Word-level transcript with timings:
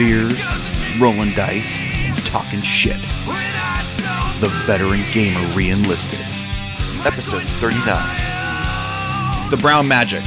beers, 0.00 0.42
rolling 0.98 1.30
dice, 1.32 1.82
and 1.82 2.16
talking 2.24 2.62
shit. 2.62 2.96
The 4.40 4.48
Veteran 4.64 5.02
Gamer 5.12 5.46
Reenlisted. 5.52 6.24
Episode 7.04 7.42
39. 7.60 9.50
The 9.50 9.58
Brown 9.58 9.86
Magic. 9.86 10.22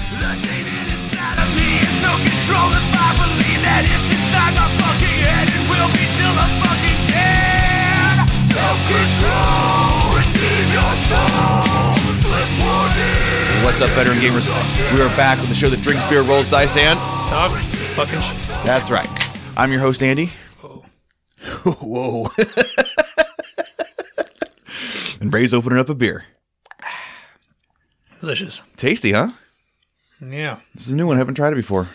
What's 13.63 13.81
up, 13.81 13.89
veteran 13.95 14.19
gamers? 14.19 14.45
We 14.93 15.01
are 15.01 15.09
back 15.17 15.39
with 15.39 15.49
the 15.49 15.55
show 15.55 15.69
that 15.69 15.81
drinks 15.81 16.07
beer, 16.07 16.21
rolls 16.21 16.47
dice, 16.47 16.77
and 16.77 16.99
Talk 17.27 17.51
fucking 17.95 18.21
shit. 18.21 18.37
that's 18.65 18.91
right. 18.91 19.09
I'm 19.55 19.71
your 19.71 19.81
host, 19.81 20.01
Andy. 20.01 20.31
Whoa. 20.61 20.83
Whoa. 21.81 22.27
and 25.21 25.31
Ray's 25.31 25.53
opening 25.53 25.77
up 25.77 25.89
a 25.89 25.95
beer. 25.95 26.25
Delicious. 28.19 28.61
Tasty, 28.77 29.11
huh? 29.11 29.31
Yeah. 30.21 30.59
This 30.73 30.87
is 30.87 30.93
a 30.93 30.95
new 30.95 31.05
one. 31.05 31.17
I 31.17 31.19
haven't 31.19 31.35
tried 31.35 31.53
it 31.53 31.57
before. 31.57 31.89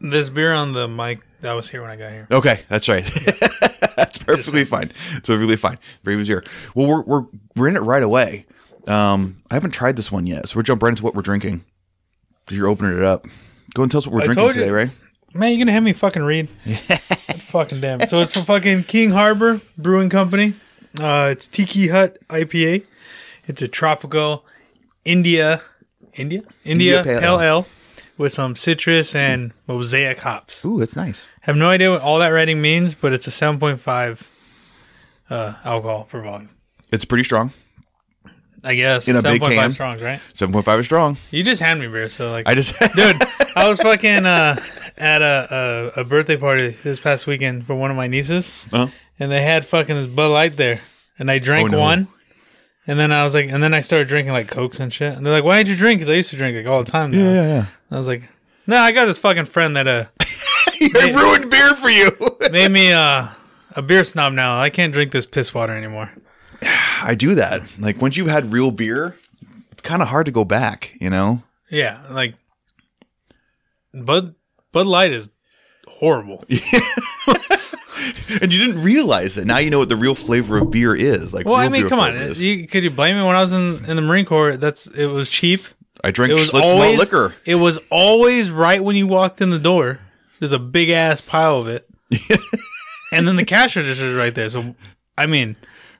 This 0.00 0.28
beer 0.28 0.52
on 0.52 0.74
the 0.74 0.86
mic 0.86 1.20
that 1.40 1.54
was 1.54 1.68
here 1.68 1.80
when 1.80 1.90
I 1.90 1.96
got 1.96 2.10
here. 2.12 2.26
Okay, 2.30 2.60
that's 2.68 2.88
right. 2.88 3.04
that's 3.96 4.18
perfectly 4.18 4.64
fine. 4.64 4.92
It's 5.12 5.26
perfectly 5.26 5.56
fine. 5.56 5.78
Ray 6.04 6.16
was 6.16 6.28
here. 6.28 6.44
Well, 6.74 6.86
we're 6.86 7.02
we're 7.02 7.26
we're 7.54 7.68
in 7.68 7.76
it 7.76 7.82
right 7.82 8.02
away. 8.02 8.44
Um, 8.86 9.40
I 9.50 9.54
haven't 9.54 9.70
tried 9.70 9.96
this 9.96 10.12
one 10.12 10.26
yet, 10.26 10.48
so 10.48 10.56
we're 10.56 10.62
jumping 10.62 10.84
right 10.86 10.90
into 10.90 11.04
what 11.04 11.14
we're 11.14 11.22
drinking. 11.22 11.64
Because 12.44 12.58
you're 12.58 12.68
opening 12.68 12.98
it 12.98 13.04
up. 13.04 13.26
Go 13.74 13.82
and 13.82 13.90
tell 13.90 13.98
us 13.98 14.06
what 14.06 14.14
we're 14.14 14.22
I 14.22 14.26
drinking 14.26 14.52
today, 14.52 14.70
Ray. 14.70 14.90
Man, 15.34 15.50
you're 15.50 15.58
gonna 15.58 15.72
have 15.72 15.82
me 15.82 15.92
fucking 15.92 16.22
read? 16.22 16.48
fucking 17.38 17.80
damn. 17.80 18.06
So 18.06 18.20
it's 18.22 18.32
from 18.32 18.44
fucking 18.44 18.84
King 18.84 19.10
Harbor 19.10 19.60
Brewing 19.76 20.08
Company. 20.08 20.54
Uh, 21.00 21.28
it's 21.30 21.46
Tiki 21.46 21.88
Hut 21.88 22.18
IPA. 22.28 22.84
It's 23.46 23.60
a 23.60 23.68
tropical 23.68 24.44
India, 25.04 25.60
India, 26.14 26.40
India, 26.64 27.00
India 27.00 27.04
Pale 27.04 27.20
Pale 27.20 27.40
Ale. 27.40 27.42
Ale 27.42 27.66
with 28.16 28.32
some 28.32 28.56
citrus 28.56 29.14
and 29.14 29.52
mosaic 29.66 30.20
hops. 30.20 30.64
Ooh, 30.64 30.80
it's 30.80 30.96
nice. 30.96 31.26
Have 31.42 31.56
no 31.56 31.68
idea 31.68 31.90
what 31.90 32.00
all 32.00 32.18
that 32.20 32.28
writing 32.28 32.62
means, 32.62 32.94
but 32.94 33.12
it's 33.12 33.26
a 33.26 33.30
7.5 33.30 34.26
uh, 35.28 35.54
alcohol 35.64 36.04
per 36.10 36.22
volume. 36.22 36.50
It's 36.90 37.04
pretty 37.04 37.24
strong. 37.24 37.52
I 38.64 38.74
guess 38.74 39.06
In 39.06 39.16
a 39.16 39.22
big 39.22 39.40
7.5 39.42 39.54
can. 39.54 39.70
strongs, 39.70 40.02
right? 40.02 40.20
Seven 40.32 40.52
point 40.52 40.64
five 40.64 40.80
is 40.80 40.86
strong. 40.86 41.18
You 41.30 41.44
just 41.44 41.60
hand 41.60 41.78
me 41.78 41.86
beer, 41.88 42.08
so 42.08 42.30
like 42.30 42.48
I 42.48 42.54
just 42.54 42.74
dude 42.96 43.22
i 43.54 43.68
was 43.68 43.80
fucking 43.80 44.26
uh 44.26 44.56
at 44.98 45.22
a, 45.22 45.92
a 45.96 46.00
a 46.00 46.04
birthday 46.04 46.36
party 46.36 46.76
this 46.82 46.98
past 46.98 47.26
weekend 47.26 47.66
for 47.66 47.74
one 47.74 47.90
of 47.90 47.96
my 47.96 48.06
nieces 48.06 48.52
Uh-huh. 48.72 48.88
and 49.18 49.30
they 49.30 49.42
had 49.42 49.66
fucking 49.66 49.94
this 49.96 50.06
bud 50.06 50.28
light 50.28 50.56
there 50.56 50.80
and 51.18 51.30
i 51.30 51.38
drank 51.38 51.68
Oh, 51.68 51.72
no. 51.72 51.80
one 51.80 52.08
and 52.86 52.98
then 52.98 53.12
i 53.12 53.22
was 53.24 53.34
like 53.34 53.50
and 53.50 53.62
then 53.62 53.74
i 53.74 53.80
started 53.80 54.08
drinking 54.08 54.32
like 54.32 54.48
cokes 54.48 54.80
and 54.80 54.92
shit 54.92 55.14
and 55.14 55.24
they're 55.24 55.32
like 55.32 55.44
why 55.44 55.58
did 55.58 55.68
you 55.68 55.76
drink 55.76 56.00
because 56.00 56.10
i 56.12 56.14
used 56.16 56.30
to 56.30 56.36
drink 56.36 56.56
like 56.56 56.66
all 56.66 56.82
the 56.82 56.90
time 56.90 57.10
now. 57.10 57.18
yeah, 57.18 57.42
yeah. 57.46 57.66
i 57.90 57.96
was 57.96 58.06
like 58.06 58.22
no 58.66 58.76
i 58.78 58.92
got 58.92 59.06
this 59.06 59.18
fucking 59.18 59.44
friend 59.46 59.76
that 59.76 59.86
uh 59.86 60.04
I 60.80 61.10
ruined 61.14 61.50
beer 61.50 61.74
for 61.76 61.88
you. 61.88 62.10
made 62.50 62.70
me 62.70 62.92
uh 62.92 63.28
a 63.74 63.82
beer 63.82 64.04
snob 64.04 64.32
now 64.34 64.58
i 64.60 64.70
can't 64.70 64.92
drink 64.92 65.10
this 65.12 65.26
piss 65.26 65.52
water 65.54 65.74
anymore 65.74 66.10
I 67.02 67.14
do 67.14 67.34
that. 67.34 67.60
Like 67.78 68.00
once 68.00 68.16
you've 68.16 68.28
had 68.28 68.50
real 68.50 68.70
beer, 68.70 69.14
it's 69.70 69.82
kind 69.82 70.00
of 70.00 70.08
hard 70.08 70.24
to 70.24 70.32
go 70.32 70.42
back. 70.44 70.94
You 70.98 71.10
know. 71.10 71.42
yeah 71.70 72.00
like 72.10 72.34
bud 73.92 74.34
bud 74.76 74.86
light 74.86 75.10
is 75.10 75.30
horrible 75.88 76.44
And 78.40 78.52
you 78.52 78.64
didn't 78.64 78.82
realize 78.82 79.38
it. 79.38 79.46
Now 79.46 79.56
you 79.58 79.70
know 79.70 79.78
what 79.78 79.88
the 79.88 79.96
real 79.96 80.14
flavor 80.14 80.58
of 80.58 80.70
beer 80.70 80.94
is. 80.94 81.32
Like, 81.32 81.46
well 81.46 81.54
i 81.56 81.68
mean 81.68 81.88
come 81.88 81.98
on 81.98 82.14
you, 82.34 82.68
could 82.68 82.84
you 82.84 82.90
blame 82.90 83.16
me 83.16 83.22
when 83.22 83.34
i 83.34 83.40
was 83.40 83.54
in 83.54 83.82
in 83.86 83.96
the 83.96 84.02
marine 84.02 84.26
corps 84.26 84.58
that's 84.58 84.86
it 84.86 85.06
was 85.06 85.30
cheap 85.30 85.64
I 86.04 86.10
drank 86.10 86.30
It 86.30 86.34
was 86.34 86.50
Schlitz 86.50 86.62
always 86.62 86.98
liquor. 86.98 87.34
It 87.46 87.54
was 87.54 87.78
always 87.90 88.50
right 88.50 88.84
when 88.84 88.96
you 88.96 89.06
walked 89.06 89.40
in 89.40 89.48
the 89.48 89.58
door. 89.58 89.98
There's 90.38 90.52
a 90.52 90.58
big 90.58 90.90
ass 90.90 91.22
pile 91.22 91.56
of 91.56 91.68
it, 91.68 91.88
and 93.12 93.26
then 93.26 93.36
the 93.36 93.46
cash 93.46 93.76
register 93.76 94.06
is 94.06 94.14
right 94.14 94.34
there. 94.34 94.50
So, 94.50 94.76
I 95.16 95.24
mean, 95.24 95.56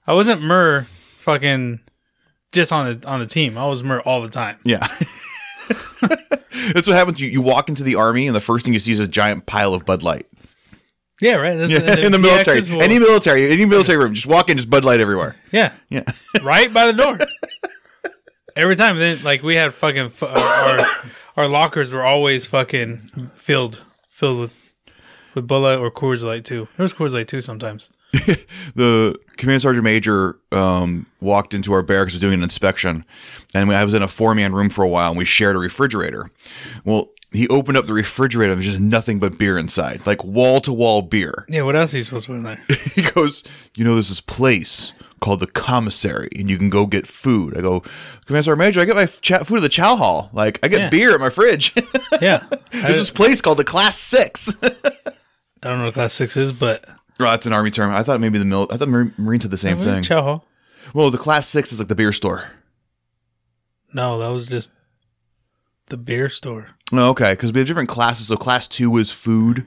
I 0.07 0.13
wasn't 0.13 0.43
Mur 0.43 0.87
fucking 1.19 1.81
just 2.53 2.73
on 2.73 3.01
the 3.01 3.09
on 3.09 3.21
the 3.21 3.27
team. 3.27 3.57
I 3.57 3.67
was 3.67 3.83
Mur 3.83 4.01
all 4.01 4.21
the 4.21 4.29
time. 4.29 4.59
Yeah. 4.65 4.87
That's 6.73 6.87
what 6.89 6.97
happens. 6.97 7.21
You, 7.21 7.29
you 7.29 7.43
walk 7.43 7.69
into 7.69 7.83
the 7.83 7.95
army, 7.97 8.27
and 8.27 8.35
the 8.37 8.41
first 8.41 8.65
thing 8.65 8.75
you 8.75 8.81
see 8.81 8.93
is 8.93 9.01
a 9.01 9.09
giant 9.09 9.47
pile 9.47 9.75
of 9.75 9.85
Bud 9.85 10.03
Light. 10.03 10.27
Yeah, 11.21 11.37
right. 11.37 11.57
That's- 11.57 11.71
Yeah, 11.99 12.05
in 12.07 12.13
the 12.13 12.19
military, 12.19 12.61
will- 12.63 12.83
any 12.83 12.99
military, 12.99 13.51
any 13.51 13.65
military 13.65 13.99
room, 13.99 14.15
just 14.15 14.27
walk 14.27 14.51
in, 14.51 14.57
just 14.57 14.69
Bud 14.71 14.85
Light 14.85 15.01
everywhere. 15.01 15.37
yeah, 15.53 15.73
Yeah, 15.89 16.03
right 16.43 16.73
by 16.73 16.87
the 16.87 16.93
door. 16.93 17.19
Every 18.57 18.75
time, 18.77 18.97
then 18.99 19.23
like 19.23 19.43
we 19.43 19.55
had 19.55 19.75
fucking 19.75 20.09
fu- 20.11 20.27
uh, 20.27 20.87
our 21.37 21.45
our 21.45 21.49
lockers 21.49 21.93
were 21.93 22.03
always 22.03 22.47
fucking 22.47 22.97
filled 23.35 23.83
filled 24.09 24.41
with 24.41 24.51
with 25.35 25.47
Bud 25.47 25.59
Light 25.59 25.79
or 25.79 25.91
Coors 25.91 26.23
Light 26.23 26.47
too. 26.47 26.67
There 26.79 26.85
was 26.85 26.95
Coors 26.95 27.13
Light 27.13 27.29
too 27.29 27.43
sometimes. 27.43 27.91
the 28.75 29.19
command 29.37 29.63
sergeant 29.63 29.85
major 29.85 30.39
um, 30.53 31.07
walked 31.21 31.55
into 31.55 31.73
our 31.73 31.83
barracks 31.83 32.13
was 32.13 32.21
doing 32.21 32.35
an 32.35 32.43
inspection, 32.43 33.05
and 33.55 33.71
I 33.73 33.85
was 33.85 33.95
in 33.95 34.03
a 34.03 34.09
four 34.09 34.35
man 34.35 34.53
room 34.55 34.71
for 34.71 34.85
a 34.85 34.89
while, 34.89 35.11
and 35.11 35.19
we 35.19 35.25
shared 35.25 35.57
a 35.57 35.59
refrigerator. 35.59 36.31
Well, 36.85 37.11
he 37.33 37.49
opened 37.49 37.77
up 37.77 37.87
the 37.87 37.93
refrigerator, 37.93 38.53
and 38.53 38.61
there's 38.63 38.71
just 38.71 38.81
nothing 38.81 39.19
but 39.19 39.39
beer 39.39 39.59
inside, 39.59 40.07
like 40.07 40.25
wall 40.25 40.61
to 40.61 40.73
wall 40.73 41.03
beer. 41.03 41.45
Yeah, 41.49 41.63
what 41.63 41.77
else 41.77 41.93
are 41.93 41.99
you 41.99 42.03
supposed 42.03 42.27
to 42.27 42.33
put 42.33 42.37
in 42.39 42.43
there? 42.45 42.65
he 42.95 43.03
goes, 43.03 43.45
you 43.75 43.85
know, 43.85 43.95
there's 43.95 44.09
this 44.09 44.21
place 44.21 44.93
called 45.21 45.41
the 45.41 45.47
commissary, 45.47 46.29
and 46.37 46.49
you 46.49 46.57
can 46.59 46.71
go 46.71 46.87
get 46.87 47.07
food. 47.07 47.57
I 47.59 47.63
go, 47.63 47.83
Command 48.27 48.45
Sergeant 48.45 48.59
Major, 48.59 48.81
I 48.81 48.85
get 48.85 48.97
my 48.97 49.07
ch- 49.07 49.45
food 49.47 49.57
at 49.57 49.63
the 49.63 49.69
chow 49.69 49.97
hall. 49.97 50.31
Like, 50.33 50.59
I 50.63 50.69
get 50.69 50.79
Yeah. 50.81 50.91
beer 50.91 51.15
at 51.15 51.21
my 51.21 51.31
fridge. 51.31 51.75
Yeah, 52.21 52.45
there's 52.71 52.97
this 52.97 53.11
place 53.11 53.43
called 53.43 53.59
the 53.59 53.65
Class 53.65 53.99
Six. 53.99 54.55
I 54.63 54.71
don't 55.61 55.79
know 55.79 55.85
what 55.87 55.95
class 55.95 56.15
six 56.15 56.35
is, 56.37 56.51
but 56.53 56.83
oh, 57.21 57.25
that's 57.25 57.47
an 57.47 57.53
army 57.53 57.71
term. 57.71 57.93
I 57.93 58.03
thought 58.03 58.21
maybe 58.21 58.39
the 58.39 58.45
mil- 58.45 58.69
I 58.71 58.77
thought 58.77 58.89
Mar- 58.89 59.13
Marines 59.19 59.45
had 59.45 59.51
the 59.51 59.57
same 59.57 59.77
mm-hmm. 59.77 59.85
thing. 59.87 60.03
Chow 60.03 60.43
Well, 60.95 61.11
the 61.11 61.19
Class 61.19 61.49
Six 61.49 61.73
is 61.73 61.79
like 61.79 61.89
the 61.89 61.95
beer 61.95 62.13
store. 62.13 62.51
No, 63.93 64.19
that 64.19 64.29
was 64.29 64.47
just 64.47 64.73
the 65.87 65.97
beer 65.97 66.29
store. 66.29 66.69
Oh, 66.93 67.11
okay, 67.11 67.33
because 67.33 67.53
we 67.53 67.61
have 67.61 67.67
different 67.67 67.89
classes. 67.89 68.27
So 68.29 68.37
Class 68.37 68.69
Two 68.69 68.97
is 68.97 69.11
food. 69.11 69.67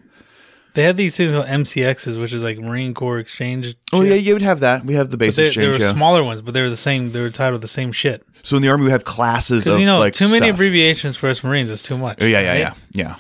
They 0.73 0.83
had 0.83 0.97
these 0.97 1.17
things 1.17 1.31
called 1.31 1.45
MCXs, 1.45 2.19
which 2.19 2.31
is 2.31 2.43
like 2.43 2.59
Marine 2.59 2.93
Corps 2.93 3.19
Exchange. 3.19 3.75
Oh 3.91 4.01
shit. 4.01 4.09
yeah, 4.09 4.15
you 4.15 4.33
would 4.33 4.41
have 4.41 4.59
that. 4.59 4.85
We 4.85 4.93
have 4.93 5.09
the 5.09 5.17
base 5.17 5.35
They, 5.35 5.43
they 5.43 5.47
exchange. 5.47 5.77
were 5.79 5.83
yeah. 5.83 5.91
smaller 5.91 6.23
ones, 6.23 6.41
but 6.41 6.53
they 6.53 6.61
were 6.61 6.69
the 6.69 6.77
same. 6.77 7.11
They 7.11 7.21
were 7.21 7.31
titled 7.31 7.61
the 7.61 7.67
same 7.67 7.91
shit. 7.91 8.25
So 8.43 8.55
in 8.55 8.61
the 8.61 8.69
army, 8.69 8.85
we 8.85 8.91
have 8.91 9.03
classes 9.03 9.65
Because 9.65 9.79
you 9.79 9.85
know, 9.85 9.97
like 9.99 10.13
too 10.13 10.27
many 10.27 10.45
stuff. 10.45 10.55
abbreviations 10.55 11.17
for 11.17 11.27
us 11.27 11.43
Marines 11.43 11.69
is 11.69 11.81
too 11.81 11.97
much. 11.97 12.19
Oh, 12.21 12.25
yeah, 12.25 12.39
yeah, 12.39 12.49
right? 12.51 12.59
yeah, 12.59 12.73
yeah. 12.91 13.15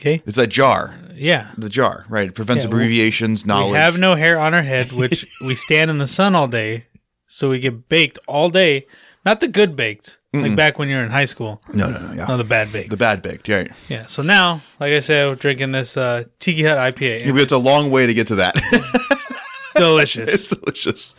Okay. 0.00 0.22
It's 0.26 0.36
that 0.36 0.46
jar, 0.48 0.94
Yeah. 1.14 1.50
the 1.58 1.68
jar, 1.68 2.04
right? 2.08 2.28
It 2.28 2.34
prevents 2.34 2.64
Yeah, 2.64 2.68
well, 2.70 2.76
abbreviations, 2.78 3.44
knowledge. 3.44 3.72
We 3.72 3.78
have 3.78 3.98
no 3.98 4.14
hair 4.14 4.38
on 4.38 4.54
our 4.54 4.62
head, 4.62 4.92
which 5.02 5.26
we 5.44 5.54
stand 5.54 5.90
in 5.90 5.98
the 5.98 6.06
sun 6.06 6.34
all 6.34 6.46
day, 6.48 6.86
so 7.26 7.48
we 7.50 7.58
get 7.58 7.88
baked 7.88 8.18
all 8.26 8.48
day. 8.50 8.86
Not 9.24 9.40
the 9.40 9.48
good 9.48 9.74
baked, 9.76 10.16
like 10.32 10.54
back 10.56 10.78
when 10.78 10.88
you 10.88 10.96
were 10.96 11.02
in 11.02 11.10
high 11.10 11.24
school. 11.24 11.60
no, 11.74 11.90
no, 11.90 11.98
no, 11.98 12.12
yeah. 12.14 12.26
No, 12.26 12.36
the 12.36 12.44
bad 12.44 12.72
baked. 12.72 12.90
the 12.90 12.96
bad 12.96 13.20
baked, 13.22 13.48
right? 13.48 13.70
yeah. 13.88 14.06
So 14.06 14.22
now, 14.22 14.62
like 14.80 14.92
I 14.92 15.00
said, 15.00 15.26
we're 15.26 15.34
drinking 15.34 15.72
this 15.72 15.96
uh, 15.96 16.24
Tiki 16.38 16.62
Hut 16.62 16.78
IPA. 16.78 17.26
Yeah, 17.26 17.42
It's 17.42 17.52
a 17.52 17.58
long 17.58 17.90
way 17.90 18.06
to 18.06 18.14
get 18.14 18.28
to 18.28 18.36
that. 18.36 18.54
delicious. 19.74 20.32
it's 20.32 20.46
delicious. 20.46 21.14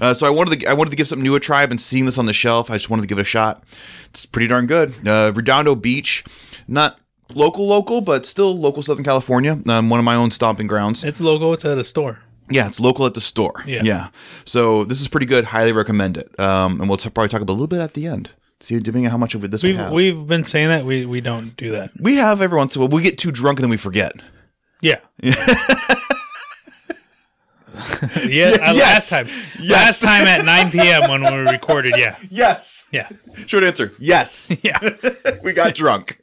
Uh, 0.00 0.14
so 0.14 0.26
I 0.26 0.30
wanted 0.30 0.60
to 0.60 0.66
I 0.66 0.74
wanted 0.74 0.90
to 0.90 0.96
give 0.96 1.08
something 1.08 1.22
new 1.24 1.34
a 1.36 1.40
try. 1.40 1.62
I've 1.62 1.68
been 1.68 1.78
seeing 1.78 2.04
this 2.06 2.18
on 2.18 2.26
the 2.26 2.32
shelf. 2.32 2.70
I 2.70 2.74
just 2.74 2.90
wanted 2.90 3.02
to 3.02 3.08
give 3.08 3.18
it 3.18 3.22
a 3.22 3.24
shot. 3.24 3.62
It's 4.10 4.26
pretty 4.26 4.48
darn 4.48 4.66
good. 4.66 5.06
Uh, 5.06 5.32
Redondo 5.34 5.74
Beach, 5.74 6.24
not 6.68 6.98
local 7.34 7.66
local, 7.66 8.00
but 8.00 8.26
still 8.26 8.56
local 8.58 8.82
Southern 8.82 9.04
California. 9.04 9.58
Um, 9.68 9.88
one 9.90 9.98
of 10.00 10.04
my 10.04 10.14
own 10.14 10.30
stomping 10.30 10.66
grounds. 10.66 11.04
It's 11.04 11.20
logo. 11.20 11.52
It's 11.52 11.64
at 11.64 11.78
a 11.78 11.84
store. 11.84 12.20
Yeah, 12.48 12.68
it's 12.68 12.78
local 12.78 13.06
at 13.06 13.14
the 13.14 13.20
store. 13.20 13.62
Yeah. 13.66 13.82
yeah. 13.82 14.08
So 14.44 14.84
this 14.84 15.00
is 15.00 15.08
pretty 15.08 15.26
good. 15.26 15.46
Highly 15.46 15.72
recommend 15.72 16.16
it. 16.16 16.38
Um, 16.38 16.80
and 16.80 16.88
we'll 16.88 16.96
t- 16.96 17.10
probably 17.10 17.28
talk 17.28 17.40
about 17.40 17.52
a 17.52 17.54
little 17.54 17.66
bit 17.66 17.80
at 17.80 17.94
the 17.94 18.06
end. 18.06 18.30
See, 18.60 18.78
depending 18.78 19.06
on 19.06 19.10
how 19.10 19.18
much 19.18 19.34
of 19.34 19.42
it 19.44 19.50
this 19.50 19.62
we 19.62 19.70
We've 19.70 19.78
have. 19.78 19.92
we've 19.92 20.26
been 20.26 20.44
saying 20.44 20.68
that 20.68 20.84
we 20.86 21.04
we 21.06 21.20
don't 21.20 21.54
do 21.56 21.72
that. 21.72 21.90
we 22.00 22.16
have 22.16 22.40
every 22.40 22.56
once 22.56 22.74
in 22.76 22.80
a 22.82 22.84
while. 22.86 22.94
We 22.96 23.02
get 23.02 23.18
too 23.18 23.32
drunk 23.32 23.58
and 23.58 23.64
then 23.64 23.70
we 23.70 23.76
forget. 23.76 24.12
Yeah. 24.80 25.00
yeah. 25.20 25.34
uh, 28.62 28.72
Yes. 28.72 28.76
Last 28.76 29.10
time. 29.10 29.26
Yes. 29.60 29.70
Last 29.70 30.02
time 30.02 30.26
at 30.26 30.44
9 30.44 30.70
p.m. 30.70 31.10
when 31.10 31.22
we 31.22 31.50
recorded. 31.50 31.94
Yeah. 31.96 32.16
Yes. 32.30 32.86
Yeah. 32.92 33.08
Short 33.46 33.64
answer. 33.64 33.92
Yes. 33.98 34.50
Yeah. 34.62 34.78
we 35.42 35.52
got 35.52 35.74
drunk. 35.74 36.18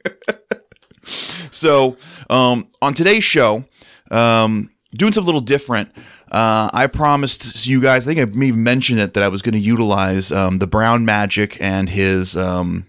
So, 1.50 1.96
um, 2.30 2.68
on 2.82 2.94
today's 2.94 3.24
show, 3.24 3.64
um, 4.10 4.70
doing 4.94 5.12
something 5.12 5.24
a 5.24 5.26
little 5.26 5.40
different. 5.40 5.90
Uh, 6.32 6.68
I 6.72 6.86
promised 6.88 7.66
you 7.66 7.80
guys, 7.80 8.08
I 8.08 8.14
think 8.14 8.20
I 8.20 8.36
maybe 8.36 8.56
mentioned 8.56 8.98
it, 9.00 9.14
that 9.14 9.22
I 9.22 9.28
was 9.28 9.40
going 9.42 9.52
to 9.52 9.58
utilize 9.60 10.32
um, 10.32 10.56
the 10.56 10.66
Brown 10.66 11.04
Magic 11.04 11.56
and 11.60 11.88
his 11.88 12.36
um, 12.36 12.86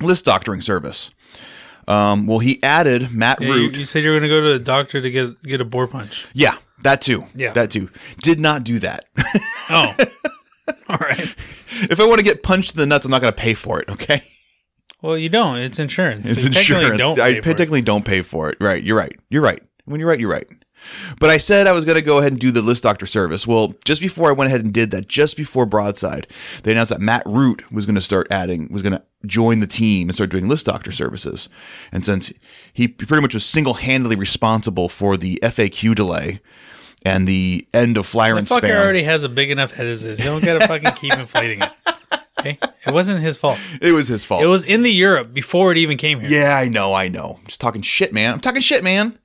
list 0.00 0.24
doctoring 0.24 0.60
service. 0.60 1.10
Um, 1.86 2.26
well, 2.26 2.38
he 2.40 2.62
added 2.62 3.10
Matt 3.12 3.40
Yeah, 3.40 3.48
you, 3.48 3.54
Root. 3.54 3.74
you 3.76 3.84
said 3.86 4.02
you 4.04 4.10
were 4.10 4.18
going 4.18 4.22
to 4.24 4.28
go 4.28 4.40
to 4.42 4.52
the 4.52 4.58
doctor 4.58 5.00
to 5.00 5.10
get 5.10 5.42
get 5.42 5.60
a 5.60 5.64
bore 5.64 5.86
punch. 5.86 6.26
yeah, 6.34 6.56
that 6.82 7.00
too. 7.00 7.26
Yeah. 7.34 7.52
that 7.52 7.70
too. 7.70 7.88
Did 8.22 8.40
not 8.40 8.62
do 8.64 8.78
that. 8.80 9.06
Oh, 9.70 9.94
all 10.88 10.98
right. 10.98 11.34
if 11.82 11.98
I 12.00 12.04
want 12.06 12.18
to 12.18 12.24
get 12.24 12.42
punched 12.42 12.72
in 12.74 12.78
the 12.78 12.86
nuts, 12.86 13.06
I'm 13.06 13.10
not 13.10 13.22
going 13.22 13.32
to 13.32 13.40
pay 13.40 13.54
for 13.54 13.80
it. 13.80 13.88
Okay, 13.88 14.22
Well, 15.02 15.16
you 15.16 15.28
don't. 15.28 15.56
It's 15.58 15.78
insurance. 15.78 16.28
it's 16.28 16.44
insurance. 16.44 16.98
Don't 16.98 17.20
I 17.20 17.34
pay 17.34 17.40
for 17.40 17.50
it. 17.50 17.56
technically 17.56 17.82
don't 17.82 18.04
pay 18.04 18.22
for 18.22 18.50
it. 18.50 18.56
Right, 18.60 18.82
you're 18.82 18.96
right. 18.96 19.16
You're 19.30 19.42
right. 19.42 19.62
When 19.84 20.00
you're 20.00 20.08
right, 20.08 20.18
you're 20.20 20.30
right. 20.30 20.46
But 21.18 21.30
I 21.30 21.38
said 21.38 21.66
I 21.66 21.72
was 21.72 21.84
going 21.84 21.96
to 21.96 22.02
go 22.02 22.18
ahead 22.18 22.32
and 22.32 22.40
do 22.40 22.50
the 22.50 22.62
list 22.62 22.82
doctor 22.84 23.06
service. 23.06 23.46
Well, 23.46 23.74
just 23.84 24.00
before 24.00 24.28
I 24.28 24.32
went 24.32 24.48
ahead 24.48 24.62
and 24.62 24.72
did 24.72 24.90
that, 24.92 25.08
just 25.08 25.36
before 25.36 25.66
Broadside, 25.66 26.26
they 26.62 26.72
announced 26.72 26.90
that 26.90 27.00
Matt 27.00 27.22
Root 27.26 27.70
was 27.72 27.84
going 27.84 27.96
to 27.96 28.00
start 28.00 28.28
adding, 28.30 28.68
was 28.70 28.82
going 28.82 28.92
to 28.92 29.02
join 29.26 29.60
the 29.60 29.66
team 29.66 30.08
and 30.08 30.14
start 30.14 30.30
doing 30.30 30.48
list 30.48 30.66
doctor 30.66 30.92
services. 30.92 31.48
And 31.92 32.04
since 32.04 32.32
he 32.72 32.88
pretty 32.88 33.20
much 33.22 33.34
was 33.34 33.44
single 33.44 33.74
handedly 33.74 34.16
responsible 34.16 34.88
for 34.88 35.16
the 35.16 35.38
FAQ 35.42 35.94
delay 35.94 36.40
and 37.04 37.26
the 37.26 37.66
end 37.74 37.96
of 37.96 38.06
flyer 38.06 38.34
The 38.34 38.38
and 38.38 38.48
fucker 38.48 38.68
spam, 38.68 38.80
already 38.80 39.02
has 39.02 39.24
a 39.24 39.28
big 39.28 39.50
enough 39.50 39.72
head 39.72 39.86
as 39.86 40.04
this. 40.04 40.18
You 40.18 40.26
don't 40.26 40.44
gotta 40.44 40.66
fucking 40.66 40.92
keep 40.92 41.14
inflating 41.14 41.62
it. 41.62 41.70
Okay, 42.38 42.58
it 42.86 42.92
wasn't 42.92 43.20
his 43.20 43.36
fault. 43.38 43.58
it 43.80 43.92
was 43.92 44.08
his 44.08 44.24
fault. 44.24 44.42
It 44.42 44.46
was 44.46 44.64
in 44.64 44.82
the 44.82 44.92
Europe 44.92 45.32
before 45.32 45.72
it 45.72 45.78
even 45.78 45.96
came 45.96 46.20
here. 46.20 46.30
Yeah, 46.30 46.56
I 46.56 46.68
know, 46.68 46.94
I 46.94 47.08
know. 47.08 47.36
I'm 47.40 47.46
just 47.46 47.60
talking 47.60 47.82
shit, 47.82 48.12
man. 48.12 48.32
I'm 48.32 48.40
talking 48.40 48.60
shit, 48.60 48.84
man. 48.84 49.18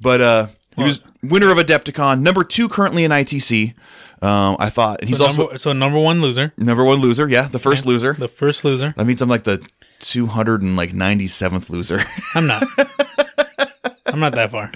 But 0.00 0.20
uh 0.20 0.46
he 0.76 0.82
was 0.82 1.00
winner 1.22 1.50
of 1.50 1.58
Adepticon, 1.58 2.20
number 2.20 2.44
two 2.44 2.68
currently 2.68 3.04
in 3.04 3.10
ITC. 3.10 3.74
Um, 4.22 4.56
I 4.58 4.70
thought 4.70 5.00
and 5.00 5.08
he's 5.08 5.18
so, 5.18 5.24
also 5.26 5.42
number, 5.42 5.58
so 5.58 5.72
number 5.72 5.98
one 5.98 6.22
loser, 6.22 6.52
number 6.56 6.84
one 6.84 6.98
loser. 6.98 7.28
Yeah, 7.28 7.48
the 7.48 7.58
first 7.58 7.84
loser. 7.84 8.14
the 8.14 8.28
first 8.28 8.64
loser. 8.64 8.94
That 8.96 9.06
means 9.06 9.20
I'm 9.20 9.28
like 9.28 9.44
the 9.44 9.66
297th 10.00 11.70
loser. 11.70 12.02
I'm 12.34 12.46
not. 12.46 12.64
I'm 14.06 14.20
not 14.20 14.32
that 14.34 14.50
far. 14.50 14.72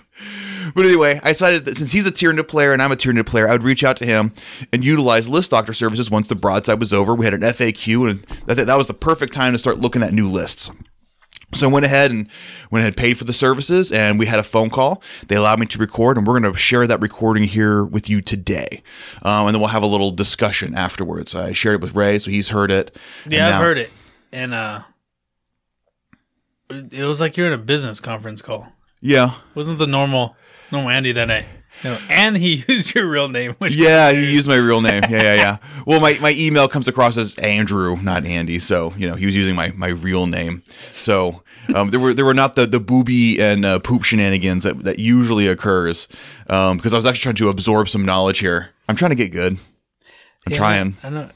But 0.75 0.85
anyway, 0.85 1.21
I 1.23 1.33
decided 1.33 1.65
that 1.67 1.79
since 1.79 1.93
he's 1.93 2.07
a 2.07 2.13
Tyranid 2.13 2.49
player 2.49 2.73
and 2.73 2.83
I'm 2.83 2.93
a 2.93 2.97
Tyranid 2.97 3.27
player, 3.27 3.49
I 3.49 3.53
would 3.53 3.63
reach 3.63 3.85
out 3.85 3.97
to 3.99 4.07
him 4.07 4.33
and 4.73 4.85
utilize 4.85 5.29
list 5.29 5.51
doctor 5.51 5.73
services 5.73 6.11
once 6.11 6.29
the 6.29 6.35
broadside 6.37 6.81
was 6.81 6.93
over. 6.93 7.15
We 7.15 7.25
had 7.27 7.35
an 7.35 7.41
FAQ, 7.43 8.11
and 8.11 8.27
that, 8.47 8.67
that 8.67 8.77
was 8.79 8.87
the 8.87 8.95
perfect 8.95 9.33
time 9.33 9.53
to 9.53 9.59
start 9.59 9.79
looking 9.79 10.03
at 10.03 10.13
new 10.13 10.29
lists. 10.29 10.71
So 11.53 11.69
I 11.69 11.73
went 11.73 11.85
ahead 11.85 12.13
and 12.13 12.29
went 12.71 12.83
ahead 12.83 12.93
and 12.93 12.97
paid 12.97 13.19
for 13.19 13.25
the 13.25 13.33
services, 13.33 13.91
and 13.91 14.19
we 14.21 14.27
had 14.27 14.39
a 14.39 14.45
phone 14.45 14.71
call. 14.71 15.03
They 15.27 15.35
allowed 15.35 15.59
me 15.59 15.67
to 15.67 15.79
record, 15.79 16.17
and 16.17 16.25
we're 16.27 16.39
going 16.39 16.53
to 16.53 16.57
share 16.59 16.87
that 16.87 17.01
recording 17.01 17.45
here 17.45 17.85
with 17.85 18.09
you 18.09 18.21
today. 18.21 18.83
Um, 19.23 19.47
and 19.47 19.55
then 19.55 19.61
we'll 19.61 19.71
have 19.71 19.83
a 19.83 19.87
little 19.89 20.13
discussion 20.13 20.77
afterwards. 20.77 21.35
I 21.35 21.53
shared 21.53 21.77
it 21.77 21.81
with 21.81 21.95
Ray, 21.97 22.21
so 22.21 22.31
he's 22.31 22.51
heard 22.51 22.71
it. 22.71 22.95
Yeah, 23.27 23.47
I've 23.47 23.53
now- 23.55 23.61
heard 23.61 23.79
it, 23.79 23.91
and 24.33 24.55
uh, 24.55 24.83
it 26.71 27.05
was 27.05 27.21
like 27.21 27.37
you're 27.37 27.49
in 27.49 27.53
a 27.53 27.59
business 27.59 27.99
conference 28.01 28.43
call. 28.43 28.69
Yeah, 29.01 29.35
Wasn't 29.55 29.79
the 29.79 29.87
normal 29.87 30.37
normal 30.73 30.91
Andy 30.91 31.13
that 31.13 31.31
I. 31.31 31.47
No, 31.83 31.97
and 32.11 32.37
he 32.37 32.65
used 32.69 32.95
your 32.95 33.09
real 33.09 33.29
name. 33.29 33.55
Which 33.59 33.75
Yeah, 33.75 34.13
he 34.13 34.31
used 34.33 34.47
my 34.49 34.57
real 34.57 34.81
name. 34.83 35.03
Yeah, 35.09 35.23
yeah, 35.23 35.35
yeah. 35.35 35.57
Well, 35.87 35.99
my, 36.01 36.19
my 36.21 36.33
email 36.37 36.69
comes 36.69 36.89
across 36.89 37.17
as 37.17 37.35
Andrew, 37.37 37.97
not 38.03 38.27
Andy. 38.27 38.59
So 38.59 38.93
you 38.99 39.09
know 39.09 39.15
he 39.15 39.25
was 39.27 39.35
using 39.35 39.55
my, 39.55 39.73
my 39.77 39.89
real 39.89 40.27
name. 40.27 40.63
So 40.93 41.43
um, 41.75 41.91
there 41.91 42.01
were 42.01 42.13
there 42.13 42.25
were 42.27 42.35
not 42.35 42.55
the 42.55 42.67
the 42.67 42.81
booby 42.81 43.41
and 43.41 43.65
uh, 43.65 43.79
poop 43.79 44.03
shenanigans 44.05 44.65
that, 44.65 44.83
that 44.85 44.99
usually 44.99 45.47
occurs. 45.47 46.07
Um, 46.49 46.77
because 46.77 46.93
I 46.93 46.97
was 46.97 47.07
actually 47.07 47.23
trying 47.23 47.37
to 47.37 47.49
absorb 47.49 47.89
some 47.89 48.05
knowledge 48.05 48.41
here. 48.41 48.71
I'm 48.89 48.97
trying 48.97 49.11
to 49.11 49.17
get 49.17 49.33
good. 49.33 49.53
I'm 50.47 50.53
Yeah, 50.53 50.59
trying. 50.59 50.97
I 51.03 51.09
know 51.11 51.31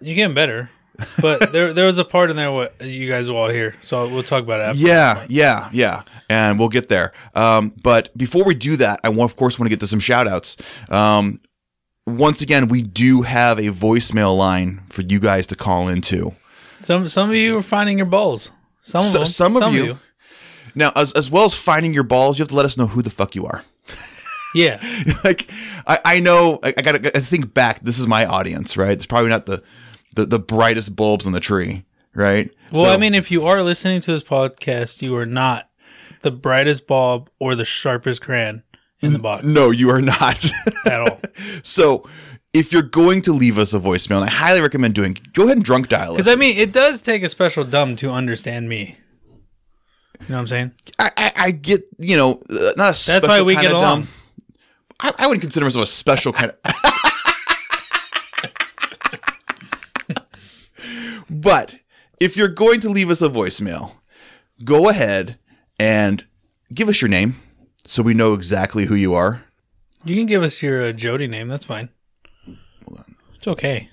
you're 0.00 0.14
getting 0.16 0.34
better, 0.34 0.70
but 1.20 1.52
there 1.52 1.72
there 1.72 1.86
was 1.86 1.98
a 1.98 2.04
part 2.04 2.30
in 2.30 2.36
there 2.36 2.50
what 2.50 2.80
you 2.84 3.08
guys 3.08 3.28
will 3.30 3.36
all 3.36 3.48
hear. 3.48 3.76
So 3.82 4.08
we'll 4.08 4.22
talk 4.24 4.42
about 4.42 4.60
it 4.60 4.64
after. 4.64 4.80
Yeah, 4.80 5.26
yeah, 5.28 5.68
yeah. 5.72 6.02
And 6.28 6.58
we'll 6.58 6.68
get 6.68 6.88
there. 6.88 7.12
Um, 7.34 7.72
but 7.82 8.16
before 8.18 8.44
we 8.44 8.54
do 8.54 8.76
that, 8.76 9.00
I 9.04 9.08
want, 9.08 9.30
of 9.30 9.36
course 9.36 9.58
want 9.58 9.66
to 9.66 9.70
get 9.70 9.80
to 9.80 9.86
some 9.86 10.00
shout 10.00 10.26
outs. 10.26 10.56
Um, 10.90 11.40
once 12.06 12.42
again, 12.42 12.68
we 12.68 12.82
do 12.82 13.22
have 13.22 13.58
a 13.58 13.70
voicemail 13.70 14.36
line 14.36 14.82
for 14.88 15.02
you 15.02 15.20
guys 15.20 15.46
to 15.48 15.54
call 15.54 15.88
into. 15.88 16.34
Some 16.78 17.06
some 17.08 17.30
of 17.30 17.36
you 17.36 17.58
are 17.58 17.62
finding 17.62 17.98
your 17.98 18.06
balls. 18.06 18.50
Some 18.80 19.00
of 19.02 19.06
So- 19.10 19.18
them. 19.18 19.26
some 19.28 19.56
of 19.56 19.74
you. 19.74 19.98
Now, 20.74 20.92
as, 20.94 21.12
as 21.14 21.30
well 21.30 21.44
as 21.44 21.54
finding 21.54 21.92
your 21.92 22.04
balls, 22.04 22.38
you 22.38 22.42
have 22.42 22.48
to 22.48 22.54
let 22.54 22.64
us 22.64 22.76
know 22.76 22.86
who 22.86 23.02
the 23.02 23.10
fuck 23.10 23.34
you 23.34 23.46
are. 23.46 23.64
Yeah. 24.54 24.80
like, 25.24 25.50
I, 25.86 25.98
I 26.04 26.20
know, 26.20 26.58
I, 26.62 26.68
I 26.76 26.82
gotta 26.82 27.16
I 27.16 27.20
think 27.20 27.52
back. 27.52 27.80
This 27.82 27.98
is 27.98 28.06
my 28.06 28.24
audience, 28.26 28.76
right? 28.76 28.92
It's 28.92 29.06
probably 29.06 29.28
not 29.30 29.46
the, 29.46 29.62
the, 30.18 30.26
the 30.26 30.38
brightest 30.38 30.96
bulbs 30.96 31.26
in 31.26 31.32
the 31.32 31.40
tree, 31.40 31.84
right? 32.12 32.50
Well, 32.72 32.84
So- 32.84 32.90
I 32.90 32.96
mean, 32.96 33.14
if 33.14 33.30
you 33.30 33.46
are 33.46 33.62
listening 33.62 34.00
to 34.02 34.12
this 34.12 34.22
podcast, 34.22 35.00
you 35.00 35.16
are 35.16 35.26
not 35.26 35.70
the 36.22 36.32
brightest 36.32 36.86
bulb 36.88 37.30
or 37.38 37.54
the 37.54 37.64
sharpest 37.64 38.20
crayon 38.20 38.64
in 39.00 39.12
the 39.12 39.20
box 39.20 39.44
no, 39.44 39.70
you 39.70 39.90
are 39.90 40.00
not. 40.00 40.44
at 40.84 41.00
all. 41.00 41.20
so, 41.62 42.08
if 42.52 42.72
you're 42.72 42.82
going 42.82 43.22
to 43.22 43.32
leave 43.32 43.58
us 43.58 43.72
a 43.72 43.78
voicemail, 43.78 44.16
and 44.16 44.24
I 44.24 44.30
highly 44.30 44.60
recommend 44.60 44.94
doing, 44.94 45.16
go 45.34 45.44
ahead 45.44 45.58
and 45.58 45.64
drunk 45.64 45.88
dial 45.88 46.12
us. 46.12 46.16
Because 46.16 46.28
I 46.32 46.34
mean, 46.34 46.56
it 46.58 46.72
does 46.72 47.00
take 47.00 47.22
a 47.22 47.28
special 47.28 47.62
dumb 47.62 47.94
to 47.96 48.10
understand 48.10 48.68
me. 48.68 48.98
You 50.20 50.26
know 50.30 50.34
what 50.34 50.40
I'm 50.40 50.46
saying? 50.48 50.72
I, 50.98 51.10
I, 51.16 51.32
I 51.36 51.50
get, 51.52 51.84
you 51.98 52.16
know, 52.16 52.40
uh, 52.50 52.72
not 52.76 52.90
a 52.90 52.94
special 52.94 53.28
why 53.28 53.42
we 53.42 53.54
kind 53.54 53.68
get 53.68 53.72
along. 53.72 54.00
dumb. 54.00 54.08
I, 54.98 55.12
I 55.16 55.26
wouldn't 55.28 55.42
consider 55.42 55.64
myself 55.64 55.84
a 55.84 55.86
special 55.86 56.32
kind 56.32 56.50
of. 56.50 56.74
but 61.30 61.78
if 62.20 62.36
you're 62.36 62.48
going 62.48 62.80
to 62.80 62.90
leave 62.90 63.10
us 63.10 63.22
a 63.22 63.28
voicemail, 63.28 63.92
go 64.64 64.88
ahead 64.88 65.38
and 65.78 66.24
give 66.74 66.88
us 66.88 67.00
your 67.00 67.08
name 67.08 67.40
so 67.84 68.02
we 68.02 68.14
know 68.14 68.34
exactly 68.34 68.86
who 68.86 68.94
you 68.94 69.14
are. 69.14 69.44
You 70.04 70.14
can 70.14 70.26
give 70.26 70.42
us 70.42 70.62
your 70.62 70.82
uh, 70.82 70.92
Jody 70.92 71.26
name. 71.26 71.48
That's 71.48 71.64
fine. 71.64 71.90
It's 73.36 73.46
okay. 73.46 73.90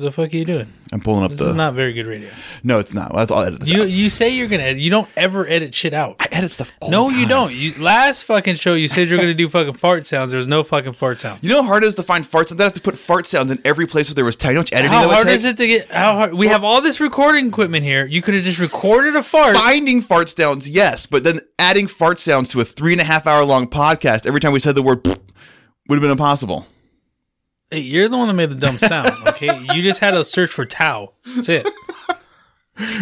The 0.00 0.12
fuck 0.12 0.32
are 0.32 0.36
you 0.36 0.44
doing? 0.44 0.72
I'm 0.92 1.00
pulling 1.00 1.24
up 1.24 1.32
This 1.32 1.40
the. 1.40 1.50
is 1.50 1.56
not 1.56 1.74
very 1.74 1.92
good 1.92 2.06
radio. 2.06 2.30
no, 2.62 2.78
it's 2.78 2.94
not. 2.94 3.12
That's 3.12 3.32
all 3.32 3.42
edit 3.42 3.58
this 3.58 3.68
You 3.68 3.82
out. 3.82 3.90
you 3.90 4.08
say 4.08 4.28
you're 4.28 4.46
gonna 4.46 4.62
edit. 4.62 4.80
You 4.80 4.90
don't 4.90 5.08
ever 5.16 5.44
edit 5.44 5.74
shit 5.74 5.92
out. 5.92 6.14
I 6.20 6.28
edit 6.30 6.52
stuff. 6.52 6.70
All 6.80 6.88
No, 6.88 7.08
you 7.10 7.26
don't. 7.26 7.52
You 7.52 7.74
last 7.82 8.22
fucking 8.22 8.54
show 8.54 8.74
you 8.74 8.86
said 8.86 9.08
you're 9.08 9.18
gonna 9.18 9.34
do 9.34 9.48
fucking 9.48 9.72
fart 9.74 10.06
sounds. 10.06 10.30
There 10.30 10.38
was 10.38 10.46
no 10.46 10.62
fucking 10.62 10.92
fart 10.92 11.18
sounds. 11.18 11.42
You 11.42 11.50
know 11.50 11.62
how 11.62 11.68
hard 11.68 11.82
it 11.82 11.88
is 11.88 11.94
to 11.96 12.04
find 12.04 12.24
fart 12.24 12.48
sounds? 12.48 12.60
I 12.60 12.64
have 12.64 12.74
to 12.74 12.80
put 12.80 12.96
fart 12.96 13.26
sounds 13.26 13.50
in 13.50 13.58
every 13.64 13.86
place 13.88 14.08
where 14.08 14.14
there 14.14 14.24
was 14.24 14.36
time. 14.36 14.52
You 14.52 14.58
know 14.58 14.64
editing 14.72 14.92
How 14.92 15.08
hard 15.08 15.26
is 15.26 15.44
it 15.44 15.56
to 15.56 15.66
get? 15.66 15.90
How 15.90 16.12
hard? 16.14 16.34
We 16.34 16.46
have 16.46 16.62
all 16.62 16.80
this 16.80 17.00
recording 17.00 17.48
equipment 17.48 17.82
here. 17.82 18.06
You 18.06 18.22
could 18.22 18.34
have 18.34 18.44
just 18.44 18.60
recorded 18.60 19.16
a 19.16 19.22
fart. 19.24 19.56
finding 19.56 20.00
fart 20.00 20.30
sounds, 20.30 20.68
yes, 20.70 21.06
but 21.06 21.24
then 21.24 21.40
adding 21.58 21.88
fart 21.88 22.20
sounds 22.20 22.50
to 22.50 22.60
a 22.60 22.64
three 22.64 22.92
and 22.92 23.00
a 23.00 23.04
half 23.04 23.26
hour 23.26 23.44
long 23.44 23.66
podcast 23.66 24.26
every 24.26 24.38
time 24.40 24.52
we 24.52 24.60
said 24.60 24.76
the 24.76 24.82
word 24.82 25.04
would 25.88 25.96
have 25.96 26.00
been 26.02 26.12
impossible. 26.12 26.66
Hey, 27.70 27.80
you're 27.80 28.08
the 28.08 28.16
one 28.16 28.28
that 28.28 28.34
made 28.34 28.50
the 28.50 28.54
dumb 28.54 28.78
sound. 28.78 29.10
Okay, 29.28 29.50
you 29.74 29.82
just 29.82 30.00
had 30.00 30.12
to 30.12 30.24
search 30.24 30.50
for 30.50 30.64
Tau. 30.64 31.12
That's 31.34 31.48
it. 31.48 31.66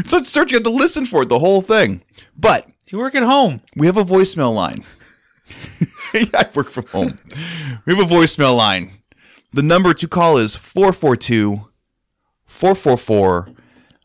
So 0.07 0.17
it's 0.17 0.31
search, 0.31 0.53
you 0.53 0.57
have 0.57 0.63
to 0.63 0.71
listen 0.71 1.05
for 1.05 1.25
it, 1.25 1.29
the 1.29 1.39
whole 1.39 1.61
thing. 1.61 2.01
But 2.35 2.67
You 2.91 2.97
work 2.97 3.15
at 3.15 3.23
home. 3.23 3.59
we 3.77 3.87
have 3.87 3.99
a 3.99 4.05
voicemail 4.05 4.55
line. 4.55 4.87
yeah, 6.15 6.25
I 6.33 6.47
work 6.55 6.71
from 6.71 6.87
home. 6.87 7.19
We 7.85 7.95
have 7.95 8.11
a 8.11 8.15
voicemail 8.15 8.57
line. 8.57 8.93
The 9.53 9.63
number 9.63 9.93
to 9.93 10.09
call 10.09 10.39
is 10.39 10.57
442 10.57 11.69
444 12.47 13.49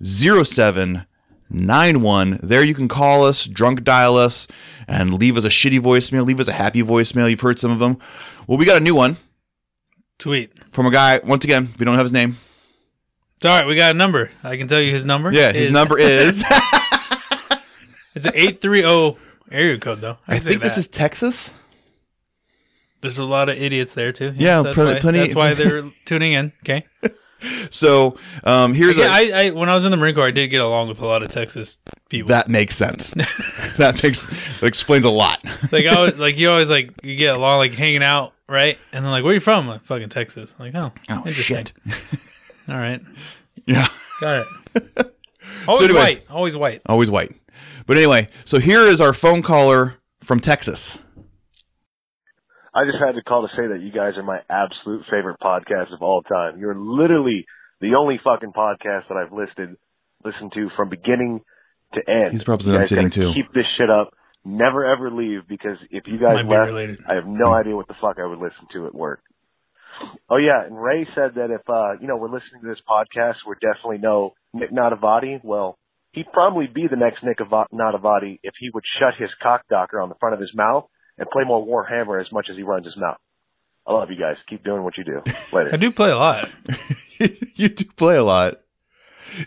0791. 0.04 2.40
There 2.44 2.64
you 2.66 2.74
can 2.74 2.90
call 2.90 3.24
us, 3.24 3.46
drunk 3.46 3.86
dial 3.86 4.18
us, 4.18 4.48
and 4.90 5.14
leave 5.14 5.38
us 5.38 5.46
a 5.46 5.50
shitty 5.50 5.80
voicemail, 5.80 6.26
leave 6.26 6.42
us 6.42 6.50
a 6.50 6.54
happy 6.54 6.84
voicemail. 6.84 7.30
You've 7.30 7.40
heard 7.40 7.60
some 7.60 7.72
of 7.72 7.80
them. 7.80 7.98
Well, 8.46 8.58
we 8.58 8.66
got 8.66 8.82
a 8.82 8.84
new 8.84 8.96
one. 8.96 9.16
Sweet. 10.22 10.52
from 10.72 10.86
a 10.86 10.92
guy. 10.92 11.20
Once 11.24 11.44
again, 11.44 11.70
we 11.80 11.86
don't 11.86 11.96
have 11.96 12.06
his 12.06 12.12
name. 12.14 12.38
It's 13.38 13.46
all 13.46 13.58
right. 13.58 13.66
We 13.68 13.76
got 13.76 13.96
a 13.96 13.98
number. 13.98 14.32
I 14.44 14.56
can 14.58 14.68
tell 14.68 14.80
you 14.80 14.92
his 14.92 15.04
number. 15.04 15.32
Yeah, 15.34 15.52
his 15.52 15.64
is- 15.68 15.72
number 15.72 15.98
is. 16.00 16.44
It's 18.14 18.26
an 18.26 18.34
eight 18.36 18.60
three 18.60 18.82
zero 18.82 19.16
area 19.50 19.78
code 19.78 20.02
though. 20.02 20.18
I 20.28 20.40
say 20.40 20.50
think 20.50 20.62
this 20.62 20.78
is 20.78 20.90
Texas. 20.90 21.50
There's 23.00 23.18
a 23.18 23.24
lot 23.24 23.48
of 23.48 23.56
idiots 23.58 23.94
there 23.94 24.12
too. 24.12 24.34
Yeah, 24.36 24.62
that's 24.64 24.76
plenty- 24.76 24.94
why, 24.96 25.00
plenty- 25.00 25.20
That's 25.20 25.34
why 25.36 25.54
they're 25.54 25.84
tuning 26.06 26.34
in. 26.34 26.52
Okay. 26.64 26.84
So 27.72 28.18
um, 28.44 28.74
here's 28.74 28.98
Yeah, 28.98 29.06
a, 29.06 29.10
I, 29.34 29.44
I 29.46 29.50
when 29.52 29.70
I 29.70 29.74
was 29.76 29.86
in 29.86 29.92
the 29.92 29.98
Marine 29.98 30.14
Corps, 30.14 30.28
I 30.28 30.32
did 30.32 30.50
get 30.50 30.60
along 30.62 30.90
with 30.90 31.00
a 31.00 31.06
lot 31.06 31.24
of 31.24 31.32
Texas 31.32 31.78
people. 32.10 32.28
that 32.28 32.50
makes 32.50 32.76
sense. 32.76 33.12
that 33.78 34.02
makes 34.04 34.26
that 34.60 34.68
explains 34.68 35.06
a 35.06 35.10
lot. 35.10 35.40
like 35.72 35.86
I 35.86 36.04
was 36.04 36.18
like 36.20 36.38
you 36.38 36.50
always 36.52 36.70
like 36.70 36.92
you 37.04 37.16
get 37.16 37.34
along 37.36 37.60
like 37.60 37.74
hanging 37.74 38.04
out, 38.04 38.34
right? 38.52 38.78
And 38.94 39.04
then 39.04 39.12
like 39.12 39.24
where 39.24 39.32
are 39.32 39.36
you 39.36 39.40
from? 39.40 39.68
Like 39.68 39.82
fucking 39.84 40.10
Texas. 40.10 40.52
Like 40.60 40.76
oh, 40.76 40.92
Oh 41.10 41.28
shit! 41.30 41.72
All 42.70 42.76
right, 42.76 43.02
Yeah, 43.66 43.88
got 44.20 44.46
it. 44.76 45.16
Always 45.68 45.84
anyway- 45.90 46.00
white. 46.00 46.24
Always 46.30 46.56
white. 46.56 46.82
always 46.86 47.10
white. 47.12 47.32
But 47.88 47.98
anyway, 47.98 48.28
so 48.46 48.60
here 48.60 48.82
is 48.82 49.02
our 49.02 49.14
phone 49.14 49.42
caller 49.42 49.96
from 50.22 50.40
Texas. 50.40 51.00
I 52.74 52.86
just 52.86 52.98
had 53.04 53.14
to 53.16 53.22
call 53.24 53.42
to 53.48 53.54
say 53.56 53.68
that 53.68 53.82
you 53.82 53.92
guys 53.92 54.14
are 54.18 54.24
my 54.24 54.40
absolute 54.50 55.04
favorite 55.12 55.38
podcast 55.44 55.94
of 55.94 56.02
all 56.02 56.22
time. 56.22 56.58
You're 56.60 56.76
literally 56.78 57.46
the 57.82 57.96
only 57.96 58.20
fucking 58.24 58.54
podcast 58.54 59.10
that 59.10 59.18
I've 59.18 59.34
listed, 59.34 59.76
listened 60.24 60.54
to 60.54 60.70
from 60.78 60.88
beginning 60.90 61.42
to 61.96 62.02
end. 62.08 62.32
He's 62.32 62.46
probably 62.46 62.68
You 62.68 62.72
done 62.74 62.82
guys 62.84 62.90
sitting 62.90 63.06
gotta 63.10 63.20
too. 63.20 63.34
Keep 63.34 63.54
this 63.54 63.66
shit 63.78 63.90
up. 63.90 64.14
Never 64.44 64.86
ever 64.86 65.12
leave 65.12 65.48
because 65.48 65.78
if 65.92 66.08
you 66.08 66.18
guys 66.18 66.44
Might 66.44 66.72
left. 66.72 67.02
I 67.10 67.16
have 67.16 67.28
no 67.28 67.54
idea 67.54 67.76
what 67.76 67.88
the 67.88 67.96
fuck 68.02 68.18
I 68.20 68.26
would 68.26 68.40
listen 68.40 68.68
to 68.74 68.88
at 68.88 68.96
work. 68.96 69.22
Oh 70.30 70.38
yeah, 70.38 70.66
and 70.66 70.82
Ray 70.82 71.06
said 71.14 71.36
that 71.36 71.52
if 71.52 71.62
uh 71.70 72.00
you 72.02 72.08
know 72.08 72.18
we're 72.18 72.32
listening 72.32 72.62
to 72.64 72.68
this 72.68 72.82
podcast, 72.90 73.36
we're 73.46 73.56
definitely 73.56 74.00
no 74.00 74.34
Nick 74.54 74.72
Nanavati. 74.72 75.42
Well, 75.44 75.78
he'd 76.12 76.32
probably 76.34 76.68
be 76.68 76.88
the 76.90 76.96
next 76.98 77.24
Nick 77.24 77.38
Ava- 77.40 77.68
Navati 77.72 78.40
if 78.42 78.54
he 78.60 78.70
would 78.74 78.84
shut 79.00 79.14
his 79.20 79.30
cock 79.44 79.62
docker 79.70 80.02
on 80.02 80.10
the 80.10 80.16
front 80.16 80.34
of 80.34 80.42
his 80.42 80.52
mouth 80.56 80.86
and 81.18 81.30
play 81.30 81.44
more 81.46 81.64
Warhammer 81.66 82.20
as 82.20 82.32
much 82.32 82.48
as 82.50 82.58
he 82.58 82.64
runs 82.64 82.86
his 82.86 82.98
mouth. 82.98 83.18
I 83.86 83.94
love 83.94 84.10
you 84.10 84.18
guys. 84.18 84.38
Keep 84.50 84.64
doing 84.64 84.84
what 84.84 84.98
you 84.98 85.04
do. 85.04 85.22
Later. 85.54 85.70
I 85.74 85.78
do 85.78 85.92
play 85.92 86.12
a 86.12 86.18
lot. 86.18 86.50
you 87.56 87.70
do 87.70 87.86
play 87.96 88.16
a 88.16 88.24
lot. 88.24 88.62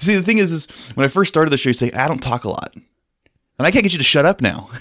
See, 0.00 0.14
the 0.14 0.22
thing 0.22 0.38
is, 0.38 0.50
is 0.50 0.66
when 0.94 1.04
I 1.04 1.08
first 1.08 1.28
started 1.28 1.50
the 1.50 1.56
show, 1.56 1.70
you 1.70 1.74
say 1.74 1.90
I 1.92 2.08
don't 2.08 2.20
talk 2.20 2.44
a 2.44 2.48
lot, 2.48 2.74
and 3.58 3.66
I 3.66 3.70
can't 3.70 3.82
get 3.82 3.92
you 3.92 3.98
to 3.98 4.04
shut 4.04 4.26
up 4.26 4.40
now. 4.40 4.70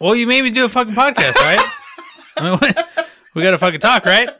Well, 0.00 0.14
you 0.14 0.28
made 0.28 0.42
me 0.42 0.50
do 0.50 0.64
a 0.64 0.68
fucking 0.68 0.94
podcast, 0.94 1.34
right? 1.34 1.58
I 2.36 2.42
mean, 2.44 2.52
what- 2.52 3.08
we 3.34 3.42
got 3.42 3.50
to 3.50 3.58
fucking 3.58 3.80
talk, 3.80 4.04
right? 4.04 4.30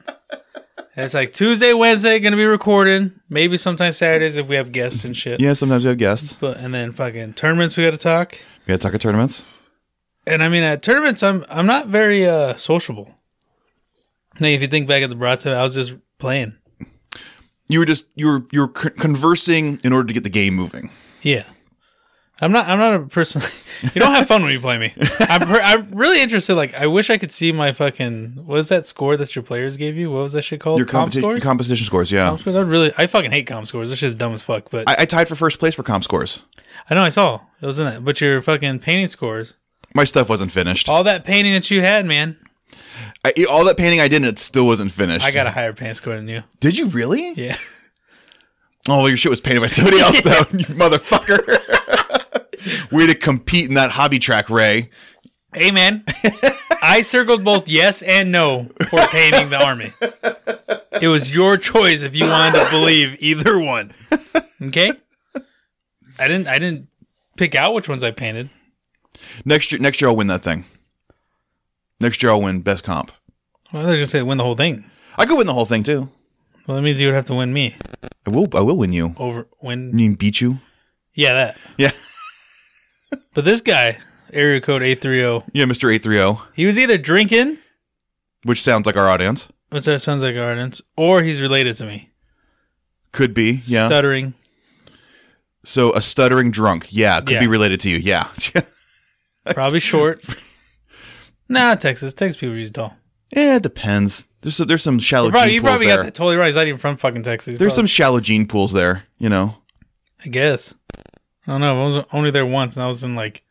It's 0.96 1.14
like 1.14 1.32
Tuesday, 1.32 1.72
Wednesday, 1.72 2.20
gonna 2.20 2.36
be 2.36 2.44
recording. 2.44 3.18
Maybe 3.28 3.58
sometimes 3.58 3.96
Saturdays 3.96 4.36
if 4.36 4.46
we 4.46 4.54
have 4.54 4.70
guests 4.70 5.04
and 5.04 5.16
shit. 5.16 5.40
yeah, 5.40 5.54
sometimes 5.54 5.82
we 5.82 5.88
have 5.88 5.98
guests. 5.98 6.34
But 6.38 6.58
and 6.58 6.72
then 6.72 6.92
fucking 6.92 7.34
tournaments, 7.34 7.76
we 7.76 7.82
got 7.82 7.90
to 7.90 7.96
talk. 7.96 8.38
We 8.66 8.72
got 8.72 8.80
to 8.80 8.86
talk 8.86 8.94
at 8.94 9.00
tournaments. 9.00 9.42
And 10.28 10.44
I 10.44 10.48
mean, 10.48 10.62
at 10.62 10.80
tournaments, 10.84 11.24
I'm 11.24 11.44
I'm 11.48 11.66
not 11.66 11.88
very 11.88 12.24
uh 12.24 12.56
sociable. 12.56 13.12
Now, 14.38 14.46
if 14.46 14.60
you 14.60 14.68
think 14.68 14.86
back 14.86 15.02
at 15.02 15.10
the 15.10 15.16
Brata, 15.16 15.54
I 15.56 15.64
was 15.64 15.74
just 15.74 15.92
playing. 16.18 16.54
You 17.68 17.80
were 17.80 17.84
just 17.84 18.06
you 18.14 18.26
were 18.28 18.44
you 18.52 18.60
were 18.60 18.68
conversing 18.68 19.80
in 19.82 19.92
order 19.92 20.06
to 20.06 20.14
get 20.14 20.22
the 20.22 20.30
game 20.30 20.54
moving. 20.54 20.90
Yeah. 21.22 21.42
I'm 22.40 22.52
not. 22.52 22.68
I'm 22.68 22.78
not 22.78 22.94
a 22.94 23.00
person. 23.00 23.42
you 23.82 24.00
don't 24.00 24.14
have 24.14 24.28
fun 24.28 24.42
when 24.42 24.52
you 24.52 24.60
play 24.60 24.78
me. 24.78 24.94
I'm. 25.20 25.42
I'm 25.42 25.90
really 25.90 26.22
interested. 26.22 26.54
Like, 26.54 26.74
I 26.74 26.86
wish 26.86 27.10
I 27.10 27.18
could 27.18 27.32
see 27.32 27.50
my 27.50 27.72
fucking. 27.72 28.44
What 28.46 28.60
is 28.60 28.68
that 28.68 28.86
score 28.86 29.16
that 29.16 29.34
your 29.34 29.42
players 29.42 29.76
gave 29.76 29.96
you? 29.96 30.10
What 30.12 30.22
was 30.22 30.32
that 30.34 30.42
shit 30.42 30.60
called? 30.60 30.78
Your 30.78 30.86
comp 30.86 31.12
competi- 31.12 31.20
scores. 31.20 31.42
competition 31.42 31.84
scores, 31.84 32.12
yeah. 32.12 32.28
Comp 32.28 32.40
scores. 32.40 32.56
I 32.56 32.60
really. 32.60 32.92
I 32.96 33.08
fucking 33.08 33.32
hate 33.32 33.46
comp 33.48 33.66
scores. 33.66 33.90
This 33.90 33.98
shit's 33.98 34.14
dumb 34.14 34.34
as 34.34 34.42
fuck. 34.42 34.70
But 34.70 34.88
I, 34.88 34.92
I, 34.92 34.96
I 35.00 35.04
tied 35.04 35.28
for 35.28 35.34
first 35.34 35.58
place 35.58 35.74
for 35.74 35.82
comp 35.82 36.04
scores. 36.04 36.44
I 36.88 36.94
know 36.94 37.02
I 37.02 37.08
saw 37.08 37.40
it 37.60 37.66
was 37.66 37.80
in 37.80 37.88
it. 37.88 38.04
But 38.04 38.20
your 38.20 38.40
fucking 38.40 38.80
painting 38.80 39.08
scores. 39.08 39.54
My 39.94 40.04
stuff 40.04 40.28
wasn't 40.28 40.52
finished. 40.52 40.88
All 40.88 41.02
that 41.04 41.24
painting 41.24 41.54
that 41.54 41.70
you 41.70 41.80
had, 41.80 42.06
man. 42.06 42.36
I, 43.24 43.32
all 43.50 43.64
that 43.64 43.76
painting 43.76 44.00
I 44.00 44.06
did, 44.06 44.16
and 44.16 44.26
it 44.26 44.38
still 44.38 44.66
wasn't 44.66 44.92
finished. 44.92 45.24
I 45.24 45.32
got 45.32 45.46
a 45.46 45.50
higher 45.50 45.72
paint 45.72 45.96
score 45.96 46.14
than 46.14 46.28
you. 46.28 46.44
Did 46.60 46.78
you 46.78 46.86
really? 46.86 47.32
Yeah. 47.32 47.56
Oh, 48.88 48.98
well, 48.98 49.08
your 49.08 49.18
shit 49.18 49.30
was 49.30 49.40
painted 49.40 49.60
by 49.60 49.66
somebody 49.66 49.98
else, 49.98 50.20
though. 50.22 50.30
you 50.52 50.64
motherfucker. 50.66 52.04
Way 52.90 53.06
to 53.06 53.14
compete 53.14 53.68
in 53.68 53.74
that 53.74 53.90
hobby 53.90 54.18
track, 54.18 54.50
Ray. 54.50 54.90
Hey, 55.54 55.70
man. 55.70 56.04
I 56.82 57.00
circled 57.02 57.44
both 57.44 57.68
yes 57.68 58.02
and 58.02 58.30
no 58.30 58.70
for 58.88 59.00
painting 59.08 59.50
the 59.50 59.62
army. 59.62 59.92
It 61.00 61.08
was 61.08 61.34
your 61.34 61.56
choice 61.56 62.02
if 62.02 62.14
you 62.14 62.26
wanted 62.26 62.64
to 62.64 62.70
believe 62.70 63.16
either 63.20 63.58
one. 63.58 63.92
Okay? 64.60 64.92
I 66.18 66.26
didn't 66.26 66.48
I 66.48 66.58
didn't 66.58 66.88
pick 67.36 67.54
out 67.54 67.74
which 67.74 67.88
ones 67.88 68.02
I 68.02 68.10
painted. 68.10 68.50
Next 69.44 69.70
year, 69.70 69.80
next 69.80 70.00
year 70.00 70.08
I'll 70.08 70.16
win 70.16 70.26
that 70.26 70.42
thing. 70.42 70.64
Next 72.00 72.22
year 72.22 72.32
I'll 72.32 72.42
win 72.42 72.60
best 72.60 72.84
comp. 72.84 73.12
Well, 73.72 73.86
they're 73.86 73.96
just 73.96 74.12
say 74.12 74.22
win 74.22 74.38
the 74.38 74.44
whole 74.44 74.56
thing. 74.56 74.90
I 75.16 75.26
could 75.26 75.38
win 75.38 75.46
the 75.46 75.54
whole 75.54 75.64
thing 75.64 75.82
too. 75.82 76.08
Well, 76.66 76.76
that 76.76 76.82
means 76.82 77.00
you 77.00 77.06
would 77.06 77.14
have 77.14 77.26
to 77.26 77.34
win 77.34 77.52
me 77.52 77.76
I 78.26 78.30
will. 78.30 78.48
I 78.52 78.60
will 78.60 78.76
win 78.76 78.92
you. 78.92 79.14
over 79.16 79.46
win. 79.62 79.94
mean, 79.94 80.14
beat 80.14 80.40
you. 80.40 80.58
Yeah, 81.14 81.32
that. 81.32 81.58
Yeah, 81.78 81.90
But 83.34 83.44
this 83.44 83.60
guy, 83.60 83.98
area 84.32 84.60
code 84.60 84.82
eight 84.82 85.00
three 85.00 85.18
zero, 85.20 85.44
yeah, 85.52 85.64
Mister 85.64 85.90
Eight 85.90 86.02
Three 86.02 86.16
Zero, 86.16 86.42
he 86.54 86.66
was 86.66 86.78
either 86.78 86.98
drinking, 86.98 87.58
which 88.44 88.62
sounds 88.62 88.86
like 88.86 88.96
our 88.96 89.08
audience. 89.08 89.48
which 89.70 89.84
that 89.84 90.00
sounds 90.02 90.22
like 90.22 90.36
Ardens, 90.36 90.82
or 90.96 91.22
he's 91.22 91.40
related 91.40 91.76
to 91.76 91.84
me. 91.84 92.10
Could 93.12 93.32
be. 93.34 93.62
Yeah. 93.64 93.86
Stuttering. 93.88 94.34
so 95.64 95.92
a 95.94 96.02
stuttering 96.02 96.50
drunk. 96.50 96.88
Yeah, 96.90 97.20
could 97.20 97.30
Yeah. 97.34 97.40
be 97.40 97.46
related 97.46 97.80
to 97.80 97.90
you. 97.90 97.96
Yeah. 97.96 98.28
Probably 99.46 99.80
short. 99.80 100.22
nah, 101.48 101.74
Texas. 101.74 102.12
Texas 102.14 102.38
people 102.38 102.54
are 102.54 102.58
usually 102.58 102.72
tall. 102.72 102.96
yeah, 103.34 103.56
it 103.56 103.62
depends. 103.62 104.26
There's 104.42 104.56
some, 104.56 104.68
there's 104.68 104.82
some 104.82 104.98
shallow 104.98 105.26
You 105.26 105.32
probably, 105.32 105.48
gene 105.48 105.54
you 105.56 105.60
pools 105.62 105.70
probably 105.70 105.86
there. 105.86 105.96
got 105.96 106.02
that 106.04 106.14
totally 106.14 106.36
right. 106.36 106.46
He's 106.46 106.54
not 106.56 106.66
even 106.68 106.78
from 106.78 106.96
fucking 106.96 107.22
Texas. 107.22 107.52
He's 107.52 107.58
There's 107.58 107.72
some 107.72 107.82
probably- 107.82 107.88
shallow 107.88 108.20
gene 108.20 108.46
pools 108.46 108.72
there. 108.72 109.04
You 109.18 109.28
know. 109.30 109.56
I 110.24 110.28
guess. 110.28 110.74
I 111.48 111.52
don't 111.52 111.60
know. 111.62 111.82
I 111.82 111.86
was 111.86 112.04
only 112.12 112.30
there 112.30 112.44
once, 112.46 112.76
and 112.76 112.84
I 112.84 112.88
was 112.88 113.02
in 113.02 113.14
like, 113.14 113.42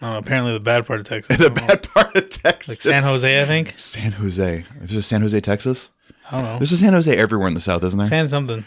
I 0.00 0.06
don't 0.06 0.12
know, 0.12 0.18
apparently 0.18 0.52
the 0.54 0.60
bad 0.60 0.86
part 0.86 0.98
of 1.00 1.06
Texas. 1.06 1.36
The 1.38 1.48
don't 1.50 1.60
know. 1.60 1.66
bad 1.68 1.82
part 1.88 2.14
of 2.16 2.28
Texas. 2.28 2.84
like 2.84 2.92
San 2.94 3.02
Jose, 3.04 3.42
I 3.42 3.44
think. 3.46 3.74
San 3.78 4.12
Jose. 4.12 4.64
Is 4.82 4.92
a 4.92 5.02
San 5.02 5.22
Jose, 5.22 5.40
Texas. 5.40 5.90
I 6.30 6.36
don't 6.36 6.44
know. 6.44 6.58
There's 6.58 6.72
a 6.72 6.76
San 6.76 6.92
Jose 6.92 7.14
everywhere 7.16 7.48
in 7.48 7.54
the 7.54 7.60
South, 7.60 7.82
isn't 7.84 7.98
there? 7.98 8.08
San 8.08 8.28
something. 8.28 8.64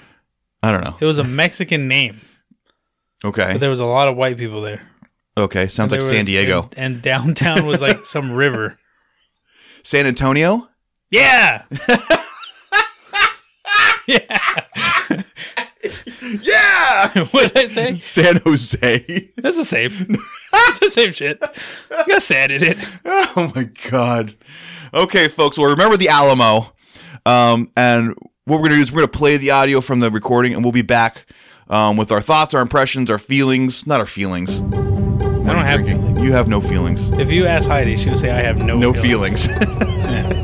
I 0.63 0.71
don't 0.71 0.83
know. 0.83 0.95
It 0.99 1.05
was 1.05 1.17
a 1.19 1.23
Mexican 1.23 1.87
name, 1.87 2.21
Okay. 3.25 3.53
but 3.53 3.59
there 3.61 3.69
was 3.69 3.79
a 3.79 3.85
lot 3.85 4.07
of 4.07 4.15
white 4.17 4.37
people 4.37 4.61
there. 4.61 4.81
Okay. 5.37 5.67
Sounds 5.67 5.91
like 5.91 6.01
There 6.01 6.09
San 6.09 6.19
was- 6.19 6.27
Diego. 6.27 6.69
and, 6.75 6.95
and 6.95 7.01
downtown 7.01 7.65
was 7.65 7.81
like 7.81 8.03
some 8.05 8.31
river. 8.33 8.77
San 9.83 10.05
Antonio. 10.07 10.67
Yeah. 11.09 11.63
yeah. 14.07 14.27
Yeah. 16.41 17.09
what 17.31 17.53
did 17.53 17.57
I 17.57 17.67
say? 17.67 17.93
San 17.95 18.37
Jose. 18.37 19.31
That's 19.37 19.57
the 19.57 19.65
same. 19.65 20.17
That's 20.51 20.79
the 20.79 20.89
same 20.89 21.13
shit. 21.13 21.41
You 21.91 22.05
got 22.07 22.21
sad 22.21 22.51
in 22.51 22.63
it. 22.63 22.77
Oh 23.05 23.51
my 23.55 23.69
god. 23.89 24.35
Okay, 24.93 25.27
folks. 25.27 25.57
Well, 25.57 25.69
remember 25.69 25.97
the 25.97 26.09
Alamo. 26.09 26.73
Um, 27.25 27.71
and 27.77 28.15
what 28.45 28.57
we're 28.57 28.63
gonna 28.63 28.75
do 28.75 28.81
is 28.81 28.91
we're 28.91 29.01
gonna 29.01 29.07
play 29.07 29.37
the 29.37 29.51
audio 29.51 29.79
from 29.81 29.99
the 29.99 30.11
recording, 30.11 30.53
and 30.53 30.63
we'll 30.63 30.71
be 30.71 30.81
back 30.81 31.25
um, 31.69 31.97
with 31.97 32.11
our 32.11 32.21
thoughts, 32.21 32.53
our 32.53 32.61
impressions, 32.61 33.09
our 33.09 33.17
feelings. 33.17 33.87
Not 33.87 33.99
our 33.99 34.05
feelings. 34.05 34.61
I 35.51 35.53
don't 35.53 35.65
have 35.65 35.85
feelings. 35.85 36.25
You 36.25 36.31
have 36.31 36.47
no 36.47 36.61
feelings. 36.61 37.09
If 37.09 37.29
you 37.29 37.45
ask 37.45 37.67
Heidi, 37.67 37.97
she 37.97 38.09
would 38.09 38.19
say, 38.19 38.31
I 38.31 38.39
have 38.41 38.59
no 38.59 38.77
No 38.77 38.93
feelings. 38.93 39.47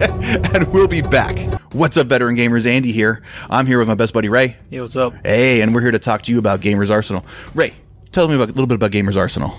and 0.03 0.67
we'll 0.73 0.89
be 0.89 1.01
back. 1.01 1.39
What's 1.71 1.95
up, 1.95 2.07
veteran 2.07 2.35
gamers? 2.35 2.65
Andy 2.65 2.91
here. 2.91 3.23
I'm 3.49 3.65
here 3.65 3.79
with 3.79 3.87
my 3.87 3.95
best 3.95 4.13
buddy 4.13 4.27
Ray. 4.27 4.57
Hey, 4.69 4.81
what's 4.81 4.97
up? 4.97 5.13
Hey, 5.23 5.61
and 5.61 5.73
we're 5.73 5.79
here 5.79 5.91
to 5.91 5.99
talk 5.99 6.23
to 6.23 6.33
you 6.33 6.39
about 6.39 6.59
Gamers 6.59 6.91
Arsenal. 6.91 7.25
Ray, 7.55 7.71
tell 8.11 8.27
me 8.27 8.35
about, 8.35 8.49
a 8.49 8.51
little 8.51 8.67
bit 8.67 8.75
about 8.75 8.91
Gamers 8.91 9.15
Arsenal. 9.15 9.57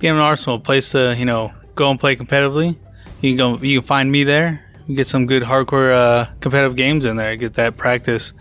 Gamers 0.00 0.20
Arsenal, 0.20 0.56
a 0.56 0.58
place 0.58 0.90
to 0.90 1.14
you 1.16 1.24
know 1.24 1.54
go 1.76 1.88
and 1.88 2.00
play 2.00 2.16
competitively. 2.16 2.76
You 3.20 3.30
can 3.30 3.36
go, 3.36 3.58
you 3.58 3.78
can 3.78 3.86
find 3.86 4.10
me 4.10 4.24
there. 4.24 4.68
You 4.88 4.96
get 4.96 5.06
some 5.06 5.26
good 5.26 5.44
hardcore 5.44 5.94
uh, 5.94 6.30
competitive 6.40 6.74
games 6.74 7.04
in 7.04 7.16
there. 7.16 7.36
Get 7.36 7.52
that 7.54 7.76
practice. 7.76 8.32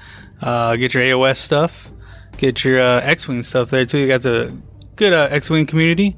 Uh, 0.41 0.77
get 0.77 0.95
your 0.95 1.03
AOS 1.03 1.37
stuff. 1.37 1.91
Get 2.37 2.63
your 2.63 2.79
uh, 2.79 3.01
X-wing 3.01 3.43
stuff 3.43 3.69
there 3.69 3.85
too. 3.85 3.99
You 3.99 4.07
got 4.07 4.23
the 4.23 4.57
good 4.95 5.13
uh, 5.13 5.27
X-wing 5.29 5.67
community. 5.67 6.15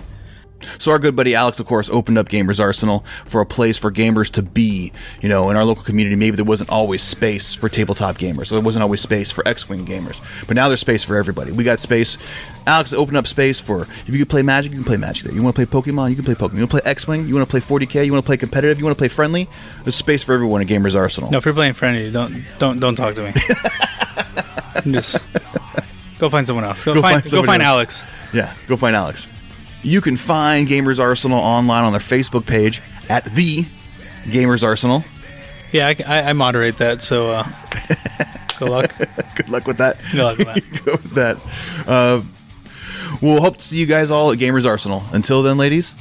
So 0.78 0.92
our 0.92 1.00
good 1.00 1.16
buddy 1.16 1.36
Alex, 1.36 1.60
of 1.60 1.66
course, 1.66 1.90
opened 1.90 2.18
up 2.18 2.30
Gamers 2.30 2.60
Arsenal 2.60 3.06
for 3.26 3.42
a 3.42 3.46
place 3.46 3.78
for 3.78 3.92
gamers 3.92 4.30
to 4.32 4.42
be. 4.42 4.92
You 5.22 5.30
know, 5.30 5.50
in 5.50 5.56
our 5.58 5.66
local 5.66 5.84
community, 5.84 6.16
maybe 6.16 6.36
there 6.36 6.46
wasn't 6.46 6.70
always 6.70 7.02
space 7.02 7.54
for 7.54 7.70
tabletop 7.70 8.18
gamers, 8.18 8.48
so 8.48 8.56
there 8.56 8.64
wasn't 8.64 8.84
always 8.84 9.02
space 9.02 9.32
for 9.32 9.48
X-wing 9.48 9.86
gamers. 9.86 10.22
But 10.48 10.56
now 10.56 10.68
there's 10.68 10.82
space 10.82 11.04
for 11.04 11.18
everybody. 11.18 11.52
We 11.52 11.64
got 11.64 11.80
space. 11.80 12.18
Alex 12.68 12.94
opened 12.94 13.18
up 13.18 13.28
space 13.28 13.60
for 13.60 13.84
if 13.84 14.10
you 14.10 14.18
can 14.20 14.26
play 14.28 14.42
Magic, 14.42 14.72
you 14.72 14.78
can 14.78 14.86
play 14.86 14.98
Magic 14.98 15.26
there. 15.26 15.34
You 15.34 15.42
want 15.42 15.56
to 15.56 15.66
play 15.66 15.82
Pokemon, 15.82 16.10
you 16.10 16.16
can 16.16 16.26
play 16.26 16.36
Pokemon. 16.36 16.54
You 16.54 16.60
want 16.60 16.72
to 16.72 16.82
play 16.82 16.90
X-wing, 16.92 17.28
you 17.28 17.34
want 17.36 17.48
to 17.50 17.60
play 17.60 17.60
40k, 17.60 18.06
you 18.06 18.12
want 18.12 18.24
to 18.24 18.28
play 18.28 18.38
competitive, 18.38 18.78
you 18.78 18.86
want 18.86 18.98
to 18.98 19.02
play 19.02 19.08
friendly. 19.08 19.48
There's 19.84 19.96
space 19.96 20.24
for 20.24 20.34
everyone 20.34 20.62
at 20.62 20.68
Gamers 20.68 20.96
Arsenal. 20.96 21.32
No, 21.32 21.38
if 21.40 21.46
you're 21.46 21.54
playing 21.54 21.74
friendly, 21.74 22.12
don't 22.12 22.44
don't 22.60 22.80
don't 22.80 22.96
talk 22.96 23.16
to 23.16 23.24
me. 23.24 23.34
Just 24.94 25.18
go 26.20 26.30
find 26.30 26.46
someone 26.48 26.66
else. 26.66 26.84
Go, 26.84 26.94
Go 26.96 27.02
find, 27.02 27.22
find 27.22 27.32
go 27.32 27.44
find 27.44 27.62
else. 27.62 27.68
Alex. 28.02 28.04
Yeah, 28.34 28.54
go 28.68 28.78
find 28.78 28.96
Alex. 28.96 29.28
You 29.84 30.02
can 30.02 30.16
find 30.18 30.68
Gamers 30.68 31.00
Arsenal 31.00 31.40
online 31.40 31.84
on 31.84 31.92
their 31.92 32.02
Facebook 32.02 32.46
page 32.46 32.82
at 33.10 33.26
the 33.34 33.66
Gamers 34.26 34.64
Arsenal. 34.64 35.04
Yeah, 35.72 35.88
I, 35.88 35.96
I, 36.08 36.22
I 36.30 36.34
moderate 36.34 36.78
that. 36.78 37.02
So 37.02 37.32
uh, 37.32 37.44
good 38.60 38.70
luck. 38.70 38.94
Good 39.36 39.50
luck 39.50 39.66
with 39.66 39.78
that. 39.78 39.98
Good 40.12 40.24
luck 40.24 40.38
with 40.38 40.48
that. 40.48 40.62
go 40.86 40.92
with 40.92 41.12
that. 41.14 41.38
Uh, 41.88 42.22
we'll 43.22 43.42
hope 43.42 43.58
to 43.58 43.64
see 43.64 43.78
you 43.78 43.86
guys 43.88 44.12
all 44.12 44.32
at 44.32 44.38
Gamers 44.38 44.68
Arsenal. 44.68 45.04
Until 45.14 45.42
then, 45.42 45.58
ladies, 45.58 45.96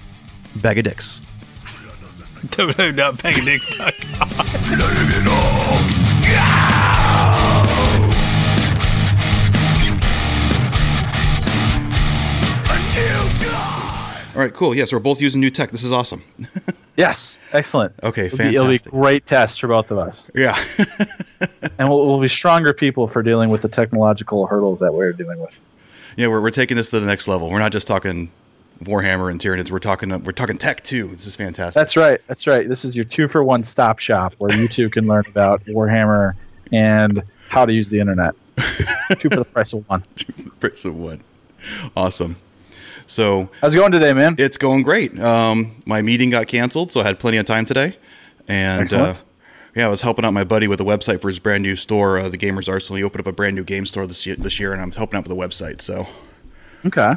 bag 0.57 0.79
of 0.79 0.85
dicks. 0.85 1.21
www.bangdicks.com. 2.47 5.10
All 14.41 14.47
right, 14.47 14.55
cool. 14.55 14.75
Yes, 14.75 14.91
we're 14.91 15.01
both 15.01 15.21
using 15.21 15.39
new 15.39 15.51
tech. 15.51 15.71
This 15.71 15.83
is 15.85 15.93
awesome. 15.93 16.23
Yes, 16.97 17.39
excellent. 17.53 17.95
Okay, 18.03 18.27
It'll 18.27 18.37
be, 18.39 18.45
it'll 18.55 18.69
be 18.69 18.79
great 18.79 19.25
test 19.25 19.59
for 19.61 19.69
both 19.69 19.91
of 19.91 19.97
us, 19.97 20.31
Yeah. 20.35 20.63
and 21.79 21.89
we'll, 21.89 22.07
we'll 22.07 22.21
be 22.21 22.29
stronger 22.29 22.75
people 22.75 23.09
for 23.09 23.23
dealing 23.23 23.49
with 23.49 23.63
the 23.63 23.71
technological 23.71 24.47
hurdles 24.47 24.81
that 24.81 24.93
we're 24.93 25.13
dealing 25.15 25.41
with. 25.41 25.59
Yeah, 26.19 26.27
we're, 26.27 26.43
we're 26.43 26.51
taking 26.51 26.77
this 26.77 26.91
to 26.91 27.01
the 27.01 27.07
next 27.07 27.27
level. 27.27 27.49
We're 27.49 27.59
not 27.61 27.73
just 27.73 27.87
talking 27.87 28.31
Warhammer 28.83 29.31
and 29.31 29.41
Tyranids. 29.41 29.71
We're 29.71 29.79
talking 29.79 30.11
we're 30.25 30.33
talking 30.33 30.59
tech 30.59 30.83
too. 30.85 31.09
This 31.15 31.27
is 31.27 31.37
fantastic. 31.37 31.75
That's 31.75 31.97
right. 31.97 32.21
That's 32.27 32.47
right. 32.47 32.69
This 32.69 32.85
is 32.85 32.95
your 32.95 33.07
two 33.07 33.29
for 33.29 33.43
one 33.43 33.63
stop 33.63 33.99
shop 33.99 34.35
where 34.37 34.55
you 34.55 34.69
two 34.69 34.91
can 34.91 35.07
learn 35.07 35.25
about 35.29 35.65
Warhammer 35.67 36.35
and 36.71 37.23
how 37.49 37.65
to 37.65 37.73
use 37.73 37.89
the 37.89 38.01
internet. 38.01 38.35
two 39.21 39.31
for 39.31 39.37
the 39.37 39.49
price 39.51 39.73
of 39.73 39.89
one. 39.89 40.03
Two 40.17 40.33
for 40.33 40.43
the 40.43 40.51
price 40.51 40.85
of 40.85 40.97
one. 40.97 41.23
Awesome. 41.97 42.37
So 43.11 43.51
How's 43.61 43.75
it 43.75 43.79
going 43.79 43.91
today, 43.91 44.13
man? 44.13 44.37
it's 44.39 44.57
going 44.57 44.85
great. 44.85 45.19
Um, 45.19 45.75
my 45.85 46.01
meeting 46.01 46.31
got 46.31 46.47
canceled, 46.47 46.93
so 46.93 47.01
I 47.01 47.05
had 47.05 47.19
plenty 47.19 47.39
of 47.39 47.45
time 47.45 47.67
today. 47.67 47.97
And 48.47 48.93
uh, 48.93 49.15
yeah, 49.75 49.87
I 49.87 49.89
was 49.89 50.01
helping 50.01 50.25
out 50.25 50.33
my 50.33 50.45
buddy 50.45 50.69
with 50.69 50.81
a 50.81 50.85
website 50.85 51.21
for 51.21 51.27
his 51.27 51.41
brand 51.41 51.65
new 51.65 51.75
store, 51.75 52.19
uh, 52.19 52.29
the 52.29 52.39
Gamers 52.39 52.69
Arsenal. 52.69 52.99
He 52.99 53.03
opened 53.03 53.21
up 53.23 53.27
a 53.27 53.33
brand 53.33 53.57
new 53.57 53.65
game 53.65 53.85
store 53.85 54.07
this 54.07 54.25
year, 54.27 54.37
this 54.37 54.61
year, 54.61 54.73
and 54.73 54.81
I'm 54.81 54.93
helping 54.93 55.19
out 55.19 55.27
with 55.29 55.37
the 55.37 55.43
website. 55.43 55.81
So 55.81 56.07
Okay. 56.87 57.15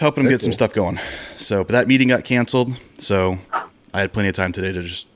helping 0.00 0.22
him 0.22 0.28
Very 0.28 0.34
get 0.38 0.42
some 0.42 0.54
stuff 0.54 0.72
going. 0.72 0.98
So, 1.36 1.62
but 1.62 1.72
that 1.72 1.88
meeting 1.88 2.08
got 2.08 2.24
canceled, 2.24 2.72
so 2.98 3.38
I 3.92 4.00
had 4.00 4.14
plenty 4.14 4.30
of 4.30 4.34
time 4.34 4.52
today 4.52 4.72
to 4.72 4.82
just 4.82 5.08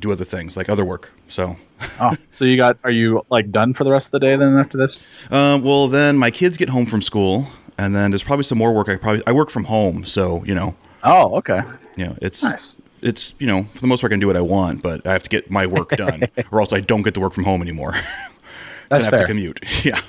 do 0.00 0.10
other 0.10 0.24
things 0.24 0.56
like 0.56 0.70
other 0.70 0.86
work. 0.86 1.12
So, 1.28 1.56
Oh, 2.00 2.16
so 2.38 2.46
you 2.46 2.56
got? 2.56 2.78
Are 2.82 2.90
you 2.90 3.26
like 3.28 3.50
done 3.52 3.74
for 3.74 3.84
the 3.84 3.90
rest 3.90 4.06
of 4.08 4.12
the 4.12 4.20
day 4.20 4.36
then 4.36 4.56
after 4.56 4.78
this? 4.78 4.98
um, 5.30 5.62
well, 5.64 5.86
then 5.88 6.16
my 6.16 6.30
kids 6.30 6.56
get 6.56 6.70
home 6.70 6.86
from 6.86 7.02
school, 7.02 7.46
and 7.82 7.94
then 7.96 8.10
there's 8.10 8.22
probably 8.24 8.44
some 8.44 8.58
more 8.58 8.72
work. 8.72 8.88
I 8.88 8.96
probably 8.96 9.22
I 9.26 9.32
work 9.32 9.50
from 9.50 9.64
home, 9.64 10.04
so 10.04 10.44
you 10.44 10.54
know, 10.54 10.74
Oh, 11.02 11.36
okay. 11.38 11.60
you 11.96 12.06
know, 12.06 12.16
it's 12.22 12.42
Nice. 12.42 12.76
it's 13.00 13.34
you 13.38 13.46
know 13.46 13.64
for 13.74 13.80
the 13.80 13.86
most 13.86 14.00
part 14.00 14.10
I 14.10 14.14
can 14.14 14.20
do 14.20 14.26
what 14.26 14.36
I 14.36 14.40
want, 14.42 14.82
but 14.82 15.06
I 15.06 15.12
have 15.12 15.22
to 15.24 15.30
get 15.30 15.50
my 15.50 15.66
work 15.66 15.90
done, 15.90 16.24
or 16.52 16.60
else 16.60 16.72
I 16.72 16.80
don't 16.80 17.02
get 17.02 17.14
to 17.14 17.20
work 17.20 17.32
from 17.32 17.44
home 17.44 17.62
anymore. 17.62 17.94
That's 18.88 19.00
I 19.02 19.04
have 19.04 19.10
fair. 19.10 19.20
to 19.20 19.26
commute. 19.26 19.60
Yeah, 19.84 20.00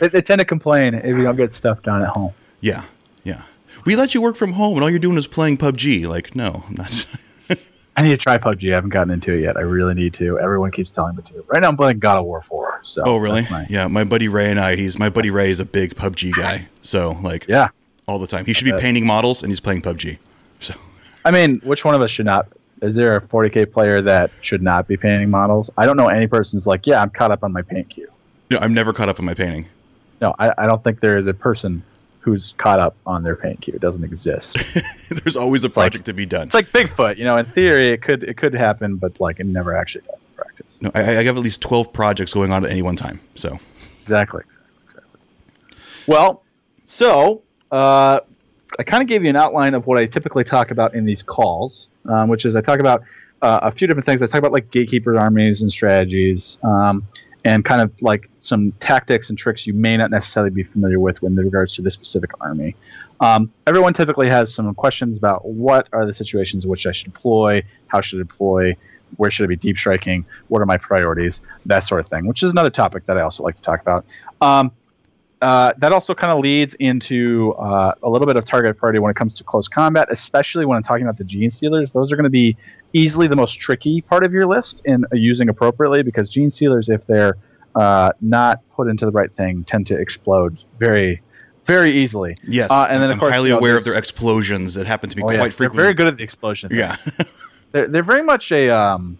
They, 0.00 0.08
they 0.08 0.22
tend 0.22 0.38
to 0.40 0.44
complain 0.44 0.94
if 0.94 1.04
you 1.06 1.22
don't 1.22 1.36
get 1.36 1.52
stuff 1.52 1.82
done 1.82 2.02
at 2.02 2.08
home. 2.08 2.32
yeah, 2.60 2.84
yeah. 3.24 3.42
We 3.84 3.96
let 3.96 4.14
you 4.14 4.22
work 4.22 4.36
from 4.36 4.52
home, 4.52 4.74
and 4.74 4.82
all 4.84 4.90
you're 4.90 4.98
doing 5.00 5.16
is 5.18 5.26
playing 5.26 5.58
PUBG. 5.58 6.06
Like, 6.08 6.34
no, 6.36 6.64
I'm 6.68 6.74
not. 6.76 7.06
I 7.96 8.02
need 8.02 8.10
to 8.10 8.16
try 8.16 8.38
PUBG. 8.38 8.72
I 8.72 8.74
haven't 8.74 8.90
gotten 8.90 9.12
into 9.12 9.32
it 9.32 9.42
yet. 9.42 9.56
I 9.56 9.60
really 9.60 9.94
need 9.94 10.14
to. 10.14 10.38
Everyone 10.38 10.70
keeps 10.70 10.90
telling 10.90 11.16
me 11.16 11.22
to. 11.24 11.44
Right 11.48 11.60
now, 11.60 11.68
I'm 11.68 11.76
playing 11.76 11.98
God 11.98 12.18
of 12.18 12.24
War 12.24 12.40
4. 12.42 12.80
So 12.84 13.02
oh, 13.04 13.16
really? 13.18 13.42
my- 13.50 13.66
Yeah, 13.68 13.86
my 13.88 14.04
buddy 14.04 14.28
Ray 14.28 14.50
and 14.50 14.58
I. 14.58 14.76
He's 14.76 14.98
my 14.98 15.10
buddy 15.10 15.30
Ray 15.30 15.50
is 15.50 15.60
a 15.60 15.64
big 15.66 15.94
PUBG 15.94 16.32
guy, 16.36 16.68
so 16.80 17.18
like, 17.22 17.46
yeah. 17.48 17.68
all 18.06 18.18
the 18.18 18.26
time. 18.26 18.46
He 18.46 18.54
should 18.54 18.64
be 18.64 18.72
uh, 18.72 18.78
painting 18.78 19.06
models, 19.06 19.42
and 19.42 19.50
he's 19.52 19.60
playing 19.60 19.82
PUBG. 19.82 20.18
So 20.60 20.74
I 21.24 21.30
mean, 21.30 21.60
which 21.64 21.84
one 21.84 21.94
of 21.94 22.00
us 22.00 22.10
should 22.10 22.26
not? 22.26 22.48
Is 22.80 22.96
there 22.96 23.16
a 23.16 23.20
40k 23.20 23.70
player 23.72 24.02
that 24.02 24.30
should 24.40 24.62
not 24.62 24.88
be 24.88 24.96
painting 24.96 25.30
models? 25.30 25.70
I 25.76 25.86
don't 25.86 25.96
know 25.96 26.08
any 26.08 26.26
person 26.26 26.56
who's 26.56 26.66
like, 26.66 26.86
yeah, 26.86 27.00
I'm 27.00 27.10
caught 27.10 27.30
up 27.30 27.44
on 27.44 27.52
my 27.52 27.62
paint 27.62 27.88
queue. 27.90 28.08
no, 28.50 28.58
I'm 28.58 28.74
never 28.74 28.92
caught 28.92 29.08
up 29.08 29.20
on 29.20 29.24
my 29.24 29.34
painting. 29.34 29.68
No, 30.20 30.34
I, 30.38 30.52
I 30.58 30.66
don't 30.66 30.82
think 30.82 31.00
there 31.00 31.18
is 31.18 31.26
a 31.26 31.34
person 31.34 31.82
who's 32.22 32.54
caught 32.56 32.78
up 32.78 32.96
on 33.04 33.22
their 33.24 33.34
paint 33.34 33.60
queue. 33.60 33.74
It 33.74 33.80
doesn't 33.80 34.04
exist. 34.04 34.56
There's 35.10 35.36
always 35.36 35.64
a 35.64 35.70
project 35.70 36.04
to 36.06 36.14
be 36.14 36.24
done. 36.24 36.46
it's 36.46 36.54
like 36.54 36.70
Bigfoot. 36.70 37.16
You 37.18 37.24
know, 37.24 37.36
in 37.36 37.46
theory, 37.46 37.86
it 37.88 38.00
could 38.02 38.22
it 38.22 38.36
could 38.36 38.54
happen, 38.54 38.96
but 38.96 39.20
like 39.20 39.40
it 39.40 39.46
never 39.46 39.76
actually 39.76 40.04
does 40.06 40.22
in 40.22 40.34
practice. 40.36 40.78
No, 40.80 40.90
I, 40.94 41.00
I 41.00 41.24
have 41.24 41.36
at 41.36 41.42
least 41.42 41.60
12 41.60 41.92
projects 41.92 42.32
going 42.32 42.52
on 42.52 42.64
at 42.64 42.70
any 42.70 42.82
one 42.82 42.96
time. 42.96 43.20
So 43.34 43.58
Exactly. 44.02 44.42
Exactly. 44.46 44.72
exactly. 44.86 45.20
Well, 46.06 46.42
so 46.86 47.42
uh, 47.70 48.20
I 48.78 48.82
kind 48.84 49.02
of 49.02 49.08
gave 49.08 49.22
you 49.24 49.30
an 49.30 49.36
outline 49.36 49.74
of 49.74 49.86
what 49.86 49.98
I 49.98 50.06
typically 50.06 50.44
talk 50.44 50.70
about 50.70 50.94
in 50.94 51.04
these 51.04 51.22
calls, 51.22 51.88
um, 52.08 52.28
which 52.28 52.44
is 52.44 52.54
I 52.56 52.60
talk 52.60 52.78
about 52.80 53.02
uh, 53.42 53.60
a 53.62 53.72
few 53.72 53.86
different 53.88 54.06
things. 54.06 54.22
I 54.22 54.26
talk 54.26 54.38
about 54.38 54.52
like 54.52 54.70
gatekeeper 54.70 55.18
armies 55.18 55.62
and 55.62 55.70
strategies, 55.72 56.58
um, 56.62 57.06
and 57.44 57.64
kind 57.64 57.80
of 57.80 57.90
like 58.02 58.30
some 58.40 58.72
tactics 58.80 59.28
and 59.28 59.38
tricks 59.38 59.66
you 59.66 59.74
may 59.74 59.96
not 59.96 60.10
necessarily 60.10 60.50
be 60.50 60.62
familiar 60.62 61.00
with 61.00 61.22
in 61.22 61.34
regards 61.34 61.74
to 61.76 61.82
this 61.82 61.94
specific 61.94 62.30
army. 62.40 62.76
Um, 63.20 63.52
everyone 63.66 63.94
typically 63.94 64.28
has 64.28 64.52
some 64.52 64.72
questions 64.74 65.16
about 65.16 65.44
what 65.44 65.88
are 65.92 66.06
the 66.06 66.14
situations 66.14 66.64
in 66.64 66.70
which 66.70 66.86
I 66.86 66.92
should 66.92 67.12
deploy, 67.12 67.62
how 67.86 68.00
should 68.00 68.18
I 68.18 68.22
deploy, 68.22 68.76
where 69.16 69.30
should 69.30 69.44
I 69.44 69.48
be 69.48 69.56
deep 69.56 69.78
striking, 69.78 70.24
what 70.48 70.60
are 70.60 70.66
my 70.66 70.76
priorities, 70.76 71.40
that 71.66 71.80
sort 71.80 72.00
of 72.00 72.08
thing, 72.08 72.26
which 72.26 72.42
is 72.42 72.52
another 72.52 72.70
topic 72.70 73.06
that 73.06 73.18
I 73.18 73.22
also 73.22 73.42
like 73.42 73.56
to 73.56 73.62
talk 73.62 73.80
about. 73.80 74.04
Um, 74.40 74.72
uh, 75.42 75.72
that 75.78 75.92
also 75.92 76.14
kind 76.14 76.32
of 76.32 76.38
leads 76.38 76.74
into 76.74 77.52
uh, 77.58 77.92
a 78.02 78.08
little 78.08 78.26
bit 78.26 78.36
of 78.36 78.44
target 78.44 78.78
priority 78.78 78.98
when 79.00 79.10
it 79.10 79.16
comes 79.16 79.34
to 79.34 79.44
close 79.44 79.68
combat, 79.68 80.06
especially 80.10 80.64
when 80.64 80.76
I'm 80.76 80.82
talking 80.82 81.02
about 81.02 81.18
the 81.18 81.24
genestealers. 81.24 81.92
Those 81.92 82.12
are 82.12 82.16
going 82.16 82.24
to 82.24 82.30
be 82.30 82.56
easily 82.94 83.26
the 83.26 83.36
most 83.36 83.54
tricky 83.60 84.00
part 84.00 84.24
of 84.24 84.32
your 84.32 84.46
list 84.46 84.80
in 84.84 85.04
uh, 85.04 85.08
using 85.16 85.48
appropriately 85.48 86.02
because 86.02 86.32
genestealers, 86.32 86.88
if 86.88 87.06
they're 87.06 87.36
uh, 87.74 88.12
not 88.20 88.60
put 88.76 88.86
into 88.88 89.04
the 89.04 89.12
right 89.12 89.34
thing, 89.34 89.64
tend 89.64 89.86
to 89.88 89.98
explode 89.98 90.62
very, 90.78 91.20
very 91.66 91.90
easily. 91.92 92.36
yes, 92.46 92.70
Uh, 92.70 92.86
and 92.88 93.02
then, 93.02 93.10
of 93.10 93.14
I'm 93.14 93.20
course, 93.20 93.32
highly 93.32 93.48
you 93.48 93.54
know, 93.54 93.58
aware 93.58 93.76
of 93.76 93.84
their 93.84 93.94
explosions 93.94 94.74
that 94.74 94.86
happen 94.86 95.10
to 95.10 95.16
be 95.16 95.22
Oh, 95.22 95.26
quite 95.26 95.38
yes, 95.40 95.56
they're 95.56 95.70
very 95.70 95.92
good 95.94 96.06
at 96.08 96.16
the 96.16 96.22
explosion. 96.24 96.68
thing. 96.68 96.78
Yeah, 96.78 96.96
they're, 97.72 97.88
they're 97.88 98.02
very 98.02 98.22
much 98.22 98.52
a 98.52 98.70
um, 98.70 99.18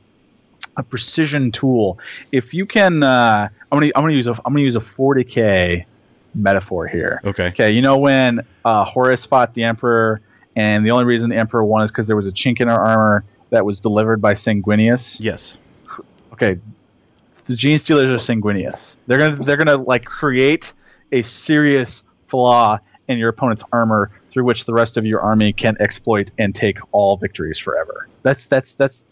a 0.77 0.83
precision 0.83 1.51
tool. 1.53 1.99
If 2.31 2.55
you 2.55 2.65
can, 2.67 3.03
uh, 3.03 3.49
I'm 3.71 3.79
gonna 3.79 3.91
I'm 3.97 4.03
gonna 4.05 4.13
use 4.15 4.27
a 4.27 4.33
I'm 4.45 4.53
gonna 4.53 4.61
use 4.61 4.77
a 4.77 4.81
40k 4.81 5.85
metaphor 6.35 6.87
here. 6.87 7.21
okay. 7.25 7.49
Okay, 7.49 7.71
you 7.73 7.83
know 7.83 7.97
when 7.99 8.41
uh, 8.65 8.85
Horus 8.85 9.27
fought 9.27 9.55
the 9.55 9.65
Emperor, 9.65 10.21
and 10.57 10.85
the 10.85 10.91
only 10.91 11.05
reason 11.05 11.29
the 11.31 11.37
Emperor 11.37 11.65
won 11.65 11.83
is 11.85 11.91
because 11.91 12.07
there 12.07 12.17
was 12.17 12.27
a 12.27 12.33
chink 12.33 12.61
in 12.61 12.69
her 12.69 12.75
armor 12.81 13.25
that 13.51 13.65
was 13.65 13.81
delivered 13.81 14.21
by 14.21 14.35
Sanguinius. 14.35 15.19
Yes, 15.21 15.59
Okay, 16.33 16.59
the 17.47 17.55
Genestealers 17.55 18.07
are 18.07 18.19
Sanguinius. 18.19 18.97
They're 19.07 19.19
gonna 19.19 19.45
they're 19.45 19.57
gonna 19.59 19.77
like 19.77 20.05
create 20.05 20.73
a 21.13 21.23
serious 21.23 22.03
flaw 22.29 22.79
in 23.09 23.19
your 23.19 23.29
opponent's 23.29 23.63
armor 23.73 24.11
through 24.31 24.45
which 24.45 24.65
the 24.65 24.73
rest 24.73 24.97
of 24.97 25.05
your 25.05 25.21
army 25.21 25.53
can 25.53 25.77
exploit 25.81 26.31
and 26.39 26.55
take 26.55 26.79
all 26.93 27.17
victories 27.19 27.59
forever. 27.59 28.09
That's 28.23 28.47
that's 28.47 28.73
that's 28.75 29.05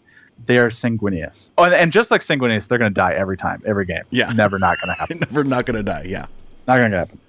they 0.47 0.57
are 0.57 0.69
Sanguinius. 0.69 1.51
Oh, 1.59 1.65
and, 1.65 1.73
and 1.75 1.91
just 1.91 2.09
like 2.09 2.21
Sanguinius, 2.21 2.67
they're 2.67 2.79
gonna 2.79 2.89
die 2.89 3.13
every 3.13 3.37
time, 3.37 3.61
every 3.65 3.85
game. 3.85 4.03
Yeah. 4.09 4.31
never 4.33 4.57
not 4.57 4.79
gonna 4.81 4.93
happen. 4.97 5.19
never 5.19 5.43
not 5.43 5.67
gonna 5.67 5.83
die. 5.83 6.05
Yeah. 6.07 6.25
Not 6.75 6.79
going 6.81 6.91
to 6.91 6.97
happen. 6.97 7.19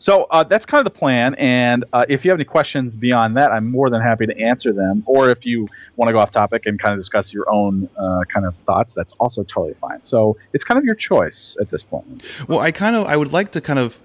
So 0.00 0.24
uh, 0.30 0.44
that's 0.44 0.64
kind 0.64 0.78
of 0.86 0.92
the 0.92 0.96
plan. 0.96 1.34
And 1.38 1.84
uh, 1.92 2.04
if 2.08 2.24
you 2.24 2.30
have 2.30 2.36
any 2.38 2.44
questions 2.44 2.94
beyond 2.94 3.36
that, 3.36 3.50
I'm 3.50 3.68
more 3.68 3.90
than 3.90 4.00
happy 4.00 4.26
to 4.26 4.38
answer 4.40 4.72
them. 4.72 5.02
Or 5.06 5.28
if 5.30 5.44
you 5.44 5.68
want 5.96 6.08
to 6.08 6.12
go 6.12 6.20
off 6.20 6.30
topic 6.30 6.66
and 6.66 6.78
kind 6.78 6.92
of 6.94 7.00
discuss 7.00 7.32
your 7.32 7.50
own 7.50 7.88
uh, 7.96 8.20
kind 8.32 8.46
of 8.46 8.54
thoughts, 8.58 8.94
that's 8.94 9.12
also 9.18 9.42
totally 9.42 9.74
fine. 9.74 9.98
So 10.04 10.36
it's 10.52 10.62
kind 10.62 10.78
of 10.78 10.84
your 10.84 10.94
choice 10.94 11.56
at 11.60 11.70
this 11.70 11.82
point. 11.82 12.22
Well, 12.46 12.60
I 12.60 12.70
kind 12.70 12.94
of 12.94 13.06
I 13.06 13.16
would 13.16 13.32
like 13.32 13.50
to 13.52 13.60
kind 13.60 13.80
of 13.80 13.98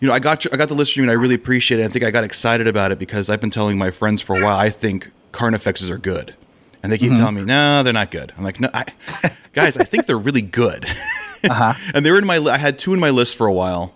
you 0.00 0.06
know, 0.08 0.14
I 0.14 0.20
got 0.20 0.44
your, 0.44 0.54
I 0.54 0.56
got 0.56 0.68
the 0.68 0.74
list 0.74 0.92
from 0.94 1.00
you 1.00 1.04
and 1.04 1.10
I 1.10 1.20
really 1.20 1.34
appreciate 1.34 1.80
it. 1.80 1.84
I 1.84 1.88
think 1.88 2.04
I 2.04 2.10
got 2.12 2.22
excited 2.24 2.68
about 2.68 2.92
it 2.92 2.98
because 3.00 3.28
I've 3.28 3.40
been 3.40 3.50
telling 3.50 3.76
my 3.76 3.90
friends 3.90 4.22
for 4.22 4.36
a 4.38 4.40
while 4.40 4.56
I 4.58 4.68
think 4.70 5.10
Carnifexes 5.32 5.90
are 5.90 5.98
good. 5.98 6.34
And 6.84 6.92
they 6.92 6.98
keep 6.98 7.10
Mm-hmm. 7.12 7.18
telling 7.20 7.34
me, 7.36 7.42
"No, 7.42 7.82
they're 7.82 7.92
not 7.94 8.10
good." 8.10 8.32
I'm 8.36 8.44
like, 8.44 8.60
"No, 8.60 8.68
I, 8.74 8.84
guys, 9.54 9.76
I 9.78 9.84
think 9.84 10.06
they're 10.06 10.16
really 10.18 10.42
good." 10.42 10.86
Uh-huh. 11.44 11.74
and 11.94 12.06
they 12.06 12.10
were 12.10 12.16
in 12.18 12.24
my 12.24 12.36
I 12.38 12.56
had 12.56 12.78
two 12.78 12.94
in 12.94 13.00
my 13.00 13.10
list 13.10 13.36
for 13.36 13.46
a 13.46 13.52
while. 13.52 13.92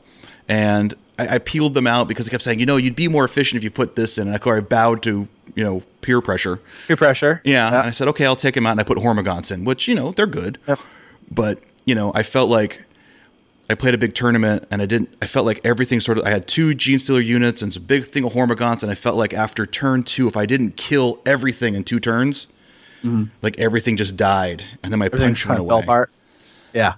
And 0.48 0.94
I, 1.18 1.34
I 1.34 1.38
peeled 1.38 1.74
them 1.74 1.86
out 1.86 2.08
because 2.08 2.26
I 2.28 2.30
kept 2.30 2.42
saying, 2.42 2.60
"You 2.60 2.66
know, 2.66 2.76
you'd 2.76 2.96
be 2.96 3.08
more 3.08 3.24
efficient 3.24 3.58
if 3.58 3.64
you 3.64 3.70
put 3.70 3.96
this 3.96 4.18
in." 4.18 4.28
And 4.28 4.36
I, 4.42 4.50
I 4.50 4.60
bowed 4.60 5.02
to, 5.04 5.28
you 5.54 5.64
know, 5.64 5.82
peer 6.00 6.20
pressure. 6.20 6.60
Peer 6.86 6.96
pressure. 6.96 7.40
Yeah, 7.44 7.68
and 7.68 7.76
I 7.86 7.90
said, 7.90 8.08
okay, 8.08 8.24
I'll 8.24 8.36
take 8.36 8.54
them 8.54 8.66
out, 8.66 8.72
and 8.72 8.80
I 8.80 8.84
put 8.84 8.98
Hormagaunts 8.98 9.52
in, 9.52 9.64
which 9.64 9.86
you 9.88 9.94
know 9.94 10.12
they're 10.12 10.26
good. 10.26 10.58
Yep. 10.66 10.78
But 11.30 11.60
you 11.84 11.94
know, 11.94 12.12
I 12.14 12.22
felt 12.22 12.48
like 12.48 12.82
I 13.70 13.74
played 13.74 13.92
a 13.94 13.98
big 13.98 14.14
tournament, 14.14 14.66
and 14.70 14.80
I 14.80 14.86
didn't. 14.86 15.10
I 15.20 15.26
felt 15.26 15.44
like 15.44 15.60
everything 15.64 16.00
sort 16.00 16.16
of. 16.18 16.24
I 16.24 16.30
had 16.30 16.46
two 16.48 16.68
Genestealer 16.70 17.22
units 17.24 17.60
and 17.60 17.72
some 17.74 17.82
big 17.82 18.04
thing 18.04 18.24
of 18.24 18.32
Hormagaunts, 18.32 18.82
and 18.82 18.90
I 18.90 18.94
felt 18.94 19.16
like 19.16 19.34
after 19.34 19.66
turn 19.66 20.04
two, 20.04 20.28
if 20.28 20.36
I 20.36 20.46
didn't 20.46 20.76
kill 20.76 21.20
everything 21.26 21.74
in 21.74 21.84
two 21.84 22.00
turns, 22.00 22.46
like 23.42 23.58
everything 23.60 23.96
just 23.98 24.16
died, 24.16 24.64
and 24.82 24.90
then 24.92 24.98
my 24.98 25.08
Mm-hmm. 25.08 25.18
Punch 25.22 25.46
went 25.46 25.60
of 25.60 25.66
away. 25.66 25.82
apart. 25.82 26.10
Yeah. 26.72 26.94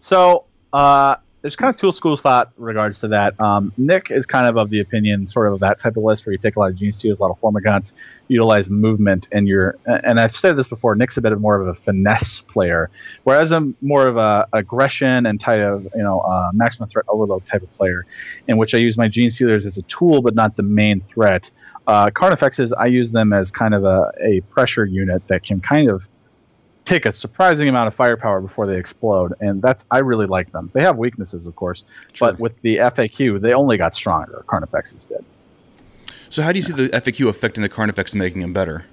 So 0.00 0.44
uh, 0.72 1.16
there's 1.46 1.54
kind 1.54 1.72
of 1.72 1.80
two 1.80 1.92
schools 1.92 2.20
thought 2.20 2.50
in 2.58 2.64
regards 2.64 2.98
to 2.98 3.06
that. 3.06 3.40
Um, 3.40 3.72
Nick 3.76 4.10
is 4.10 4.26
kind 4.26 4.48
of 4.48 4.56
of 4.56 4.68
the 4.68 4.80
opinion, 4.80 5.28
sort 5.28 5.52
of 5.52 5.60
that 5.60 5.78
type 5.78 5.96
of 5.96 6.02
list 6.02 6.26
where 6.26 6.32
you 6.32 6.38
take 6.38 6.56
a 6.56 6.58
lot 6.58 6.70
of 6.70 6.74
gene 6.74 6.90
steals, 6.90 7.20
a 7.20 7.22
lot 7.22 7.30
of 7.30 7.40
Hormagaunts, 7.40 7.92
utilize 8.26 8.68
movement, 8.68 9.28
and 9.30 9.46
you're. 9.46 9.78
And 9.86 10.18
I've 10.18 10.34
said 10.34 10.56
this 10.56 10.66
before. 10.66 10.96
Nick's 10.96 11.18
a 11.18 11.22
bit 11.22 11.30
of 11.30 11.40
more 11.40 11.60
of 11.60 11.68
a 11.68 11.74
finesse 11.74 12.40
player, 12.48 12.90
whereas 13.22 13.52
I'm 13.52 13.76
more 13.80 14.08
of 14.08 14.16
a 14.16 14.48
aggression 14.54 15.24
and 15.26 15.40
type 15.40 15.62
of 15.62 15.84
you 15.94 16.02
know 16.02 16.18
uh, 16.18 16.50
maximum 16.52 16.88
threat 16.88 17.04
overload 17.06 17.46
type 17.46 17.62
of 17.62 17.72
player, 17.74 18.06
in 18.48 18.56
which 18.56 18.74
I 18.74 18.78
use 18.78 18.98
my 18.98 19.06
genestealers 19.06 19.66
as 19.66 19.76
a 19.76 19.82
tool 19.82 20.22
but 20.22 20.34
not 20.34 20.56
the 20.56 20.64
main 20.64 21.00
threat. 21.02 21.48
Uh, 21.86 22.08
Carnifexes, 22.08 22.72
I 22.76 22.86
use 22.86 23.12
them 23.12 23.32
as 23.32 23.52
kind 23.52 23.72
of 23.72 23.84
a, 23.84 24.10
a 24.20 24.40
pressure 24.50 24.84
unit 24.84 25.28
that 25.28 25.44
can 25.44 25.60
kind 25.60 25.88
of 25.88 26.08
take 26.86 27.04
a 27.04 27.12
surprising 27.12 27.68
amount 27.68 27.88
of 27.88 27.94
firepower 27.94 28.40
before 28.40 28.66
they 28.66 28.78
explode, 28.78 29.34
and 29.40 29.60
that's 29.60 29.84
I 29.90 29.98
really 29.98 30.26
like 30.26 30.50
them. 30.52 30.70
They 30.72 30.82
have 30.82 30.96
weaknesses, 30.96 31.46
of 31.46 31.54
course, 31.56 31.84
Sure. 32.14 32.28
but 32.32 32.40
with 32.40 32.60
the 32.62 32.76
FAQ, 32.78 33.40
they 33.40 33.52
only 33.52 33.76
got 33.76 33.94
stronger. 33.94 34.42
Carnifexes 34.46 35.06
did. 35.06 35.24
So 36.30 36.42
how 36.42 36.52
do 36.52 36.58
you 36.58 36.62
see 36.62 36.72
the 36.72 36.88
FAQ 36.88 37.28
affecting 37.28 37.62
the 37.62 37.68
Carnifex 37.68 38.12
and 38.12 38.20
making 38.20 38.40
them 38.40 38.52
better? 38.52 38.86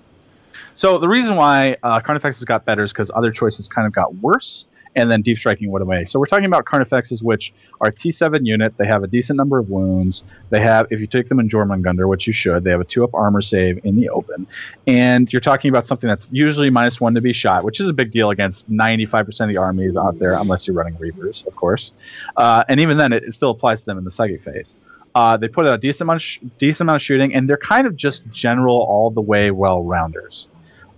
So 0.75 0.97
the 0.97 1.07
reason 1.07 1.35
why 1.35 1.77
uh, 1.83 1.99
Carnifexes 2.01 2.45
got 2.45 2.65
better 2.65 2.83
is 2.83 2.91
because 2.91 3.11
other 3.13 3.31
choices 3.31 3.67
kind 3.67 3.85
of 3.87 3.93
got 3.93 4.15
worse, 4.15 4.65
and 4.95 5.09
then 5.09 5.21
deep 5.21 5.37
striking 5.37 5.71
would 5.71 5.81
away. 5.81 6.05
So 6.05 6.19
we're 6.19 6.25
talking 6.25 6.45
about 6.45 6.65
Carnifexes, 6.65 7.21
which 7.21 7.53
are 7.81 7.91
T7 7.91 8.45
unit. 8.45 8.77
They 8.77 8.85
have 8.85 9.03
a 9.03 9.07
decent 9.07 9.37
number 9.37 9.57
of 9.57 9.69
wounds. 9.69 10.23
They 10.49 10.59
have, 10.59 10.87
if 10.91 10.99
you 10.99 11.07
take 11.07 11.29
them 11.29 11.39
in 11.39 11.49
Jormungandr, 11.49 12.07
which 12.07 12.27
you 12.27 12.33
should, 12.33 12.63
they 12.63 12.71
have 12.71 12.81
a 12.81 12.85
two 12.85 13.03
up 13.03 13.13
armor 13.13 13.41
save 13.41 13.79
in 13.83 13.95
the 13.95 14.09
open. 14.09 14.47
And 14.87 15.31
you're 15.31 15.39
talking 15.39 15.69
about 15.69 15.87
something 15.87 16.07
that's 16.07 16.27
usually 16.31 16.69
minus 16.69 17.01
one 17.01 17.15
to 17.15 17.21
be 17.21 17.33
shot, 17.33 17.63
which 17.63 17.79
is 17.79 17.87
a 17.87 17.93
big 17.93 18.11
deal 18.11 18.29
against 18.29 18.69
95% 18.71 19.27
of 19.41 19.49
the 19.49 19.57
armies 19.57 19.97
out 19.97 20.19
there, 20.19 20.33
unless 20.33 20.67
you're 20.67 20.75
running 20.75 20.97
Reapers, 20.97 21.43
of 21.47 21.55
course. 21.55 21.91
Uh, 22.37 22.63
and 22.69 22.79
even 22.79 22.97
then, 22.97 23.13
it, 23.13 23.23
it, 23.23 23.33
still 23.33 23.49
applies 23.49 23.81
to 23.81 23.85
them 23.87 23.97
in 23.97 24.03
the 24.03 24.11
psychic 24.11 24.43
phase. 24.43 24.75
Uh, 25.15 25.37
they 25.37 25.47
put 25.47 25.67
out 25.67 25.75
a 25.75 25.77
decent 25.77 26.01
amount, 26.01 26.21
sh- 26.21 26.39
decent 26.59 26.81
amount 26.81 26.97
of 26.97 27.01
shooting, 27.01 27.33
and 27.33 27.47
they're 27.47 27.57
kind 27.57 27.87
of 27.87 27.95
just 27.95 28.29
general 28.31 28.77
all 28.77 29.11
the 29.11 29.21
way 29.21 29.51
well 29.51 29.83
rounders. 29.83 30.47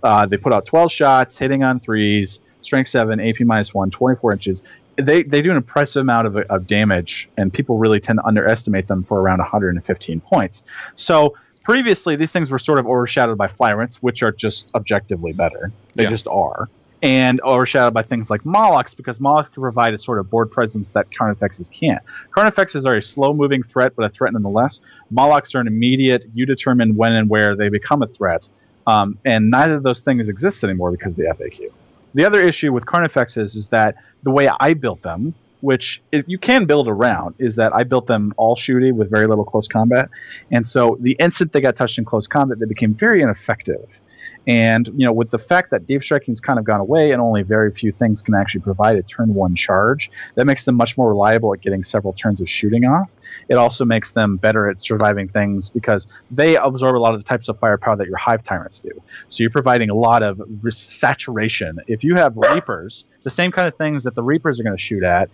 Uh, 0.02 0.26
they 0.26 0.36
put 0.36 0.52
out 0.52 0.66
12 0.66 0.92
shots, 0.92 1.36
hitting 1.36 1.62
on 1.62 1.80
threes, 1.80 2.40
strength 2.66 2.90
7, 2.90 3.20
AP 3.20 3.40
minus 3.40 3.72
1, 3.72 3.90
24 3.90 4.32
inches. 4.32 4.62
They, 4.96 5.22
they 5.22 5.40
do 5.40 5.50
an 5.50 5.56
impressive 5.56 6.00
amount 6.00 6.26
of, 6.26 6.36
of 6.36 6.66
damage, 6.66 7.28
and 7.36 7.52
people 7.52 7.78
really 7.78 8.00
tend 8.00 8.18
to 8.18 8.26
underestimate 8.26 8.88
them 8.88 9.04
for 9.04 9.20
around 9.20 9.38
115 9.38 10.20
points. 10.20 10.62
So 10.96 11.36
previously, 11.62 12.16
these 12.16 12.32
things 12.32 12.50
were 12.50 12.58
sort 12.58 12.78
of 12.78 12.86
overshadowed 12.86 13.38
by 13.38 13.46
Flyrants, 13.46 13.96
which 13.96 14.22
are 14.22 14.32
just 14.32 14.66
objectively 14.74 15.32
better. 15.32 15.72
They 15.94 16.04
yeah. 16.04 16.10
just 16.10 16.26
are. 16.26 16.68
And 17.02 17.40
overshadowed 17.42 17.94
by 17.94 18.02
things 18.02 18.30
like 18.30 18.42
Mawlocs, 18.42 18.96
because 18.96 19.18
Mawlocs 19.18 19.52
can 19.52 19.62
provide 19.62 19.94
a 19.94 19.98
sort 19.98 20.18
of 20.18 20.28
board 20.28 20.50
presence 20.50 20.90
that 20.90 21.06
Carnifexes 21.10 21.70
can't. 21.70 22.02
Carnifexes 22.34 22.86
are 22.86 22.96
a 22.96 23.02
slow 23.02 23.32
moving 23.32 23.62
threat, 23.62 23.92
but 23.94 24.06
a 24.06 24.08
threat 24.08 24.32
nonetheless. 24.32 24.80
Mawlocs 25.14 25.54
are 25.54 25.60
an 25.60 25.66
immediate, 25.66 26.24
you 26.34 26.46
determine 26.46 26.96
when 26.96 27.12
and 27.12 27.28
where 27.28 27.54
they 27.54 27.68
become 27.68 28.02
a 28.02 28.06
threat. 28.08 28.48
Um, 28.86 29.18
and 29.24 29.50
neither 29.50 29.74
of 29.74 29.82
those 29.82 30.00
things 30.00 30.28
exists 30.28 30.64
anymore 30.64 30.90
because 30.90 31.12
of 31.12 31.18
the 31.18 31.24
FAQ. 31.24 31.70
The 32.14 32.24
other 32.24 32.40
issue 32.40 32.72
with 32.72 32.86
Carnifexes 32.86 33.56
is 33.56 33.68
that 33.68 33.96
the 34.22 34.30
way 34.30 34.48
I 34.48 34.74
built 34.74 35.02
them, 35.02 35.34
which 35.60 36.02
is, 36.12 36.24
you 36.26 36.38
can 36.38 36.64
build 36.66 36.88
around, 36.88 37.34
is 37.38 37.56
that 37.56 37.74
I 37.74 37.84
built 37.84 38.06
them 38.06 38.32
all 38.36 38.56
shooty 38.56 38.92
with 38.92 39.10
very 39.10 39.26
little 39.26 39.44
close 39.44 39.68
combat. 39.68 40.08
And 40.50 40.66
so 40.66 40.96
the 41.00 41.12
instant 41.18 41.52
they 41.52 41.60
got 41.60 41.76
touched 41.76 41.98
in 41.98 42.04
close 42.04 42.26
combat, 42.26 42.58
they 42.58 42.66
became 42.66 42.94
very 42.94 43.22
ineffective. 43.22 44.00
And 44.46 44.86
you 44.96 45.04
know, 45.04 45.12
with 45.12 45.30
the 45.30 45.38
fact 45.38 45.70
that 45.72 45.86
deep 45.86 46.04
striking's 46.04 46.40
kind 46.40 46.58
of 46.58 46.64
gone 46.64 46.80
away 46.80 47.10
and 47.10 47.20
only 47.20 47.42
very 47.42 47.72
few 47.72 47.90
things 47.90 48.22
can 48.22 48.34
actually 48.34 48.60
provide 48.60 48.96
a 48.96 49.02
turn 49.02 49.34
one 49.34 49.56
charge, 49.56 50.10
that 50.36 50.46
makes 50.46 50.64
them 50.64 50.76
much 50.76 50.96
more 50.96 51.08
reliable 51.08 51.52
at 51.52 51.60
getting 51.60 51.82
several 51.82 52.12
turns 52.12 52.40
of 52.40 52.48
shooting 52.48 52.84
off. 52.84 53.10
It 53.48 53.56
also 53.56 53.84
makes 53.84 54.12
them 54.12 54.36
better 54.36 54.68
at 54.68 54.80
surviving 54.80 55.28
things 55.28 55.68
because 55.68 56.06
they 56.30 56.56
absorb 56.56 56.96
a 56.96 56.98
lot 56.98 57.14
of 57.14 57.20
the 57.20 57.24
types 57.24 57.48
of 57.48 57.58
firepower 57.58 57.96
that 57.96 58.06
your 58.06 58.16
hive 58.16 58.42
tyrants 58.42 58.78
do. 58.78 58.90
So 59.28 59.42
you're 59.42 59.50
providing 59.50 59.90
a 59.90 59.94
lot 59.94 60.22
of 60.22 60.40
saturation. 60.70 61.80
If 61.88 62.04
you 62.04 62.14
have 62.14 62.36
reapers, 62.36 63.04
the 63.24 63.30
same 63.30 63.50
kind 63.50 63.66
of 63.66 63.74
things 63.76 64.04
that 64.04 64.14
the 64.14 64.22
reapers 64.22 64.60
are 64.60 64.62
going 64.62 64.76
to 64.76 64.82
shoot 64.82 65.02
at, 65.02 65.28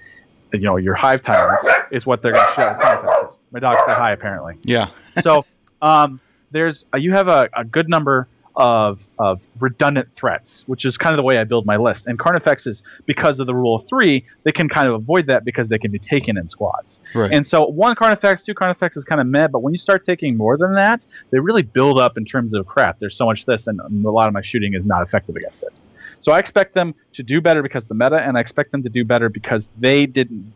you 0.52 0.60
know, 0.60 0.76
your 0.76 0.94
hive 0.94 1.22
tyrants 1.22 1.66
is 1.90 2.06
what 2.06 2.22
they're 2.22 2.32
going 2.32 2.46
to 2.46 2.52
shoot 2.52 2.62
at. 2.62 3.38
My 3.50 3.60
dog 3.60 3.78
said 3.86 3.94
hi, 3.94 4.12
apparently. 4.12 4.56
Yeah. 4.64 4.88
so 5.22 5.44
um, 5.80 6.20
there's 6.50 6.84
uh, 6.94 6.98
you 6.98 7.12
have 7.12 7.28
a, 7.28 7.48
a 7.54 7.64
good 7.64 7.88
number 7.88 8.28
of 8.56 9.06
of 9.18 9.40
redundant 9.60 10.08
threats, 10.14 10.64
which 10.66 10.84
is 10.84 10.98
kind 10.98 11.14
of 11.14 11.16
the 11.16 11.22
way 11.22 11.38
I 11.38 11.44
build 11.44 11.64
my 11.64 11.76
list. 11.76 12.06
And 12.06 12.18
Carnifexes, 12.18 12.82
because 13.06 13.40
of 13.40 13.46
the 13.46 13.54
rule 13.54 13.76
of 13.76 13.88
three, 13.88 14.26
they 14.42 14.52
can 14.52 14.68
kind 14.68 14.88
of 14.88 14.94
avoid 14.94 15.26
that 15.28 15.44
because 15.44 15.68
they 15.68 15.78
can 15.78 15.90
be 15.90 15.98
taken 15.98 16.36
in 16.36 16.48
squads. 16.48 16.98
Right. 17.14 17.32
And 17.32 17.46
so 17.46 17.66
one 17.66 17.94
Carnifex, 17.94 18.42
two 18.42 18.54
Carnifex 18.54 18.96
is 18.96 19.04
kind 19.04 19.20
of 19.20 19.26
meh, 19.26 19.46
but 19.46 19.60
when 19.60 19.72
you 19.72 19.78
start 19.78 20.04
taking 20.04 20.36
more 20.36 20.56
than 20.56 20.74
that, 20.74 21.06
they 21.30 21.38
really 21.38 21.62
build 21.62 21.98
up 21.98 22.16
in 22.16 22.24
terms 22.24 22.54
of 22.54 22.66
crap. 22.66 22.98
There's 22.98 23.16
so 23.16 23.26
much 23.26 23.46
this, 23.46 23.66
and 23.66 23.80
a 23.80 24.10
lot 24.10 24.28
of 24.28 24.34
my 24.34 24.42
shooting 24.42 24.74
is 24.74 24.84
not 24.84 25.02
effective 25.02 25.36
against 25.36 25.62
it. 25.62 25.72
So 26.20 26.32
I 26.32 26.38
expect 26.38 26.74
them 26.74 26.94
to 27.14 27.22
do 27.22 27.40
better 27.40 27.62
because 27.62 27.84
the 27.86 27.94
meta, 27.94 28.20
and 28.20 28.36
I 28.36 28.40
expect 28.40 28.70
them 28.70 28.82
to 28.84 28.88
do 28.88 29.04
better 29.04 29.28
because 29.28 29.68
they 29.78 30.06
didn't. 30.06 30.52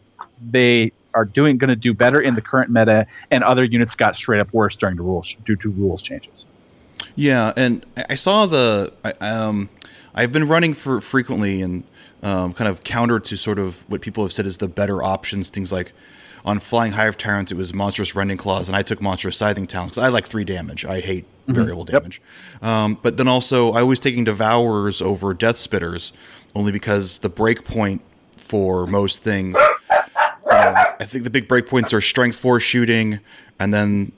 They 0.50 0.92
are 1.14 1.24
doing 1.24 1.56
going 1.56 1.70
to 1.70 1.76
do 1.76 1.94
better 1.94 2.20
in 2.20 2.34
the 2.34 2.42
current 2.42 2.70
meta, 2.70 3.06
and 3.30 3.42
other 3.42 3.64
units 3.64 3.94
got 3.94 4.16
straight 4.16 4.40
up 4.40 4.52
worse 4.52 4.76
during 4.76 4.96
the 4.96 5.02
rules 5.02 5.34
due 5.44 5.56
to 5.56 5.70
rules 5.70 6.02
changes. 6.02 6.44
Yeah, 7.14 7.52
and 7.56 7.84
I 7.96 8.14
saw 8.14 8.46
the. 8.46 8.92
I, 9.04 9.12
um, 9.20 9.68
I've 10.14 10.32
been 10.32 10.48
running 10.48 10.74
for 10.74 11.00
frequently 11.00 11.60
and 11.60 11.84
um, 12.22 12.54
kind 12.54 12.68
of 12.68 12.82
counter 12.82 13.20
to 13.20 13.36
sort 13.36 13.58
of 13.58 13.88
what 13.90 14.00
people 14.00 14.24
have 14.24 14.32
said 14.32 14.46
is 14.46 14.58
the 14.58 14.68
better 14.68 15.02
options. 15.02 15.50
Things 15.50 15.72
like 15.72 15.92
on 16.44 16.58
Flying 16.58 16.92
Hive 16.92 17.18
Tyrants, 17.18 17.52
it 17.52 17.56
was 17.56 17.74
Monstrous 17.74 18.14
Rending 18.14 18.38
Claws, 18.38 18.68
and 18.68 18.76
I 18.76 18.82
took 18.82 19.02
Monstrous 19.02 19.36
Scything 19.36 19.66
Talons 19.66 19.92
because 19.92 20.04
I 20.04 20.08
like 20.08 20.26
three 20.26 20.44
damage. 20.44 20.84
I 20.84 21.00
hate 21.00 21.24
mm-hmm. 21.24 21.54
variable 21.54 21.84
damage. 21.84 22.22
Yep. 22.54 22.62
Um, 22.62 22.98
but 23.02 23.16
then 23.16 23.28
also, 23.28 23.72
I 23.72 23.82
was 23.82 24.00
taking 24.00 24.24
Devourers 24.24 25.02
over 25.02 25.34
Death 25.34 25.56
Spitters 25.56 26.12
only 26.54 26.72
because 26.72 27.18
the 27.18 27.30
breakpoint 27.30 28.00
for 28.36 28.86
most 28.86 29.22
things. 29.22 29.56
Uh, 29.90 30.94
I 31.00 31.04
think 31.04 31.24
the 31.24 31.30
big 31.30 31.48
breakpoints 31.48 31.92
are 31.92 32.00
Strength 32.00 32.38
4 32.38 32.60
shooting, 32.60 33.20
and 33.58 33.74
then 33.74 34.12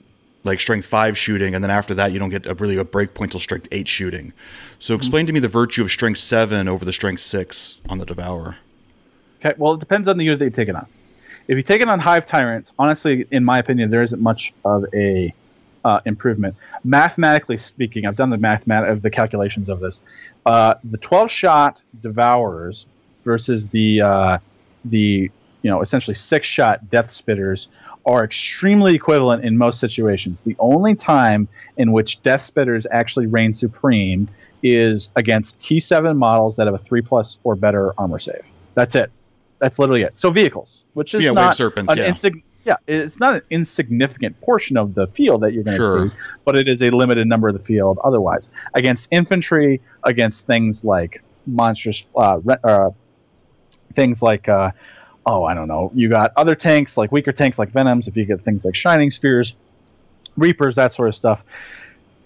like 0.49 0.59
strength 0.59 0.85
five 0.85 1.17
shooting, 1.17 1.55
and 1.55 1.63
then 1.63 1.71
after 1.71 1.93
that 1.93 2.11
you 2.11 2.19
don't 2.19 2.29
get 2.29 2.45
a, 2.45 2.53
really 2.55 2.77
a 2.77 2.83
break 2.83 3.13
point 3.13 3.31
till 3.31 3.39
strength 3.39 3.67
eight 3.71 3.87
shooting. 3.87 4.33
So 4.79 4.95
explain 4.95 5.23
mm-hmm. 5.23 5.27
to 5.27 5.33
me 5.33 5.39
the 5.39 5.47
virtue 5.47 5.81
of 5.83 5.91
strength 5.91 6.19
seven 6.19 6.67
over 6.67 6.83
the 6.83 6.93
strength 6.93 7.21
six 7.21 7.79
on 7.87 7.97
the 7.97 8.05
Devourer. 8.05 8.57
Okay, 9.39 9.55
well 9.57 9.73
it 9.73 9.79
depends 9.79 10.07
on 10.07 10.17
the 10.17 10.25
unit 10.25 10.39
that 10.39 10.45
you 10.45 10.51
take 10.51 10.69
it 10.69 10.75
on. 10.75 10.87
If 11.47 11.57
you 11.57 11.63
take 11.63 11.81
it 11.81 11.89
on 11.89 11.99
Hive 11.99 12.25
Tyrants, 12.25 12.73
honestly, 12.77 13.25
in 13.31 13.43
my 13.43 13.57
opinion, 13.57 13.89
there 13.89 14.03
isn't 14.03 14.21
much 14.21 14.53
of 14.63 14.85
a 14.93 15.33
uh, 15.83 15.99
improvement. 16.05 16.55
Mathematically 16.83 17.57
speaking, 17.57 18.05
I've 18.05 18.15
done 18.15 18.29
the 18.29 18.37
math 18.37 18.69
of 18.69 19.01
the 19.01 19.09
calculations 19.09 19.69
of 19.69 19.79
this. 19.79 20.01
Uh, 20.45 20.75
the 20.83 20.97
12 20.97 21.31
shot 21.31 21.81
Devourers 22.01 22.85
versus 23.23 23.67
the 23.69 24.01
uh, 24.01 24.37
the 24.85 25.31
you 25.61 25.69
know 25.69 25.81
essentially 25.81 26.15
six 26.15 26.47
shot 26.47 26.89
Death 26.89 27.07
Spitters 27.07 27.67
are 28.09 28.23
extremely 28.23 28.95
equivalent 28.95 29.45
in 29.45 29.55
most 29.55 29.79
situations. 29.79 30.41
The 30.41 30.55
only 30.57 30.95
time 30.95 31.47
in 31.77 31.91
which 31.91 32.23
Death 32.23 32.51
Spitters 32.51 32.87
actually 32.89 33.27
reign 33.27 33.53
supreme 33.53 34.27
is 34.63 35.11
against 35.15 35.59
T7 35.59 36.17
models 36.17 36.55
that 36.55 36.65
have 36.65 36.73
a 36.73 36.79
3 36.79 37.03
plus 37.03 37.37
or 37.43 37.55
better 37.55 37.93
armor 37.99 38.17
save. 38.17 38.41
That's 38.73 38.95
it. 38.95 39.11
That's 39.59 39.77
literally 39.77 40.01
it. 40.01 40.17
So 40.17 40.31
vehicles, 40.31 40.81
which 40.93 41.13
is 41.13 41.21
yeah, 41.21 41.31
not 41.33 41.55
serpents, 41.55 41.95
yeah. 41.95 42.09
Insig- 42.09 42.41
yeah, 42.65 42.77
it's 42.87 43.19
not 43.19 43.35
an 43.35 43.41
insignificant 43.51 44.41
portion 44.41 44.75
of 44.75 44.95
the 44.95 45.05
field 45.07 45.43
that 45.43 45.53
you're 45.53 45.63
going 45.63 45.77
to 45.77 45.83
sure. 45.83 46.09
see, 46.09 46.15
but 46.45 46.57
it 46.57 46.67
is 46.67 46.81
a 46.81 46.89
limited 46.89 47.27
number 47.27 47.47
of 47.47 47.57
the 47.57 47.63
field 47.63 47.99
otherwise. 48.03 48.49
Against 48.73 49.07
infantry, 49.11 49.81
against 50.03 50.47
things 50.47 50.83
like 50.83 51.23
monstrous, 51.45 52.05
uh, 52.15 52.39
re- 52.43 52.57
uh, 52.63 52.89
things 53.93 54.23
like 54.23 54.49
uh, 54.49 54.71
oh, 55.29 55.43
I 55.43 55.53
don't 55.53 55.67
know. 55.67 55.91
You 55.93 56.09
got 56.09 56.33
other 56.35 56.55
tanks 56.55 56.97
like 56.97 57.11
weaker 57.11 57.31
tanks 57.31 57.59
like 57.59 57.69
Venoms. 57.69 58.07
If 58.07 58.17
you 58.17 58.25
get 58.25 58.43
things 58.43 58.65
like 58.65 58.75
Shining 58.75 59.11
Spears, 59.11 59.55
Reapers, 60.35 60.75
that 60.75 60.91
sort 60.91 61.07
of 61.07 61.15
stuff. 61.15 61.43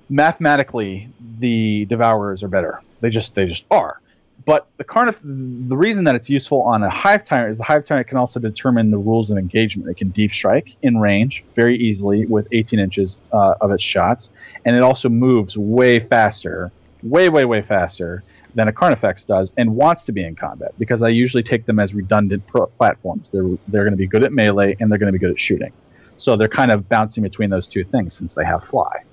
Mathematically, 0.10 1.10
the 1.40 1.86
Devourers 1.86 2.44
are 2.44 2.48
better. 2.48 2.82
They 3.02 3.10
just 3.10 3.36
they 3.36 3.46
just 3.46 3.66
are. 3.70 4.00
But 4.46 4.68
the 4.78 4.84
Carnif- 4.84 5.22
the 5.70 5.78
reason 5.78 6.06
that 6.06 6.16
it's 6.16 6.30
useful 6.30 6.62
on 6.62 6.84
a 6.84 6.90
Hive 6.90 7.26
Tyrant 7.26 7.52
is 7.52 7.58
the 7.58 7.64
Hive 7.64 7.86
Tyrant 7.86 8.08
can 8.08 8.18
also 8.18 8.40
determine 8.40 8.90
the 8.90 8.98
rules 8.98 9.30
of 9.32 9.38
engagement. 9.38 9.90
It 9.90 9.98
can 9.98 10.10
deep 10.10 10.32
strike 10.32 10.76
in 10.82 11.00
range 11.00 11.44
very 11.56 11.78
easily 11.78 12.26
with 12.26 12.48
18 12.52 12.80
inches 12.80 13.20
uh, 13.34 13.56
of 13.60 13.72
its 13.72 13.84
shots, 13.84 14.32
and 14.66 14.76
it 14.76 14.84
also 14.84 15.10
moves 15.10 15.58
way 15.58 16.00
faster, 16.00 16.72
way 17.02 17.28
way 17.28 17.44
way 17.44 17.62
faster 17.62 18.24
than 18.56 18.68
a 18.68 18.74
Carnifex 18.74 19.24
does 19.24 19.52
and 19.58 19.76
wants 19.76 20.04
to 20.04 20.12
be 20.12 20.24
in 20.24 20.36
combat 20.36 20.74
because 20.78 21.02
I 21.02 21.10
usually 21.10 21.44
take 21.44 21.66
them 21.66 21.80
as 21.80 21.94
redundant 21.94 22.46
pro- 22.48 22.68
platforms. 22.68 23.30
They're 23.32 23.48
they're 23.68 23.84
going 23.84 23.94
to 23.94 23.98
be 23.98 24.08
good 24.08 24.24
at 24.24 24.32
melee 24.32 24.76
and 24.80 24.92
they're 24.92 25.00
going 25.00 25.12
to 25.12 25.18
be 25.18 25.20
good 25.20 25.32
at 25.32 25.40
shooting. 25.40 25.74
So 26.18 26.36
they're 26.36 26.48
kind 26.48 26.72
of 26.72 26.88
bouncing 26.88 27.24
between 27.24 27.50
those 27.50 27.68
two 27.68 27.84
things 27.84 28.14
since 28.14 28.34
they 28.34 28.46
have 28.46 28.64
fly. 28.64 29.04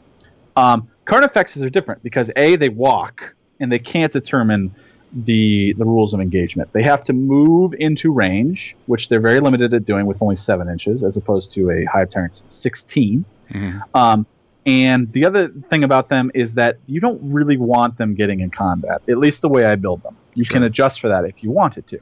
Um, 0.56 0.88
Carnifexes 1.06 1.64
are 1.64 1.70
different 1.70 2.02
because 2.02 2.30
a 2.36 2.56
they 2.56 2.68
walk 2.68 3.34
and 3.58 3.70
they 3.72 3.78
can't 3.78 4.12
determine 4.12 4.74
the 5.12 5.74
the 5.76 5.84
rules 5.84 6.14
of 6.14 6.20
engagement. 6.20 6.72
They 6.72 6.82
have 6.82 7.02
to 7.04 7.12
move 7.12 7.74
into 7.74 8.12
range, 8.12 8.76
which 8.86 9.08
they're 9.08 9.20
very 9.20 9.40
limited 9.40 9.74
at 9.74 9.84
doing 9.84 10.06
with 10.06 10.18
only 10.20 10.36
seven 10.36 10.68
inches, 10.68 11.02
as 11.02 11.16
opposed 11.16 11.52
to 11.52 11.70
a 11.70 11.84
Hive 11.86 12.10
Tyrant's 12.10 12.44
16. 12.46 13.24
Mm-hmm. 13.50 13.78
Um, 13.94 14.26
and 14.66 15.10
the 15.12 15.24
other 15.24 15.48
thing 15.48 15.84
about 15.84 16.08
them 16.08 16.30
is 16.34 16.54
that 16.54 16.78
you 16.86 17.00
don't 17.00 17.20
really 17.22 17.56
want 17.56 17.96
them 17.96 18.14
getting 18.14 18.40
in 18.40 18.50
combat, 18.50 19.02
at 19.08 19.18
least 19.18 19.40
the 19.42 19.48
way 19.48 19.64
I 19.64 19.74
build 19.74 20.02
them. 20.02 20.16
You 20.34 20.44
sure. 20.44 20.54
can 20.54 20.64
adjust 20.64 21.00
for 21.00 21.08
that 21.08 21.24
if 21.24 21.42
you 21.42 21.50
wanted 21.50 21.86
to. 21.88 21.98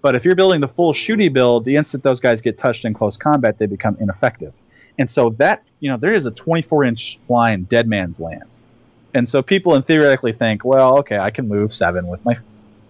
But 0.00 0.16
if 0.16 0.24
you're 0.24 0.34
building 0.34 0.60
the 0.60 0.68
full 0.68 0.92
shooty 0.92 1.32
build, 1.32 1.64
the 1.64 1.76
instant 1.76 2.02
those 2.02 2.20
guys 2.20 2.40
get 2.40 2.58
touched 2.58 2.84
in 2.84 2.92
close 2.92 3.16
combat, 3.16 3.58
they 3.58 3.66
become 3.66 3.96
ineffective. 4.00 4.52
And 4.98 5.08
so 5.08 5.30
that, 5.38 5.62
you 5.80 5.90
know, 5.90 5.96
there 5.96 6.12
is 6.12 6.26
a 6.26 6.32
24 6.32 6.84
inch 6.84 7.18
line 7.28 7.62
dead 7.64 7.86
man's 7.86 8.18
land. 8.18 8.44
And 9.14 9.28
so 9.28 9.42
people 9.42 9.74
in 9.74 9.82
theoretically 9.82 10.32
think, 10.32 10.64
well, 10.64 10.98
okay, 10.98 11.18
I 11.18 11.30
can 11.30 11.46
move 11.46 11.72
seven 11.72 12.08
with 12.08 12.24
my 12.24 12.36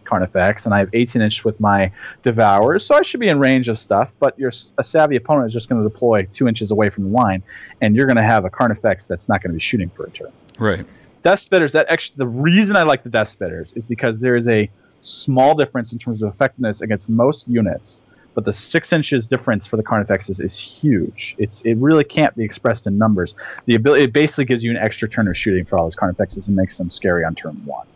Carnifex, 0.05 0.65
and 0.65 0.75
I 0.75 0.79
have 0.79 0.91
18 0.93 1.23
inch 1.23 1.45
with 1.45 1.59
my 1.61 1.93
Devourers, 2.23 2.85
so 2.85 2.95
I 2.95 3.03
should 3.03 3.21
be 3.21 3.29
in 3.29 3.39
range 3.39 3.69
of 3.69 3.79
stuff. 3.79 4.11
But 4.19 4.39
your 4.39 4.53
a 4.79 4.85
savvy 4.85 5.17
opponent 5.17 5.49
is 5.49 5.53
just 5.53 5.69
going 5.69 5.83
to 5.83 5.89
deploy 5.89 6.27
two 6.33 6.49
inches 6.49 6.71
away 6.71 6.91
from 6.91 7.05
the 7.05 7.11
line, 7.11 7.43
and 7.81 7.97
you're 7.97 8.07
going 8.07 8.17
to 8.17 8.23
have 8.23 8.45
a 8.45 8.51
Carnifex 8.51 9.07
that's 9.07 9.29
not 9.29 9.43
going 9.43 9.51
to 9.51 9.57
be 9.57 9.61
shooting 9.61 9.91
for 9.91 10.05
a 10.05 10.11
turn. 10.11 10.33
Right. 10.59 10.87
Death 11.23 11.49
Spitters. 11.49 11.73
That 11.73 11.89
actually, 11.89 12.17
the 12.19 12.29
reason 12.29 12.77
I 12.77 12.83
like 12.83 13.03
the 13.03 13.11
Death 13.11 13.37
Spitters 13.37 13.77
is 13.77 13.85
because 13.85 14.21
there 14.21 14.37
is 14.37 14.49
a 14.49 14.71
small 15.03 15.55
difference 15.55 15.93
in 15.93 15.99
terms 15.99 16.23
of 16.23 16.33
effectiveness 16.33 16.81
against 16.81 17.11
most 17.11 17.49
units, 17.49 18.01
but 18.35 18.45
the 18.45 18.53
six 18.53 18.93
inches 18.93 19.27
difference 19.27 19.67
for 19.67 19.77
the 19.77 19.83
Carnifexes 19.83 20.43
is 20.43 20.59
huge. 20.59 21.35
It's 21.39 21.63
it 21.63 21.77
really 21.77 22.05
can't 22.05 22.35
be 22.37 22.45
expressed 22.45 22.87
in 22.87 22.99
numbers. 22.99 23.35
The 23.67 23.75
ability 23.75 24.05
it 24.05 24.13
basically 24.13 24.47
gives 24.47 24.65
you 24.65 24.71
an 24.71 24.77
extra 24.77 25.09
turn 25.09 25.29
of 25.29 25.37
shooting 25.37 25.65
for 25.65 25.79
all 25.79 25.85
those 25.85 25.97
Carnifexes 25.97 26.49
and 26.49 26.57
makes 26.57 26.79
them 26.79 26.91
scary 26.91 27.25
on 27.25 27.35
turn 27.35 27.61
one. 27.65 27.87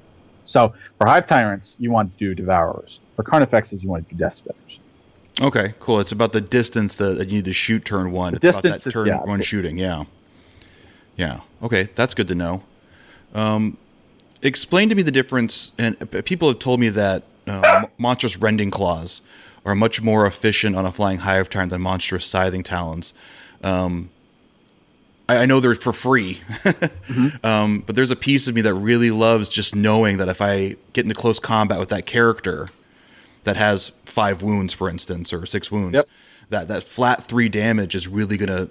So 0.47 0.75
for 0.99 1.07
Hive 1.07 1.27
Tyrants, 1.27 1.77
you 1.79 1.91
want 1.91 2.17
to 2.17 2.19
do 2.19 2.35
Devourers. 2.35 3.01
For 3.17 3.23
Carnifexes, 3.23 3.83
you 3.83 3.91
want 3.91 4.09
to 4.09 4.15
do 4.15 4.19
Death. 4.19 4.43
Okay, 5.41 5.75
cool. 5.81 6.01
It's 6.01 6.13
about 6.13 6.33
the 6.33 6.41
distance 6.41 6.97
that, 6.97 7.19
you 7.29 7.37
need 7.37 7.45
to 7.45 7.53
shoot 7.53 7.85
turn 7.85 8.13
one. 8.13 8.33
The 8.33 8.37
it's 8.37 8.45
about 8.45 8.63
distance 8.63 8.85
that 8.85 8.89
is- 8.89 8.95
turn 8.95 9.07
yeah, 9.07 9.23
one 9.23 9.43
shooting. 9.43 9.79
Yeah, 9.79 10.05
yeah. 11.17 11.41
Okay, 11.63 11.89
that's 11.95 12.15
good 12.15 12.29
to 12.29 12.35
know. 12.35 12.63
Um, 13.35 13.77
explain 14.43 14.89
to 14.89 14.95
me 14.95 15.03
the 15.03 15.11
difference. 15.11 15.73
And 15.79 15.99
people 16.25 16.49
have 16.49 16.59
told 16.59 16.81
me 16.81 16.89
that 16.91 17.25
uh, 17.47 17.87
monstrous 17.99 18.37
rending 18.39 18.71
claws 18.71 19.21
are 19.65 19.75
much 19.75 20.01
more 20.01 20.27
efficient 20.27 20.77
on 20.77 20.87
a 20.87 20.93
flying 20.93 21.19
hive 21.19 21.51
tyrant 21.51 21.71
than 21.71 21.83
monstrous 21.83 22.25
scything 22.25 22.63
talons. 22.63 23.13
Um, 23.63 24.11
I, 25.29 25.39
I 25.39 25.47
know 25.47 25.61
they're 25.61 25.75
for 25.75 25.93
free, 25.93 26.41
um, 27.45 27.81
but 27.87 27.97
there's 27.97 28.11
a 28.11 28.17
piece 28.17 28.49
of 28.49 28.55
me 28.55 28.61
that 28.63 28.75
really 28.75 29.11
loves 29.11 29.49
just 29.49 29.75
knowing 29.75 30.19
that 30.19 30.29
if 30.29 30.41
I 30.41 30.77
get 30.93 31.05
into 31.05 31.15
close 31.15 31.39
combat 31.39 31.79
with 31.79 31.89
that 31.91 32.07
character 32.07 32.69
that 33.45 33.57
has 33.57 33.93
five 34.05 34.43
wounds, 34.43 34.73
for 34.73 34.89
instance, 34.89 35.33
or 35.33 35.47
six 35.47 35.71
wounds, 35.71 35.95
Yep. 35.95 36.09
that 36.51 36.69
that 36.69 36.83
flat 36.83 37.23
three 37.25 37.49
damage 37.49 37.95
is 37.95 38.09
really 38.09 38.37
gonna 38.37 38.69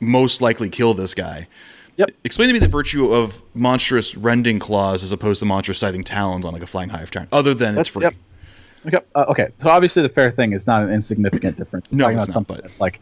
most 0.00 0.40
likely 0.40 0.68
kill 0.70 0.94
this 0.94 1.14
guy. 1.14 1.48
Yep. 1.96 2.10
Explain 2.24 2.48
to 2.48 2.52
me 2.54 2.60
the 2.60 2.68
virtue 2.68 3.12
of 3.12 3.42
monstrous 3.54 4.16
rending 4.16 4.58
claws 4.60 5.02
as 5.02 5.10
opposed 5.10 5.40
to 5.40 5.46
monstrous 5.46 5.78
scything 5.78 6.04
talons 6.04 6.46
on 6.46 6.52
like 6.52 6.62
a 6.62 6.66
flying 6.66 6.90
hive 6.90 7.10
tyrant, 7.10 7.28
other 7.32 7.54
than 7.54 7.76
it's 7.78 7.88
That's- 7.88 7.88
free. 7.88 8.02
yep. 8.04 8.14
Okay, 8.86 9.04
uh, 9.16 9.24
okay. 9.28 9.48
So 9.58 9.68
obviously 9.70 10.02
the 10.02 10.08
fair 10.08 10.30
thing 10.30 10.52
is 10.52 10.64
not 10.66 10.84
an 10.84 10.90
insignificant 10.90 11.56
difference. 11.56 11.86
We're 11.90 11.98
No, 11.98 12.08
it's 12.08 12.18
not, 12.18 12.30
something 12.30 12.58
but- 12.62 12.70
like, 12.78 13.00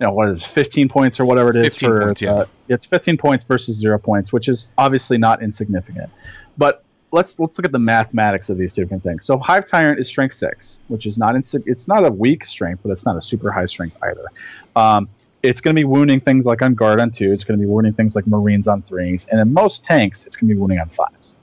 you 0.00 0.06
know, 0.06 0.12
what 0.12 0.28
is 0.28 0.42
it, 0.42 0.48
15 0.48 0.88
points 0.88 1.18
or 1.18 1.24
whatever 1.24 1.50
it 1.50 1.56
is 1.56 1.74
15 1.74 1.88
for 1.88 2.00
points, 2.02 2.22
yeah. 2.22 2.32
uh, 2.32 2.46
it's 2.68 2.84
15 2.84 3.16
points 3.16 3.44
versus 3.44 3.76
zero 3.76 3.98
points, 3.98 4.32
which 4.32 4.48
is 4.48 4.68
obviously 4.76 5.16
not 5.16 5.42
insignificant. 5.42 6.10
But 6.58 6.84
let's 7.12 7.38
let's 7.38 7.56
look 7.56 7.64
at 7.64 7.72
the 7.72 7.78
mathematics 7.78 8.50
of 8.50 8.58
these 8.58 8.72
two 8.72 8.82
different 8.82 9.02
things. 9.02 9.24
So 9.24 9.38
Hive 9.38 9.66
Tyrant 9.66 9.98
is 9.98 10.08
strength 10.08 10.34
six, 10.34 10.78
which 10.88 11.06
is 11.06 11.16
not 11.18 11.34
insi- 11.34 11.62
it's 11.66 11.88
not 11.88 12.06
a 12.06 12.10
weak 12.10 12.46
strength, 12.46 12.80
but 12.82 12.92
it's 12.92 13.06
not 13.06 13.16
a 13.16 13.22
super 13.22 13.50
high 13.50 13.66
strength 13.66 13.96
either. 14.02 14.26
Um, 14.74 15.08
it's 15.42 15.60
going 15.60 15.74
to 15.74 15.80
be 15.80 15.84
wounding 15.84 16.20
things 16.20 16.44
like 16.44 16.62
on 16.62 16.74
guard 16.74 17.00
on 17.00 17.10
two. 17.10 17.32
It's 17.32 17.44
going 17.44 17.58
to 17.58 17.64
be 17.64 17.70
wounding 17.70 17.94
things 17.94 18.16
like 18.16 18.26
Marines 18.26 18.68
on 18.68 18.82
threes, 18.82 19.26
and 19.30 19.40
in 19.40 19.52
most 19.52 19.84
tanks, 19.84 20.24
it's 20.26 20.36
going 20.36 20.48
to 20.48 20.54
be 20.54 20.60
wounding 20.60 20.78
on 20.78 20.88
fives. 20.90 21.36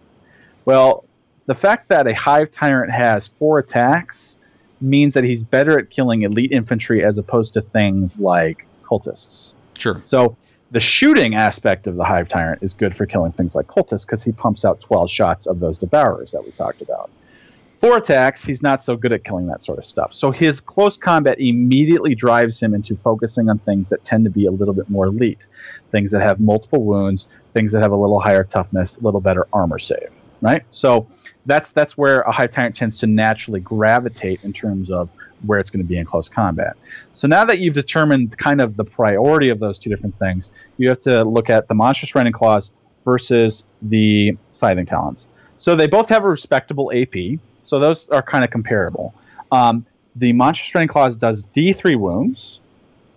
Well, 0.66 1.06
the 1.46 1.56
fact 1.56 1.90
that 1.90 2.08
a 2.08 2.14
Hive 2.14 2.52
Tyrant 2.52 2.92
has 2.92 3.28
four 3.40 3.60
attacks 3.60 4.38
means 4.84 5.14
that 5.14 5.24
he's 5.24 5.44
better 5.44 5.80
at 5.80 5.90
killing 5.90 6.24
elite 6.24 6.52
infantry 6.52 7.04
as 7.04 7.18
opposed 7.18 7.54
to 7.54 7.62
things 7.62 8.20
like 8.20 8.66
cultists. 8.84 9.54
Sure. 9.78 10.02
So 10.04 10.38
the 10.72 10.80
shooting 10.80 11.36
aspect 11.36 11.88
of 11.88 11.96
the 11.96 12.04
Hive 12.04 12.28
Tyrant 12.28 12.64
is 12.64 12.74
good 12.74 12.96
for 12.96 13.06
killing 13.06 13.32
things 13.32 13.56
like 13.56 13.68
cultists 13.68 14.06
because 14.06 14.24
he 14.24 14.32
pumps 14.32 14.66
out 14.66 14.82
12 14.82 15.10
shots 15.10 15.46
of 15.46 15.60
those 15.60 15.78
devourers 15.78 16.32
that 16.32 16.44
we 16.44 16.52
talked 16.52 16.82
about. 16.82 17.10
Four 17.80 17.98
attacks, 17.98 18.46
he's 18.46 18.64
not 18.64 18.82
so 18.82 18.96
good 18.96 19.12
at 19.12 19.26
killing 19.26 19.46
that 19.48 19.62
sort 19.62 19.78
of 19.78 19.86
stuff. 19.86 20.14
So 20.14 20.32
his 20.32 20.62
close 20.62 20.96
combat 20.96 21.40
immediately 21.40 22.16
drives 22.16 22.60
him 22.60 22.74
into 22.74 22.96
focusing 22.96 23.50
on 23.50 23.60
things 23.60 23.90
that 23.90 24.06
tend 24.06 24.24
to 24.24 24.30
be 24.30 24.46
a 24.46 24.52
little 24.52 24.74
bit 24.74 24.90
more 24.90 25.08
elite, 25.08 25.48
things 25.92 26.10
that 26.12 26.22
have 26.22 26.40
multiple 26.40 26.84
wounds, 26.86 27.28
things 27.54 27.74
that 27.74 27.82
have 27.82 27.92
a 27.92 27.96
little 27.96 28.22
higher 28.22 28.46
toughness, 28.46 28.98
a 28.98 29.02
little 29.02 29.20
better 29.20 29.48
armor 29.52 29.80
save, 29.80 30.12
right? 30.42 30.64
So 30.72 31.08
that's 31.46 31.72
that's 31.72 31.98
where 31.98 32.22
a 32.22 32.32
Hive 32.32 32.52
Tyrant 32.52 32.76
tends 32.76 33.00
to 33.00 33.08
naturally 33.08 33.60
gravitate 33.60 34.44
in 34.44 34.54
terms 34.54 34.90
of 34.92 35.10
where 35.46 35.60
it's 35.60 35.70
going 35.70 35.84
to 35.84 35.88
be 35.88 35.98
in 35.98 36.06
close 36.06 36.30
combat. 36.30 36.78
So 37.12 37.28
now 37.28 37.44
that 37.46 37.60
you've 37.60 37.74
determined 37.74 38.38
kind 38.38 38.62
of 38.62 38.78
the 38.78 38.86
priority 38.86 39.50
of 39.50 39.60
those 39.60 39.78
two 39.78 39.90
different 39.90 40.18
things, 40.18 40.50
you 40.78 40.88
have 40.88 41.02
to 41.02 41.24
look 41.26 41.50
at 41.50 41.68
the 41.68 41.76
monstrous 41.76 42.16
rending 42.16 42.34
claws 42.34 42.72
versus 43.04 43.64
the 43.82 44.38
scything 44.52 44.86
talons. 44.86 45.28
So 45.58 45.76
they 45.76 45.88
both 45.88 46.08
have 46.10 46.24
a 46.24 46.30
respectable 46.30 46.92
AP, 46.96 47.40
so 47.64 47.80
those 47.80 48.08
are 48.10 48.22
kind 48.22 48.46
of 48.46 48.52
comparable. 48.52 49.14
Um, 49.52 49.86
the 50.16 50.32
monstrous 50.32 50.74
rending 50.74 50.88
claws 50.88 51.18
does 51.18 51.44
D3 51.56 52.00
wounds, 52.00 52.62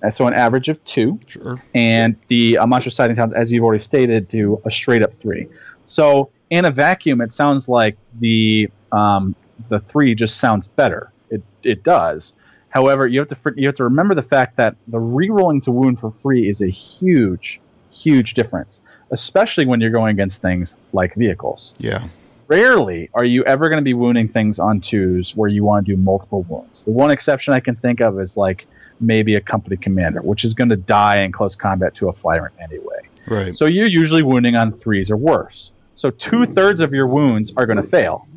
and 0.02 0.12
so 0.12 0.26
an 0.26 0.34
average 0.34 0.68
of 0.68 0.84
two, 0.84 1.20
Sure. 1.26 1.62
and 1.74 2.16
the 2.28 2.58
uh, 2.58 2.66
monstrous 2.66 2.96
scything 2.96 3.14
talons, 3.16 3.34
as 3.34 3.52
you've 3.52 3.62
already 3.64 3.82
stated, 3.82 4.28
do 4.28 4.60
a 4.64 4.70
straight 4.70 5.02
up 5.02 5.14
three. 5.14 5.46
So 5.84 6.30
in 6.50 6.64
a 6.64 6.70
vacuum, 6.70 7.20
it 7.20 7.32
sounds 7.32 7.68
like 7.68 7.96
the 8.20 8.70
um, 8.92 9.34
the 9.68 9.80
three 9.80 10.14
just 10.14 10.38
sounds 10.38 10.68
better. 10.68 11.12
It 11.30 11.42
it 11.62 11.82
does. 11.82 12.34
However, 12.68 13.06
you 13.06 13.20
have 13.20 13.28
to 13.28 13.36
you 13.56 13.66
have 13.68 13.76
to 13.76 13.84
remember 13.84 14.14
the 14.14 14.22
fact 14.22 14.56
that 14.56 14.76
the 14.88 15.00
re-rolling 15.00 15.60
to 15.62 15.72
wound 15.72 15.98
for 15.98 16.10
free 16.10 16.48
is 16.48 16.60
a 16.60 16.68
huge, 16.68 17.60
huge 17.90 18.34
difference, 18.34 18.80
especially 19.10 19.66
when 19.66 19.80
you're 19.80 19.90
going 19.90 20.10
against 20.10 20.42
things 20.42 20.76
like 20.92 21.14
vehicles. 21.14 21.72
Yeah. 21.78 22.08
Rarely 22.48 23.10
are 23.14 23.24
you 23.24 23.42
ever 23.44 23.68
going 23.68 23.80
to 23.80 23.84
be 23.84 23.94
wounding 23.94 24.28
things 24.28 24.60
on 24.60 24.80
twos 24.80 25.34
where 25.34 25.48
you 25.48 25.64
want 25.64 25.86
to 25.86 25.96
do 25.96 26.00
multiple 26.00 26.42
wounds. 26.44 26.84
The 26.84 26.92
one 26.92 27.10
exception 27.10 27.54
I 27.54 27.60
can 27.60 27.74
think 27.74 28.00
of 28.00 28.20
is 28.20 28.36
like 28.36 28.66
maybe 29.00 29.34
a 29.34 29.40
company 29.40 29.76
commander, 29.76 30.22
which 30.22 30.44
is 30.44 30.54
going 30.54 30.68
to 30.68 30.76
die 30.76 31.22
in 31.22 31.32
close 31.32 31.56
combat 31.56 31.94
to 31.96 32.08
a 32.08 32.12
flyrant 32.12 32.54
anyway. 32.60 33.08
Right. 33.26 33.54
So 33.54 33.66
you're 33.66 33.88
usually 33.88 34.22
wounding 34.22 34.54
on 34.54 34.72
threes 34.78 35.10
or 35.10 35.16
worse. 35.16 35.72
So 35.96 36.10
two 36.10 36.44
thirds 36.46 36.80
of 36.80 36.92
your 36.92 37.06
wounds 37.06 37.52
are 37.56 37.66
going 37.66 37.78
to 37.78 37.82
fail. 37.82 38.28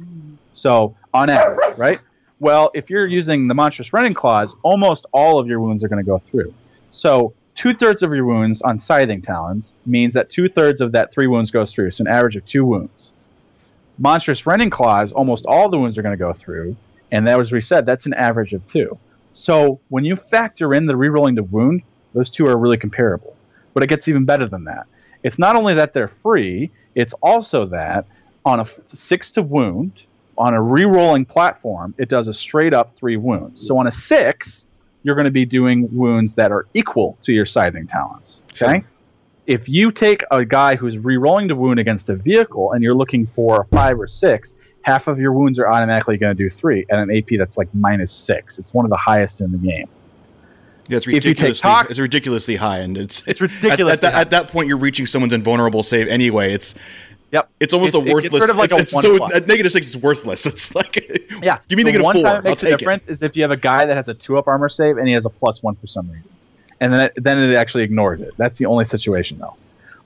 So 0.53 0.95
on 1.13 1.29
average, 1.29 1.77
right? 1.77 1.99
Well, 2.39 2.71
if 2.73 2.89
you're 2.89 3.05
using 3.05 3.47
the 3.47 3.53
monstrous 3.53 3.91
rending 3.91 4.13
claws, 4.13 4.55
almost 4.63 5.05
all 5.11 5.39
of 5.39 5.47
your 5.47 5.59
wounds 5.59 5.83
are 5.83 5.89
going 5.89 6.03
to 6.03 6.09
go 6.09 6.17
through. 6.17 6.53
So 6.91 7.33
two 7.55 7.73
thirds 7.73 8.01
of 8.01 8.13
your 8.13 8.25
wounds 8.25 8.61
on 8.61 8.79
scything 8.79 9.21
talons 9.21 9.73
means 9.85 10.13
that 10.13 10.29
two 10.29 10.47
thirds 10.47 10.79
of 10.79 10.93
that 10.93 11.11
three 11.11 11.27
wounds 11.27 11.51
goes 11.51 11.73
through. 11.73 11.91
So 11.91 12.05
an 12.05 12.07
average 12.07 12.37
of 12.37 12.45
two 12.45 12.63
wounds. 12.63 13.11
Monstrous 13.97 14.45
rending 14.45 14.69
claws, 14.69 15.11
almost 15.11 15.45
all 15.45 15.69
the 15.69 15.77
wounds 15.77 15.97
are 15.97 16.01
going 16.01 16.17
to 16.17 16.19
go 16.19 16.31
through, 16.31 16.77
and 17.11 17.27
that 17.27 17.37
was 17.37 17.51
we 17.51 17.59
said 17.59 17.85
that's 17.85 18.05
an 18.05 18.13
average 18.13 18.53
of 18.53 18.65
two. 18.65 18.97
So 19.33 19.81
when 19.89 20.05
you 20.05 20.15
factor 20.15 20.73
in 20.73 20.85
the 20.85 20.93
rerolling 20.93 21.35
the 21.35 21.43
wound, 21.43 21.83
those 22.13 22.29
two 22.29 22.47
are 22.47 22.57
really 22.57 22.77
comparable. 22.77 23.35
But 23.73 23.83
it 23.83 23.87
gets 23.87 24.07
even 24.07 24.23
better 24.23 24.47
than 24.47 24.63
that. 24.63 24.87
It's 25.23 25.37
not 25.37 25.57
only 25.57 25.73
that 25.73 25.93
they're 25.93 26.11
free, 26.23 26.71
it's 26.95 27.13
also 27.21 27.65
that 27.67 28.05
on 28.45 28.59
a 28.59 28.67
six 28.87 29.31
to 29.31 29.41
wound, 29.41 30.03
on 30.37 30.53
a 30.53 30.61
re-rolling 30.61 31.25
platform, 31.25 31.93
it 31.97 32.09
does 32.09 32.27
a 32.27 32.33
straight 32.33 32.73
up 32.73 32.95
three 32.95 33.17
wounds. 33.17 33.67
So 33.67 33.77
on 33.77 33.87
a 33.87 33.91
six, 33.91 34.65
you're 35.03 35.15
going 35.15 35.25
to 35.25 35.31
be 35.31 35.45
doing 35.45 35.87
wounds 35.95 36.35
that 36.35 36.51
are 36.51 36.67
equal 36.73 37.17
to 37.23 37.33
your 37.33 37.45
scything 37.45 37.87
talons. 37.87 38.41
Okay? 38.51 38.79
Sure. 38.79 38.83
If 39.47 39.67
you 39.67 39.91
take 39.91 40.23
a 40.31 40.45
guy 40.45 40.75
who's 40.75 40.97
re-rolling 40.97 41.47
to 41.47 41.55
wound 41.55 41.79
against 41.79 42.09
a 42.09 42.15
vehicle 42.15 42.73
and 42.73 42.83
you're 42.83 42.95
looking 42.95 43.27
for 43.27 43.61
a 43.61 43.65
five 43.75 43.99
or 43.99 44.07
six, 44.07 44.53
half 44.83 45.07
of 45.07 45.19
your 45.19 45.33
wounds 45.33 45.59
are 45.59 45.67
automatically 45.67 46.17
going 46.17 46.35
to 46.35 46.43
do 46.43 46.49
three 46.49 46.85
at 46.89 46.99
an 46.99 47.15
AP 47.15 47.37
that's 47.37 47.57
like 47.57 47.67
minus 47.73 48.11
six. 48.11 48.59
It's 48.59 48.73
one 48.73 48.85
of 48.85 48.91
the 48.91 48.97
highest 48.97 49.41
in 49.41 49.51
the 49.51 49.57
game. 49.57 49.89
Yeah, 50.89 50.97
it's 50.97 51.07
If 51.07 51.13
you 51.13 51.19
take 51.21 51.25
ridiculously, 51.29 51.61
tox- 51.69 51.91
it's 51.91 51.99
ridiculously 51.99 52.55
high, 52.57 52.79
and 52.79 52.97
it's 52.97 53.23
It's 53.27 53.39
ridiculous. 53.41 53.93
at, 53.93 54.01
that, 54.01 54.13
at 54.15 54.31
that 54.31 54.47
point, 54.49 54.67
you're 54.67 54.77
reaching 54.77 55.05
someone's 55.05 55.33
invulnerable 55.33 55.83
save 55.83 56.07
anyway. 56.07 56.51
It's 56.53 56.75
Yep. 57.31 57.47
it's 57.59 57.73
almost 57.75 57.93
It's- 57.93 58.03
a 58.03 58.09
it 58.09 58.13
worthless. 58.15 58.41
rid 58.41 58.49
of 58.49 58.55
like 58.57 58.71
it's, 58.71 58.79
a 58.79 58.81
it's 58.81 58.93
one 58.93 59.03
so 59.03 59.17
plus. 59.17 59.35
at 59.35 59.45
negative 59.47 59.71
six, 59.71 59.85
it's 59.85 59.95
worthless. 59.95 60.45
It's 60.47 60.73
like 60.73 60.95
Yeah. 61.43 61.59
give 61.67 61.77
me 61.77 61.83
the 61.83 61.89
negative 61.91 62.03
one 62.03 62.15
four. 62.15 62.23
time 62.23 62.33
it 62.33 62.37
I'll 62.37 62.41
makes 62.43 62.63
a 62.63 62.69
take 62.69 62.77
difference 62.79 63.07
is 63.07 63.21
if 63.21 63.37
you 63.37 63.43
have 63.43 63.51
a 63.51 63.57
guy 63.57 63.85
that 63.85 63.95
has 63.95 64.07
a 64.09 64.15
two 64.15 64.37
up 64.39 64.47
armor 64.47 64.67
save 64.67 64.97
and 64.97 65.07
he 65.07 65.13
has 65.13 65.25
a 65.25 65.29
plus 65.29 65.61
one 65.61 65.75
for 65.75 65.85
some 65.85 66.07
reason, 66.09 66.27
and 66.81 66.91
then 66.93 67.01
it, 67.15 67.23
then 67.23 67.37
it 67.37 67.55
actually 67.55 67.83
ignores 67.83 68.21
it. 68.21 68.33
That's 68.37 68.57
the 68.57 68.65
only 68.65 68.85
situation 68.85 69.37
though. 69.37 69.55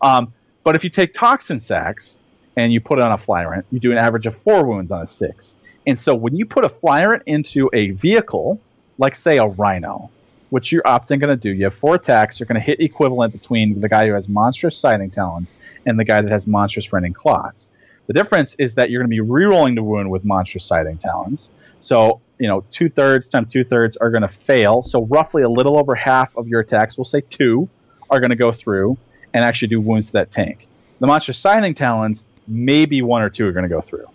Um, 0.02 0.34
but 0.65 0.76
if 0.76 0.84
you 0.84 0.89
take 0.89 1.13
toxin 1.13 1.62
sacs 1.62 2.17
and 2.58 2.74
you 2.74 2.82
put 2.82 3.00
it 3.00 3.04
on 3.04 3.13
a 3.13 3.17
flyrant, 3.17 3.65
you 3.72 3.80
do 3.80 3.93
an 3.93 3.98
average 3.98 4.26
of 4.26 4.36
four 4.39 4.65
wounds 4.65 4.91
on 4.91 5.02
a 5.02 5.08
six. 5.08 5.56
And 5.88 5.98
so 5.98 6.13
when 6.13 6.36
you 6.36 6.46
put 6.46 6.65
a 6.65 6.69
flyrant 6.69 7.24
into 7.26 7.69
a 7.72 7.91
vehicle, 7.91 8.60
like 8.98 9.15
say 9.15 9.38
a 9.38 9.46
rhino, 9.46 10.10
which 10.54 10.72
you're 10.72 10.88
often 10.88 11.18
going 11.18 11.36
to 11.36 11.36
do, 11.36 11.50
you 11.50 11.63
have 11.63 11.74
four 11.74 11.96
attacks. 11.96 12.39
You're 12.39 12.46
going 12.46 12.62
to 12.62 12.63
hit 12.63 12.80
equivalent 12.80 13.34
between 13.34 13.82
the 13.82 13.89
guy 13.89 14.06
who 14.06 14.13
has 14.13 14.30
monstrous 14.30 14.78
scything 14.78 15.10
talons 15.10 15.56
and 15.88 16.00
the 16.00 16.04
guy 16.04 16.22
that 16.22 16.32
has 16.32 16.46
monstrous 16.46 16.94
rending 16.94 17.12
claws. 17.12 17.66
The 18.06 18.13
difference 18.13 18.54
is 18.60 18.76
that 18.76 18.92
you're 18.92 19.02
going 19.02 19.10
to 19.10 19.16
be 19.16 19.20
re-rolling 19.20 19.74
the 19.74 19.82
wound 19.82 20.12
with 20.12 20.24
monstrous 20.24 20.63
scything 20.63 21.00
talons. 21.00 21.50
So, 21.80 22.22
you 22.38 22.48
know, 22.48 22.63
two 22.70 22.88
thirds 22.88 23.30
times 23.30 23.52
two 23.52 23.63
thirds 23.63 23.98
are 23.98 24.12
going 24.12 24.22
to 24.22 24.28
fail. 24.28 24.84
So, 24.84 25.06
roughly 25.06 25.42
a 25.42 25.50
little 25.50 25.80
over 25.80 25.96
half 25.96 26.38
of 26.38 26.48
your 26.48 26.60
attacks, 26.60 27.00
we'll 27.00 27.06
say 27.06 27.22
two, 27.22 27.68
are 28.12 28.20
going 28.20 28.30
to 28.30 28.36
go 28.36 28.52
through 28.52 28.96
and 29.34 29.44
actually 29.44 29.70
do 29.70 29.82
wounds 29.82 30.06
to 30.10 30.13
that 30.13 30.30
tank. 30.30 30.68
The 31.00 31.08
monstrous 31.08 31.39
scything 31.39 31.74
talons, 31.74 32.24
maybe 32.48 33.02
one 33.02 33.24
or 33.24 33.32
two 33.32 33.48
are 33.48 33.54
going 33.54 33.68
to 33.68 33.70
go 33.70 33.82
through. 33.82 34.06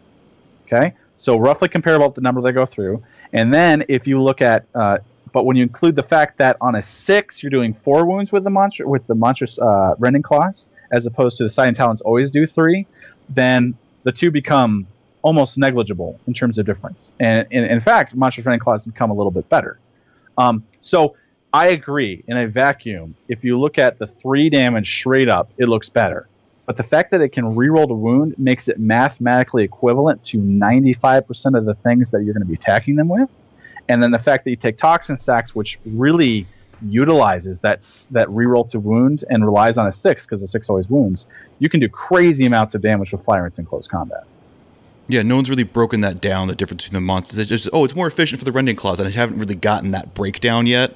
Okay? 0.67 0.95
So, 1.17 1.37
roughly 1.37 1.69
comparable 1.69 2.11
to 2.11 2.15
the 2.15 2.21
number 2.21 2.41
they 2.43 2.53
go 2.53 2.65
through. 2.65 3.03
And 3.33 3.53
then, 3.53 3.85
if 3.89 4.07
you 4.07 4.23
look 4.23 4.41
at, 4.41 4.67
uh, 4.73 4.99
but 5.33 5.45
when 5.45 5.57
you 5.57 5.63
include 5.63 5.97
the 5.97 6.03
fact 6.03 6.39
that 6.39 6.57
on 6.61 6.75
a 6.75 6.83
six, 6.83 7.43
you're 7.43 7.51
doing 7.51 7.75
four 7.75 8.07
wounds 8.07 8.33
with 8.33 8.45
the 8.45 8.51
monster 8.51 8.87
with 8.87 9.07
the 9.07 9.15
monstrous 9.15 9.59
uh, 9.59 9.95
rending 9.99 10.23
claws, 10.23 10.67
as 10.93 11.07
opposed 11.07 11.39
to 11.39 11.45
the 11.45 11.51
scything 11.51 11.75
talons 11.75 12.01
always 12.01 12.31
do 12.31 12.47
three, 12.47 12.87
then 13.29 13.77
the 14.05 14.13
two 14.13 14.31
become 14.31 14.87
almost 15.23 15.59
negligible 15.59 16.19
in 16.27 16.35
terms 16.35 16.59
of 16.59 16.67
difference. 16.67 17.13
And, 17.21 17.47
and 17.51 17.67
in 17.67 17.81
fact, 17.81 18.15
Monster 18.15 18.43
rending 18.43 18.61
Claws 18.61 18.85
become 18.85 19.11
a 19.11 19.15
little 19.15 19.31
bit 19.31 19.49
better. 19.49 19.79
Um, 20.37 20.65
so 20.81 21.17
I 21.53 21.69
agree. 21.69 22.25
In 22.29 22.37
a 22.37 22.47
vacuum, 22.47 23.15
if 23.29 23.45
you 23.45 23.59
look 23.59 23.79
at 23.79 23.99
the 23.99 24.07
three 24.07 24.49
damage 24.49 24.91
straight 24.91 25.29
up, 25.29 25.51
it 25.59 25.69
looks 25.69 25.89
better. 25.89 26.29
But 26.67 26.77
the 26.77 26.83
fact 26.83 27.11
that 27.13 27.21
it 27.23 27.31
can 27.31 27.57
reroll 27.57 27.89
the 27.89 27.95
wound 27.95 28.39
makes 28.39 28.69
it 28.69 28.79
mathematically 28.79 29.65
equivalent 29.65 30.25
to 30.27 30.39
95% 30.39 31.59
of 31.59 31.65
the 31.65 31.75
things 31.75 32.11
that 32.11 32.23
you're 32.23 32.35
going 32.35 32.43
to 32.43 32.49
be 32.49 32.55
attacking 32.55 32.97
them 32.97 33.09
with. 33.09 33.31
And 33.89 34.03
then 34.03 34.11
the 34.11 34.19
fact 34.19 34.45
that 34.45 34.51
you 34.51 34.57
take 34.57 34.79
toxin 34.79 35.19
sacs, 35.19 35.55
which 35.55 35.79
really 35.87 36.47
utilizes 36.83 37.61
that 37.63 37.81
that 38.13 38.29
reroll 38.29 38.69
to 38.71 38.79
wound 38.79 39.25
and 39.31 39.45
relies 39.45 39.77
on 39.77 39.87
a 39.87 39.93
six 39.93 40.25
because 40.25 40.41
the 40.41 40.47
six 40.47 40.69
always 40.69 40.89
wounds, 40.89 41.27
you 41.59 41.69
can 41.69 41.81
do 41.81 41.89
crazy 41.89 42.47
amounts 42.47 42.75
of 42.75 42.83
damage 42.83 43.13
with 43.13 43.25
fire 43.25 43.47
in 43.47 43.65
close 43.65 43.87
combat. 43.87 44.25
Yeah, 45.09 45.23
no 45.23 45.37
one's 45.37 45.49
really 45.49 45.65
broken 45.65 46.03
that 46.03 46.21
down. 46.21 46.49
The 46.49 46.55
difference 46.55 46.85
between 46.85 47.03
the 47.03 47.07
monsters. 47.07 47.39
It's 47.39 47.49
just 47.49 47.69
oh, 47.73 47.85
it's 47.85 47.97
more 47.97 48.07
efficient 48.07 48.39
for 48.41 48.45
the 48.45 48.53
rending 48.53 48.77
claws, 48.77 49.01
and 49.01 49.09
I 49.09 49.11
haven't 49.11 49.39
really 49.39 49.55
gotten 49.55 49.91
that 49.93 50.15
breakdown 50.15 50.67
yet 50.67 50.95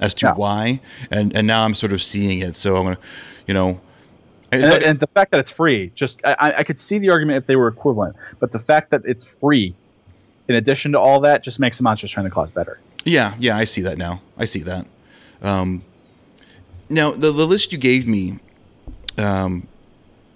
as 0.00 0.14
to 0.14 0.32
why. 0.32 0.80
And 1.10 1.34
and 1.36 1.46
now 1.46 1.64
I'm 1.64 1.74
sort 1.74 1.92
of 1.92 2.02
seeing 2.02 2.40
it. 2.40 2.56
So 2.56 2.76
I'm 2.76 2.84
gonna, 2.84 2.98
you 3.46 3.54
know. 3.54 3.80
And, 4.50 4.62
like, 4.62 4.82
and 4.84 5.00
the 5.00 5.06
fact 5.06 5.30
that 5.30 5.40
it's 5.40 5.50
free, 5.50 5.92
just 5.94 6.20
I, 6.24 6.54
I 6.58 6.64
could 6.64 6.78
see 6.78 6.98
the 6.98 7.08
argument 7.08 7.38
if 7.38 7.46
they 7.46 7.56
were 7.56 7.68
equivalent, 7.68 8.16
but 8.38 8.52
the 8.52 8.58
fact 8.58 8.90
that 8.90 9.00
it's 9.06 9.24
free, 9.24 9.74
in 10.48 10.54
addition 10.56 10.92
to 10.92 11.00
all 11.00 11.20
that, 11.20 11.42
just 11.42 11.58
makes 11.58 11.76
the 11.76 11.82
monsters 11.82 12.10
trying 12.10 12.26
to 12.26 12.30
claws 12.30 12.50
better. 12.50 12.78
Yeah, 13.04 13.34
yeah, 13.38 13.56
I 13.56 13.64
see 13.64 13.82
that 13.82 13.98
now. 13.98 14.22
I 14.36 14.44
see 14.44 14.62
that. 14.62 14.86
Um, 15.40 15.84
now 16.88 17.10
the 17.10 17.32
the 17.32 17.46
list 17.46 17.72
you 17.72 17.78
gave 17.78 18.06
me 18.06 18.38
um, 19.18 19.66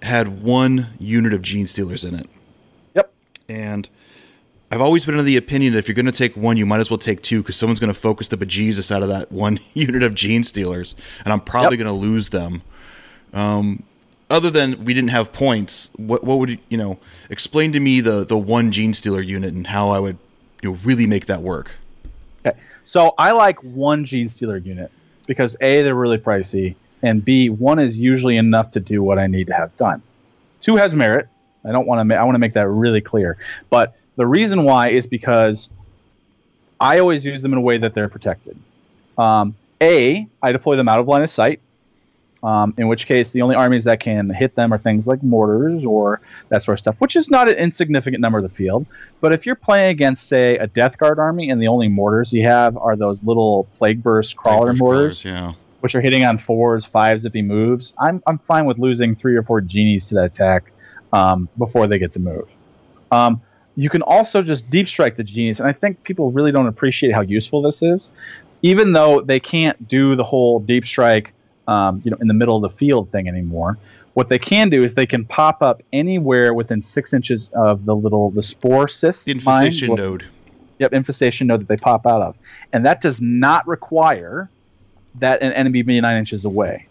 had 0.01 0.41
one 0.41 0.87
unit 0.99 1.33
of 1.33 1.41
genestealers 1.41 2.07
in 2.07 2.15
it. 2.15 2.27
Yep. 2.95 3.13
And 3.47 3.89
I've 4.71 4.81
always 4.81 5.05
been 5.05 5.17
of 5.17 5.25
the 5.25 5.37
opinion 5.37 5.73
that 5.73 5.79
if 5.79 5.87
you're 5.87 5.95
going 5.95 6.07
to 6.07 6.11
take 6.11 6.35
one, 6.35 6.57
you 6.57 6.65
might 6.65 6.79
as 6.79 6.89
well 6.89 6.97
take 6.97 7.21
two 7.21 7.41
because 7.41 7.55
someone's 7.55 7.79
going 7.79 7.93
to 7.93 7.99
focus 7.99 8.27
the 8.27 8.37
bejesus 8.37 8.91
out 8.91 9.01
of 9.01 9.09
that 9.09 9.31
one 9.31 9.59
unit 9.73 10.03
of 10.03 10.13
genestealers, 10.13 10.95
and 11.23 11.31
I'm 11.31 11.41
probably 11.41 11.77
yep. 11.77 11.85
going 11.85 12.01
to 12.01 12.07
lose 12.07 12.29
them. 12.29 12.61
Um, 13.33 13.83
other 14.29 14.49
than 14.49 14.83
we 14.83 14.93
didn't 14.93 15.09
have 15.09 15.31
points, 15.31 15.89
what 15.95 16.23
what 16.23 16.39
would 16.39 16.59
you 16.69 16.77
know? 16.77 16.99
Explain 17.29 17.71
to 17.73 17.79
me 17.79 18.01
the 18.01 18.25
the 18.25 18.37
one 18.37 18.71
genestealer 18.71 19.25
unit 19.25 19.53
and 19.53 19.67
how 19.67 19.89
I 19.89 19.99
would 19.99 20.17
you 20.61 20.71
know 20.71 20.77
really 20.83 21.07
make 21.07 21.27
that 21.27 21.41
work. 21.41 21.71
Okay, 22.45 22.57
so 22.85 23.13
I 23.17 23.31
like 23.31 23.61
one 23.63 24.05
genestealer 24.05 24.63
unit 24.63 24.91
because 25.25 25.55
a 25.61 25.81
they're 25.81 25.95
really 25.95 26.17
pricey, 26.17 26.75
and 27.01 27.23
b 27.23 27.49
one 27.49 27.79
is 27.79 27.97
usually 27.97 28.37
enough 28.37 28.71
to 28.71 28.79
do 28.79 29.01
what 29.01 29.19
I 29.19 29.27
need 29.27 29.47
to 29.47 29.53
have 29.53 29.75
done. 29.77 30.01
Two 30.61 30.75
has 30.75 30.93
merit. 30.93 31.27
I 31.63 31.71
don't 31.71 31.87
want 31.87 31.99
to. 31.99 32.05
Ma- 32.05 32.15
I 32.15 32.23
want 32.23 32.35
to 32.35 32.39
make 32.39 32.53
that 32.53 32.67
really 32.67 33.01
clear, 33.01 33.37
but 33.69 33.97
the 34.15 34.25
reason 34.25 34.63
why 34.63 34.89
is 34.89 35.05
because 35.05 35.69
I 36.79 36.99
always 36.99 37.25
use 37.25 37.41
them 37.41 37.53
in 37.53 37.59
a 37.59 37.61
way 37.61 37.77
that 37.77 37.93
they're 37.93 38.09
protected. 38.09 38.57
Um, 39.17 39.55
a, 39.81 40.27
I 40.41 40.51
deploy 40.51 40.75
them 40.75 40.87
out 40.87 40.99
of 40.99 41.07
line 41.07 41.23
of 41.23 41.29
sight, 41.31 41.59
um, 42.43 42.73
in 42.77 42.87
which 42.87 43.07
case 43.07 43.31
the 43.31 43.41
only 43.41 43.55
armies 43.55 43.83
that 43.85 43.99
can 43.99 44.29
hit 44.29 44.55
them 44.55 44.73
are 44.73 44.77
things 44.77 45.07
like 45.07 45.23
mortars 45.23 45.83
or 45.83 46.21
that 46.49 46.61
sort 46.63 46.75
of 46.75 46.79
stuff, 46.79 46.95
which 46.99 47.15
is 47.15 47.29
not 47.29 47.49
an 47.49 47.55
insignificant 47.55 48.21
number 48.21 48.37
of 48.37 48.43
the 48.43 48.49
field. 48.49 48.85
But 49.21 49.33
if 49.33 49.45
you're 49.45 49.55
playing 49.55 49.89
against, 49.89 50.27
say, 50.27 50.57
a 50.57 50.67
Death 50.67 50.97
Guard 50.97 51.19
army 51.19 51.49
and 51.49 51.61
the 51.61 51.67
only 51.67 51.87
mortars 51.87 52.31
you 52.31 52.43
have 52.47 52.77
are 52.77 52.95
those 52.95 53.23
little 53.23 53.67
Plague 53.77 54.03
Burst 54.03 54.35
crawler 54.35 54.67
Plague 54.67 54.79
mortars, 54.79 55.25
yeah. 55.25 55.53
which 55.79 55.95
are 55.95 56.01
hitting 56.01 56.23
on 56.23 56.37
fours, 56.37 56.85
fives 56.85 57.25
if 57.25 57.33
he 57.33 57.41
moves, 57.41 57.93
I'm, 57.97 58.21
I'm 58.27 58.37
fine 58.37 58.65
with 58.65 58.77
losing 58.77 59.15
three 59.15 59.35
or 59.35 59.43
four 59.43 59.61
genies 59.61 60.05
to 60.07 60.15
that 60.15 60.25
attack 60.25 60.71
um, 61.13 61.49
before 61.57 61.87
they 61.87 61.97
get 61.97 62.11
to 62.13 62.19
move. 62.19 62.53
Um, 63.11 63.41
you 63.75 63.89
can 63.89 64.01
also 64.01 64.41
just 64.41 64.69
deep 64.69 64.87
strike 64.87 65.15
the 65.17 65.23
genies, 65.23 65.59
and 65.59 65.69
I 65.69 65.71
think 65.71 66.03
people 66.03 66.31
really 66.31 66.51
don't 66.51 66.67
appreciate 66.67 67.13
how 67.13 67.21
useful 67.21 67.61
this 67.61 67.81
is. 67.81 68.09
Even 68.63 68.91
though 68.91 69.21
they 69.21 69.39
can't 69.39 69.87
do 69.87 70.15
the 70.15 70.23
whole 70.23 70.59
deep 70.59 70.87
strike, 70.87 71.33
um, 71.67 72.01
you 72.03 72.11
know, 72.11 72.17
in 72.21 72.27
the 72.27 72.33
middle 72.33 72.55
of 72.55 72.71
the 72.71 72.77
field 72.77 73.11
thing 73.11 73.27
anymore, 73.27 73.77
what 74.13 74.29
they 74.29 74.39
can 74.39 74.69
do 74.69 74.83
is 74.83 74.95
they 74.95 75.05
can 75.05 75.25
pop 75.25 75.61
up 75.61 75.83
anywhere 75.93 76.53
within 76.53 76.81
six 76.81 77.13
inches 77.13 77.51
of 77.53 77.85
the 77.85 77.95
little 77.95 78.31
the 78.31 78.41
spore 78.41 78.87
cyst 78.87 79.27
infestation 79.27 79.89
mine. 79.89 79.97
node. 79.97 80.25
Yep, 80.79 80.93
infestation 80.93 81.47
node 81.47 81.61
that 81.61 81.67
they 81.67 81.77
pop 81.77 82.05
out 82.07 82.21
of, 82.21 82.35
and 82.73 82.85
that 82.85 83.01
does 83.01 83.21
not 83.21 83.67
require 83.67 84.49
that 85.19 85.41
an 85.41 85.51
enemy 85.53 85.81
be 85.81 85.99
nine 85.99 86.17
inches 86.17 86.45
away. 86.45 86.87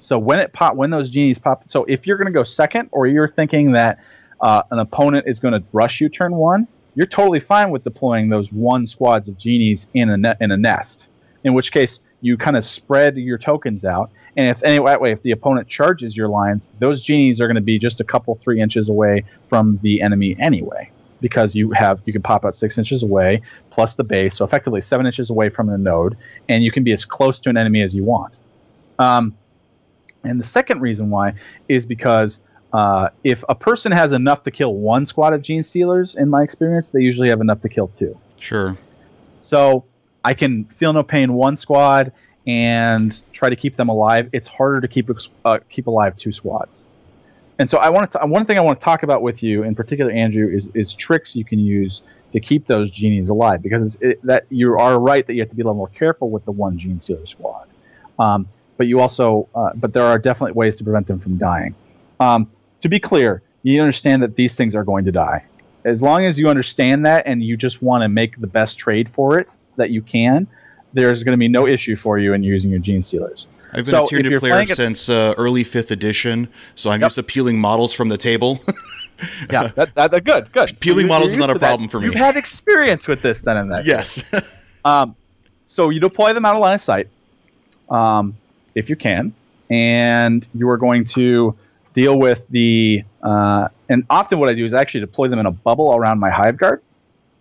So 0.00 0.18
when 0.18 0.38
it 0.38 0.52
pop, 0.52 0.76
when 0.76 0.90
those 0.90 1.10
genies 1.10 1.38
pop, 1.38 1.68
so 1.68 1.84
if 1.84 2.06
you're 2.06 2.18
going 2.18 2.32
to 2.32 2.32
go 2.32 2.44
second, 2.44 2.90
or 2.92 3.06
you're 3.06 3.28
thinking 3.28 3.72
that 3.72 3.98
uh, 4.40 4.62
an 4.70 4.78
opponent 4.78 5.26
is 5.26 5.40
going 5.40 5.54
to 5.54 5.64
rush 5.72 6.00
you 6.00 6.10
turn 6.10 6.34
one, 6.34 6.68
you're 6.94 7.06
totally 7.06 7.40
fine 7.40 7.70
with 7.70 7.84
deploying 7.84 8.28
those 8.28 8.52
one 8.52 8.86
squads 8.86 9.28
of 9.28 9.38
genies 9.38 9.86
in 9.94 10.10
a 10.10 10.16
ne- 10.16 10.36
in 10.40 10.50
a 10.50 10.56
nest. 10.56 11.06
In 11.42 11.54
which 11.54 11.72
case, 11.72 12.00
you 12.24 12.38
kind 12.38 12.56
of 12.56 12.64
spread 12.64 13.18
your 13.18 13.36
tokens 13.36 13.84
out, 13.84 14.10
and 14.34 14.48
if 14.48 14.62
anyway, 14.62 14.92
that 14.92 15.00
way, 15.02 15.12
if 15.12 15.20
the 15.20 15.30
opponent 15.30 15.68
charges 15.68 16.16
your 16.16 16.28
lines, 16.28 16.66
those 16.78 17.04
genies 17.04 17.38
are 17.38 17.46
going 17.46 17.54
to 17.56 17.60
be 17.60 17.78
just 17.78 18.00
a 18.00 18.04
couple 18.04 18.34
three 18.34 18.62
inches 18.62 18.88
away 18.88 19.24
from 19.50 19.78
the 19.82 20.00
enemy 20.00 20.34
anyway, 20.38 20.90
because 21.20 21.54
you 21.54 21.72
have 21.72 22.00
you 22.06 22.14
can 22.14 22.22
pop 22.22 22.46
out 22.46 22.56
six 22.56 22.78
inches 22.78 23.02
away 23.02 23.42
plus 23.70 23.96
the 23.96 24.04
base, 24.04 24.38
so 24.38 24.44
effectively 24.44 24.80
seven 24.80 25.04
inches 25.04 25.28
away 25.28 25.50
from 25.50 25.66
the 25.66 25.76
node, 25.76 26.16
and 26.48 26.64
you 26.64 26.72
can 26.72 26.82
be 26.82 26.92
as 26.92 27.04
close 27.04 27.40
to 27.40 27.50
an 27.50 27.58
enemy 27.58 27.82
as 27.82 27.94
you 27.94 28.04
want. 28.04 28.32
Um, 28.98 29.36
and 30.22 30.40
the 30.40 30.46
second 30.46 30.80
reason 30.80 31.10
why 31.10 31.34
is 31.68 31.84
because 31.84 32.40
uh, 32.72 33.10
if 33.22 33.44
a 33.50 33.54
person 33.54 33.92
has 33.92 34.12
enough 34.12 34.44
to 34.44 34.50
kill 34.50 34.74
one 34.74 35.04
squad 35.04 35.34
of 35.34 35.42
Genestealers, 35.42 36.16
in 36.16 36.30
my 36.30 36.42
experience, 36.42 36.88
they 36.88 37.02
usually 37.02 37.28
have 37.28 37.42
enough 37.42 37.60
to 37.60 37.68
kill 37.68 37.88
two. 37.88 38.18
Sure. 38.38 38.78
So 39.42 39.84
I 40.24 40.34
can 40.34 40.64
feel 40.64 40.92
no 40.92 41.02
pain 41.02 41.34
one 41.34 41.56
squad 41.56 42.12
and 42.46 43.22
try 43.32 43.50
to 43.50 43.56
keep 43.56 43.76
them 43.76 43.88
alive. 43.88 44.30
It's 44.32 44.48
harder 44.48 44.80
to 44.80 44.88
keep 44.88 45.10
uh, 45.44 45.58
keep 45.68 45.86
alive 45.86 46.16
two 46.16 46.32
squads. 46.32 46.84
And 47.58 47.70
so 47.70 47.78
I 47.78 47.90
want 47.90 48.10
to 48.12 48.18
one 48.26 48.46
thing 48.46 48.58
I 48.58 48.62
want 48.62 48.80
to 48.80 48.84
talk 48.84 49.02
about 49.02 49.22
with 49.22 49.42
you 49.42 49.62
in 49.62 49.74
particular, 49.74 50.10
Andrew, 50.10 50.48
is 50.48 50.70
is 50.74 50.94
tricks 50.94 51.36
you 51.36 51.44
can 51.44 51.58
use 51.58 52.02
to 52.32 52.40
keep 52.40 52.66
those 52.66 52.90
genies 52.90 53.28
alive 53.28 53.62
because 53.62 53.96
it, 54.00 54.20
that 54.24 54.44
you 54.50 54.76
are 54.76 54.98
right 54.98 55.24
that 55.26 55.34
you 55.34 55.40
have 55.40 55.50
to 55.50 55.56
be 55.56 55.62
a 55.62 55.64
little 55.64 55.76
more 55.76 55.88
careful 55.88 56.30
with 56.30 56.44
the 56.44 56.52
one 56.52 56.78
Genestealer 56.78 57.28
squad. 57.28 57.68
Um, 58.18 58.48
but 58.76 58.88
you 58.88 59.00
also, 59.00 59.48
uh, 59.54 59.70
but 59.76 59.92
there 59.92 60.02
are 60.02 60.18
definitely 60.18 60.52
ways 60.52 60.74
to 60.76 60.84
prevent 60.84 61.06
them 61.06 61.20
from 61.20 61.36
dying. 61.36 61.76
Um, 62.18 62.50
to 62.80 62.88
be 62.88 62.98
clear, 62.98 63.42
you 63.62 63.80
understand 63.80 64.22
that 64.24 64.34
these 64.34 64.56
things 64.56 64.74
are 64.74 64.82
going 64.82 65.04
to 65.04 65.12
die. 65.12 65.44
As 65.84 66.02
long 66.02 66.24
as 66.24 66.38
you 66.38 66.48
understand 66.48 67.06
that 67.06 67.26
and 67.26 67.42
you 67.42 67.56
just 67.56 67.82
want 67.82 68.02
to 68.02 68.08
make 68.08 68.40
the 68.40 68.46
best 68.48 68.78
trade 68.78 69.10
for 69.14 69.38
it 69.38 69.48
that 69.76 69.90
you 69.90 70.02
can, 70.02 70.46
there's 70.92 71.22
going 71.22 71.32
to 71.32 71.38
be 71.38 71.48
no 71.48 71.66
issue 71.66 71.96
for 71.96 72.18
you 72.18 72.32
in 72.32 72.42
using 72.42 72.70
your 72.70 72.80
genestealers. 72.80 73.46
I've 73.72 73.84
been 73.84 73.92
so 73.92 74.04
a 74.04 74.06
Tyranid 74.06 74.38
player 74.38 74.66
since 74.66 75.08
uh, 75.08 75.34
early 75.36 75.64
fifth 75.64 75.90
edition, 75.90 76.48
so 76.76 76.90
I'm 76.90 77.00
yep. 77.00 77.06
used 77.06 77.16
to 77.16 77.24
peeling 77.24 77.58
models 77.58 77.92
from 77.92 78.08
the 78.08 78.16
table. 78.16 78.60
yeah, 79.50 79.68
that, 79.74 79.94
that, 79.96 80.24
good, 80.24 80.52
good. 80.52 80.76
Peeling 80.80 81.08
models 81.08 81.32
is 81.32 81.38
not 81.38 81.50
a 81.50 81.58
problem 81.58 81.82
that. 81.82 81.90
for 81.90 81.98
me. 81.98 82.06
You've 82.06 82.14
had 82.14 82.36
experience 82.36 83.08
with 83.08 83.20
this 83.20 83.40
then 83.40 83.56
and 83.56 83.72
that. 83.72 83.84
Yes. 83.84 84.22
um, 84.84 85.16
so 85.66 85.90
you 85.90 85.98
deploy 85.98 86.32
them 86.32 86.44
out 86.44 86.54
of 86.54 86.60
line 86.60 86.74
of 86.74 86.80
sight, 86.80 87.08
um, 87.90 88.36
if 88.76 88.88
you 88.88 88.94
can, 88.94 89.34
and 89.70 90.46
you 90.54 90.68
are 90.68 90.76
going 90.76 91.04
to 91.06 91.56
deal 91.94 92.16
with 92.16 92.46
the 92.50 93.02
uh, 93.22 93.68
and 93.88 94.04
often 94.08 94.38
what 94.38 94.48
I 94.48 94.54
do 94.54 94.64
is 94.64 94.72
actually 94.72 95.00
deploy 95.00 95.28
them 95.28 95.40
in 95.40 95.46
a 95.46 95.50
bubble 95.50 95.94
around 95.94 96.20
my 96.20 96.30
hive 96.30 96.56
guard 96.56 96.82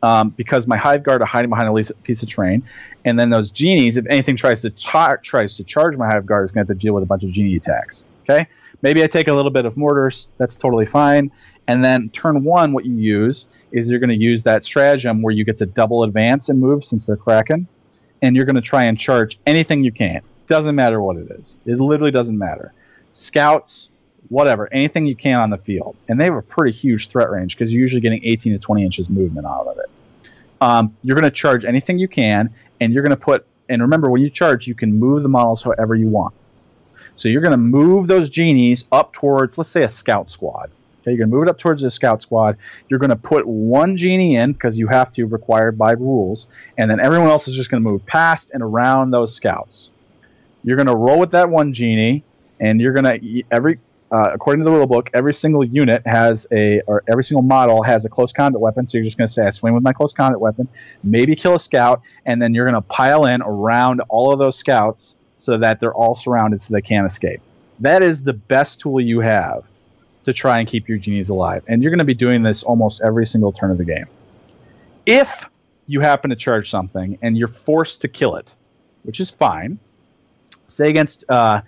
um, 0.04 0.30
because 0.32 0.68
my 0.68 0.78
hive 0.78 1.02
guard 1.02 1.22
are 1.22 1.26
hiding 1.26 1.50
behind 1.50 1.68
a 1.68 1.94
piece 2.04 2.22
of 2.22 2.30
terrain, 2.30 2.62
and 3.06 3.18
then 3.18 3.30
those 3.30 3.50
genies, 3.50 3.98
if 3.98 4.06
anything 4.10 4.36
tries 4.36 4.62
to 4.62 4.70
tries 4.70 5.56
to 5.56 5.64
charge 5.64 5.98
my 5.98 6.06
hive 6.06 6.26
guard, 6.26 6.46
is 6.46 6.52
going 6.52 6.66
to 6.66 6.72
have 6.72 6.78
to 6.78 6.82
deal 6.82 6.94
with 6.94 7.04
a 7.04 7.08
bunch 7.08 7.24
of 7.24 7.32
genie 7.32 7.56
attacks. 7.56 8.04
Okay, 8.24 8.48
maybe 8.82 9.02
I 9.02 9.08
take 9.08 9.30
a 9.30 9.34
little 9.34 9.50
bit 9.50 9.66
of 9.66 9.76
mortars. 9.76 10.28
That's 10.38 10.56
totally 10.56 10.86
fine. 10.86 11.32
And 11.68 11.84
then 11.84 12.10
turn 12.10 12.44
one, 12.44 12.74
what 12.74 12.86
you 12.86 12.94
use 12.94 13.46
is 13.72 13.90
you're 13.90 14.00
going 14.00 14.10
to 14.10 14.18
use 14.18 14.44
that 14.44 14.66
stratagem 14.66 15.22
where 15.22 15.34
you 15.34 15.46
get 15.46 15.58
to 15.60 15.66
double 15.66 16.04
advance 16.04 16.50
and 16.50 16.60
move 16.60 16.84
since 16.84 17.06
they're 17.06 17.16
kraken, 17.16 17.68
and 18.22 18.36
you're 18.36 18.46
going 18.46 18.58
to 18.58 18.62
try 18.62 18.84
and 18.84 19.00
charge 19.00 19.40
anything 19.48 19.84
you 19.84 19.92
can. 19.94 20.22
Doesn't 20.48 20.76
matter 20.76 21.02
what 21.02 21.16
it 21.16 21.32
is. 21.32 21.56
It 21.66 21.80
literally 21.80 22.12
doesn't 22.12 22.38
matter. 22.38 22.74
Scouts, 23.14 23.88
whatever, 24.30 24.72
anything 24.72 25.06
you 25.06 25.16
can 25.16 25.40
on 25.40 25.50
the 25.50 25.58
field. 25.58 25.96
And 26.08 26.20
they 26.20 26.26
have 26.26 26.36
a 26.36 26.42
pretty 26.42 26.76
huge 26.76 27.10
threat 27.10 27.30
range 27.30 27.56
because 27.56 27.72
you're 27.72 27.82
usually 27.82 28.02
getting 28.02 28.24
18 28.24 28.54
to 28.54 28.60
20 28.60 28.84
inches 28.84 29.10
movement 29.10 29.46
out 29.46 29.68
of 29.68 29.78
it. 29.78 29.90
Um, 30.62 30.96
you're 31.04 31.16
going 31.16 31.30
to 31.30 31.36
charge 31.36 31.66
anything 31.66 32.00
you 32.00 32.08
can, 32.08 32.54
and 32.80 32.94
you're 32.94 33.04
going 33.04 33.12
to 33.12 33.18
put, 33.18 33.46
and 33.70 33.82
remember, 33.82 34.10
when 34.10 34.22
you 34.22 34.30
charge, 34.30 34.68
you 34.68 34.76
can 34.76 34.94
move 34.94 35.24
the 35.24 35.30
models 35.30 35.64
however 35.64 35.96
you 35.96 36.08
want. 36.08 36.34
So 37.16 37.28
you're 37.28 37.42
going 37.42 37.52
to 37.52 37.58
move 37.58 38.08
those 38.08 38.30
genies 38.30 38.86
up 38.92 39.14
towards, 39.14 39.58
let's 39.58 39.70
say, 39.70 39.84
a 39.84 39.90
scout 39.90 40.32
squad. 40.32 40.72
Okay, 41.02 41.12
you're 41.12 41.18
going 41.18 41.30
to 41.30 41.36
move 41.36 41.44
it 41.44 41.50
up 41.50 41.60
towards 41.60 41.84
the 41.84 41.92
scout 41.92 42.22
squad. 42.22 42.58
You're 42.88 43.00
going 43.00 43.10
to 43.10 43.18
put 43.18 43.46
one 43.46 43.98
genie 43.98 44.36
in 44.36 44.54
because 44.54 44.80
you 44.80 44.88
have 44.88 45.12
to, 45.12 45.26
required 45.26 45.78
by 45.78 45.92
rules, 45.92 46.48
and 46.78 46.90
then 46.90 47.02
everyone 47.02 47.30
else 47.30 47.48
is 47.48 47.56
just 47.56 47.70
going 47.70 47.84
to 47.84 47.90
move 47.90 48.06
past 48.06 48.52
and 48.54 48.64
around 48.64 49.12
those 49.12 49.36
scouts. 49.36 49.90
You're 50.64 50.78
going 50.78 50.88
to 50.88 50.96
roll 50.96 51.20
with 51.20 51.32
that 51.32 51.50
one 51.50 51.74
genie, 51.74 52.24
and 52.62 52.80
you're 52.80 52.94
going 52.94 53.20
to 53.20 53.44
every 53.52 53.80
uh, 54.14 54.30
according 54.32 54.64
to 54.64 54.70
the 54.70 54.78
rule 54.78 54.86
book, 54.86 55.10
every 55.16 55.34
single 55.34 55.64
unit 55.64 56.06
has 56.06 56.46
a, 56.52 56.82
or 56.82 57.04
every 57.08 57.24
single 57.24 57.42
model 57.42 57.82
has 57.82 58.06
a 58.06 58.10
close 58.10 58.32
combat 58.32 58.62
weapon. 58.62 58.88
So 58.88 59.00
you're 59.00 59.06
just 59.06 59.18
going 59.18 59.28
to 59.28 59.34
say, 59.34 59.48
I 59.48 59.50
swing 59.50 59.74
with 59.74 59.82
my 59.82 59.92
close 59.92 60.14
combat 60.14 60.40
weapon, 60.40 60.68
maybe 61.04 61.36
kill 61.36 61.56
a 61.56 61.60
scout, 61.60 62.04
and 62.28 62.40
then 62.40 62.54
you're 62.54 62.70
going 62.70 62.76
to 62.76 62.88
pile 62.88 63.26
in 63.26 63.42
around 63.42 64.02
all 64.10 64.32
of 64.32 64.38
those 64.38 64.56
scouts 64.56 65.16
so 65.40 65.58
that 65.58 65.80
they're 65.80 65.96
all 65.96 66.14
surrounded 66.14 66.62
so 66.62 66.76
they 66.76 66.82
can't 66.82 67.08
escape. 67.08 67.42
That 67.80 68.04
is 68.04 68.22
the 68.22 68.34
best 68.34 68.80
tool 68.80 69.02
you 69.02 69.20
have 69.22 69.64
to 70.26 70.32
try 70.32 70.60
and 70.60 70.68
keep 70.68 70.88
your 70.88 71.00
genies 71.00 71.30
alive. 71.30 71.64
And 71.68 71.82
you're 71.82 71.90
going 71.90 71.98
to 71.98 72.06
be 72.06 72.14
doing 72.14 72.44
this 72.44 72.62
almost 72.62 73.02
every 73.04 73.26
single 73.26 73.52
turn 73.52 73.72
of 73.72 73.80
the 73.80 73.84
game. 73.84 74.06
If 75.08 75.50
you 75.88 76.02
happen 76.02 76.30
to 76.30 76.36
charge 76.36 76.70
something 76.70 77.18
and 77.24 77.36
you're 77.36 77.48
forced 77.48 78.02
to 78.02 78.08
kill 78.08 78.36
it, 78.36 78.54
which 79.02 79.20
is 79.20 79.32
fine, 79.32 79.80
say 80.68 80.92
against, 80.92 81.26
uh, 81.30 81.62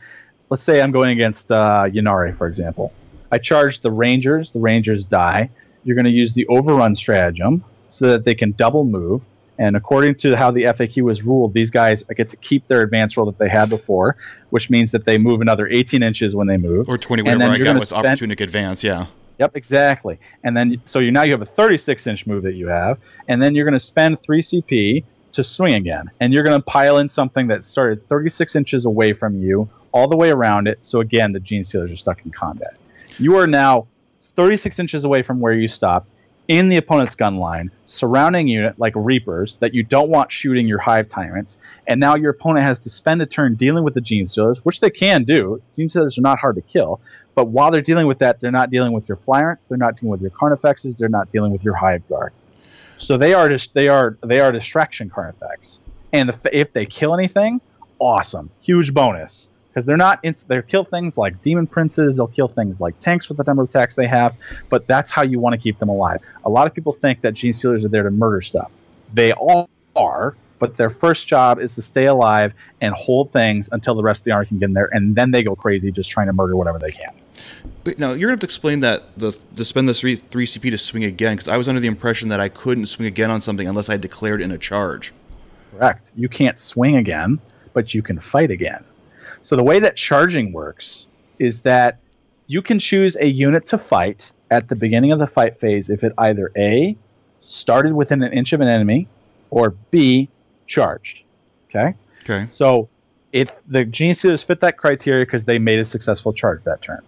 let's 0.50 0.64
say 0.64 0.82
I'm 0.82 0.92
going 0.92 1.12
against 1.12 1.52
uh, 1.52 1.86
Ynnari, 1.88 2.38
for 2.38 2.48
example. 2.48 2.92
I 3.32 3.38
charge 3.38 3.82
the 3.82 3.92
Rangers, 3.92 4.52
the 4.52 4.60
Rangers 4.60 5.06
die. 5.06 5.50
You're 5.84 5.96
going 5.96 6.06
to 6.06 6.12
use 6.12 6.34
the 6.34 6.46
overrun 6.48 6.96
stratagem 6.96 7.64
so 7.92 8.10
that 8.10 8.26
they 8.26 8.36
can 8.36 8.52
double 8.52 8.84
move. 8.86 9.22
And 9.58 9.76
according 9.78 10.16
to 10.16 10.36
how 10.36 10.52
the 10.52 10.64
FAQ 10.64 11.04
was 11.04 11.24
ruled, 11.24 11.54
these 11.54 11.72
guys 11.72 12.04
get 12.04 12.30
to 12.30 12.38
keep 12.38 12.68
their 12.68 12.82
advance 12.82 13.16
roll 13.16 13.26
that 13.28 13.38
they 13.38 13.48
had 13.48 13.70
before, 13.70 14.18
which 14.50 14.70
means 14.70 14.92
that 14.92 15.06
they 15.06 15.18
move 15.18 15.42
another 15.42 15.68
18 15.68 16.04
inches 16.04 16.36
when 16.36 16.48
they 16.48 16.58
move. 16.58 16.90
Or 16.90 16.98
20, 16.98 17.22
And 17.22 17.28
whatever 17.40 17.54
then 17.54 17.62
I 17.62 17.74
got 17.74 17.80
with 17.80 17.90
spend- 17.90 18.06
opportunistic 18.06 18.42
advance, 18.42 18.84
yeah. 18.84 19.08
Yep, 19.40 19.56
exactly. 19.56 20.18
And 20.44 20.56
then 20.56 20.82
so 20.86 21.00
you 21.00 21.12
now 21.12 21.24
you 21.24 21.32
have 21.34 21.42
a 21.42 21.46
36 21.46 22.08
inch 22.08 22.26
move 22.26 22.44
that 22.44 22.54
you 22.54 22.68
have, 22.68 23.00
and 23.28 23.42
then 23.42 23.54
you're 23.54 23.66
going 23.66 23.74
to 23.74 23.80
spend 23.82 24.22
three 24.22 24.42
CP 24.42 25.04
to 25.34 25.44
swing 25.44 25.74
again, 25.74 26.10
and 26.22 26.34
you're 26.34 26.44
going 26.44 26.58
to 26.58 26.64
pile 26.66 27.00
in 27.00 27.10
something 27.10 27.48
that 27.48 27.66
started 27.66 28.08
36 28.08 28.56
inches 28.56 28.86
away 28.86 29.12
from 29.12 29.42
you, 29.42 29.70
all 29.96 30.10
the 30.10 30.18
way 30.18 30.30
around 30.30 30.68
it. 30.68 30.78
So 30.82 31.00
again, 31.00 31.32
the 31.32 31.40
Genestealers 31.40 31.92
are 31.92 31.96
stuck 31.96 32.24
in 32.26 32.32
combat. 32.32 32.76
You 33.18 33.38
are 33.38 33.48
now 33.48 33.88
36 34.22 34.78
inches 34.78 35.06
away 35.06 35.24
from 35.24 35.40
where 35.40 35.54
you 35.54 35.70
stopped, 35.70 36.10
in 36.50 36.68
the 36.68 36.76
opponent's 36.76 37.16
gun 37.16 37.38
line, 37.38 37.72
surrounding 37.88 38.48
unit 38.48 38.78
like 38.78 38.94
Reapers 38.96 39.56
that 39.62 39.74
you 39.74 39.84
don't 39.84 40.10
want 40.10 40.32
shooting 40.32 40.68
your 40.68 40.78
Hive 40.80 41.08
Tyrants, 41.08 41.58
and 41.88 42.00
now 42.00 42.16
your 42.16 42.32
opponent 42.32 42.66
has 42.66 42.78
to 42.82 42.90
spend 42.90 43.22
a 43.22 43.26
turn 43.26 43.56
dealing 43.56 43.84
with 43.84 43.94
the 43.94 44.02
Genestealers, 44.02 44.58
which 44.60 44.82
they 44.82 44.90
can 44.90 45.24
do. 45.24 45.62
Genestealers 45.78 46.18
are 46.18 46.22
not 46.22 46.40
hard 46.40 46.56
to 46.56 46.62
kill, 46.62 47.00
but 47.34 47.48
while 47.48 47.72
they're 47.72 47.82
dealing 47.82 48.06
with 48.06 48.20
that, 48.20 48.42
they're 48.42 48.52
not 48.52 48.70
dealing 48.70 48.92
with 48.92 49.08
your 49.08 49.18
Flyrants, 49.18 49.66
they're 49.68 49.78
not 49.78 49.96
dealing 49.96 50.12
with 50.12 50.22
your 50.22 50.32
Carnifexes, 50.32 50.98
they're 50.98 51.10
not 51.10 51.32
dealing 51.32 51.54
with 51.54 51.64
your 51.64 51.74
Hive 51.74 52.08
Guard. 52.10 52.34
So 52.98 53.18
they 53.18 53.34
are 53.34 53.48
just 53.48 53.74
they 53.74 53.88
are 53.88 54.18
they 54.22 54.40
are 54.42 54.52
distraction 54.52 55.10
Carnifex, 55.10 55.80
and 56.12 56.30
if, 56.30 56.38
if 56.52 56.74
they 56.74 56.86
kill 56.86 57.16
anything, 57.16 57.60
awesome, 57.98 58.52
huge 58.62 58.94
bonus 58.94 59.48
because 59.76 59.86
they're 59.86 59.98
not 59.98 60.20
inst- 60.24 60.48
they'll 60.48 60.62
kill 60.62 60.86
things 60.86 61.18
like 61.18 61.42
demon 61.42 61.68
princes 61.68 62.18
they'll 62.18 62.28
kill 62.28 62.48
things 62.48 62.80
like 62.80 62.98
tanks 63.00 63.28
with 63.28 63.38
the 63.38 63.44
number 63.44 63.62
of 63.62 63.70
attacks 63.70 63.96
they 63.96 64.08
have 64.08 64.36
but 64.70 64.88
that's 64.88 65.12
how 65.12 65.22
you 65.22 65.40
want 65.40 65.54
to 65.54 65.60
keep 65.60 65.78
them 65.80 65.90
alive 65.90 66.22
a 66.46 66.50
lot 66.50 66.66
of 66.66 66.74
people 66.74 66.94
think 66.94 67.22
that 67.22 67.34
genestealers 67.34 67.84
are 67.84 67.90
there 67.90 68.04
to 68.04 68.12
murder 68.12 68.42
stuff 68.42 68.72
they 69.14 69.34
all 69.34 69.70
are 69.96 70.36
but 70.58 70.78
their 70.78 70.90
first 70.90 71.28
job 71.28 71.60
is 71.60 71.76
to 71.76 71.82
stay 71.82 72.06
alive 72.06 72.54
and 72.80 72.96
hold 72.96 73.32
things 73.34 73.68
until 73.74 73.94
the 73.94 74.04
rest 74.04 74.22
of 74.22 74.26
the 74.26 74.32
army 74.32 74.48
can 74.48 74.60
get 74.60 74.66
in 74.66 74.74
there 74.74 74.90
and 74.94 75.16
then 75.16 75.32
they 75.32 75.44
go 75.44 75.56
crazy 75.56 75.92
just 75.92 76.10
trying 76.10 76.28
to 76.28 76.34
murder 76.34 76.56
whatever 76.56 76.80
they 76.80 76.92
can 76.92 77.14
Wait, 77.84 78.00
now 78.00 78.12
you're 78.12 78.30
gonna 78.30 78.32
have 78.32 78.40
to 78.40 78.46
explain 78.46 78.80
that 78.80 79.18
the 79.20 79.38
to 79.56 79.66
spend 79.66 79.90
the 79.90 79.94
three 79.94 80.16
three 80.16 80.46
CP 80.46 80.72
to 80.72 80.78
swing 80.78 81.04
again 81.04 81.34
because 81.34 81.48
I 81.48 81.58
was 81.58 81.68
under 81.68 81.82
the 81.82 81.88
impression 81.88 82.30
that 82.30 82.40
I 82.40 82.48
couldn't 82.48 82.88
swing 82.88 83.08
again 83.08 83.30
on 83.30 83.42
something 83.42 83.68
unless 83.68 83.90
I 83.90 83.98
declared 83.98 84.42
in 84.42 84.52
a 84.52 84.58
charge. 84.58 85.14
Correct. 85.72 86.12
You 86.16 86.30
can't 86.30 86.60
swing 86.60 86.96
again, 86.96 87.40
but 87.74 87.94
you 87.94 88.02
can 88.02 88.20
fight 88.20 88.50
again. 88.50 88.84
So 89.46 89.56
the 89.56 89.64
way 89.64 89.78
that 89.78 89.96
charging 89.96 90.52
works 90.54 91.06
is 91.38 91.62
that 91.62 92.00
you 92.48 92.64
can 92.64 92.80
choose 92.80 93.16
a 93.16 93.28
unit 93.28 93.68
to 93.68 93.78
fight 93.78 94.32
at 94.50 94.70
the 94.70 94.76
beginning 94.76 95.12
of 95.12 95.20
the 95.20 95.28
fight 95.28 95.60
phase 95.60 95.92
if 95.92 96.04
it 96.04 96.14
either 96.18 96.52
A 96.58 96.98
started 97.42 97.94
within 97.94 98.24
an 98.24 98.34
inch 98.34 98.54
of 98.54 98.62
an 98.62 98.68
enemy 98.68 99.08
or 99.52 99.76
B 99.92 100.30
charged. 100.66 101.22
Okay? 101.70 101.94
Okay. 102.24 102.48
So 102.54 102.90
if 103.34 103.52
the 103.68 103.88
stealers 104.16 104.44
fit 104.44 104.62
that 104.62 104.78
criteria 104.78 105.24
because 105.24 105.46
they 105.46 105.60
made 105.60 105.78
a 105.78 105.86
successful 105.86 106.34
charge 106.34 106.64
that 106.64 106.82
turn. 106.82 107.04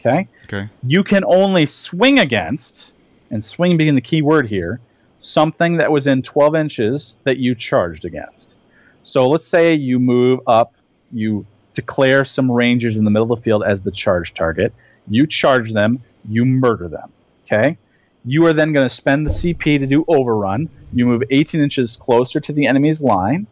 Okay? 0.00 0.26
Okay. 0.46 0.68
you 0.82 1.04
can 1.04 1.22
only 1.24 1.66
swing 1.66 2.18
against, 2.18 2.94
and 3.30 3.44
swing 3.44 3.76
being 3.76 3.94
the 3.94 4.00
key 4.00 4.22
word 4.22 4.48
here, 4.48 4.80
something 5.20 5.76
that 5.76 5.92
was 5.92 6.08
in 6.08 6.24
12 6.24 6.56
inches 6.56 7.14
that 7.22 7.36
you 7.36 7.54
charged 7.54 8.04
against. 8.04 8.56
So 9.04 9.28
let's 9.28 9.46
say 9.46 9.74
you 9.74 10.00
move 10.00 10.40
up, 10.48 10.74
you 11.12 11.46
declare 11.76 12.24
some 12.24 12.50
rangers 12.50 12.96
in 12.96 13.04
the 13.04 13.10
middle 13.10 13.32
of 13.32 13.38
the 13.38 13.44
field 13.44 13.62
as 13.62 13.82
the 13.82 13.92
charge 13.92 14.34
target, 14.34 14.72
you 15.06 15.26
charge 15.28 15.72
them, 15.72 16.02
you 16.28 16.44
murder 16.44 16.88
them. 16.88 17.12
Okay? 17.44 17.78
You 18.24 18.44
are 18.46 18.52
then 18.52 18.72
going 18.72 18.88
to 18.88 18.92
spend 18.92 19.24
the 19.24 19.30
CP 19.30 19.78
to 19.78 19.86
do 19.86 20.04
overrun. 20.08 20.68
You 20.92 21.06
move 21.06 21.22
18 21.30 21.60
inches 21.60 21.96
closer 21.96 22.40
to 22.40 22.52
the 22.52 22.66
enemy's 22.66 23.00
line, 23.00 23.46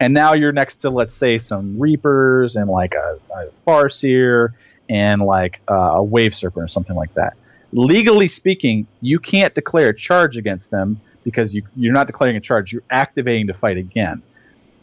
and 0.00 0.12
now 0.12 0.34
you're 0.34 0.52
next 0.52 0.76
to, 0.82 0.90
let's 0.90 1.16
say, 1.16 1.38
some 1.38 1.78
Reapers 1.78 2.56
and 2.56 2.68
like 2.68 2.92
a, 2.94 3.18
a 3.34 3.48
Farseer 3.66 4.52
and 4.90 5.22
like 5.22 5.60
uh, 5.70 5.92
a 5.94 6.02
wave 6.02 6.34
serpent 6.34 6.64
or 6.64 6.68
something 6.68 6.96
like 6.96 7.14
that. 7.14 7.36
Legally 7.72 8.28
speaking, 8.28 8.86
you 9.00 9.18
can't 9.18 9.54
declare 9.54 9.88
a 9.88 9.96
charge 9.96 10.36
against 10.36 10.70
them 10.70 11.00
because 11.24 11.54
you, 11.54 11.62
you're 11.76 11.92
not 11.92 12.06
declaring 12.06 12.36
a 12.36 12.40
charge. 12.40 12.72
You're 12.72 12.82
activating 12.90 13.46
to 13.46 13.54
fight 13.54 13.76
again. 13.76 14.22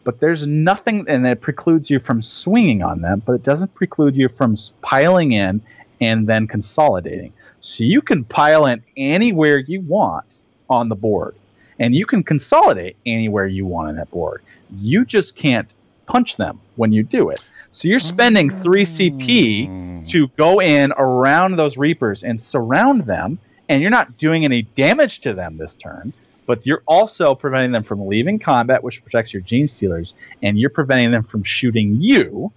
But 0.05 0.19
there's 0.19 0.45
nothing, 0.45 1.05
and 1.09 1.25
that 1.25 1.41
precludes 1.41 1.89
you 1.89 1.99
from 1.99 2.21
swinging 2.21 2.83
on 2.83 3.01
them, 3.01 3.23
but 3.25 3.33
it 3.33 3.43
doesn't 3.43 3.73
preclude 3.73 4.15
you 4.15 4.29
from 4.29 4.55
piling 4.81 5.33
in 5.33 5.61
and 5.99 6.27
then 6.27 6.47
consolidating. 6.47 7.33
So 7.59 7.83
you 7.83 8.01
can 8.01 8.23
pile 8.23 8.67
in 8.67 8.83
anywhere 8.95 9.57
you 9.57 9.81
want 9.81 10.25
on 10.69 10.89
the 10.89 10.95
board, 10.95 11.35
and 11.79 11.95
you 11.95 12.05
can 12.05 12.23
consolidate 12.23 12.95
anywhere 13.05 13.47
you 13.47 13.65
want 13.65 13.89
on 13.89 13.95
that 13.95 14.11
board. 14.11 14.43
You 14.71 15.05
just 15.05 15.35
can't 15.35 15.67
punch 16.05 16.37
them 16.37 16.61
when 16.75 16.91
you 16.91 17.01
do 17.01 17.31
it. 17.31 17.41
So 17.71 17.87
you're 17.87 17.99
spending 17.99 18.51
3 18.61 18.83
CP 18.83 19.67
mm. 19.67 20.09
to 20.09 20.27
go 20.37 20.61
in 20.61 20.93
around 20.97 21.55
those 21.55 21.77
Reapers 21.77 22.23
and 22.23 22.39
surround 22.39 23.05
them, 23.05 23.39
and 23.67 23.81
you're 23.81 23.91
not 23.91 24.19
doing 24.19 24.45
any 24.45 24.61
damage 24.61 25.21
to 25.21 25.33
them 25.33 25.57
this 25.57 25.75
turn, 25.75 26.13
but 26.45 26.65
you're 26.65 26.83
also 26.87 27.35
preventing 27.35 27.71
them 27.71 27.83
from 27.83 28.07
leaving 28.07 28.39
combat, 28.39 28.83
which 28.83 29.01
protects 29.03 29.33
your 29.33 29.41
Genestealers, 29.41 30.13
and 30.41 30.59
you're 30.59 30.69
preventing 30.69 31.11
them 31.11 31.23
from 31.23 31.43
shooting 31.43 31.97
you, 31.99 32.51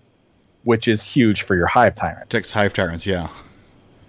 which 0.65 0.89
is 0.89 1.05
huge 1.05 1.43
for 1.43 1.57
your 1.57 1.67
Hive 1.67 1.95
Tyrant. 1.95 2.29
Protects 2.29 2.53
hive 2.53 2.73
tyrants, 2.73 3.07
yeah. 3.07 3.29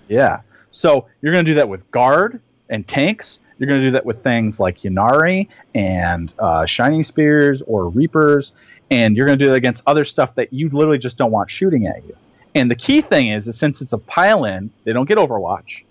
Yeah. 0.07 0.41
So 0.71 1.07
you're 1.21 1.33
going 1.33 1.45
to 1.45 1.51
do 1.51 1.55
that 1.55 1.69
with 1.69 1.89
guard 1.91 2.41
and 2.69 2.87
tanks. 2.87 3.39
You're 3.57 3.67
going 3.67 3.81
to 3.81 3.87
do 3.87 3.91
that 3.91 4.05
with 4.05 4.23
things 4.23 4.59
like 4.59 4.81
Ynnari 4.81 5.47
and 5.75 6.33
uh, 6.39 6.65
Shining 6.65 7.03
Spears 7.03 7.61
or 7.61 7.89
Reapers, 7.89 8.53
and 8.89 9.15
you're 9.15 9.25
going 9.25 9.37
to 9.37 9.43
do 9.43 9.49
that 9.49 9.55
against 9.55 9.83
other 9.85 10.05
stuff 10.05 10.35
that 10.35 10.53
you 10.53 10.69
literally 10.69 10.97
just 10.97 11.17
don't 11.17 11.31
want 11.31 11.49
shooting 11.49 11.85
at 11.85 12.03
you. 12.05 12.15
And 12.55 12.71
the 12.71 12.75
key 12.75 13.01
thing 13.01 13.27
is, 13.27 13.47
is 13.47 13.57
since 13.57 13.81
it's 13.81 13.93
a 13.93 13.97
pile 13.97 14.45
in, 14.45 14.71
they 14.83 14.93
don't 14.93 15.07
get 15.07 15.17
Overwatch, 15.17 15.83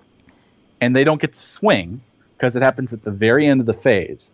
and 0.80 0.97
they 0.97 1.05
don't 1.05 1.20
get 1.20 1.34
to 1.34 1.41
swing 1.41 2.01
because 2.39 2.55
it 2.55 2.62
happens 2.62 2.93
at 2.93 3.03
the 3.03 3.11
very 3.11 3.47
end 3.47 3.61
of 3.61 3.66
the 3.66 3.74
phase. 3.74 4.30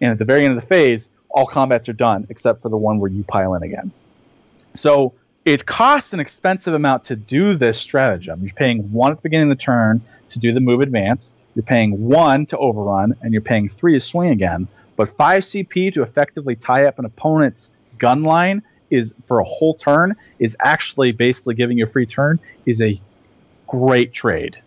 And 0.00 0.12
at 0.12 0.18
the 0.18 0.24
very 0.24 0.44
end 0.44 0.56
of 0.56 0.60
the 0.60 0.66
phase, 0.66 1.10
all 1.28 1.44
combats 1.44 1.88
are 1.88 1.94
done 1.94 2.26
except 2.30 2.62
for 2.62 2.68
the 2.68 2.76
one 2.76 3.00
where 3.00 3.10
you 3.10 3.24
pile 3.24 3.54
in 3.54 3.64
again. 3.64 3.90
So 4.74 5.14
it 5.44 5.66
costs 5.66 6.12
an 6.12 6.20
expensive 6.20 6.74
amount 6.74 7.04
to 7.04 7.16
do 7.16 7.54
this 7.54 7.80
stratagem. 7.80 8.44
You're 8.44 8.54
paying 8.54 8.92
one 8.92 9.10
at 9.10 9.18
the 9.18 9.22
beginning 9.22 9.50
of 9.50 9.58
the 9.58 9.62
turn 9.62 10.00
to 10.30 10.38
do 10.38 10.52
the 10.52 10.60
move 10.60 10.80
advance. 10.80 11.32
You're 11.56 11.64
paying 11.64 12.06
one 12.06 12.46
to 12.46 12.58
overrun, 12.58 13.16
and 13.22 13.32
you're 13.32 13.42
paying 13.42 13.68
three 13.68 13.94
to 13.94 14.00
swing 14.00 14.30
again. 14.30 14.68
But 14.96 15.16
five 15.16 15.42
CP 15.42 15.92
to 15.94 16.02
effectively 16.02 16.54
tie 16.54 16.84
up 16.84 16.98
an 16.98 17.04
opponent's 17.04 17.70
gun 17.98 18.22
line 18.22 18.62
is 18.90 19.14
for 19.26 19.40
a 19.40 19.44
whole 19.44 19.74
turn 19.74 20.16
is 20.38 20.56
actually 20.60 21.12
basically 21.12 21.54
giving 21.54 21.78
you 21.78 21.84
a 21.84 21.88
free 21.88 22.06
turn 22.06 22.38
is 22.64 22.80
a 22.80 23.00
great 23.66 24.12
trade. 24.12 24.58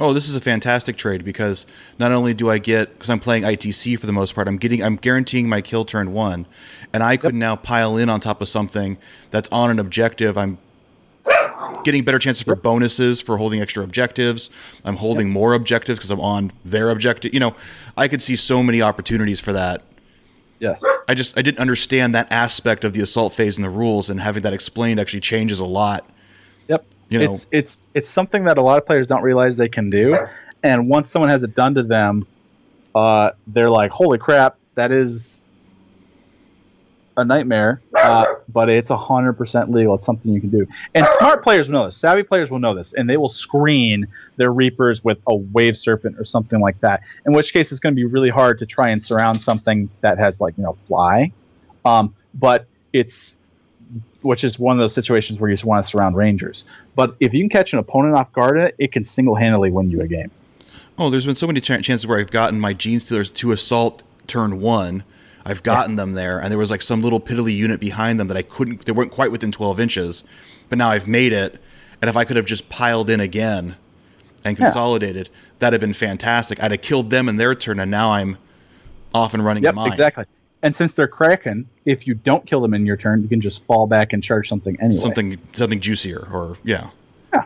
Oh, 0.00 0.14
this 0.14 0.30
is 0.30 0.34
a 0.34 0.40
fantastic 0.40 0.96
trade 0.96 1.24
because 1.26 1.66
not 1.98 2.10
only 2.10 2.32
do 2.32 2.50
I 2.50 2.56
get 2.56 2.94
because 2.94 3.10
I'm 3.10 3.20
playing 3.20 3.42
ITC 3.42 3.98
for 3.98 4.06
the 4.06 4.12
most 4.12 4.34
part, 4.34 4.48
I'm 4.48 4.56
getting 4.56 4.82
I'm 4.82 4.96
guaranteeing 4.96 5.46
my 5.46 5.60
kill 5.60 5.84
turn 5.84 6.14
one, 6.14 6.46
and 6.92 7.02
I 7.02 7.18
could 7.18 7.34
now 7.34 7.54
pile 7.54 7.98
in 7.98 8.08
on 8.08 8.18
top 8.18 8.40
of 8.40 8.48
something 8.48 8.96
that's 9.30 9.50
on 9.50 9.70
an 9.70 9.78
objective. 9.78 10.38
I'm 10.38 10.56
getting 11.84 12.02
better 12.02 12.18
chances 12.18 12.42
for 12.42 12.54
bonuses 12.54 13.20
for 13.20 13.36
holding 13.36 13.60
extra 13.60 13.84
objectives. 13.84 14.50
I'm 14.86 14.96
holding 14.96 15.28
more 15.28 15.52
objectives 15.52 15.98
because 15.98 16.10
I'm 16.10 16.20
on 16.20 16.52
their 16.64 16.88
objective. 16.88 17.34
You 17.34 17.40
know, 17.40 17.54
I 17.94 18.08
could 18.08 18.22
see 18.22 18.36
so 18.36 18.62
many 18.62 18.80
opportunities 18.80 19.38
for 19.38 19.52
that. 19.52 19.82
Yes. 20.60 20.82
I 21.08 21.14
just 21.14 21.36
I 21.36 21.42
didn't 21.42 21.58
understand 21.58 22.14
that 22.14 22.32
aspect 22.32 22.84
of 22.84 22.94
the 22.94 23.02
assault 23.02 23.34
phase 23.34 23.56
and 23.56 23.64
the 23.64 23.70
rules, 23.70 24.08
and 24.08 24.20
having 24.20 24.42
that 24.44 24.54
explained 24.54 24.98
actually 24.98 25.20
changes 25.20 25.60
a 25.60 25.64
lot. 25.66 26.08
Yep. 26.68 26.86
You 27.10 27.18
know- 27.18 27.32
it's 27.34 27.46
it's 27.50 27.86
it's 27.94 28.10
something 28.10 28.44
that 28.44 28.56
a 28.56 28.62
lot 28.62 28.78
of 28.78 28.86
players 28.86 29.06
don't 29.06 29.22
realize 29.22 29.56
they 29.56 29.68
can 29.68 29.90
do, 29.90 30.16
and 30.62 30.88
once 30.88 31.10
someone 31.10 31.28
has 31.30 31.42
it 31.42 31.54
done 31.54 31.74
to 31.74 31.82
them, 31.82 32.26
uh, 32.94 33.30
they're 33.46 33.68
like, 33.70 33.90
"Holy 33.90 34.16
crap, 34.18 34.56
that 34.76 34.92
is 34.92 35.44
a 37.16 37.24
nightmare, 37.24 37.82
uh, 37.96 38.24
but 38.48 38.70
it's 38.70 38.90
a 38.90 38.96
hundred 38.96 39.34
percent 39.34 39.70
legal. 39.70 39.96
It's 39.96 40.06
something 40.06 40.32
you 40.32 40.40
can 40.40 40.50
do, 40.50 40.66
and 40.94 41.06
smart 41.18 41.42
players 41.42 41.68
will 41.68 41.74
know 41.74 41.84
this. 41.86 41.96
Savvy 41.96 42.22
players 42.22 42.50
will 42.50 42.60
know 42.60 42.74
this, 42.74 42.92
and 42.94 43.10
they 43.10 43.16
will 43.16 43.28
screen 43.28 44.06
their 44.36 44.52
reapers 44.52 45.02
with 45.04 45.18
a 45.26 45.34
wave 45.34 45.76
serpent 45.76 46.16
or 46.18 46.24
something 46.24 46.60
like 46.60 46.80
that. 46.80 47.02
In 47.26 47.32
which 47.34 47.52
case, 47.52 47.72
it's 47.72 47.80
going 47.80 47.94
to 47.94 47.96
be 47.96 48.06
really 48.06 48.30
hard 48.30 48.58
to 48.60 48.66
try 48.66 48.90
and 48.90 49.02
surround 49.02 49.42
something 49.42 49.90
that 50.00 50.18
has 50.18 50.40
like 50.40 50.56
you 50.56 50.62
know 50.62 50.78
fly, 50.86 51.32
um, 51.84 52.14
but 52.34 52.66
it's 52.92 53.36
which 54.22 54.44
is 54.44 54.58
one 54.58 54.76
of 54.76 54.80
those 54.80 54.94
situations 54.94 55.38
where 55.38 55.50
you 55.50 55.56
just 55.56 55.64
want 55.64 55.84
to 55.84 55.90
surround 55.90 56.16
rangers. 56.16 56.64
But 56.94 57.16
if 57.20 57.32
you 57.34 57.42
can 57.42 57.48
catch 57.48 57.72
an 57.72 57.78
opponent 57.78 58.16
off 58.16 58.32
guard, 58.32 58.74
it 58.78 58.92
can 58.92 59.04
single 59.04 59.34
handedly 59.34 59.70
win 59.70 59.90
you 59.90 60.00
a 60.00 60.06
game. 60.06 60.30
Oh, 60.98 61.08
there's 61.08 61.26
been 61.26 61.36
so 61.36 61.46
many 61.46 61.60
ch- 61.60 61.66
chances 61.82 62.06
where 62.06 62.18
I've 62.18 62.30
gotten 62.30 62.60
my 62.60 62.74
Genestealers 62.74 63.32
to 63.34 63.52
assault 63.52 64.02
turn 64.26 64.60
one. 64.60 65.04
I've 65.44 65.62
gotten 65.62 65.96
them 65.96 66.12
there, 66.12 66.38
and 66.38 66.50
there 66.50 66.58
was 66.58 66.70
like 66.70 66.82
some 66.82 67.00
little 67.00 67.20
piddly 67.20 67.54
unit 67.54 67.80
behind 67.80 68.20
them 68.20 68.28
that 68.28 68.36
I 68.36 68.42
couldn't. 68.42 68.84
They 68.84 68.92
weren't 68.92 69.10
quite 69.10 69.32
within 69.32 69.50
12 69.50 69.80
inches, 69.80 70.24
but 70.68 70.76
now 70.76 70.90
I've 70.90 71.08
made 71.08 71.32
it. 71.32 71.58
And 72.02 72.08
if 72.08 72.16
I 72.16 72.24
could 72.24 72.36
have 72.36 72.46
just 72.46 72.68
piled 72.68 73.08
in 73.08 73.20
again 73.20 73.76
and 74.44 74.56
consolidated, 74.56 75.28
yeah. 75.28 75.38
that'd 75.58 75.80
have 75.80 75.86
been 75.86 75.94
fantastic. 75.94 76.62
I'd 76.62 76.70
have 76.70 76.82
killed 76.82 77.10
them 77.10 77.28
in 77.28 77.36
their 77.36 77.54
turn, 77.54 77.80
and 77.80 77.90
now 77.90 78.12
I'm 78.12 78.36
off 79.14 79.34
and 79.34 79.44
running 79.44 79.62
yep, 79.62 79.74
mine. 79.74 79.92
Exactly. 79.92 80.24
And 80.62 80.76
since 80.76 80.92
they're 80.92 81.08
Kraken, 81.08 81.68
if 81.84 82.06
you 82.06 82.14
don't 82.14 82.44
kill 82.46 82.60
them 82.60 82.74
in 82.74 82.84
your 82.84 82.96
turn, 82.96 83.22
you 83.22 83.28
can 83.28 83.40
just 83.40 83.64
fall 83.64 83.86
back 83.86 84.12
and 84.12 84.22
charge 84.22 84.48
something 84.48 84.76
anyway. 84.80 85.00
Something 85.00 85.38
something 85.54 85.80
juicier, 85.80 86.28
or 86.30 86.58
yeah. 86.64 86.90
Yeah. 87.32 87.44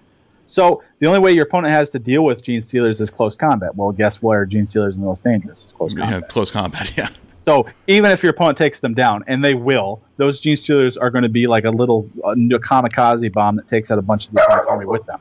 So 0.49 0.83
the 0.99 1.07
only 1.07 1.21
way 1.21 1.33
your 1.33 1.45
opponent 1.45 1.73
has 1.73 1.91
to 1.91 1.99
deal 1.99 2.25
with 2.25 2.43
Genestealers 2.43 3.01
is 3.01 3.11
close 3.11 3.37
combat. 3.37 3.77
Well, 3.77 3.93
guess 3.93 4.21
where 4.21 4.45
Genestealers 4.47 4.91
are 4.91 4.93
the 4.93 4.99
most 4.99 5.23
dangerous? 5.23 5.65
It's 5.65 5.73
close 5.73 5.95
combat. 5.95 6.23
Yeah, 6.23 6.29
close 6.29 6.51
combat. 6.51 6.93
Yeah. 6.97 7.09
So 7.45 7.67
even 7.89 8.11
if 8.11 8.23
your 8.23 8.31
opponent 8.31 8.57
takes 8.57 8.81
them 8.81 8.95
down, 8.95 9.23
and 9.27 9.45
they 9.45 9.53
will, 9.53 10.01
those 10.17 10.41
Genestealers 10.41 10.97
are 10.99 11.11
going 11.11 11.25
to 11.25 11.29
be 11.29 11.47
like 11.47 11.65
a 11.65 11.71
little 11.71 12.09
uh, 12.25 12.31
kamikaze 12.35 13.31
bomb 13.31 13.57
that 13.57 13.69
takes 13.69 13.91
out 13.91 13.99
a 13.99 14.03
bunch 14.03 14.29
of 14.29 14.33
the 14.33 14.43
opponent's 14.43 14.67
army 14.67 14.87
with 14.87 15.05
them. 15.05 15.21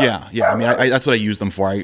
Yeah, 0.00 0.26
yeah. 0.32 0.52
I 0.52 0.56
mean, 0.56 0.68
I, 0.68 0.84
I, 0.84 0.88
that's 0.88 1.06
what 1.06 1.12
I 1.12 1.16
use 1.16 1.38
them 1.38 1.50
for. 1.50 1.68
I 1.68 1.82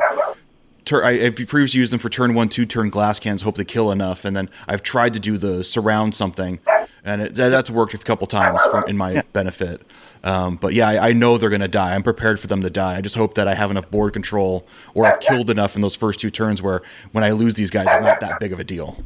tur- 0.85 1.05
I, 1.05 1.15
have 1.19 1.37
previously 1.37 1.81
used 1.81 1.93
them 1.93 1.99
for 1.99 2.09
turn 2.09 2.35
one, 2.35 2.49
two 2.49 2.67
turn 2.67 2.91
glass 2.91 3.19
cans, 3.19 3.43
hope 3.43 3.57
they 3.57 3.65
kill 3.65 3.91
enough, 3.91 4.25
and 4.25 4.37
then 4.37 4.49
I've 4.67 4.83
tried 4.83 5.13
to 5.15 5.21
do 5.21 5.39
the 5.39 5.65
surround 5.65 6.15
something, 6.15 6.61
and 7.05 7.23
it, 7.23 7.35
that's 7.35 7.71
worked 7.71 7.95
a 7.95 7.99
couple 7.99 8.27
times 8.27 8.61
for, 8.63 8.87
in 8.87 8.97
my 8.97 9.13
yeah. 9.13 9.23
benefit. 9.33 9.83
Um, 10.25 10.57
but 10.57 10.73
yeah, 10.73 10.89
I, 10.89 11.09
I, 11.09 11.13
know 11.13 11.37
they're 11.37 11.51
going 11.51 11.63
to 11.63 11.69
die. 11.69 11.97
I'm 11.97 12.05
prepared 12.05 12.39
for 12.39 12.47
them 12.47 12.63
to 12.63 12.71
die. 12.71 12.97
I 12.97 13.01
just 13.01 13.17
hope 13.17 13.35
that 13.35 13.49
I 13.49 13.55
have 13.55 13.73
enough 13.73 13.91
board 13.91 14.13
control 14.13 14.65
or 14.95 15.05
I've 15.05 15.19
killed 15.19 15.51
enough 15.51 15.75
in 15.75 15.83
those 15.83 15.97
first 15.97 16.21
two 16.21 16.31
turns 16.31 16.63
where 16.63 16.83
when 17.11 17.25
I 17.25 17.33
lose 17.33 17.55
these 17.55 17.73
guys, 17.73 17.89
it's 17.91 18.07
not 18.07 18.21
that 18.21 18.39
big 18.39 18.53
of 18.53 18.61
a 18.61 18.65
deal. 18.65 19.03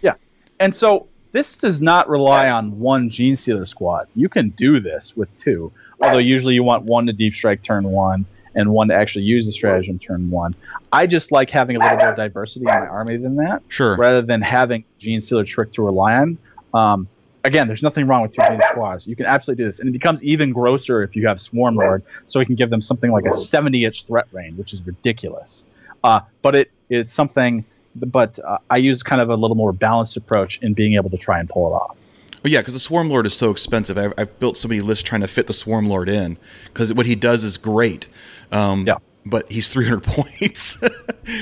Yeah, 0.00 0.14
and 0.58 0.74
so 0.74 1.06
this 1.32 1.58
does 1.58 1.82
not 1.82 2.08
rely 2.08 2.48
on 2.48 2.78
one 2.78 3.10
Genestealer 3.10 3.68
squad. 3.68 4.08
You 4.14 4.30
can 4.30 4.50
do 4.50 4.80
this 4.80 5.14
with 5.14 5.28
two, 5.36 5.70
although 6.00 6.18
usually 6.18 6.54
you 6.54 6.62
want 6.62 6.84
one 6.84 7.04
to 7.06 7.12
deep 7.12 7.34
strike 7.34 7.62
turn 7.62 7.84
one 7.84 8.24
and 8.54 8.70
one 8.70 8.88
to 8.88 8.94
actually 8.94 9.24
use 9.24 9.46
the 9.46 9.52
stratagem 9.52 9.98
turn 9.98 10.30
one. 10.30 10.54
I 10.92 11.06
just 11.06 11.32
like 11.32 11.50
having 11.50 11.76
a 11.76 11.78
little 11.80 11.98
more 11.98 12.14
diversity 12.14 12.66
in 12.68 12.74
my 12.80 12.86
army 12.86 13.16
than 13.16 13.36
that. 13.36 13.62
Sure. 13.68 13.96
Rather 13.96 14.22
than 14.22 14.42
having 14.42 14.84
Genestealer 15.00 15.46
trick 15.46 15.72
to 15.74 15.82
rely 15.82 16.14
on. 16.14 16.38
Um, 16.72 17.08
again, 17.44 17.66
there's 17.66 17.82
nothing 17.82 18.06
wrong 18.06 18.22
with 18.22 18.34
two 18.34 18.42
Gene 18.48 18.60
squads. 18.70 19.06
You 19.06 19.16
can 19.16 19.26
absolutely 19.26 19.64
do 19.64 19.68
this, 19.68 19.78
and 19.78 19.88
it 19.88 19.92
becomes 19.92 20.22
even 20.22 20.52
grosser 20.52 21.02
if 21.02 21.14
you 21.14 21.26
have 21.28 21.40
Swarm 21.40 21.76
Lord, 21.76 22.02
so 22.26 22.40
we 22.40 22.46
can 22.46 22.54
give 22.54 22.70
them 22.70 22.82
something 22.82 23.12
like 23.12 23.24
a 23.24 23.30
70-inch 23.30 24.06
threat 24.06 24.26
range, 24.32 24.58
which 24.58 24.72
is 24.72 24.84
ridiculous. 24.86 25.64
Uh, 26.02 26.20
but 26.42 26.54
it 26.54 26.70
it's 26.90 27.12
something. 27.12 27.64
But 27.96 28.40
uh, 28.40 28.58
I 28.68 28.78
use 28.78 29.04
kind 29.04 29.22
of 29.22 29.30
a 29.30 29.36
little 29.36 29.54
more 29.54 29.72
balanced 29.72 30.16
approach 30.16 30.58
in 30.62 30.74
being 30.74 30.94
able 30.94 31.10
to 31.10 31.16
try 31.16 31.38
and 31.38 31.48
pull 31.48 31.68
it 31.68 31.74
off. 31.76 31.96
Oh, 32.44 32.48
yeah, 32.48 32.60
because 32.60 32.74
the 32.74 32.80
Swarm 32.80 33.08
Lord 33.08 33.24
is 33.24 33.34
so 33.34 33.50
expensive. 33.50 33.96
I've, 33.96 34.12
I've, 34.18 34.38
built 34.38 34.58
so 34.58 34.68
many 34.68 34.82
lists 34.82 35.02
trying 35.02 35.22
to 35.22 35.28
fit 35.28 35.46
the 35.46 35.54
Swarm 35.54 35.88
Lord 35.88 36.10
in 36.10 36.36
because 36.66 36.92
what 36.92 37.06
he 37.06 37.14
does 37.14 37.42
is 37.42 37.56
great. 37.56 38.06
Um, 38.54 38.86
yeah. 38.86 38.96
But 39.26 39.50
he's 39.50 39.68
300 39.68 40.02
points. 40.04 40.82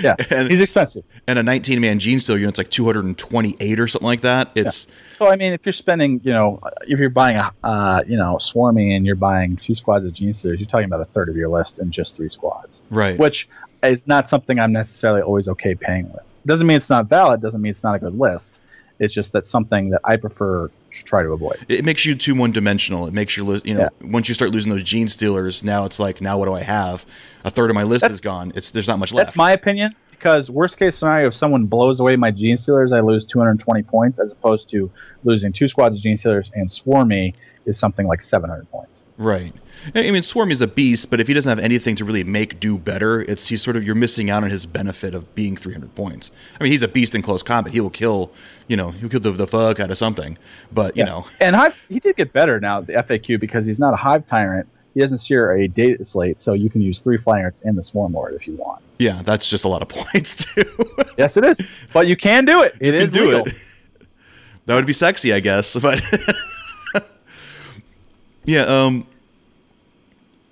yeah, 0.02 0.14
and, 0.30 0.48
he's 0.48 0.60
expensive. 0.60 1.04
And 1.26 1.36
a 1.36 1.42
19 1.42 1.80
man 1.80 1.98
gene 1.98 2.18
Genestealer 2.18 2.38
unit's 2.38 2.58
like 2.58 2.70
228 2.70 3.80
or 3.80 3.88
something 3.88 4.06
like 4.06 4.20
that. 4.20 4.52
It's 4.54 4.86
yeah. 4.86 4.94
so. 5.18 5.26
I 5.26 5.34
mean, 5.34 5.52
if 5.52 5.66
you're 5.66 5.72
spending, 5.72 6.20
you 6.22 6.32
know, 6.32 6.60
if 6.82 7.00
you're 7.00 7.10
buying 7.10 7.36
a, 7.36 7.52
uh, 7.64 8.04
you 8.06 8.16
know, 8.16 8.38
Swarm 8.38 8.76
Lord 8.76 8.92
and 8.92 9.04
you're 9.04 9.16
buying 9.16 9.56
two 9.56 9.74
squads 9.74 10.04
of 10.04 10.12
gene 10.12 10.30
Genestealers, 10.30 10.60
you're 10.60 10.68
talking 10.68 10.86
about 10.86 11.00
a 11.00 11.06
third 11.06 11.28
of 11.28 11.36
your 11.36 11.48
list 11.48 11.80
in 11.80 11.90
just 11.90 12.14
three 12.14 12.28
squads. 12.28 12.80
Right. 12.90 13.18
Which 13.18 13.48
is 13.82 14.06
not 14.06 14.28
something 14.28 14.60
I'm 14.60 14.72
necessarily 14.72 15.22
always 15.22 15.48
okay 15.48 15.74
paying 15.74 16.10
with. 16.12 16.22
Doesn't 16.46 16.66
mean 16.66 16.76
it's 16.76 16.90
not 16.90 17.08
valid. 17.08 17.40
Doesn't 17.40 17.60
mean 17.60 17.70
it's 17.70 17.82
not 17.82 17.96
a 17.96 17.98
good 17.98 18.16
list. 18.16 18.60
It's 18.98 19.12
just 19.12 19.32
that 19.32 19.46
something 19.46 19.90
that 19.90 20.00
I 20.04 20.16
prefer 20.16 20.70
try 20.92 21.22
to 21.22 21.30
avoid. 21.30 21.64
It 21.68 21.84
makes 21.84 22.04
you 22.04 22.14
too 22.14 22.34
one 22.34 22.52
dimensional. 22.52 23.06
It 23.06 23.14
makes 23.14 23.36
your 23.36 23.46
list 23.46 23.66
you 23.66 23.74
know, 23.74 23.80
yeah. 23.80 24.08
once 24.10 24.28
you 24.28 24.34
start 24.34 24.50
losing 24.50 24.70
those 24.70 24.84
genestealers, 24.84 25.64
now 25.64 25.84
it's 25.84 25.98
like, 25.98 26.20
now 26.20 26.38
what 26.38 26.46
do 26.46 26.54
I 26.54 26.62
have? 26.62 27.06
A 27.44 27.50
third 27.50 27.70
of 27.70 27.74
my 27.74 27.82
list 27.82 28.02
that's, 28.02 28.14
is 28.14 28.20
gone. 28.20 28.52
It's 28.54 28.70
there's 28.70 28.88
not 28.88 28.98
much 28.98 29.12
left. 29.12 29.28
That's 29.28 29.36
my 29.36 29.52
opinion 29.52 29.94
because 30.22 30.48
worst 30.48 30.78
case 30.78 30.96
scenario, 30.96 31.26
if 31.26 31.34
someone 31.34 31.66
blows 31.66 31.98
away 31.98 32.14
my 32.14 32.30
genestealers, 32.30 32.92
I 32.96 33.00
lose 33.00 33.24
220 33.24 33.82
points 33.82 34.20
as 34.20 34.30
opposed 34.30 34.68
to 34.70 34.88
losing 35.24 35.52
two 35.52 35.66
squads 35.66 35.98
of 35.98 36.04
genestealers 36.04 36.48
and 36.54 36.68
Swarmy 36.68 37.34
is 37.66 37.76
something 37.76 38.06
like 38.06 38.22
700 38.22 38.70
points. 38.70 38.91
Right. 39.18 39.52
I 39.94 40.10
mean, 40.10 40.22
Swarm 40.22 40.50
is 40.50 40.60
a 40.60 40.66
beast, 40.66 41.10
but 41.10 41.20
if 41.20 41.26
he 41.26 41.34
doesn't 41.34 41.48
have 41.48 41.58
anything 41.58 41.96
to 41.96 42.04
really 42.04 42.24
make 42.24 42.60
do 42.60 42.78
better, 42.78 43.22
it's 43.22 43.48
he's 43.48 43.62
sort 43.62 43.76
of 43.76 43.84
you're 43.84 43.94
missing 43.94 44.30
out 44.30 44.44
on 44.44 44.50
his 44.50 44.64
benefit 44.64 45.14
of 45.14 45.34
being 45.34 45.56
300 45.56 45.94
points. 45.94 46.30
I 46.58 46.62
mean, 46.62 46.72
he's 46.72 46.82
a 46.82 46.88
beast 46.88 47.14
in 47.14 47.22
close 47.22 47.42
combat. 47.42 47.72
He 47.72 47.80
will 47.80 47.90
kill, 47.90 48.30
you 48.68 48.76
know, 48.76 48.90
he'll 48.90 49.08
kill 49.08 49.20
the, 49.20 49.32
the 49.32 49.46
fuck 49.46 49.80
out 49.80 49.90
of 49.90 49.98
something. 49.98 50.38
But 50.70 50.96
you 50.96 51.02
yeah. 51.02 51.10
know, 51.10 51.26
and 51.40 51.56
Hive, 51.56 51.74
he 51.88 52.00
did 52.00 52.16
get 52.16 52.32
better 52.32 52.60
now 52.60 52.80
the 52.80 52.94
FAQ 52.94 53.40
because 53.40 53.66
he's 53.66 53.78
not 53.78 53.92
a 53.92 53.96
Hive 53.96 54.26
tyrant. 54.26 54.68
He 54.94 55.00
doesn't 55.00 55.22
share 55.22 55.56
a 55.56 55.68
data 55.68 56.04
slate, 56.04 56.40
so 56.40 56.52
you 56.52 56.68
can 56.68 56.82
use 56.82 57.00
three 57.00 57.16
flyers 57.16 57.62
and 57.64 57.76
the 57.76 57.82
Swarm 57.84 58.12
Lord 58.12 58.34
if 58.34 58.46
you 58.46 58.56
want. 58.56 58.82
Yeah, 58.98 59.22
that's 59.22 59.48
just 59.48 59.64
a 59.64 59.68
lot 59.68 59.82
of 59.82 59.88
points 60.12 60.34
too. 60.34 60.64
yes, 61.18 61.36
it 61.36 61.44
is, 61.44 61.60
but 61.92 62.06
you 62.06 62.16
can 62.16 62.44
do 62.44 62.62
it. 62.62 62.76
It 62.78 62.94
you 62.94 63.00
is 63.00 63.10
do 63.10 63.26
legal. 63.26 63.46
it. 63.46 63.54
That 64.66 64.76
would 64.76 64.86
be 64.86 64.92
sexy, 64.92 65.32
I 65.32 65.40
guess, 65.40 65.74
but. 65.82 66.00
Yeah, 68.44 68.62
um, 68.62 69.06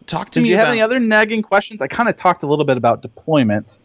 talk 0.07 0.31
to 0.31 0.41
Did 0.41 0.43
me. 0.43 0.45
Do 0.45 0.51
you 0.51 0.55
about... 0.57 0.67
have 0.67 0.73
any 0.73 0.83
other 0.83 0.99
nagging 0.99 1.43
questions? 1.43 1.81
I 1.81 1.87
kind 1.87 2.09
of 2.09 2.17
talked 2.17 2.43
a 2.43 2.47
little 2.47 2.65
bit 2.65 2.77
about 2.77 3.03
deployment 3.03 3.79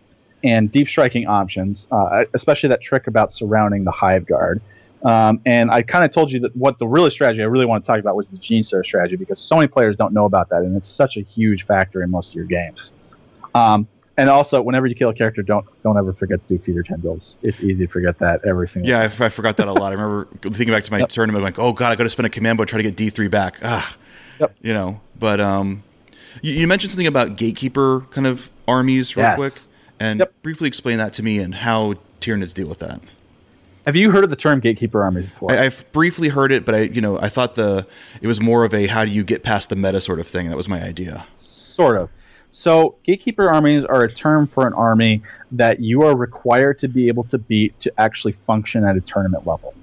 and 0.43 0.71
deep 0.71 0.87
striking 0.87 1.27
options, 1.27 1.87
uh, 1.91 2.25
especially 2.33 2.69
that 2.69 2.81
trick 2.81 3.07
about 3.07 3.33
surrounding 3.33 3.83
the 3.83 3.91
hive 3.91 4.25
guard. 4.25 4.61
Um, 5.03 5.39
and 5.45 5.69
I 5.69 5.81
kind 5.83 6.03
of 6.03 6.11
told 6.11 6.31
you 6.31 6.39
that 6.41 6.55
what 6.55 6.79
the 6.79 6.87
real 6.87 7.09
strategy 7.11 7.41
I 7.41 7.45
really 7.45 7.65
want 7.65 7.83
to 7.83 7.87
talk 7.87 7.99
about 7.99 8.15
was 8.15 8.27
the 8.27 8.37
Genestealer 8.37 8.83
strategy 8.83 9.15
because 9.15 9.39
so 9.39 9.55
many 9.55 9.67
players 9.67 9.95
don't 9.95 10.13
know 10.13 10.25
about 10.25 10.49
that, 10.49 10.63
and 10.63 10.75
it's 10.75 10.89
such 10.89 11.17
a 11.17 11.21
huge 11.21 11.65
factor 11.65 12.01
in 12.01 12.09
most 12.09 12.29
of 12.29 12.35
your 12.35 12.45
games. 12.45 12.91
Um, 13.53 13.87
and 14.17 14.29
also, 14.29 14.61
whenever 14.61 14.87
you 14.87 14.95
kill 14.95 15.09
a 15.09 15.13
character, 15.13 15.43
don't 15.43 15.65
don't 15.83 15.97
ever 15.97 16.13
forget 16.13 16.41
to 16.41 16.47
do 16.47 16.57
feeder 16.57 16.83
tendrils. 16.83 17.35
It's 17.41 17.61
easy 17.61 17.85
to 17.85 17.91
forget 17.91 18.17
that 18.19 18.45
every 18.45 18.67
single. 18.67 18.89
Yeah, 18.89 19.01
I, 19.01 19.25
I 19.25 19.29
forgot 19.29 19.57
that 19.57 19.67
a 19.67 19.73
lot. 19.73 19.91
I 19.91 19.95
remember 19.95 20.27
thinking 20.41 20.73
back 20.73 20.83
to 20.85 20.91
my 20.91 20.99
yep. 20.99 21.09
tournament, 21.09 21.43
like, 21.43 21.59
oh 21.59 21.73
god, 21.73 21.91
I 21.91 21.95
got 21.95 22.03
to 22.03 22.09
spend 22.09 22.25
a 22.25 22.29
command 22.29 22.57
board 22.57 22.69
try 22.69 22.77
to 22.77 22.83
get 22.83 22.95
D 22.95 23.09
three 23.09 23.27
back. 23.27 23.57
Ah, 23.61 23.97
yep. 24.39 24.55
you 24.61 24.73
know. 24.73 25.01
But 25.19 25.41
um, 25.41 25.83
you, 26.41 26.53
you, 26.53 26.67
mentioned 26.67 26.91
something 26.91 27.07
about 27.07 27.35
gatekeeper 27.35 28.01
kind 28.11 28.25
of 28.25 28.51
armies, 28.67 29.17
real 29.17 29.25
yes. 29.25 29.37
quick, 29.37 29.53
and 29.99 30.19
yep. 30.19 30.33
briefly 30.41 30.67
explain 30.67 30.97
that 30.97 31.11
to 31.13 31.23
me 31.23 31.39
and 31.39 31.53
how 31.53 31.95
Tyranids 32.21 32.53
deal 32.53 32.67
with 32.67 32.79
that. 32.79 33.01
Have 33.85 33.95
you 33.95 34.11
heard 34.11 34.23
of 34.23 34.29
the 34.29 34.35
term 34.35 34.61
gatekeeper 34.61 35.03
armies 35.03 35.25
before? 35.25 35.51
I, 35.51 35.65
have 35.65 35.91
briefly 35.91 36.29
heard 36.29 36.51
it, 36.51 36.65
but 36.65 36.73
I, 36.73 36.79
you 36.81 37.01
know, 37.01 37.19
I 37.19 37.29
thought 37.29 37.55
the 37.55 37.85
it 38.21 38.27
was 38.27 38.41
more 38.41 38.63
of 38.63 38.73
a 38.73 38.87
how 38.87 39.05
do 39.05 39.11
you 39.11 39.23
get 39.23 39.43
past 39.43 39.69
the 39.69 39.75
meta 39.75 40.01
sort 40.01 40.19
of 40.19 40.27
thing. 40.27 40.49
That 40.49 40.57
was 40.57 40.69
my 40.69 40.81
idea. 40.81 41.27
Sort 41.39 41.97
of. 41.97 42.09
So, 42.57 42.95
gatekeeper 43.03 43.49
armies 43.49 43.83
are 43.83 44.03
a 44.03 44.11
term 44.11 44.47
for 44.47 44.65
an 44.65 44.71
army 44.71 45.21
that 45.51 45.81
you 45.81 46.03
are 46.03 46.15
required 46.15 46.79
to 46.79 46.87
be 46.87 47.09
able 47.09 47.25
to 47.25 47.37
beat 47.37 47.77
to 47.81 47.91
actually 47.99 48.31
function 48.31 48.85
at 48.85 48.95
a 48.95 49.01
tournament 49.01 49.45
level. 49.45 49.73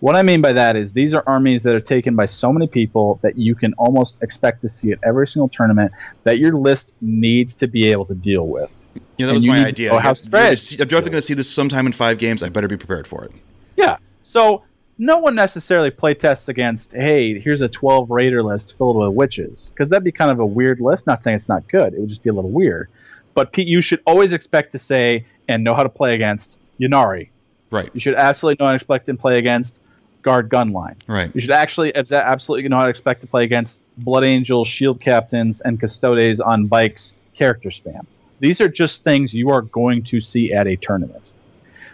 What 0.00 0.16
I 0.16 0.22
mean 0.22 0.42
by 0.42 0.52
that 0.52 0.74
is 0.74 0.92
these 0.92 1.14
are 1.14 1.22
armies 1.28 1.62
that 1.62 1.76
are 1.76 1.80
taken 1.80 2.16
by 2.16 2.26
so 2.26 2.52
many 2.52 2.66
people 2.66 3.20
that 3.22 3.38
you 3.38 3.54
can 3.54 3.72
almost 3.74 4.16
expect 4.20 4.62
to 4.62 4.68
see 4.68 4.90
at 4.90 4.98
every 5.04 5.28
single 5.28 5.48
tournament 5.48 5.92
that 6.24 6.40
your 6.40 6.54
list 6.54 6.92
needs 7.00 7.54
to 7.54 7.68
be 7.68 7.86
able 7.86 8.04
to 8.06 8.16
deal 8.16 8.48
with. 8.48 8.68
Yeah, 9.16 9.26
that 9.26 9.34
was 9.34 9.46
my 9.46 9.64
idea. 9.64 9.92
Oh, 9.92 9.98
how 9.98 10.14
spread. 10.14 10.60
You're 10.72 10.86
definitely 10.86 11.12
going 11.12 11.20
to 11.20 11.22
see 11.22 11.34
this 11.34 11.48
sometime 11.48 11.86
in 11.86 11.92
five 11.92 12.18
games, 12.18 12.42
I 12.42 12.48
better 12.48 12.66
be 12.66 12.76
prepared 12.76 13.06
for 13.06 13.24
it. 13.24 13.30
Yeah. 13.76 13.98
So 14.24 14.64
no 14.98 15.18
one 15.18 15.34
necessarily 15.34 15.90
playtests 15.90 16.48
against, 16.48 16.92
hey, 16.92 17.38
here's 17.38 17.60
a 17.60 17.68
12 17.68 18.10
raider 18.10 18.42
list 18.42 18.76
filled 18.78 18.96
with 18.96 19.12
witches, 19.12 19.70
because 19.74 19.90
that'd 19.90 20.04
be 20.04 20.12
kind 20.12 20.30
of 20.30 20.40
a 20.40 20.46
weird 20.46 20.80
list. 20.80 21.06
Not 21.06 21.22
saying 21.22 21.36
it's 21.36 21.48
not 21.48 21.68
good, 21.68 21.94
it 21.94 22.00
would 22.00 22.08
just 22.08 22.22
be 22.22 22.30
a 22.30 22.32
little 22.32 22.50
weird. 22.50 22.88
But 23.34 23.52
Pete, 23.52 23.68
you 23.68 23.82
should 23.82 24.00
always 24.06 24.32
expect 24.32 24.72
to 24.72 24.78
say 24.78 25.26
and 25.48 25.62
know 25.62 25.74
how 25.74 25.82
to 25.82 25.88
play 25.88 26.14
against 26.14 26.56
Ynnari. 26.80 27.28
Right. 27.70 27.90
You 27.92 28.00
should 28.00 28.14
absolutely 28.14 28.56
know 28.58 28.66
how 28.66 28.72
to 28.72 28.76
expect 28.76 29.08
and 29.08 29.18
play 29.18 29.38
against 29.38 29.78
Guard 30.22 30.48
Gunline. 30.48 30.96
Right. 31.06 31.30
You 31.34 31.40
should 31.40 31.50
actually 31.50 31.94
absolutely 31.94 32.68
know 32.68 32.78
how 32.78 32.84
to 32.84 32.88
expect 32.88 33.20
to 33.20 33.26
play 33.26 33.44
against 33.44 33.80
Blood 33.98 34.24
Angels, 34.24 34.68
Shield 34.68 35.00
Captains, 35.00 35.60
and 35.60 35.78
Custodes 35.78 36.40
on 36.40 36.66
bikes 36.66 37.12
character 37.34 37.68
spam. 37.68 38.06
These 38.40 38.60
are 38.60 38.68
just 38.68 39.04
things 39.04 39.34
you 39.34 39.50
are 39.50 39.62
going 39.62 40.02
to 40.04 40.20
see 40.20 40.52
at 40.52 40.66
a 40.66 40.76
tournament. 40.76 41.22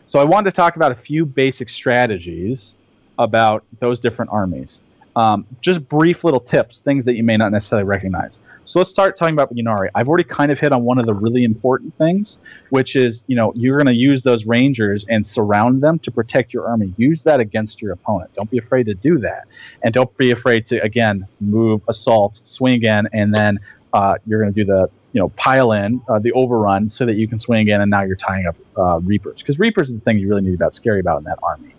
So 0.07 0.19
I 0.19 0.25
wanted 0.25 0.51
to 0.51 0.57
talk 0.57 0.77
about 0.77 0.93
a 0.93 0.97
few 0.97 1.27
basic 1.27 1.69
strategies 1.69 2.75
about 3.19 3.65
those 3.81 4.01
different 4.01 4.31
armies. 4.33 4.81
Um, 5.15 5.47
just 5.61 5.87
brief 5.89 6.25
little 6.25 6.41
tips, 6.41 6.81
things 6.81 7.05
that 7.05 7.17
you 7.17 7.23
may 7.23 7.37
not 7.37 7.53
necessarily 7.53 7.85
recognize. 7.85 8.39
So 8.65 8.79
let's 8.79 8.91
start 8.91 9.19
talking 9.19 9.35
about 9.35 9.55
Ynnari. 9.55 9.91
I've 9.95 10.09
already 10.09 10.25
kind 10.25 10.51
of 10.51 10.59
hit 10.59 10.73
on 10.73 10.85
one 10.85 10.99
of 10.99 11.05
the 11.05 11.13
really 11.13 11.45
important 11.45 11.95
things, 11.95 12.39
which 12.71 12.97
is 12.97 13.23
you 13.27 13.37
know 13.37 13.53
you're 13.55 13.77
going 13.77 13.95
to 13.95 14.01
use 14.01 14.23
those 14.23 14.47
rangers 14.47 15.05
and 15.11 15.27
surround 15.27 15.83
them 15.83 15.99
to 16.01 16.11
protect 16.11 16.55
your 16.55 16.67
army. 16.67 16.95
Use 16.97 17.23
that 17.25 17.41
against 17.41 17.83
your 17.83 17.93
opponent. 17.93 18.33
Don't 18.33 18.51
be 18.51 18.57
afraid 18.57 18.87
to 18.87 18.95
do 18.95 19.19
that, 19.19 19.47
and 19.83 19.93
don't 19.93 20.17
be 20.17 20.31
afraid 20.31 20.65
to 20.67 20.83
again 20.83 21.27
move, 21.41 21.83
assault, 21.89 22.41
swing 22.45 22.77
again, 22.77 23.07
and 23.13 23.35
then 23.35 23.59
uh, 23.93 24.17
you're 24.27 24.41
going 24.41 24.55
to 24.55 24.65
do 24.65 24.65
the 24.65 24.89
you 25.13 25.21
know 25.21 25.29
pile 25.31 25.73
in 25.73 26.01
uh, 26.09 26.19
the 26.19 26.33
overrun 26.33 26.89
so 26.89 27.05
that 27.05 27.15
you 27.15 27.29
can 27.29 27.39
swing 27.39 27.61
again, 27.61 27.83
and 27.83 27.91
now 27.91 28.03
you're 28.03 28.17
tying 28.17 28.47
up 28.47 28.57
uh, 28.79 28.99
reapers 29.01 29.39
because 29.39 29.59
reapers 29.59 29.91
are 29.91 29.95
the 29.95 30.01
thing 30.01 30.19
you 30.19 30.29
really 30.29 30.41
need 30.41 30.59
to 30.59 30.65
be 30.65 30.71
scary 30.71 31.01
about 31.01 31.19
in 31.19 31.25
that 31.25 31.39
army. 31.43 31.72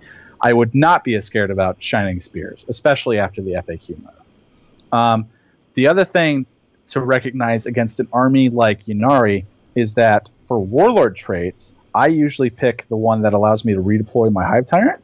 I 0.43 0.51
would 0.51 0.75
not 0.75 1.05
be 1.05 1.15
as 1.15 1.25
scared 1.25 1.51
about 1.51 1.77
Shining 1.79 2.19
Spears, 2.19 2.65
especially 2.67 3.17
after 3.17 3.41
the 3.41 3.53
FAQ 3.53 3.97
meta. 3.97 4.11
Um, 4.91 5.29
the 5.73 5.87
other 5.87 6.03
thing 6.03 6.45
to 6.89 6.99
recognize 6.99 7.65
against 7.65 8.01
an 8.01 8.09
army 8.11 8.49
like 8.49 8.85
Ynnari 8.85 9.45
is 9.73 9.93
that 9.93 10.27
for 10.45 10.59
Warlord 10.59 11.15
traits, 11.15 11.71
I 11.95 12.07
usually 12.07 12.49
pick 12.49 12.85
the 12.89 12.97
one 12.97 13.21
that 13.21 13.33
allows 13.33 13.63
me 13.63 13.73
to 13.73 13.81
redeploy 13.81 14.33
my 14.33 14.43
Hive 14.43 14.67
Tyrant 14.67 15.01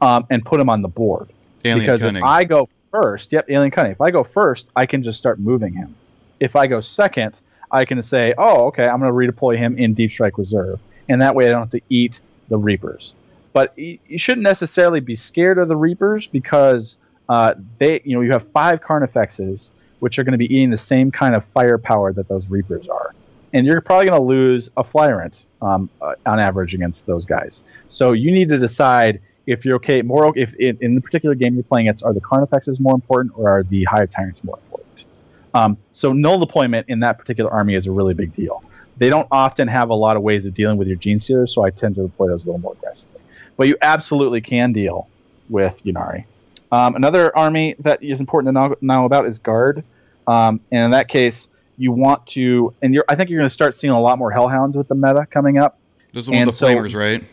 um, 0.00 0.26
and 0.30 0.42
put 0.42 0.58
him 0.60 0.70
on 0.70 0.80
the 0.80 0.88
board. 0.88 1.28
Alien 1.66 1.80
because 1.80 2.00
cunning. 2.00 2.22
if 2.22 2.26
I 2.26 2.44
go 2.44 2.70
first, 2.90 3.32
yep, 3.32 3.50
Alien 3.50 3.70
Cunning. 3.70 3.92
If 3.92 4.00
I 4.00 4.10
go 4.10 4.24
first, 4.24 4.66
I 4.74 4.86
can 4.86 5.02
just 5.02 5.18
start 5.18 5.38
moving 5.38 5.74
him. 5.74 5.94
If 6.40 6.56
I 6.56 6.68
go 6.68 6.80
second, 6.80 7.38
I 7.70 7.84
can 7.84 8.02
say, 8.02 8.32
oh, 8.38 8.68
okay, 8.68 8.86
I'm 8.86 9.00
going 9.00 9.12
to 9.12 9.32
redeploy 9.32 9.58
him 9.58 9.76
in 9.76 9.92
Deep 9.92 10.10
Strike 10.10 10.38
Reserve. 10.38 10.80
And 11.06 11.20
that 11.20 11.34
way 11.34 11.48
I 11.48 11.50
don't 11.50 11.60
have 11.60 11.70
to 11.70 11.82
eat 11.90 12.20
the 12.48 12.56
Reapers 12.56 13.12
but 13.58 13.76
you, 13.76 13.98
shouldn't 14.18 14.44
necessarily 14.44 15.00
be 15.00 15.16
scared 15.16 15.58
of 15.58 15.66
the 15.66 15.74
Reapers 15.74 16.28
because 16.28 16.96
uh, 17.28 17.54
they, 17.78 18.00
you 18.04 18.14
know, 18.14 18.20
you 18.20 18.30
have 18.30 18.48
five 18.52 18.80
Carnifexes, 18.80 19.70
which 19.98 20.16
are 20.16 20.22
going 20.22 20.30
to 20.30 20.38
be 20.38 20.44
eating 20.44 20.70
the 20.70 20.78
same 20.78 21.10
kind 21.10 21.34
of 21.34 21.44
firepower 21.46 22.12
that 22.12 22.28
those 22.28 22.48
Reapers 22.48 22.86
are, 22.88 23.16
and 23.52 23.66
you're 23.66 23.80
probably 23.80 24.06
going 24.06 24.20
to 24.20 24.24
lose 24.24 24.70
a 24.76 24.84
Flyrant 24.84 25.42
um, 25.60 25.90
uh, 26.00 26.14
on 26.24 26.38
average 26.38 26.72
against 26.72 27.04
those 27.06 27.26
guys. 27.26 27.62
So 27.88 28.12
you 28.12 28.30
need 28.30 28.48
to 28.50 28.58
decide 28.58 29.20
if 29.48 29.64
you're 29.64 29.74
okay. 29.78 30.02
More 30.02 30.32
if 30.36 30.54
in, 30.54 30.78
in 30.80 30.94
the 30.94 31.00
particular 31.00 31.34
game 31.34 31.54
you're 31.54 31.64
playing 31.64 31.88
against, 31.88 32.04
are 32.04 32.14
the 32.14 32.20
Carnifexes 32.20 32.78
more 32.78 32.94
important 32.94 33.32
or 33.36 33.50
are 33.50 33.64
the 33.64 33.82
Hive 33.90 34.10
Tyrants 34.10 34.44
more 34.44 34.60
important? 34.66 35.04
Um, 35.52 35.78
so 35.94 36.12
null 36.12 36.38
deployment 36.38 36.88
in 36.88 37.00
that 37.00 37.18
particular 37.18 37.50
army 37.50 37.74
is 37.74 37.88
a 37.88 37.90
really 37.90 38.14
big 38.14 38.32
deal. 38.34 38.62
They 38.98 39.10
don't 39.10 39.26
often 39.32 39.66
have 39.66 39.90
a 39.90 39.94
lot 39.94 40.16
of 40.16 40.22
ways 40.22 40.46
of 40.46 40.54
dealing 40.54 40.76
with 40.76 40.86
your 40.86 40.96
genestealers, 40.96 41.48
so 41.48 41.64
I 41.64 41.70
tend 41.70 41.96
to 41.96 42.02
deploy 42.02 42.28
those 42.28 42.44
a 42.44 42.46
little 42.46 42.60
more 42.60 42.74
aggressively 42.74 43.17
but 43.58 43.68
you 43.68 43.76
absolutely 43.82 44.40
can 44.40 44.72
deal 44.72 45.06
with 45.50 45.82
Ynnari. 45.84 46.24
Um, 46.72 46.94
another 46.94 47.36
army 47.36 47.74
that 47.80 48.02
is 48.02 48.20
important 48.20 48.48
to 48.48 48.52
know, 48.52 48.74
know 48.80 49.04
about 49.04 49.26
is 49.26 49.38
Guard, 49.38 49.84
um, 50.26 50.60
and 50.72 50.86
in 50.86 50.90
that 50.92 51.08
case, 51.08 51.48
you 51.76 51.92
want 51.92 52.26
to, 52.28 52.72
and 52.80 52.94
you're, 52.94 53.04
I 53.08 53.14
think 53.14 53.28
you're 53.28 53.40
going 53.40 53.48
to 53.48 53.54
start 53.54 53.74
seeing 53.74 53.92
a 53.92 54.00
lot 54.00 54.18
more 54.18 54.32
Hellhounds 54.32 54.74
with 54.74 54.88
the 54.88 54.94
meta 54.94 55.26
coming 55.30 55.58
up. 55.58 55.78
Those 56.14 56.28
are 56.28 56.32
one 56.32 56.40
and 56.40 56.48
of 56.48 56.54
the 56.54 56.58
so- 56.58 56.66
flamers, 56.66 56.94
right? 56.94 57.24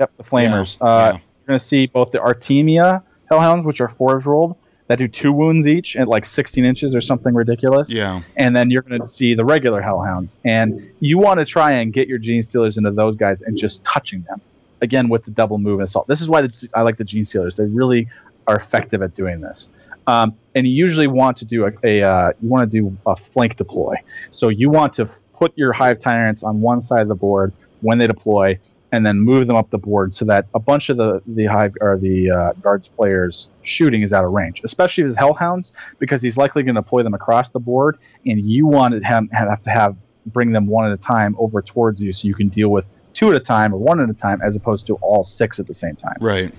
Yep, 0.00 0.16
the 0.16 0.24
Flamers. 0.24 0.76
Yeah, 0.80 0.86
uh, 0.86 0.98
yeah. 0.98 1.12
You're 1.12 1.46
going 1.46 1.58
to 1.58 1.64
see 1.64 1.86
both 1.86 2.10
the 2.10 2.18
Artemia 2.18 3.02
Hellhounds, 3.30 3.64
which 3.64 3.80
are 3.80 3.88
Forge 3.88 4.26
World, 4.26 4.56
that 4.88 4.98
do 4.98 5.08
two 5.08 5.32
wounds 5.32 5.66
each 5.66 5.96
at 5.96 6.08
like 6.08 6.24
16 6.24 6.64
inches 6.64 6.94
or 6.94 7.00
something 7.00 7.34
ridiculous. 7.34 7.88
Yeah. 7.88 8.22
And 8.36 8.54
then 8.54 8.70
you're 8.70 8.82
going 8.82 9.00
to 9.00 9.08
see 9.08 9.34
the 9.34 9.44
regular 9.44 9.80
Hellhounds. 9.80 10.36
And 10.44 10.90
you 11.00 11.18
want 11.18 11.40
to 11.40 11.46
try 11.46 11.72
and 11.72 11.92
get 11.92 12.08
your 12.08 12.18
Genestealers 12.18 12.76
into 12.76 12.90
those 12.90 13.16
guys 13.16 13.42
and 13.42 13.56
just 13.56 13.84
touching 13.84 14.22
them. 14.22 14.40
Again, 14.84 15.08
with 15.08 15.24
the 15.24 15.30
double 15.40 15.58
move 15.58 15.80
and 15.80 15.88
assault. 15.88 16.06
This 16.06 16.20
is 16.20 16.28
why 16.28 16.42
the, 16.42 16.68
I 16.74 16.82
like 16.82 16.96
the 17.02 17.04
Genestealers. 17.04 17.56
They 17.56 17.64
really 17.64 18.02
are 18.46 18.56
effective 18.56 19.00
at 19.06 19.14
doing 19.14 19.40
this. 19.40 19.68
Um, 20.06 20.36
and 20.54 20.66
you 20.68 20.74
usually 20.86 21.06
want 21.20 21.34
to 21.38 21.46
do 21.54 21.58
a, 21.66 21.72
a 21.82 22.02
uh, 22.02 22.32
you 22.40 22.48
want 22.54 22.70
to 22.70 22.80
do 22.80 22.96
a 23.06 23.16
flank 23.16 23.56
deploy. 23.56 23.94
So 24.30 24.50
you 24.50 24.68
want 24.70 24.92
to 24.94 25.04
put 25.40 25.50
your 25.56 25.72
Hive 25.72 25.98
Tyrants 25.98 26.42
on 26.42 26.60
one 26.60 26.80
side 26.82 27.00
of 27.00 27.08
the 27.08 27.20
board 27.26 27.52
when 27.80 27.96
they 27.98 28.06
deploy, 28.06 28.58
and 28.92 29.04
then 29.04 29.18
move 29.18 29.46
them 29.48 29.56
up 29.56 29.70
the 29.70 29.78
board 29.90 30.14
so 30.14 30.24
that 30.26 30.46
a 30.54 30.60
bunch 30.70 30.88
of 30.88 30.96
the 30.96 31.22
the 31.26 31.46
hive 31.46 31.74
or 31.80 31.96
the 31.98 32.30
uh, 32.30 32.52
guards 32.64 32.86
players 32.86 33.48
shooting 33.62 34.02
is 34.02 34.12
out 34.12 34.24
of 34.24 34.30
range, 34.32 34.60
especially 34.62 35.04
his 35.04 35.16
hellhounds, 35.16 35.72
because 35.98 36.20
he's 36.22 36.36
likely 36.36 36.62
going 36.62 36.76
to 36.76 36.80
deploy 36.80 37.02
them 37.02 37.14
across 37.14 37.50
the 37.50 37.58
board, 37.58 37.98
and 38.26 38.38
you 38.40 38.66
want 38.66 38.94
to 38.94 39.00
have, 39.00 39.24
have 39.32 39.62
to 39.62 39.70
have 39.70 39.96
bring 40.26 40.52
them 40.52 40.66
one 40.66 40.84
at 40.86 40.92
a 40.92 41.02
time 41.14 41.34
over 41.38 41.60
towards 41.60 42.00
you, 42.00 42.12
so 42.12 42.28
you 42.28 42.34
can 42.34 42.48
deal 42.48 42.68
with 42.68 42.86
two 43.14 43.30
at 43.30 43.36
a 43.36 43.40
time 43.40 43.72
or 43.72 43.78
one 43.78 44.00
at 44.00 44.10
a 44.10 44.14
time, 44.14 44.40
as 44.42 44.56
opposed 44.56 44.86
to 44.88 44.94
all 44.96 45.24
six 45.24 45.58
at 45.58 45.66
the 45.66 45.74
same 45.74 45.96
time 45.96 46.16
Right. 46.20 46.52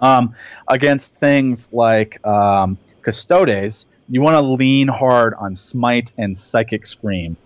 um, 0.00 0.34
against 0.68 1.14
things 1.16 1.68
like 1.72 2.24
um, 2.26 2.76
Custodes, 3.02 3.86
you 4.08 4.20
want 4.20 4.34
to 4.34 4.40
lean 4.40 4.88
hard 4.88 5.34
on 5.34 5.56
Smite 5.56 6.12
and 6.18 6.36
Psychic 6.36 6.86
Scream. 6.86 7.36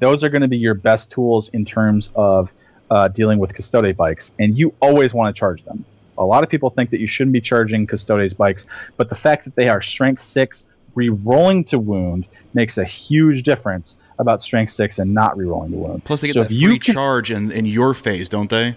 Those 0.00 0.22
are 0.22 0.28
going 0.28 0.42
to 0.42 0.48
be 0.48 0.58
your 0.58 0.74
best 0.74 1.10
tools 1.10 1.48
in 1.52 1.64
terms 1.64 2.10
of 2.14 2.52
uh, 2.90 3.08
dealing 3.08 3.38
with 3.38 3.54
Custode 3.54 3.96
bikes, 3.96 4.32
and 4.38 4.56
you 4.58 4.74
always 4.80 5.14
want 5.14 5.34
to 5.34 5.38
charge 5.38 5.64
them. 5.64 5.84
A 6.18 6.24
lot 6.24 6.44
of 6.44 6.50
people 6.50 6.68
think 6.70 6.90
that 6.90 7.00
you 7.00 7.06
shouldn't 7.06 7.32
be 7.32 7.40
charging 7.40 7.86
Custodes 7.86 8.34
bikes, 8.34 8.66
but 8.96 9.08
the 9.08 9.14
fact 9.14 9.44
that 9.44 9.56
they 9.56 9.68
are 9.68 9.80
Strength 9.80 10.22
6, 10.22 10.64
re-rolling 10.94 11.64
to 11.64 11.78
wound, 11.78 12.26
makes 12.52 12.76
a 12.76 12.84
huge 12.84 13.44
difference 13.44 13.96
about 14.18 14.42
Strength 14.42 14.72
6 14.72 14.98
and 14.98 15.12
not 15.14 15.36
re-rolling 15.36 15.70
to 15.72 15.76
wound. 15.76 16.04
Plus, 16.04 16.20
they 16.20 16.28
get 16.28 16.34
So 16.34 16.40
that 16.42 16.48
free 16.48 16.56
you 16.56 16.78
can- 16.78 16.94
charge 16.94 17.30
in, 17.30 17.50
in 17.52 17.66
your 17.66 17.94
phase, 17.94 18.28
don't 18.28 18.50
they? 18.50 18.76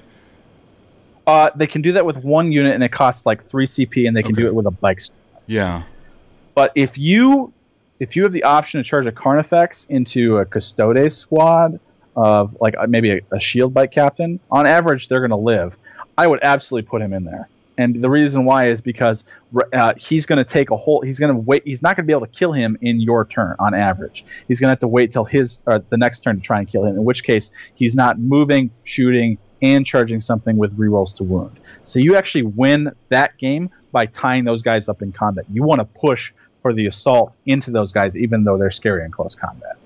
Uh, 1.28 1.50
they 1.56 1.68
can 1.68 1.82
do 1.82 1.92
that 1.94 2.06
with 2.06 2.24
one 2.24 2.52
unit, 2.52 2.74
and 2.76 2.84
it 2.84 2.92
costs 2.92 3.26
like 3.26 3.48
3 3.50 3.66
CP, 3.66 4.08
and 4.08 4.16
they 4.16 4.22
can 4.24 4.34
Okay. 4.34 4.44
do 4.44 4.48
it 4.48 4.54
with 4.56 4.66
a 4.68 4.72
bike 4.72 5.02
Yeah. 5.48 5.84
But 6.54 6.72
if 6.76 6.98
you 6.98 7.52
if 8.00 8.16
you 8.16 8.24
have 8.24 8.34
the 8.34 8.44
option 8.44 8.82
to 8.82 8.84
charge 8.88 9.06
a 9.06 9.12
Carnifex 9.12 9.86
into 9.90 10.38
a 10.38 10.46
Custodes 10.46 11.16
squad 11.16 11.80
of 12.18 12.56
like 12.60 12.76
uh, 12.78 12.86
maybe 12.88 13.12
a, 13.12 13.20
a 13.32 13.40
shield 13.40 13.74
bike 13.74 13.92
captain, 13.92 14.40
on 14.52 14.66
average 14.68 15.08
they're 15.08 15.20
going 15.22 15.30
to 15.32 15.36
live. 15.38 15.76
I 16.18 16.28
would 16.28 16.40
absolutely 16.44 16.88
put 16.90 17.02
him 17.02 17.12
in 17.14 17.24
there. 17.26 17.48
And 17.78 18.02
the 18.02 18.10
reason 18.10 18.46
why 18.46 18.68
is 18.68 18.80
because 18.80 19.24
uh, 19.74 19.94
he's 19.98 20.26
going 20.26 20.38
to 20.38 20.46
take 20.46 20.72
a 20.72 20.78
whole. 20.78 21.02
He's 21.02 21.20
going 21.20 21.34
to 21.34 21.40
wait. 21.40 21.64
He's 21.66 21.82
not 21.82 21.96
going 21.96 22.06
to 22.06 22.08
be 22.08 22.14
able 22.14 22.26
to 22.26 22.32
kill 22.32 22.52
him 22.52 22.78
in 22.82 23.02
your 23.02 23.26
turn 23.26 23.56
on 23.60 23.74
average. 23.74 24.26
He's 24.48 24.60
going 24.60 24.68
to 24.68 24.72
have 24.72 24.80
to 24.80 24.88
wait 24.88 25.12
till 25.12 25.26
his 25.26 25.60
uh, 25.68 25.80
the 25.90 25.98
next 25.98 26.22
turn 26.22 26.38
to 26.38 26.42
try 26.42 26.60
and 26.60 26.68
kill 26.68 26.86
him. 26.86 26.96
In 26.96 27.04
which 27.04 27.24
case, 27.24 27.52
he's 27.74 27.96
not 27.96 28.18
moving, 28.18 28.72
shooting, 28.84 29.38
and 29.62 29.86
charging 29.86 30.22
something 30.22 30.58
with 30.58 30.78
rerolls 30.78 31.16
to 31.16 31.24
wound. 31.24 31.60
So 31.84 32.00
you 32.00 32.16
actually 32.16 32.44
win 32.44 32.92
that 33.10 33.38
game 33.38 33.70
by 33.92 34.06
tying 34.06 34.44
those 34.44 34.62
guys 34.62 34.88
up 34.88 35.02
in 35.02 35.12
combat. 35.12 35.46
You 35.52 35.64
want 35.64 35.80
to 35.80 35.86
push 35.86 36.32
for 36.62 36.74
the 36.74 36.88
assault 36.88 37.36
into 37.46 37.72
those 37.72 37.92
guys, 37.92 38.16
even 38.16 38.44
though 38.44 38.58
they're 38.58 38.72
scary 38.72 39.06
in 39.06 39.12
close 39.12 39.36
combat. 39.36 39.78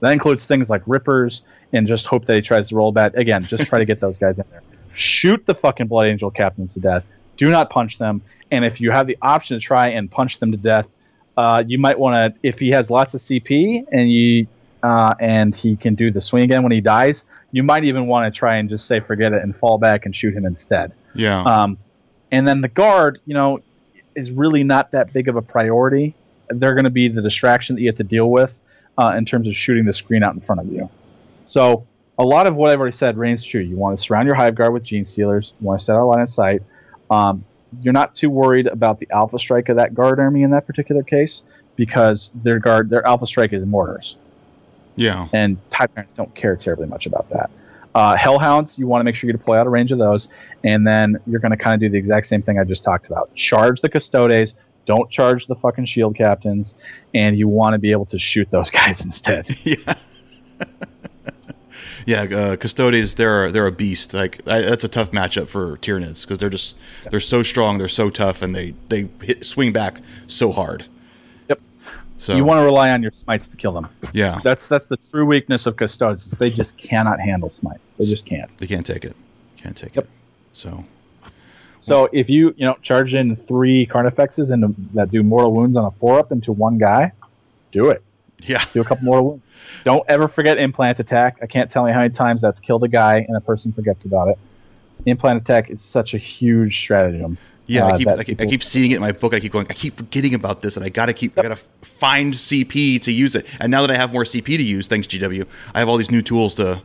That 0.00 0.12
includes 0.12 0.44
things 0.44 0.68
like 0.68 0.82
rippers 0.86 1.42
and 1.72 1.86
just 1.86 2.06
hope 2.06 2.26
that 2.26 2.34
he 2.34 2.42
tries 2.42 2.68
to 2.68 2.76
roll 2.76 2.92
back. 2.92 3.14
Again, 3.14 3.44
just 3.44 3.66
try 3.66 3.78
to 3.78 3.84
get 3.84 4.00
those 4.00 4.18
guys 4.18 4.38
in 4.38 4.44
there. 4.50 4.62
Shoot 4.94 5.46
the 5.46 5.54
fucking 5.54 5.86
Blood 5.86 6.06
Angel 6.06 6.30
captains 6.30 6.74
to 6.74 6.80
death. 6.80 7.04
Do 7.36 7.50
not 7.50 7.70
punch 7.70 7.98
them. 7.98 8.22
And 8.50 8.64
if 8.64 8.80
you 8.80 8.90
have 8.90 9.06
the 9.06 9.18
option 9.20 9.58
to 9.58 9.64
try 9.64 9.88
and 9.88 10.10
punch 10.10 10.38
them 10.38 10.52
to 10.52 10.58
death, 10.58 10.86
uh, 11.36 11.62
you 11.66 11.78
might 11.78 11.98
want 11.98 12.34
to. 12.34 12.40
If 12.42 12.58
he 12.58 12.70
has 12.70 12.90
lots 12.90 13.14
of 13.14 13.20
CP 13.20 13.86
and 13.92 14.10
you 14.10 14.46
uh, 14.82 15.14
and 15.20 15.54
he 15.54 15.76
can 15.76 15.94
do 15.94 16.10
the 16.10 16.20
swing 16.20 16.44
again 16.44 16.62
when 16.62 16.72
he 16.72 16.80
dies, 16.80 17.24
you 17.50 17.62
might 17.62 17.84
even 17.84 18.06
want 18.06 18.32
to 18.32 18.36
try 18.36 18.56
and 18.56 18.68
just 18.68 18.86
say 18.86 19.00
forget 19.00 19.32
it 19.32 19.42
and 19.42 19.56
fall 19.56 19.78
back 19.78 20.06
and 20.06 20.14
shoot 20.14 20.34
him 20.34 20.46
instead. 20.46 20.92
Yeah. 21.14 21.42
Um, 21.42 21.78
and 22.30 22.46
then 22.46 22.60
the 22.60 22.68
guard, 22.68 23.20
you 23.26 23.34
know, 23.34 23.60
is 24.14 24.30
really 24.30 24.64
not 24.64 24.92
that 24.92 25.12
big 25.12 25.28
of 25.28 25.36
a 25.36 25.42
priority. 25.42 26.14
They're 26.48 26.74
going 26.74 26.84
to 26.84 26.90
be 26.90 27.08
the 27.08 27.22
distraction 27.22 27.76
that 27.76 27.82
you 27.82 27.88
have 27.88 27.96
to 27.96 28.04
deal 28.04 28.30
with 28.30 28.54
uh, 28.96 29.14
in 29.16 29.24
terms 29.26 29.48
of 29.48 29.56
shooting 29.56 29.84
the 29.84 29.92
screen 29.92 30.22
out 30.22 30.34
in 30.34 30.40
front 30.40 30.60
of 30.60 30.72
you. 30.72 30.88
So 31.44 31.86
a 32.18 32.24
lot 32.24 32.46
of 32.46 32.56
what 32.56 32.70
I've 32.70 32.80
already 32.80 32.96
said 32.96 33.16
reigns 33.16 33.44
true. 33.44 33.60
You 33.60 33.76
want 33.76 33.98
to 33.98 34.02
surround 34.02 34.26
your 34.26 34.36
hive 34.36 34.54
guard 34.54 34.72
with 34.72 34.84
genestealers. 34.84 35.52
You 35.60 35.66
want 35.66 35.80
to 35.80 35.84
set 35.84 35.96
out 35.96 36.06
line 36.06 36.20
of 36.20 36.30
sight. 36.30 36.62
Um, 37.10 37.44
you're 37.82 37.92
not 37.92 38.14
too 38.14 38.30
worried 38.30 38.66
about 38.66 39.00
the 39.00 39.08
alpha 39.10 39.38
strike 39.38 39.68
of 39.68 39.76
that 39.76 39.94
guard 39.94 40.18
army 40.18 40.42
in 40.42 40.50
that 40.50 40.66
particular 40.66 41.02
case 41.02 41.42
because 41.74 42.30
their 42.34 42.58
guard, 42.58 42.88
their 42.90 43.06
alpha 43.06 43.26
strike 43.26 43.52
is 43.52 43.64
mortars 43.66 44.16
yeah. 44.96 45.28
and 45.32 45.58
Hive 45.72 45.94
Tyrants 45.94 46.12
don't 46.14 46.34
care 46.34 46.56
terribly 46.56 46.86
much 46.86 47.06
about 47.06 47.28
that. 47.30 47.50
Uh, 47.94 48.16
Hellhounds, 48.16 48.76
you 48.78 48.86
want 48.86 49.00
to 49.00 49.04
make 49.04 49.14
sure 49.14 49.28
you 49.28 49.32
deploy 49.32 49.58
out 49.58 49.66
of 49.66 49.72
range 49.72 49.92
of 49.92 49.98
those, 49.98 50.28
and 50.64 50.86
then 50.86 51.18
you're 51.26 51.40
going 51.40 51.52
to 51.52 51.56
kind 51.56 51.74
of 51.74 51.80
do 51.80 51.88
the 51.88 51.98
exact 51.98 52.26
same 52.26 52.42
thing 52.42 52.58
I 52.58 52.64
just 52.64 52.84
talked 52.84 53.06
about. 53.06 53.34
Charge 53.34 53.80
the 53.80 53.88
Custodes, 53.88 54.54
don't 54.84 55.10
charge 55.10 55.46
the 55.46 55.54
fucking 55.54 55.86
shield 55.86 56.14
captains, 56.14 56.74
and 57.14 57.38
you 57.38 57.48
want 57.48 57.72
to 57.72 57.78
be 57.78 57.92
able 57.92 58.06
to 58.06 58.18
shoot 58.18 58.50
those 58.50 58.70
guys 58.82 59.02
instead. 59.04 59.46
yeah. 59.64 59.94
yeah, 62.06 62.22
uh, 62.22 62.56
Custodes, 62.56 63.16
they're 63.16 63.52
they're 63.52 63.66
a 63.66 63.72
beast. 63.72 64.14
Like 64.14 64.40
I, 64.48 64.62
that's 64.62 64.84
a 64.84 64.88
tough 64.88 65.10
matchup 65.10 65.48
for 65.48 65.76
Tyranids 65.78 66.22
because 66.22 66.38
they're 66.38 66.48
just 66.50 66.76
they're 67.10 67.20
so 67.20 67.42
strong, 67.42 67.76
they're 67.78 67.88
so 67.88 68.08
tough, 68.10 68.40
and 68.42 68.54
they 68.56 68.74
they 68.88 69.08
hit, 69.22 69.44
swing 69.44 69.72
back 69.72 70.00
so 70.26 70.52
hard. 70.52 70.86
Yep. 71.48 71.60
So 72.18 72.34
You 72.36 72.44
want 72.44 72.58
to 72.60 72.64
rely 72.64 72.90
on 72.92 73.02
your 73.02 73.12
smites 73.12 73.48
to 73.48 73.56
kill 73.56 73.72
them. 73.72 73.88
yeah, 74.14 74.40
That's 74.42 74.68
that's 74.68 74.86
the 74.86 74.96
true 74.96 75.26
weakness 75.26 75.66
of 75.66 75.76
Custodes. 75.76 76.30
They 76.38 76.48
just 76.50 76.76
cannot 76.78 77.20
handle 77.20 77.50
smites. 77.50 77.92
They 77.92 78.04
just 78.06 78.24
can't. 78.24 78.56
they 78.58 78.66
can't 78.66 78.86
take 78.86 79.04
it. 79.04 79.14
Can't 79.58 79.76
take 79.76 79.96
Yep. 79.96 80.04
it. 80.04 80.10
So 80.52 80.84
So 81.80 82.08
if 82.12 82.30
you 82.30 82.54
you 82.56 82.64
know 82.66 82.76
charge 82.82 83.14
in 83.14 83.36
three 83.36 83.86
Carnifexes 83.86 84.50
and 84.52 84.74
that 84.94 85.10
do 85.10 85.22
mortal 85.22 85.52
wounds 85.52 85.76
on 85.76 85.84
a 85.84 85.90
four 85.92 86.18
up 86.18 86.32
into 86.32 86.52
one 86.52 86.78
guy, 86.78 87.12
do 87.72 87.90
it. 87.90 88.02
Yeah. 88.42 88.62
Do 88.72 88.80
a 88.80 88.84
couple 88.84 89.04
mortal 89.04 89.26
wounds. 89.30 89.42
Don't 89.84 90.04
ever 90.08 90.28
forget 90.28 90.58
implant 90.58 91.00
attack. 91.00 91.38
I 91.42 91.46
can't 91.46 91.70
tell 91.70 91.86
you 91.86 91.92
how 91.94 92.00
many 92.00 92.14
times 92.14 92.42
that's 92.42 92.60
killed 92.60 92.84
a 92.84 92.88
guy 92.88 93.24
and 93.26 93.36
a 93.36 93.40
person 93.40 93.72
forgets 93.72 94.04
about 94.04 94.28
it. 94.28 94.38
Implant 95.06 95.40
attack 95.40 95.70
is 95.70 95.82
such 95.82 96.14
a 96.14 96.18
huge 96.18 96.78
stratagem. 96.78 97.38
Yeah, 97.66 97.84
uh, 97.84 97.88
I, 97.94 97.98
keep, 97.98 98.08
I, 98.08 98.24
keep, 98.24 98.40
I 98.40 98.46
keep 98.46 98.62
seeing 98.62 98.92
it 98.92 98.96
in 98.96 99.00
my 99.00 99.12
book. 99.12 99.34
I 99.34 99.40
keep 99.40 99.52
going. 99.52 99.66
I 99.68 99.74
keep 99.74 99.94
forgetting 99.94 100.34
about 100.34 100.60
this, 100.60 100.76
and 100.76 100.86
I 100.86 100.88
gotta 100.88 101.12
keep. 101.12 101.36
I 101.38 101.42
gotta 101.42 101.60
find 101.82 102.32
CP 102.32 103.02
to 103.02 103.12
use 103.12 103.34
it. 103.34 103.44
And 103.60 103.70
now 103.70 103.80
that 103.80 103.90
I 103.90 103.96
have 103.96 104.12
more 104.12 104.22
CP 104.24 104.44
to 104.44 104.62
use, 104.62 104.86
thanks 104.86 105.08
GW, 105.08 105.46
I 105.74 105.78
have 105.80 105.88
all 105.88 105.96
these 105.96 106.10
new 106.10 106.22
tools 106.22 106.54
to 106.56 106.82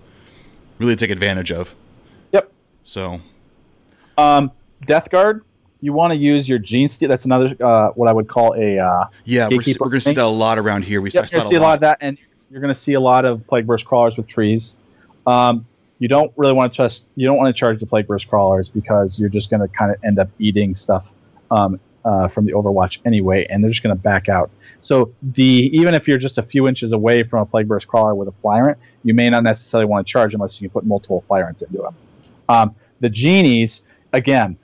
really 0.80 0.96
take 0.96 1.12
advantage 1.12 1.52
of. 1.52 1.76
Yep. 2.32 2.52
So 2.84 3.22
Um, 4.18 4.52
Death 4.86 5.10
Guard. 5.10 5.44
You 5.84 5.94
want 5.94 6.14
to 6.14 6.18
use 6.18 6.48
your 6.48 6.60
Gene 6.60 6.90
Steal. 6.90 7.10
That's 7.10 7.26
another 7.26 7.56
uh, 7.60 7.90
what 7.92 8.08
I 8.08 8.14
would 8.14 8.28
call 8.28 8.54
a 8.56 8.78
uh, 8.78 9.06
yeah, 9.24 9.48
we're, 9.50 9.64
we're 9.80 9.90
gonna 9.90 10.00
see 10.00 10.14
that 10.14 10.24
a 10.24 10.28
lot 10.28 10.60
around 10.60 10.84
here. 10.86 11.02
We 11.02 11.10
Yep, 11.10 11.30
saw 11.30 11.42
it 11.46 11.50
see 11.50 11.56
a 11.56 11.60
lot 11.60 11.74
of 11.74 11.80
that, 11.82 11.98
and 12.02 12.20
you're 12.52 12.62
going 12.62 12.74
to 12.74 12.80
see 12.80 12.94
a 12.94 13.00
lot 13.00 13.24
of 13.24 13.48
plague 13.48 13.66
burst 13.66 13.86
crawlers 13.86 14.18
with 14.18 14.28
trees. 14.28 14.76
Um, 15.26 15.66
you 16.00 16.08
don't 16.08 16.34
really 16.36 16.54
want 16.54 16.74
to 16.74 16.76
trust. 16.76 17.06
You 17.16 17.28
don't 17.28 17.38
want 17.38 17.56
to 17.56 17.58
charge 17.58 17.80
the 17.80 17.86
plague 17.86 18.08
burst 18.08 18.28
crawlers 18.28 18.68
because 18.68 19.18
you're 19.18 19.30
just 19.30 19.50
going 19.50 19.62
to 19.62 19.68
kind 19.70 19.92
of 19.92 20.04
end 20.04 20.20
up 20.20 20.30
eating 20.40 20.76
stuff 20.76 21.08
um, 21.50 21.80
uh, 22.04 22.28
from 22.28 22.46
the 22.46 22.54
Overwatch 22.54 23.00
anyway, 23.06 23.46
and 23.50 23.64
they're 23.64 23.72
just 23.72 23.84
going 23.84 23.96
to 23.96 24.02
back 24.02 24.28
out. 24.28 24.50
So 24.82 25.14
the 25.22 25.70
even 25.74 25.94
if 25.94 26.08
you're 26.08 26.18
just 26.18 26.38
a 26.38 26.44
few 26.44 26.68
inches 26.68 26.92
away 26.92 27.24
from 27.24 27.42
a 27.42 27.46
plague 27.46 27.68
burst 27.68 27.88
crawler 27.88 28.16
with 28.16 28.28
a 28.28 28.34
flyrant, 28.42 28.78
you 29.04 29.14
may 29.14 29.30
not 29.30 29.44
necessarily 29.44 29.86
want 29.86 30.06
to 30.06 30.12
charge 30.12 30.34
unless 30.34 30.60
you 30.60 30.68
can 30.68 30.74
put 30.74 30.86
multiple 30.86 31.24
flyrants 31.30 31.62
into 31.62 31.78
them. 31.78 31.96
Um, 32.50 32.76
the 33.00 33.10
genies, 33.10 33.84
again, 34.12 34.58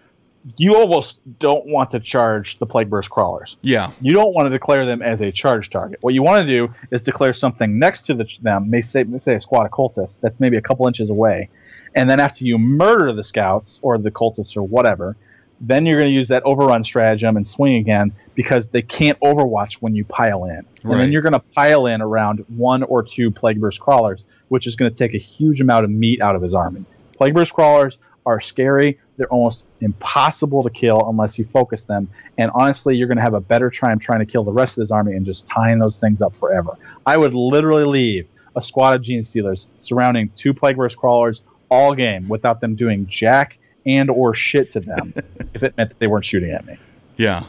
you 0.57 0.75
almost 0.75 1.19
don't 1.39 1.65
want 1.65 1.91
to 1.91 1.99
charge 1.99 2.57
the 2.59 2.65
plague 2.65 2.89
burst 2.89 3.09
crawlers 3.09 3.57
Yeah, 3.61 3.91
you 3.99 4.13
don't 4.13 4.33
want 4.33 4.45
to 4.45 4.49
declare 4.49 4.85
them 4.85 5.01
as 5.01 5.19
a 5.21 5.31
charge 5.31 5.69
target. 5.69 5.99
What 6.01 6.13
you 6.13 6.23
want 6.23 6.47
to 6.47 6.47
do 6.47 6.73
is 6.91 7.03
declare 7.03 7.33
something 7.33 7.77
next 7.77 8.03
to 8.03 8.13
the, 8.13 8.25
them, 8.41 8.69
may 8.69 8.81
say, 8.81 9.03
may 9.03 9.17
say 9.17 9.35
a 9.35 9.41
squad 9.41 9.65
of 9.65 9.71
cultists 9.71 10.19
that's 10.21 10.39
maybe 10.39 10.55
a 10.57 10.61
couple 10.61 10.87
inches 10.87 11.09
away, 11.09 11.49
and 11.95 12.09
then 12.09 12.19
after 12.19 12.43
you 12.45 12.57
murder 12.57 13.11
the 13.13 13.23
scouts 13.23 13.79
or 13.81 13.97
the 13.97 14.11
cultists 14.11 14.55
or 14.55 14.63
whatever, 14.63 15.17
then 15.59 15.85
you're 15.87 15.99
going 15.99 16.11
to 16.11 16.15
use 16.15 16.27
that 16.27 16.43
overrun 16.45 16.83
stratagem 16.83 17.35
and 17.35 17.47
swing 17.47 17.75
again 17.77 18.13
because 18.35 18.67
they 18.69 18.83
can't 18.83 19.19
overwatch 19.21 19.75
when 19.79 19.95
you 19.95 20.05
pile 20.05 20.45
in. 20.45 20.51
And 20.51 20.67
Right. 20.83 20.97
then 20.97 21.11
you're 21.11 21.23
going 21.23 21.33
to 21.33 21.39
pile 21.39 21.87
in 21.87 21.99
around 22.01 22.45
one 22.47 22.83
or 22.83 23.01
two 23.01 23.31
plague 23.31 23.59
burst 23.59 23.79
crawlers, 23.79 24.23
which 24.49 24.67
is 24.67 24.75
going 24.75 24.91
to 24.91 24.95
take 24.97 25.15
a 25.15 25.17
huge 25.17 25.59
amount 25.59 25.83
of 25.83 25.89
meat 25.89 26.21
out 26.21 26.35
of 26.35 26.43
his 26.43 26.53
army. 26.53 26.85
Plague 27.17 27.33
burst 27.33 27.53
crawlers 27.55 27.97
are 28.27 28.41
scary. 28.41 28.99
They're 29.15 29.31
almost 29.31 29.63
impossible 29.79 30.61
to 30.63 30.69
kill 30.69 31.09
unless 31.09 31.39
you 31.39 31.45
focus 31.45 31.85
them. 31.85 32.09
And 32.37 32.51
honestly, 32.53 32.95
you're 32.95 33.07
going 33.07 33.17
to 33.17 33.23
have 33.23 33.33
a 33.33 33.41
better 33.41 33.71
time 33.71 33.99
trying 33.99 34.19
to 34.19 34.25
kill 34.25 34.43
the 34.43 34.51
rest 34.51 34.77
of 34.77 34.83
this 34.83 34.91
army 34.91 35.13
and 35.13 35.25
just 35.25 35.47
tying 35.47 35.79
those 35.79 35.97
things 35.97 36.21
up 36.21 36.35
forever. 36.35 36.77
I 37.05 37.17
would 37.17 37.33
literally 37.33 37.85
leave 37.85 38.27
a 38.55 38.61
squad 38.61 38.99
of 38.99 39.01
genestealers 39.01 39.67
surrounding 39.79 40.29
two 40.35 40.53
plague 40.53 40.75
burst 40.75 40.97
crawlers 40.97 41.41
all 41.69 41.93
game 41.93 42.27
without 42.27 42.59
them 42.59 42.75
doing 42.75 43.07
jack 43.07 43.57
and 43.85 44.09
or 44.09 44.33
shit 44.33 44.71
to 44.71 44.81
them 44.81 45.13
if 45.53 45.63
it 45.63 45.77
meant 45.77 45.89
that 45.89 45.99
they 45.99 46.07
weren't 46.07 46.25
shooting 46.25 46.51
at 46.51 46.65
me. 46.65 46.77
yeah, 47.15 47.45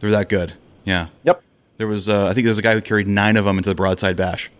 they're 0.00 0.10
that 0.10 0.28
good. 0.28 0.54
Yeah. 0.84 1.08
Yep. 1.24 1.42
There 1.76 1.86
was, 1.86 2.08
uh, 2.08 2.26
I 2.26 2.32
think 2.32 2.44
there 2.44 2.50
was 2.50 2.58
a 2.58 2.62
guy 2.62 2.74
who 2.74 2.80
carried 2.80 3.06
nine 3.06 3.36
of 3.36 3.44
them 3.44 3.58
into 3.58 3.68
the 3.68 3.74
broadside 3.74 4.16
bash. 4.16 4.50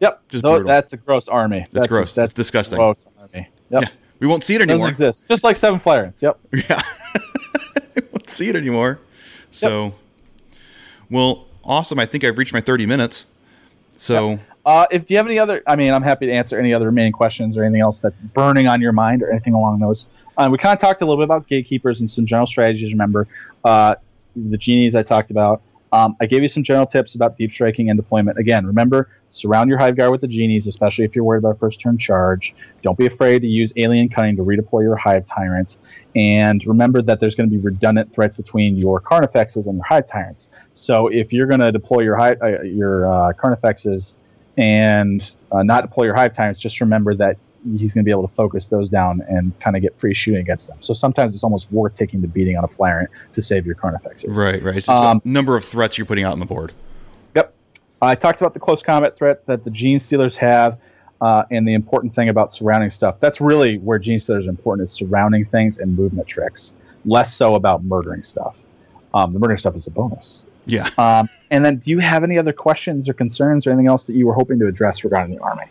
Yep. 0.00 0.28
Just 0.28 0.42
brutal. 0.42 0.66
that's 0.66 0.92
a 0.92 0.96
gross 0.96 1.28
army. 1.28 1.66
That's, 1.70 1.86
gross. 1.86 2.14
That's, 2.14 2.32
That's 2.32 2.34
disgusting. 2.34 2.76
gross 2.76 2.96
army. 3.18 3.48
Yep. 3.70 3.82
Yeah, 3.82 3.88
we 4.20 4.26
won't 4.26 4.44
see 4.44 4.54
it 4.54 4.62
anymore. 4.62 4.88
Doesn't 4.90 5.04
exist. 5.06 5.28
Just 5.28 5.44
like 5.44 5.56
seven 5.56 5.78
flyrants. 5.80 6.22
Yep. 6.22 6.38
Yeah. 6.52 6.82
I 7.96 8.02
won't 8.12 8.28
see 8.30 8.48
it 8.48 8.56
anymore. 8.56 8.98
So, 9.50 9.94
well, 11.10 11.46
awesome. 11.64 11.98
I 11.98 12.06
think 12.06 12.24
I've 12.24 12.36
reached 12.38 12.52
my 12.52 12.60
30 12.60 12.86
minutes. 12.86 13.26
So, 13.98 14.38
Uh, 14.64 14.84
if 14.90 15.08
you 15.10 15.16
have 15.16 15.26
any 15.26 15.38
other, 15.38 15.62
I 15.66 15.76
mean, 15.76 15.94
I'm 15.94 16.02
happy 16.02 16.26
to 16.26 16.32
answer 16.32 16.58
any 16.58 16.74
other 16.74 16.86
remaining 16.86 17.12
questions 17.12 17.56
or 17.56 17.62
anything 17.64 17.80
else 17.82 18.00
that's 18.00 18.18
burning 18.18 18.66
on 18.66 18.80
your 18.80 18.92
mind 18.92 19.22
or 19.22 19.30
anything 19.30 19.54
along 19.54 19.78
those. 19.78 20.06
Uh, 20.36 20.48
we 20.50 20.58
kind 20.58 20.74
of 20.74 20.80
talked 20.80 21.00
a 21.02 21.04
little 21.04 21.16
bit 21.16 21.24
about 21.24 21.46
gatekeepers 21.46 22.00
and 22.00 22.10
some 22.10 22.26
general 22.26 22.46
strategies. 22.48 22.92
Remember, 22.92 23.28
uh, 23.64 23.94
the 24.34 24.58
genies 24.58 24.94
I 24.94 25.02
talked 25.02 25.30
about. 25.30 25.62
Um, 25.92 26.16
I 26.20 26.26
gave 26.26 26.42
you 26.42 26.48
some 26.48 26.62
general 26.62 26.86
tips 26.86 27.14
about 27.14 27.36
deep 27.36 27.52
striking 27.52 27.90
and 27.90 27.96
deployment. 27.98 28.38
Again, 28.38 28.66
remember, 28.66 29.08
surround 29.30 29.70
your 29.70 29.78
hive 29.78 29.96
guard 29.96 30.10
with 30.10 30.20
the 30.20 30.28
genies, 30.28 30.66
especially 30.66 31.04
if 31.04 31.14
you're 31.14 31.24
worried 31.24 31.38
about 31.38 31.58
first 31.58 31.80
turn 31.80 31.96
charge. 31.96 32.54
Don't 32.82 32.98
be 32.98 33.06
afraid 33.06 33.40
to 33.42 33.46
use 33.46 33.72
alien 33.76 34.08
cunning 34.08 34.36
to 34.36 34.42
redeploy 34.42 34.82
your 34.82 34.96
hive 34.96 35.26
Tyrants. 35.26 35.78
And 36.14 36.64
remember 36.66 37.02
that 37.02 37.20
there's 37.20 37.34
going 37.34 37.48
to 37.48 37.56
be 37.56 37.62
redundant 37.62 38.12
threats 38.12 38.36
between 38.36 38.76
your 38.76 39.00
carnifexes 39.00 39.66
and 39.66 39.76
your 39.76 39.84
hive 39.84 40.06
tyrants. 40.06 40.48
So 40.74 41.08
if 41.08 41.32
you're 41.32 41.46
going 41.46 41.60
to 41.60 41.70
deploy 41.70 42.00
your 42.00 42.16
hive, 42.16 42.38
uh, 42.42 42.62
your 42.62 43.06
uh, 43.06 43.32
carnifexes 43.32 44.14
and 44.56 45.32
uh, 45.52 45.62
not 45.62 45.82
deploy 45.82 46.04
your 46.04 46.14
hive 46.14 46.32
tyrants, 46.34 46.60
just 46.60 46.80
remember 46.80 47.14
that 47.16 47.36
he's 47.72 47.92
going 47.92 48.02
to 48.02 48.06
be 48.06 48.10
able 48.10 48.26
to 48.26 48.34
focus 48.34 48.66
those 48.66 48.88
down 48.88 49.22
and 49.28 49.58
kind 49.60 49.76
of 49.76 49.82
get 49.82 49.98
free 49.98 50.14
shooting 50.14 50.40
against 50.40 50.68
them. 50.68 50.78
So 50.80 50.94
sometimes 50.94 51.34
it's 51.34 51.44
almost 51.44 51.70
worth 51.72 51.96
taking 51.96 52.20
the 52.20 52.28
beating 52.28 52.56
on 52.56 52.64
a 52.64 52.68
flyrant 52.68 53.10
to 53.34 53.42
save 53.42 53.66
your 53.66 53.74
carnifexes. 53.74 54.24
right, 54.28 54.62
right. 54.62 54.76
It's 54.76 54.86
just 54.86 55.02
Um, 55.02 55.20
number 55.24 55.56
of 55.56 55.64
threats 55.64 55.98
you're 55.98 56.06
putting 56.06 56.24
out 56.24 56.32
on 56.32 56.38
the 56.38 56.46
board. 56.46 56.72
Yep. 57.34 57.52
I 58.00 58.14
talked 58.14 58.40
about 58.40 58.54
the 58.54 58.60
close 58.60 58.82
combat 58.82 59.16
threat 59.16 59.44
that 59.46 59.64
the 59.64 59.70
Genestealers 59.70 60.36
have, 60.36 60.78
uh, 61.20 61.44
and 61.50 61.66
the 61.66 61.74
important 61.74 62.14
thing 62.14 62.28
about 62.28 62.54
surrounding 62.54 62.90
stuff. 62.90 63.18
That's 63.20 63.40
really 63.40 63.78
where 63.78 63.98
Genestealers 63.98 64.46
are 64.46 64.50
important: 64.50 64.88
is 64.88 64.94
surrounding 64.94 65.44
things 65.44 65.78
and 65.78 65.96
movement 65.96 66.28
tricks. 66.28 66.72
Less 67.04 67.34
so 67.34 67.54
about 67.54 67.84
murdering 67.84 68.22
stuff. 68.22 68.56
Um, 69.14 69.32
the 69.32 69.38
murdering 69.38 69.58
stuff 69.58 69.76
is 69.76 69.86
a 69.86 69.90
bonus. 69.90 70.42
Yeah. 70.66 70.88
Um, 70.98 71.28
and 71.50 71.64
then, 71.64 71.76
do 71.76 71.90
you 71.90 72.00
have 72.00 72.24
any 72.24 72.38
other 72.38 72.52
questions 72.52 73.08
or 73.08 73.12
concerns 73.14 73.66
or 73.66 73.70
anything 73.70 73.86
else 73.86 74.06
that 74.08 74.14
you 74.14 74.26
were 74.26 74.34
hoping 74.34 74.58
to 74.58 74.66
address 74.66 75.04
regarding 75.04 75.34
the 75.34 75.40
army? 75.40 75.64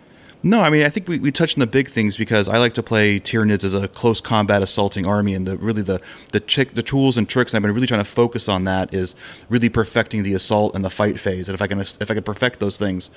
No, 0.44 0.62
I 0.62 0.70
mean, 0.70 0.84
I 0.84 0.90
think 0.90 1.08
we, 1.08 1.18
we 1.18 1.32
touched 1.32 1.58
on 1.58 1.60
the 1.62 1.68
big 1.68 1.90
things 1.90 2.18
because 2.18 2.48
I 2.48 2.58
like 2.58 2.74
to 2.74 2.84
play 2.84 3.20
Tyranids 3.20 3.64
as 3.64 3.74
a 3.74 3.88
close 3.88 4.22
combat 4.22 4.62
assaulting 4.62 5.06
army, 5.06 5.34
and 5.34 5.48
the 5.48 5.58
really 5.58 5.82
the 5.82 6.00
the 6.34 6.40
chick, 6.40 6.76
the 6.76 6.84
tools 6.84 7.18
and 7.18 7.28
tricks. 7.28 7.52
And 7.52 7.58
I've 7.58 7.64
been 7.64 7.74
really 7.74 7.88
trying 7.88 8.02
to 8.02 8.06
focus 8.06 8.48
on 8.48 8.64
that 8.66 8.94
is 8.94 9.16
really 9.50 9.70
perfecting 9.70 10.24
the 10.24 10.34
assault 10.34 10.76
and 10.76 10.86
the 10.86 10.90
fight 10.92 11.20
phase. 11.20 11.50
And 11.50 11.56
if 11.56 11.62
I 11.62 11.68
can 11.68 11.80
if 11.80 12.12
I 12.12 12.14
can 12.14 12.24
perfect 12.24 12.60
those 12.60 12.78
things, 12.78 13.10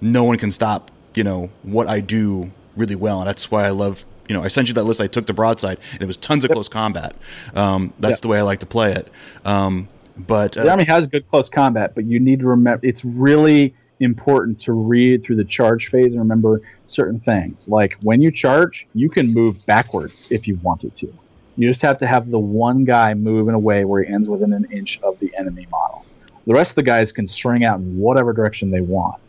no 0.00 0.24
one 0.24 0.38
can 0.38 0.50
stop 0.50 0.90
you 1.14 1.24
know 1.24 1.50
what 1.62 1.88
I 1.88 2.00
do 2.00 2.52
really 2.76 2.96
well, 2.96 3.20
and 3.20 3.28
that's 3.28 3.50
why 3.50 3.64
I 3.64 3.70
love. 3.70 4.04
You 4.28 4.34
know, 4.34 4.42
I 4.42 4.48
sent 4.48 4.66
you 4.66 4.74
that 4.74 4.82
list. 4.82 5.00
I 5.00 5.06
took 5.06 5.26
the 5.26 5.32
broadside, 5.32 5.78
and 5.92 6.02
it 6.02 6.06
was 6.06 6.16
tons 6.16 6.44
of 6.44 6.50
close 6.50 6.68
combat. 6.68 7.14
Um, 7.54 7.94
that's 8.00 8.14
Yep. 8.14 8.20
the 8.22 8.28
way 8.28 8.38
I 8.38 8.42
like 8.42 8.58
to 8.58 8.66
play 8.66 8.90
it. 8.90 9.08
Um, 9.44 9.88
but 10.18 10.52
The 10.52 10.66
uh, 10.66 10.70
army 10.70 10.84
has 10.84 11.06
good 11.06 11.28
close 11.30 11.48
combat, 11.48 11.94
but 11.94 12.06
you 12.06 12.18
need 12.18 12.40
to 12.40 12.46
remember 12.46 12.84
it's 12.84 13.04
really 13.04 13.72
important 14.00 14.60
to 14.62 14.72
read 14.72 15.24
through 15.24 15.36
the 15.36 15.44
charge 15.44 15.88
phase 15.88 16.12
and 16.12 16.20
remember 16.20 16.60
certain 16.86 17.20
things. 17.20 17.66
Like 17.68 17.96
when 18.02 18.20
you 18.20 18.30
charge, 18.30 18.86
you 18.94 19.08
can 19.08 19.32
move 19.32 19.64
backwards 19.66 20.28
if 20.30 20.46
you 20.46 20.56
wanted 20.62 20.96
to. 20.96 21.12
You 21.56 21.68
just 21.68 21.82
have 21.82 21.98
to 22.00 22.06
have 22.06 22.30
the 22.30 22.38
one 22.38 22.84
guy 22.84 23.14
move 23.14 23.48
in 23.48 23.54
a 23.54 23.58
way 23.58 23.84
where 23.84 24.02
he 24.02 24.12
ends 24.12 24.28
within 24.28 24.52
an 24.52 24.66
inch 24.70 25.00
of 25.02 25.18
the 25.20 25.34
enemy 25.36 25.66
model. 25.70 26.04
The 26.46 26.54
rest 26.54 26.72
of 26.72 26.76
the 26.76 26.82
guys 26.82 27.12
can 27.12 27.26
string 27.26 27.64
out 27.64 27.80
in 27.80 27.98
whatever 27.98 28.32
direction 28.32 28.70
they 28.70 28.82
want. 28.82 29.20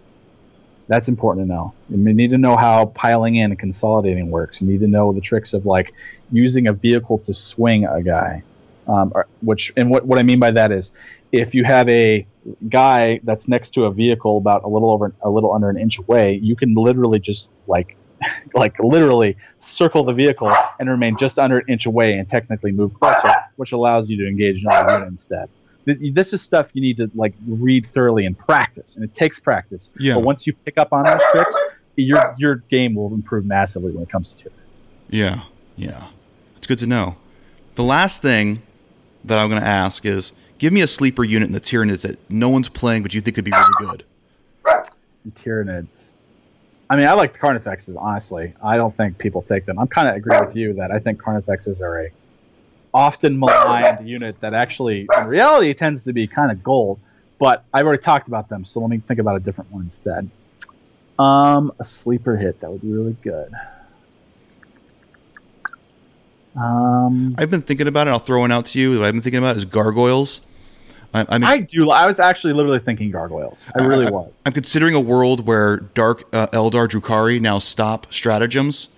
That's 0.88 1.08
important 1.08 1.48
to 1.48 1.54
know. 1.54 1.74
You 1.90 1.98
need 1.98 2.32
to 2.32 2.38
know 2.38 2.56
how 2.56 2.86
piling 2.88 3.36
in 3.36 3.52
and 3.52 3.60
consolidating 3.60 4.30
works. 4.30 4.62
You 4.62 4.68
need 4.68 4.80
to 4.82 4.88
know 4.88 5.12
the 5.12 5.22
tricks 5.22 5.54
of 5.54 5.66
like 5.66 5.94
using 6.32 6.68
a 6.68 6.74
vehicle 6.74 7.20
to 7.20 7.34
swing 7.34 7.86
a 7.86 8.02
guy. 8.02 8.44
Um, 8.88 9.12
which 9.42 9.74
and 9.76 9.90
what, 9.90 10.06
what 10.06 10.18
I 10.18 10.24
mean 10.24 10.40
by 10.40 10.52
that 10.52 10.72
is 10.72 10.92
if 11.32 11.54
you 11.54 11.64
have 11.64 11.88
a 11.90 12.26
guy 12.70 13.20
that's 13.24 13.48
next 13.48 13.72
to 13.72 13.86
a 13.86 13.92
vehicle 13.92 14.38
about 14.38 14.64
a 14.64 14.68
little 14.68 14.92
over 14.92 15.14
a 15.22 15.30
little 15.30 15.54
under 15.54 15.70
an 15.70 15.78
inch 15.78 16.00
away, 16.00 16.40
you 16.42 16.56
can 16.56 16.74
literally 16.76 17.20
just 17.20 17.50
like 17.68 17.98
like 18.54 18.78
literally 18.80 19.38
circle 19.60 20.04
the 20.04 20.14
vehicle 20.14 20.52
and 20.80 20.90
remain 20.90 21.18
just 21.18 21.38
under 21.38 21.60
an 21.60 21.66
inch 21.68 21.86
away 21.86 22.14
and 22.14 22.28
technically 22.30 22.72
move 22.72 22.94
closer, 22.94 23.34
which 23.58 23.72
allows 23.72 24.10
you 24.10 24.18
to 24.18 24.28
engage 24.28 24.64
another 24.64 24.94
unit 24.94 25.10
instead. 25.10 25.50
This 25.86 26.34
is 26.34 26.42
stuff 26.42 26.68
you 26.74 26.82
need 26.82 26.98
to 26.98 27.10
like 27.16 27.34
read 27.48 27.88
thoroughly 27.88 28.26
and 28.26 28.38
practice, 28.38 28.96
and 28.96 29.06
it 29.06 29.14
takes 29.14 29.40
practice. 29.40 29.90
Yeah. 30.00 30.16
But 30.16 30.24
once 30.24 30.46
you 30.46 30.54
pick 30.54 30.78
up 30.78 30.92
on 30.92 31.04
those 31.04 31.22
tricks, 31.32 31.56
your 31.96 32.36
your 32.38 32.56
game 32.70 32.96
will 32.96 33.14
improve 33.14 33.46
massively 33.46 33.92
when 33.92 34.04
it 34.04 34.10
comes 34.10 34.34
to 34.34 34.48
it. 34.48 34.54
Yeah, 35.10 35.44
yeah. 35.78 36.08
It's 36.58 36.68
good 36.68 36.80
to 36.80 36.88
know. 36.88 37.16
The 37.76 37.84
last 37.84 38.22
thing 38.22 38.64
that 39.24 39.40
I'm 39.40 39.50
going 39.50 39.62
to 39.62 39.68
ask 39.68 40.06
is 40.06 40.34
give 40.58 40.74
me 40.74 40.82
a 40.82 40.88
sleeper 40.88 41.24
unit 41.24 41.48
in 41.48 41.54
the 41.54 41.62
Tyranids 41.62 42.02
that 42.02 42.18
no 42.30 42.50
one's 42.50 42.70
playing 42.70 43.04
but 43.04 43.14
you 43.14 43.22
think 43.22 43.36
could 43.36 43.46
be 43.46 43.52
really 43.52 43.74
good. 43.80 44.04
Tyranids. 45.32 46.12
I 46.90 46.96
mean, 46.96 47.06
I 47.06 47.14
like 47.14 47.34
the 47.34 47.40
Carnifexes, 47.40 47.98
honestly. 48.00 48.54
I 48.64 48.78
don't 48.78 48.96
think 48.96 49.18
people 49.18 49.42
take 49.42 49.66
them. 49.66 49.78
I'm 49.78 49.88
kind 49.88 50.08
of 50.08 50.16
agree 50.16 50.38
with 50.40 50.56
you 50.56 50.74
that 50.76 50.90
I 50.90 51.00
think 51.00 51.22
Carnifexes 51.22 51.82
are 51.82 52.06
a 52.06 52.12
often 52.94 53.38
maligned 53.38 54.08
unit 54.08 54.40
that 54.40 54.54
actually, 54.54 55.08
in 55.18 55.28
reality, 55.28 55.74
tends 55.74 56.06
to 56.06 56.14
be 56.14 56.28
kind 56.28 56.52
of 56.52 56.64
gold. 56.64 57.00
But 57.40 57.64
I've 57.74 57.86
already 57.86 58.02
talked 58.02 58.28
about 58.28 58.50
them, 58.50 58.66
so 58.66 58.80
let 58.80 58.90
me 58.90 59.00
think 59.00 59.20
about 59.20 59.36
a 59.36 59.40
different 59.40 59.72
one 59.72 59.84
instead. 59.84 60.30
Um, 61.20 61.72
a 61.80 61.86
sleeper 61.86 62.38
hit 62.38 62.62
that 62.62 62.72
would 62.72 62.82
be 62.82 62.92
really 62.92 63.16
good. 63.22 63.52
Um, 66.58 67.36
I've 67.38 67.52
been 67.52 67.62
thinking 67.62 67.88
about 67.88 68.08
it. 68.08 68.12
I'll 68.12 68.20
throw 68.20 68.40
one 68.40 68.52
out 68.52 68.66
to 68.68 68.80
you. 68.80 69.00
What 69.00 69.08
I've 69.08 69.14
been 69.14 69.22
thinking 69.22 69.38
about 69.40 69.58
is 69.58 69.66
gargoyles. 69.66 70.42
I, 71.14 71.26
I 71.30 71.38
mean, 71.38 71.44
I 71.46 71.58
do. 71.60 71.90
I 71.92 72.08
was 72.08 72.20
actually 72.20 72.54
literally 72.54 72.80
thinking 72.80 73.12
gargoyles. 73.12 73.58
I 73.78 73.84
really 73.84 74.10
was. 74.12 74.32
I'm 74.46 74.54
considering 74.54 74.94
a 74.94 75.00
world 75.00 75.46
where 75.46 75.78
Dark 75.78 76.24
uh, 76.34 76.48
Eldar 76.48 76.88
Drukari 76.88 77.40
now 77.40 77.60
stop 77.60 78.12
stratagems, 78.12 78.90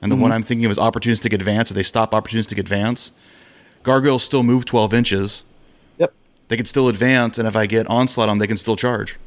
and 0.00 0.10
the 0.10 0.16
Mm-hmm. 0.16 0.22
one 0.22 0.32
I'm 0.32 0.42
thinking 0.42 0.64
of 0.64 0.70
is 0.70 0.78
opportunistic 0.78 1.32
advance. 1.32 1.70
If 1.70 1.76
they 1.76 1.82
stop 1.82 2.12
opportunistic 2.12 2.58
advance, 2.58 3.12
gargoyles 3.82 4.24
still 4.24 4.42
move 4.42 4.64
12 4.64 4.94
inches. 4.94 5.44
Yep. 5.98 6.12
They 6.48 6.56
can 6.56 6.66
still 6.66 6.88
advance, 6.88 7.38
and 7.38 7.46
if 7.46 7.54
I 7.54 7.66
get 7.66 7.86
onslaught 7.88 8.28
on, 8.28 8.38
them, 8.38 8.38
they 8.40 8.48
can 8.48 8.56
still 8.56 8.76
charge. 8.76 9.18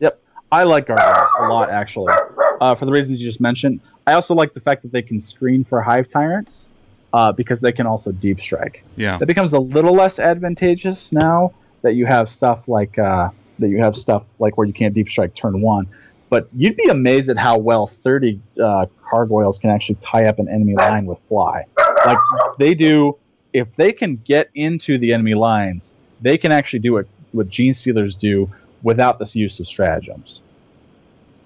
Yep. 0.00 0.20
I 0.50 0.64
like 0.64 0.86
gargoyles 0.86 1.30
a 1.38 1.48
lot, 1.48 1.70
actually, 1.70 2.12
uh, 2.60 2.74
for 2.74 2.86
the 2.86 2.92
reasons 2.92 3.20
you 3.20 3.26
just 3.28 3.40
mentioned. 3.40 3.80
I 4.06 4.14
also 4.14 4.34
like 4.34 4.54
the 4.54 4.60
fact 4.60 4.82
that 4.82 4.92
they 4.92 5.02
can 5.02 5.20
screen 5.20 5.64
for 5.64 5.82
hive 5.82 6.08
tyrants 6.08 6.68
uh, 7.16 7.32
because 7.32 7.60
they 7.62 7.72
can 7.72 7.86
also 7.86 8.12
deep 8.12 8.38
strike. 8.38 8.84
Yeah, 8.94 9.16
That 9.16 9.24
becomes 9.24 9.54
a 9.54 9.58
little 9.58 9.94
less 9.94 10.18
advantageous 10.18 11.10
now 11.12 11.54
that 11.80 11.94
you 11.94 12.04
have 12.04 12.28
stuff 12.28 12.68
like 12.68 12.98
uh, 12.98 13.30
that 13.58 13.68
you 13.70 13.78
have 13.78 13.96
stuff 13.96 14.24
like 14.38 14.58
where 14.58 14.66
you 14.66 14.74
can't 14.74 14.92
deep 14.92 15.08
strike 15.08 15.34
turn 15.34 15.62
one. 15.62 15.88
But 16.28 16.48
you'd 16.54 16.76
be 16.76 16.88
amazed 16.88 17.30
at 17.30 17.38
how 17.38 17.56
well 17.56 17.86
30 17.86 18.38
uh, 18.62 18.86
gargoyles 19.10 19.58
can 19.58 19.70
actually 19.70 19.94
tie 20.02 20.26
up 20.26 20.38
an 20.38 20.48
enemy 20.50 20.74
line 20.74 21.06
with 21.06 21.18
fly. 21.26 21.64
Like 22.04 22.18
they 22.58 22.74
do, 22.74 23.16
if 23.54 23.74
they 23.76 23.92
can 23.92 24.16
get 24.16 24.50
into 24.54 24.98
the 24.98 25.14
enemy 25.14 25.34
lines, 25.34 25.94
they 26.20 26.36
can 26.36 26.52
actually 26.52 26.80
do 26.80 26.92
what 26.92 27.06
what 27.32 27.48
genestealers 27.48 28.18
do 28.18 28.50
without 28.82 29.18
the 29.18 29.26
use 29.32 29.58
of 29.58 29.66
stratagems. 29.66 30.42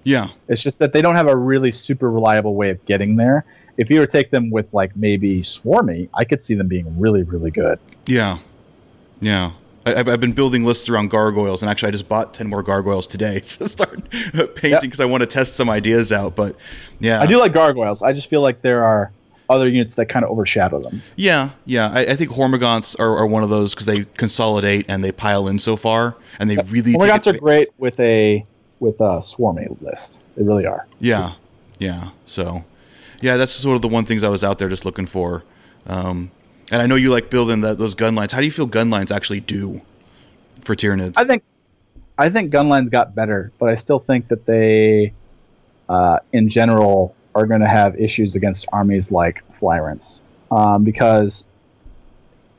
yeah, 0.03 0.31
It's 0.49 0.61
just 0.61 0.79
that 0.79 0.91
they 0.91 1.01
don't 1.01 1.15
have 1.15 1.29
a 1.29 1.35
really 1.35 1.71
super 1.71 2.11
reliable 2.11 2.55
way 2.55 2.71
of 2.71 2.85
getting 2.85 3.15
there. 3.15 3.45
If 3.77 3.89
you 3.89 3.99
were 3.99 4.05
to 4.05 4.11
take 4.11 4.31
them 4.31 4.49
with 4.51 4.67
like 4.73 4.95
maybe 4.95 5.41
Swarmy, 5.41 6.09
I 6.13 6.23
could 6.25 6.41
see 6.43 6.53
them 6.55 6.67
being 6.67 6.99
really, 6.99 7.23
really 7.23 7.51
good. 7.51 7.79
yeah, 8.05 8.39
yeah. 9.19 9.51
I, 9.85 9.95
I've 9.95 10.07
I've 10.07 10.21
been 10.21 10.33
building 10.33 10.63
lists 10.63 10.89
around 10.89 11.09
gargoyles, 11.09 11.61
and 11.63 11.69
actually, 11.71 11.87
I 11.87 11.91
just 11.91 12.07
bought 12.07 12.33
10 12.33 12.47
more 12.47 12.61
gargoyles 12.61 13.07
today 13.07 13.39
to 13.39 13.67
start 13.69 14.09
painting 14.11 14.71
Yep. 14.71 14.81
because 14.81 14.99
I 14.99 15.05
want 15.05 15.21
to 15.21 15.27
test 15.27 15.55
some 15.55 15.69
ideas 15.69 16.11
out. 16.11 16.35
But 16.35 16.55
yeah, 16.99 17.19
I 17.21 17.25
do 17.25 17.37
like 17.39 17.53
gargoyles. 17.53 18.01
I 18.01 18.13
just 18.13 18.29
feel 18.29 18.41
like 18.41 18.61
there 18.61 18.83
are 18.83 19.11
other 19.49 19.67
units 19.67 19.95
that 19.95 20.05
kind 20.05 20.23
of 20.23 20.31
overshadow 20.31 20.79
them. 20.79 21.01
Yeah, 21.17 21.49
yeah. 21.65 21.89
I, 21.91 22.01
I 22.01 22.15
think 22.15 22.31
Hormagaunts 22.31 22.97
are, 22.99 23.17
are 23.17 23.25
one 23.27 23.43
of 23.43 23.49
those 23.49 23.73
because 23.73 23.85
they 23.85 24.05
consolidate 24.15 24.85
and 24.87 25.03
they 25.03 25.11
pile 25.11 25.47
in 25.47 25.59
so 25.59 25.75
far, 25.75 26.15
and 26.39 26.49
they 26.49 26.57
really. 26.57 26.93
take 26.93 27.01
Hormagaunts 27.01 27.27
are 27.27 27.37
great 27.39 27.69
with 27.79 27.99
a 27.99 28.45
with 28.79 28.99
a 29.01 29.21
Swarmy 29.21 29.75
list. 29.81 30.19
They 30.37 30.43
really 30.43 30.65
are. 30.65 30.85
Yeah, 30.99 31.33
yeah. 31.79 32.11
So, 32.25 32.63
yeah, 33.21 33.37
that's 33.37 33.53
sort 33.53 33.75
of 33.75 33.81
the 33.81 33.87
one 33.87 34.05
things 34.05 34.23
I 34.23 34.29
was 34.29 34.43
out 34.43 34.59
there 34.59 34.69
just 34.69 34.85
looking 34.85 35.05
for. 35.05 35.43
Um, 35.85 36.31
and 36.71 36.81
I 36.81 36.87
know 36.87 36.95
you 36.95 37.11
like 37.11 37.29
building 37.29 37.61
that 37.61 37.77
those 37.77 37.95
gun 37.95 38.15
lines. 38.15 38.31
How 38.31 38.39
do 38.39 38.45
you 38.45 38.51
feel 38.51 38.65
gun 38.65 38.89
lines 38.89 39.11
actually 39.11 39.39
do 39.41 39.81
for 40.63 40.75
Tyranids? 40.75 41.13
I 41.17 41.25
think 41.25 41.43
I 42.17 42.29
think 42.29 42.51
gunlines 42.51 42.89
got 42.89 43.15
better, 43.15 43.51
but 43.59 43.69
I 43.69 43.75
still 43.75 43.99
think 43.99 44.27
that 44.29 44.45
they, 44.45 45.13
uh, 45.89 46.19
in 46.33 46.49
general, 46.49 47.15
are 47.35 47.45
going 47.45 47.61
to 47.61 47.67
have 47.67 47.99
issues 47.99 48.35
against 48.35 48.67
armies 48.71 49.11
like 49.11 49.41
Flyrants 49.59 50.19
um, 50.49 50.83
because 50.83 51.43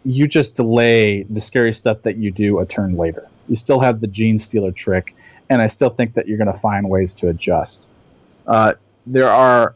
you 0.04 0.26
just 0.26 0.56
delay 0.56 1.22
the 1.24 1.40
scary 1.40 1.72
stuff 1.72 2.02
that 2.02 2.16
you 2.16 2.30
do 2.30 2.58
a 2.58 2.66
turn 2.66 2.96
later. 2.96 3.28
You 3.48 3.56
still 3.56 3.80
have 3.80 4.00
the 4.00 4.08
Genestealer 4.08 4.74
trick, 4.74 5.14
and 5.48 5.62
I 5.62 5.66
still 5.66 5.90
think 5.90 6.14
that 6.14 6.26
you're 6.26 6.38
going 6.38 6.52
to 6.52 6.58
find 6.58 6.88
ways 6.88 7.14
to 7.14 7.28
adjust. 7.28 7.86
Uh, 8.46 8.72
there 9.06 9.28
are 9.28 9.74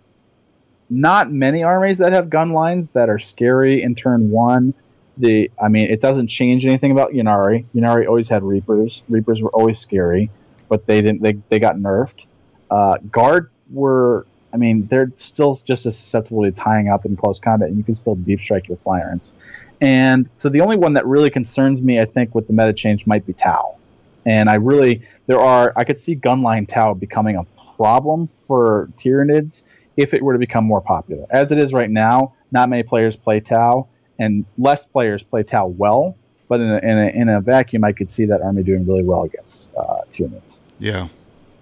not 0.88 1.32
many 1.32 1.62
armies 1.62 1.98
that 1.98 2.12
have 2.12 2.30
gun 2.30 2.50
lines 2.50 2.90
that 2.90 3.08
are 3.08 3.18
scary 3.18 3.82
in 3.82 3.94
turn 3.94 4.30
one 4.30 4.74
the 5.18 5.50
I 5.60 5.68
mean, 5.68 5.90
it 5.90 6.00
doesn't 6.00 6.28
change 6.28 6.66
anything 6.66 6.92
about 6.92 7.12
Ynnari. 7.12 7.64
Ynnari 7.74 8.06
always 8.06 8.28
had 8.28 8.42
Reapers. 8.42 9.02
Reapers 9.08 9.42
were 9.42 9.50
always 9.50 9.78
scary, 9.78 10.30
but 10.68 10.86
they 10.86 11.00
didn't. 11.00 11.22
They, 11.22 11.34
they 11.48 11.58
got 11.58 11.76
nerfed. 11.76 12.24
Uh, 12.70 12.98
Guard 13.10 13.50
were. 13.70 14.26
I 14.52 14.58
mean, 14.58 14.86
they're 14.86 15.12
still 15.16 15.54
just 15.54 15.84
as 15.86 15.98
susceptible 15.98 16.42
to 16.44 16.52
tying 16.52 16.88
up 16.88 17.04
in 17.04 17.16
close 17.16 17.38
combat, 17.38 17.68
and 17.68 17.76
you 17.76 17.84
can 17.84 17.94
still 17.94 18.14
deep 18.14 18.40
strike 18.40 18.68
your 18.68 18.78
Flyrants. 18.78 19.32
And 19.80 20.30
so 20.38 20.48
the 20.48 20.62
only 20.62 20.76
one 20.76 20.94
that 20.94 21.06
really 21.06 21.28
concerns 21.28 21.82
me, 21.82 22.00
I 22.00 22.06
think, 22.06 22.34
with 22.34 22.46
the 22.46 22.54
meta 22.54 22.72
change 22.72 23.06
might 23.06 23.26
be 23.26 23.34
Tau. 23.34 23.76
And 24.24 24.48
I 24.48 24.54
really, 24.54 25.02
there 25.26 25.38
are, 25.38 25.74
I 25.76 25.84
could 25.84 26.00
see 26.00 26.16
Gunline 26.16 26.66
Tau 26.66 26.94
becoming 26.94 27.36
a 27.36 27.44
problem 27.76 28.30
for 28.46 28.88
Tyranids 28.96 29.62
if 29.96 30.12
it 30.14 30.22
were 30.22 30.32
to 30.32 30.38
become 30.38 30.64
more 30.64 30.80
popular. 30.80 31.26
As 31.30 31.50
it 31.52 31.58
is 31.58 31.72
right 31.72 31.90
now, 31.90 32.34
not 32.52 32.68
many 32.68 32.82
players 32.82 33.16
play 33.16 33.40
Tau, 33.40 33.88
and 34.18 34.44
less 34.58 34.86
players 34.86 35.22
play 35.22 35.42
Tau 35.42 35.66
well. 35.66 36.16
But 36.48 36.60
in 36.60 36.70
a, 36.70 36.78
in 36.78 36.98
a, 36.98 37.06
in 37.22 37.28
a 37.28 37.40
vacuum, 37.40 37.82
I 37.84 37.92
could 37.92 38.08
see 38.08 38.24
that 38.26 38.40
army 38.40 38.62
doing 38.62 38.86
really 38.86 39.02
well 39.02 39.24
against 39.24 39.68
uh, 39.76 39.98
Tyranids. 40.12 40.58
yeah, 40.78 41.08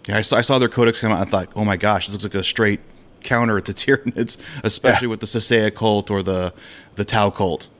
yeah. 0.07 0.19
I 0.19 0.21
saw, 0.21 0.37
I 0.37 0.43
saw 0.43 0.59
their 0.59 0.69
codex 0.69 1.01
come 1.01 1.11
out. 1.13 1.21
And 1.21 1.27
I 1.27 1.31
thought, 1.31 1.49
oh 1.57 1.65
my 1.65 1.77
gosh, 1.79 2.07
this 2.07 2.13
looks 2.13 2.25
like 2.25 2.35
a 2.35 2.45
straight 2.45 2.81
counter 3.23 3.61
to 3.63 3.73
Tyranids, 3.73 4.37
especially 4.63 5.07
with 5.09 5.21
the 5.21 5.27
Sasea 5.27 5.75
cult 5.75 6.11
or 6.11 6.23
the 6.23 6.53
the 6.97 7.05
Tau 7.07 7.31
cult. 7.31 7.71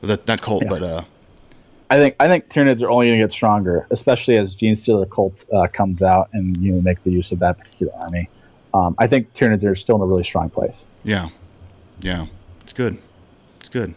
The, 0.00 0.20
not 0.26 0.42
cult, 0.42 0.64
Yeah. 0.64 0.68
but 0.68 0.82
uh, 0.82 1.02
I 1.90 1.96
think 1.96 2.16
I 2.18 2.26
think 2.28 2.48
Tyranids 2.48 2.82
are 2.82 2.90
only 2.90 3.06
going 3.06 3.18
to 3.20 3.24
get 3.24 3.32
stronger, 3.32 3.86
especially 3.90 4.36
as 4.36 4.54
Genestealer 4.56 5.08
Cult 5.10 5.44
uh, 5.54 5.68
comes 5.68 6.02
out 6.02 6.28
and 6.32 6.56
you 6.58 6.72
know, 6.72 6.80
make 6.82 7.02
the 7.04 7.10
use 7.12 7.30
of 7.32 7.38
that 7.38 7.58
particular 7.58 7.92
army. 7.94 8.28
Um, 8.74 8.94
I 8.98 9.06
think 9.06 9.32
Tyranids 9.34 9.64
are 9.64 9.74
still 9.74 9.96
in 9.96 10.02
a 10.02 10.06
really 10.06 10.24
strong 10.24 10.50
place. 10.50 10.86
Yeah. 11.04 11.30
Yeah. 12.00 12.26
It's 12.62 12.72
good. 12.72 12.98
It's 13.60 13.68
good. 13.68 13.94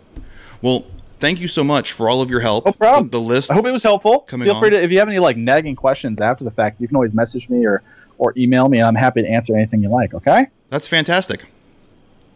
Well, 0.62 0.86
thank 1.20 1.40
you 1.40 1.48
so 1.48 1.64
much 1.64 1.92
for 1.92 2.10
all 2.10 2.22
of 2.22 2.30
your 2.30 2.40
help. 2.40 2.66
No 2.66 2.72
problem. 2.72 3.06
The, 3.06 3.18
the 3.18 3.22
list. 3.22 3.52
I 3.52 3.56
hope 3.56 3.66
it 3.66 3.72
was 3.72 3.84
helpful. 3.84 4.20
Coming 4.22 4.48
Feel 4.48 4.60
free 4.60 4.70
on. 4.70 4.74
to 4.74 4.84
if 4.84 4.92
you 4.92 5.00
have 5.00 5.08
any 5.08 5.20
like 5.20 5.38
nagging 5.38 5.76
questions 5.76 6.20
after 6.20 6.44
the 6.44 6.52
fact, 6.52 6.80
you 6.80 6.88
can 6.88 6.96
always 6.96 7.14
message 7.14 7.50
me 7.50 7.66
or 7.66 7.82
or 8.18 8.34
email 8.38 8.70
me, 8.70 8.78
and 8.78 8.88
I'm 8.88 8.96
happy 8.96 9.24
to 9.24 9.28
answer 9.28 9.56
anything 9.56 9.82
you 9.82 9.90
like. 9.90 10.14
Okay. 10.14 10.48
That's 10.70 10.88
fantastic. 10.88 11.46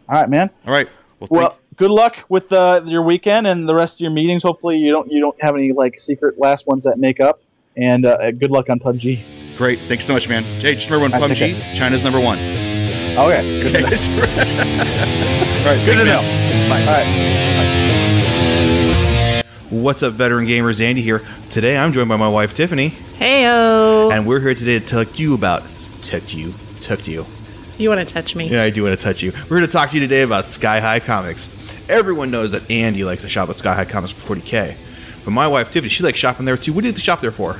All 0.08 0.16
right, 0.20 0.28
man. 0.28 0.50
All 0.66 0.72
right. 0.72 0.88
Well, 1.20 1.28
Well, 1.30 1.58
good 1.76 1.90
luck 1.90 2.16
with 2.28 2.52
uh, 2.52 2.82
your 2.84 3.02
weekend 3.02 3.46
and 3.46 3.68
the 3.68 3.74
rest 3.74 3.94
of 3.94 4.00
your 4.00 4.10
meetings. 4.10 4.42
Hopefully, 4.42 4.76
you 4.78 4.90
don't 4.92 5.10
you 5.10 5.20
don't 5.20 5.40
have 5.40 5.54
any 5.54 5.72
like 5.72 5.98
secret 5.98 6.38
last 6.38 6.66
ones 6.66 6.84
that 6.84 6.98
make 6.98 7.20
up. 7.20 7.40
And 7.76 8.06
uh, 8.06 8.30
good 8.30 8.50
luck 8.50 8.70
on 8.70 8.78
PUBG. 8.80 9.22
Great. 9.56 9.78
Thanks 9.80 10.04
so 10.04 10.12
much, 10.14 10.28
man. 10.28 10.42
Jay, 10.60 10.74
just 10.74 10.88
remember 10.90 11.16
when 11.16 11.22
I 11.22 11.34
think 11.34 11.56
PUBG, 11.56 11.74
China's 11.76 12.04
number 12.04 12.20
one. 12.20 12.38
Oh, 13.18 13.26
okay. 13.30 13.62
Good 13.62 13.74
to 13.74 13.80
know. 13.80 13.86
All 13.86 13.92
right. 15.72 15.84
Good 15.84 15.96
thanks, 15.96 16.00
to 16.00 16.04
know. 16.04 16.22
man. 16.22 16.68
Bye. 16.68 16.80
All 16.80 16.86
right. 16.86 17.06
What's 19.70 20.02
up, 20.02 20.14
veteran 20.14 20.46
gamers? 20.46 20.80
Andy 20.80 21.02
here. 21.02 21.22
Today, 21.50 21.76
I'm 21.76 21.92
joined 21.92 22.08
by 22.08 22.16
my 22.16 22.28
wife, 22.28 22.54
Tiffany, 22.54 22.90
Heyo. 23.18 24.12
and 24.12 24.26
we're 24.26 24.40
here 24.40 24.54
today 24.54 24.78
to 24.78 24.86
talk 24.86 25.12
to 25.14 25.22
you 25.22 25.34
about 25.34 25.62
talk 26.02 26.24
to 26.26 26.38
you, 26.38 26.54
talk 26.80 27.00
to 27.02 27.10
you. 27.10 27.26
You 27.78 27.88
want 27.88 28.06
to 28.06 28.14
touch 28.14 28.36
me? 28.36 28.48
Yeah, 28.48 28.62
I 28.62 28.70
do 28.70 28.84
want 28.84 28.96
to 28.98 29.02
touch 29.02 29.22
you. 29.22 29.32
We're 29.32 29.56
going 29.58 29.66
to 29.66 29.72
talk 29.72 29.90
to 29.90 29.96
you 29.96 30.00
today 30.00 30.22
about 30.22 30.46
Sky 30.46 30.78
High 30.80 31.00
Comics. 31.00 31.48
Everyone 31.88 32.30
knows 32.30 32.52
that 32.52 32.70
Andy 32.70 33.04
likes 33.04 33.22
to 33.22 33.28
shop 33.28 33.48
at 33.50 33.58
Sky 33.58 33.74
High 33.74 33.84
Comics 33.84 34.12
for 34.12 34.36
40k, 34.36 34.76
but 35.24 35.30
my 35.32 35.46
wife 35.48 35.70
Tiffany, 35.70 35.90
she 35.90 36.02
likes 36.04 36.18
shopping 36.18 36.46
there 36.46 36.56
too. 36.56 36.72
What 36.72 36.82
do 36.82 36.86
you 36.86 36.92
like 36.92 36.98
to 36.98 37.04
shop 37.04 37.20
there 37.20 37.32
for? 37.32 37.58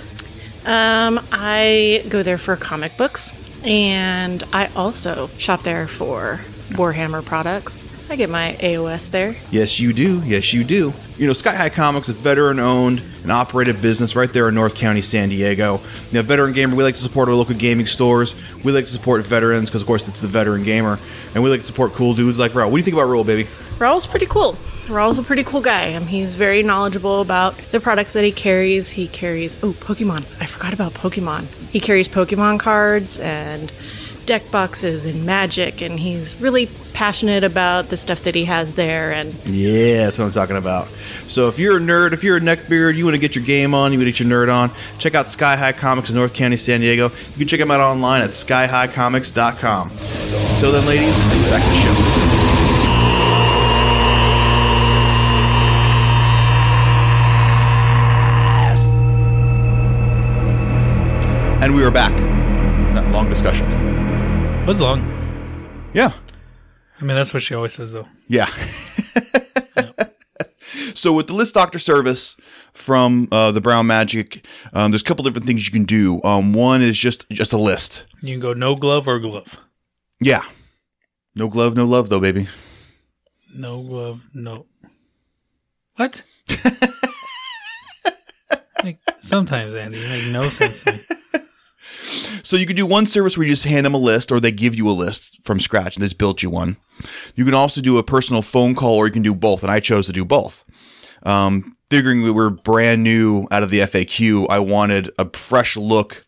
Um, 0.67 1.25
I 1.31 2.05
go 2.09 2.25
there 2.25 2.39
for 2.39 2.57
comic 2.57 2.97
books, 2.97 3.31
and 3.62 4.43
I 4.53 4.67
also 4.75 5.29
shop 5.39 5.62
there 5.62 5.87
for 5.87 6.41
Warhammer 6.71 7.25
products. 7.25 7.87
I 8.09 8.17
get 8.17 8.31
my 8.31 8.57
AOS 8.61 9.11
there. 9.11 9.37
Yes, 9.51 9.81
you 9.81 9.93
do. 9.93 10.21
Yes, 10.25 10.53
you 10.53 10.64
do. 10.64 10.93
You 11.19 11.27
know, 11.27 11.33
Sky 11.33 11.55
High 11.55 11.71
Comics 11.71 12.09
is 12.09 12.17
a 12.17 12.19
veteran-owned 12.19 13.01
and 13.23 13.33
operated 13.33 13.81
business 13.81 14.14
right 14.14 14.33
there 14.33 14.49
in 14.49 14.55
North 14.55 14.75
County, 14.75 15.01
San 15.01 15.29
Diego. 15.29 15.81
Now, 16.12 16.23
Veteran 16.23 16.53
Gamer, 16.53 16.77
we 16.77 16.85
like 16.85 16.95
to 16.97 17.01
support 17.01 17.29
our 17.29 17.35
local 17.35 17.55
gaming 17.55 17.87
stores. 17.87 18.35
We 18.62 18.71
like 18.73 18.85
to 18.85 18.91
support 18.91 19.25
veterans 19.27 19.71
because, 19.71 19.83
of 19.83 19.87
course, 19.89 20.07
it's 20.07 20.21
the 20.21 20.29
Veteran 20.29 20.62
Gamer, 20.62 20.99
and 21.35 21.43
we 21.43 21.51
like 21.51 21.61
to 21.61 21.67
support 21.67 21.95
cool 21.95 22.14
dudes 22.14 22.39
like 22.39 22.53
Raul. 22.53 22.67
What 22.67 22.73
do 22.73 22.77
you 22.77 22.83
think 22.83 22.95
about 22.95 23.09
Raul, 23.09 23.27
baby? 23.27 23.49
Raul's 23.79 24.07
pretty 24.07 24.27
cool. 24.27 24.57
Raul's 24.89 25.18
a 25.18 25.22
pretty 25.22 25.45
cool 25.45 25.61
guy. 25.61 25.95
Um, 25.95 26.07
he's 26.07 26.34
very 26.34 26.62
knowledgeable 26.62 27.20
about 27.20 27.57
the 27.72 27.80
products 27.80 28.12
that 28.12 28.24
he 28.24 28.32
carries. 28.32 28.91
He 28.91 29.09
carries 29.09 29.57
oh 29.62 29.72
Pokemon. 29.72 30.24
I 30.41 30.47
forgot 30.47 30.72
about 30.72 30.95
Pokemon. 30.95 31.47
He 31.70 31.80
carries 31.80 32.09
Pokemon 32.09 32.61
cards 32.61 33.18
and 33.18 33.72
deck 34.26 34.51
boxes 34.51 35.05
and 35.05 35.24
magic, 35.24 35.80
and 35.80 35.99
he's 35.99 36.39
really 36.41 36.66
passionate 36.93 37.45
about 37.45 37.89
the 37.89 37.97
stuff 37.97 38.22
that 38.22 38.34
he 38.34 38.45
has 38.45 38.74
there. 38.74 39.12
And 39.12 39.32
Yeah, 39.47 40.05
that's 40.05 40.18
what 40.18 40.26
I'm 40.26 40.32
talking 40.32 40.57
about. 40.57 40.89
So 41.28 41.49
if 41.49 41.59
you're 41.59 41.76
a 41.76 41.80
nerd, 41.80 42.12
if 42.12 42.24
you're 42.24 42.37
a 42.37 42.41
neckbeard, 42.41 42.97
you 42.97 43.05
want 43.05 43.14
to 43.14 43.18
get 43.18 43.34
your 43.34 43.45
game 43.45 43.72
on, 43.72 43.93
you 43.93 43.99
want 43.99 44.07
to 44.07 44.12
get 44.12 44.20
your 44.20 44.28
nerd 44.28 44.53
on, 44.53 44.70
check 44.99 45.14
out 45.14 45.28
Sky 45.28 45.57
High 45.57 45.72
Comics 45.72 46.11
in 46.11 46.16
North 46.16 46.34
County, 46.34 46.57
San 46.57 46.80
Diego. 46.80 47.09
You 47.09 47.39
can 47.39 47.49
check 47.49 47.61
them 47.61 47.70
out 47.70 47.80
online 47.80 48.22
at 48.22 48.30
skyhighcomics.com. 48.30 49.91
Until 49.91 50.72
then, 50.72 50.87
ladies, 50.87 51.16
back 51.49 51.62
to 51.62 51.68
the 51.68 52.20
show. 52.20 52.26
And 61.67 61.75
we 61.75 61.83
were 61.83 61.91
back. 61.91 62.14
That 62.95 63.11
long 63.11 63.29
discussion. 63.29 63.67
It 64.62 64.69
was 64.69 64.81
long. 64.81 65.01
Yeah. 65.93 66.12
I 67.01 67.05
mean, 67.05 67.17
that's 67.17 67.35
what 67.35 67.43
she 67.43 67.57
always 67.57 67.73
says, 67.73 67.91
though. 67.91 68.07
Yeah. 68.29 68.49
So 70.95 71.12
with 71.12 71.27
the 71.27 71.35
list 71.35 71.55
doctor 71.55 71.79
service 71.79 72.37
from 72.73 73.29
uh, 73.31 73.53
the 73.53 73.61
Brown 73.61 73.87
Magic, 73.87 74.47
um, 74.73 74.93
there's 74.93 75.03
a 75.03 75.05
couple 75.05 75.25
different 75.25 75.47
things 75.47 75.67
you 75.67 75.73
can 75.73 75.85
do. 75.85 76.23
Um, 76.25 76.55
one 76.55 76.81
is 76.83 76.97
just 76.97 77.29
just 77.29 77.53
a 77.53 77.59
list. 77.59 78.07
You 78.23 78.33
can 78.33 78.41
go 78.41 78.55
no 78.55 78.75
glove 78.75 79.07
or 79.07 79.19
glove. 79.19 79.59
Yeah. 80.21 80.43
No 81.35 81.49
glove, 81.49 81.77
no 81.77 81.85
love 81.85 82.09
though, 82.09 82.21
baby. 82.21 82.49
No 83.55 83.83
glove, 83.83 84.23
no. 84.33 84.64
What? 85.97 86.23
like, 88.83 88.99
sometimes, 89.21 89.75
Andy, 89.75 89.99
you 89.99 90.09
make 90.09 90.29
no 90.29 90.49
sense 90.49 90.83
to 90.85 90.93
me. 90.95 91.01
So 92.43 92.57
you 92.57 92.67
can 92.67 92.77
do 92.77 92.87
one 92.87 93.07
service 93.07 93.37
where 93.37 93.47
you 93.47 93.53
just 93.53 93.64
hand 93.64 93.87
them 93.87 93.95
a 93.95 93.99
list, 93.99 94.31
or 94.31 94.39
they 94.41 94.53
give 94.53 94.75
you 94.75 94.89
a 94.89 94.93
list 94.93 95.41
from 95.43 95.59
scratch 95.61 95.97
and 95.97 96.03
they 96.03 96.07
just 96.07 96.19
built 96.19 96.43
you 96.43 96.51
one. 96.51 96.77
You 97.35 97.45
can 97.45 97.55
also 97.55 97.81
do 97.81 97.99
a 97.99 98.03
personal 98.03 98.43
phone 98.43 98.75
call, 98.75 98.95
or 98.95 99.07
you 99.07 99.12
can 99.12 99.23
do 99.23 99.35
both, 99.35 99.62
and 99.62 99.71
I 99.71 99.81
chose 99.81 100.07
to 100.07 100.12
do 100.12 100.25
both. 100.25 100.64
Um, 101.25 101.77
figuring 101.91 102.23
we 102.23 102.31
were 102.31 102.51
brand 102.51 103.03
new 103.03 103.47
out 103.51 103.62
of 103.62 103.71
the 103.71 103.81
FAQ, 103.81 104.47
I 104.49 104.59
wanted 104.61 105.11
a 105.19 105.29
fresh 105.37 105.77
look, 105.77 106.25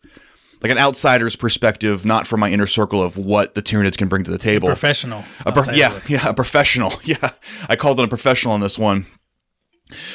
like 0.61 0.71
an 0.71 0.77
outsider's 0.77 1.35
perspective, 1.35 2.05
not 2.05 2.27
from 2.27 2.41
my 2.41 2.49
inner 2.51 2.67
circle 2.67 3.01
of 3.01 3.17
what 3.17 3.55
the 3.55 3.61
Tyranids 3.61 3.97
can 3.97 4.09
bring 4.09 4.23
to 4.25 4.31
the 4.31 4.37
table. 4.37 4.67
Professional. 4.67 5.23
A 5.45 5.57
outside 5.57 5.77
yeah, 5.77 5.89
look. 5.89 6.09
yeah, 6.09 6.27
a 6.27 6.33
professional. 6.33 6.93
Yeah, 7.03 7.29
I 7.69 7.75
called 7.75 7.99
in 7.99 8.05
a 8.05 8.09
professional 8.09 8.53
on 8.53 8.59
this 8.59 8.77
one. 8.77 9.05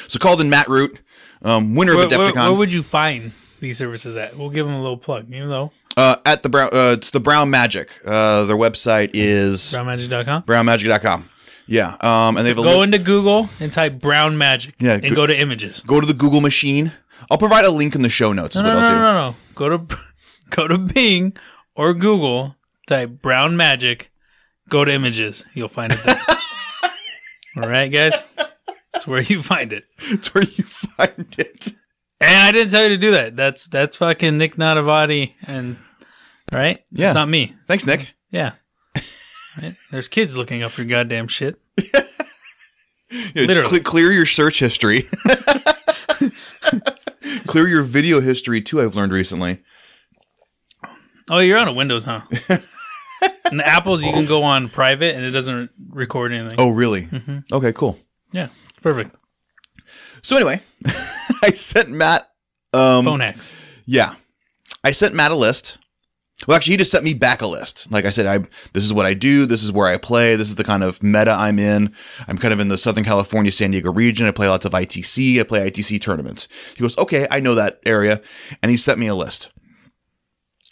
So 0.07 0.19
called 0.19 0.39
in 0.39 0.49
Matt 0.49 0.69
Root, 0.69 0.99
um, 1.41 1.75
winner 1.75 1.95
Where, 1.95 2.05
of 2.05 2.11
Adepticon. 2.11 2.35
where 2.35 2.53
would 2.53 2.71
you 2.71 2.83
find 2.83 3.33
these 3.59 3.77
services 3.77 4.15
at? 4.15 4.37
We'll 4.37 4.49
give 4.49 4.65
them 4.65 4.75
a 4.75 4.81
little 4.81 4.97
plug, 4.97 5.29
even 5.31 5.49
though 5.49 5.71
uh, 5.97 6.17
at 6.25 6.43
the 6.43 6.49
Brown, 6.49 6.69
uh, 6.73 6.95
it's 6.97 7.11
the 7.11 7.19
Brown 7.19 7.49
Magic. 7.49 7.89
Uh, 8.05 8.45
their 8.45 8.57
website 8.57 9.11
is 9.13 9.61
brownmagic.com. 9.73 10.43
brownmagic.com. 10.43 11.29
Yeah, 11.67 11.95
um, 12.01 12.37
and 12.37 12.45
they 12.45 12.49
have 12.49 12.59
a 12.59 12.63
Go 12.63 12.79
link- 12.79 12.83
into 12.93 12.99
Google 12.99 13.49
and 13.59 13.73
type 13.73 13.97
brown 13.99 14.37
magic 14.37 14.75
Yeah, 14.79 14.93
and 14.93 15.01
go- 15.09 15.15
go 15.15 15.27
to 15.27 15.35
images. 15.39 15.79
go 15.81 15.99
to 15.99 16.05
the 16.05 16.13
Google 16.13 16.41
machine. 16.41 16.91
I'll 17.31 17.39
provide 17.39 17.65
a 17.65 17.71
link 17.71 17.95
in 17.95 18.03
the 18.03 18.09
show 18.09 18.33
notes. 18.33 18.55
Is 18.55 18.61
No, 18.61 18.67
what 18.75 18.81
no, 18.81 18.85
I'll 18.85 18.91
no, 18.91 18.95
do. 18.95 19.01
no, 19.01 19.13
no. 19.31 19.35
Go 19.55 19.77
to 19.77 19.97
go 20.51 20.67
to 20.67 20.77
Bing 20.77 21.33
or 21.75 21.93
Google, 21.95 22.55
type 22.87 23.09
brown 23.21 23.57
magic, 23.57 24.11
go 24.69 24.85
to 24.85 24.91
images. 24.91 25.43
You'll 25.55 25.69
find 25.69 25.91
it 25.93 25.99
there. 26.05 26.21
All 27.63 27.69
right, 27.69 27.87
guys? 27.91 28.13
That's 28.93 29.07
where 29.07 29.21
you 29.21 29.41
find 29.41 29.73
it. 29.73 29.85
It's 29.99 30.33
where 30.33 30.43
you 30.43 30.63
find 30.65 31.33
it. 31.37 31.73
And 32.21 32.35
I 32.43 32.51
didn't 32.51 32.71
tell 32.71 32.83
you 32.83 32.89
to 32.89 32.97
do 32.97 33.11
that. 33.11 33.35
That's 33.35 33.67
that's 33.67 33.97
fucking 33.97 34.37
Nick 34.37 34.55
Nanavati 34.55 35.33
and 35.45 35.77
right? 36.51 36.79
Yeah. 36.91 37.09
It's 37.09 37.15
not 37.15 37.27
me. 37.29 37.55
Thanks, 37.67 37.85
Nick. 37.85 38.07
Yeah. 38.31 38.53
Right? 39.61 39.73
There's 39.89 40.09
kids 40.09 40.35
looking 40.35 40.63
up 40.63 40.75
your 40.77 40.85
goddamn 40.85 41.29
shit. 41.29 41.55
Yeah, 41.81 42.01
Literally. 43.35 43.69
cle- 43.69 43.79
clear 43.79 44.11
your 44.11 44.25
search 44.25 44.59
history. 44.59 45.03
clear 47.47 47.65
your 47.67 47.83
video 47.83 48.19
history 48.19 48.59
too. 48.61 48.81
I've 48.81 48.95
learned 48.95 49.13
recently. 49.13 49.61
Oh, 51.29 51.39
you're 51.39 51.57
on 51.57 51.69
a 51.69 51.73
Windows, 51.73 52.03
huh? 52.03 52.21
and 53.49 53.59
the 53.59 53.65
Apples 53.65 54.03
you 54.03 54.11
can 54.11 54.25
go 54.25 54.43
on 54.43 54.67
private 54.67 55.15
and 55.15 55.23
it 55.23 55.31
doesn't 55.31 55.71
record 55.89 56.33
anything. 56.33 56.59
Oh, 56.59 56.69
really? 56.71 57.03
Mm-hmm. 57.03 57.39
Okay, 57.53 57.71
cool. 57.71 57.97
Yeah. 58.33 58.49
Perfect. 58.81 59.15
So 60.25 60.35
anyway, 60.35 60.59
I 61.43 61.51
sent 61.51 61.91
Matt. 61.91 62.27
Um, 62.73 63.05
Phone 63.05 63.19
hacks. 63.19 63.51
Yeah. 63.85 64.15
I 64.83 64.91
sent 64.91 65.13
Matt 65.13 65.29
a 65.29 65.35
list. 65.35 65.77
Well, 66.47 66.57
actually, 66.57 66.73
he 66.73 66.77
just 66.77 66.89
sent 66.89 67.03
me 67.03 67.13
back 67.13 67.43
a 67.43 67.47
list. 67.47 67.91
Like 67.91 68.05
I 68.05 68.09
said, 68.09 68.25
I 68.25 68.39
this 68.73 68.83
is 68.83 68.91
what 68.91 69.05
I 69.05 69.13
do. 69.13 69.45
This 69.45 69.63
is 69.63 69.71
where 69.71 69.85
I 69.85 69.99
play. 69.99 70.35
This 70.35 70.49
is 70.49 70.55
the 70.55 70.63
kind 70.63 70.81
of 70.81 71.03
meta 71.03 71.29
I'm 71.29 71.59
in. 71.59 71.93
I'm 72.27 72.39
kind 72.39 72.55
of 72.55 72.59
in 72.59 72.69
the 72.69 72.77
Southern 72.77 73.03
California, 73.03 73.51
San 73.51 73.69
Diego 73.69 73.91
region. 73.93 74.25
I 74.25 74.31
play 74.31 74.49
lots 74.49 74.65
of 74.65 74.71
ITC. 74.71 75.39
I 75.39 75.43
play 75.43 75.69
ITC 75.69 76.01
tournaments. 76.01 76.47
He 76.75 76.81
goes, 76.81 76.97
okay, 76.97 77.27
I 77.29 77.39
know 77.39 77.53
that 77.53 77.79
area, 77.85 78.19
and 78.63 78.71
he 78.71 78.77
sent 78.77 78.97
me 78.97 79.05
a 79.05 79.13
list, 79.13 79.51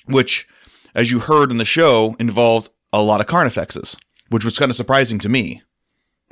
which, 0.07 0.47
as 0.95 1.11
you 1.11 1.19
heard 1.19 1.51
in 1.51 1.57
the 1.57 1.63
show, 1.63 2.15
involved 2.19 2.69
a 2.91 3.03
lot 3.03 3.21
of 3.21 3.27
Carnifexes, 3.27 3.95
which 4.29 4.43
was 4.43 4.57
kind 4.57 4.71
of 4.71 4.75
surprising 4.75 5.19
to 5.19 5.29
me. 5.29 5.61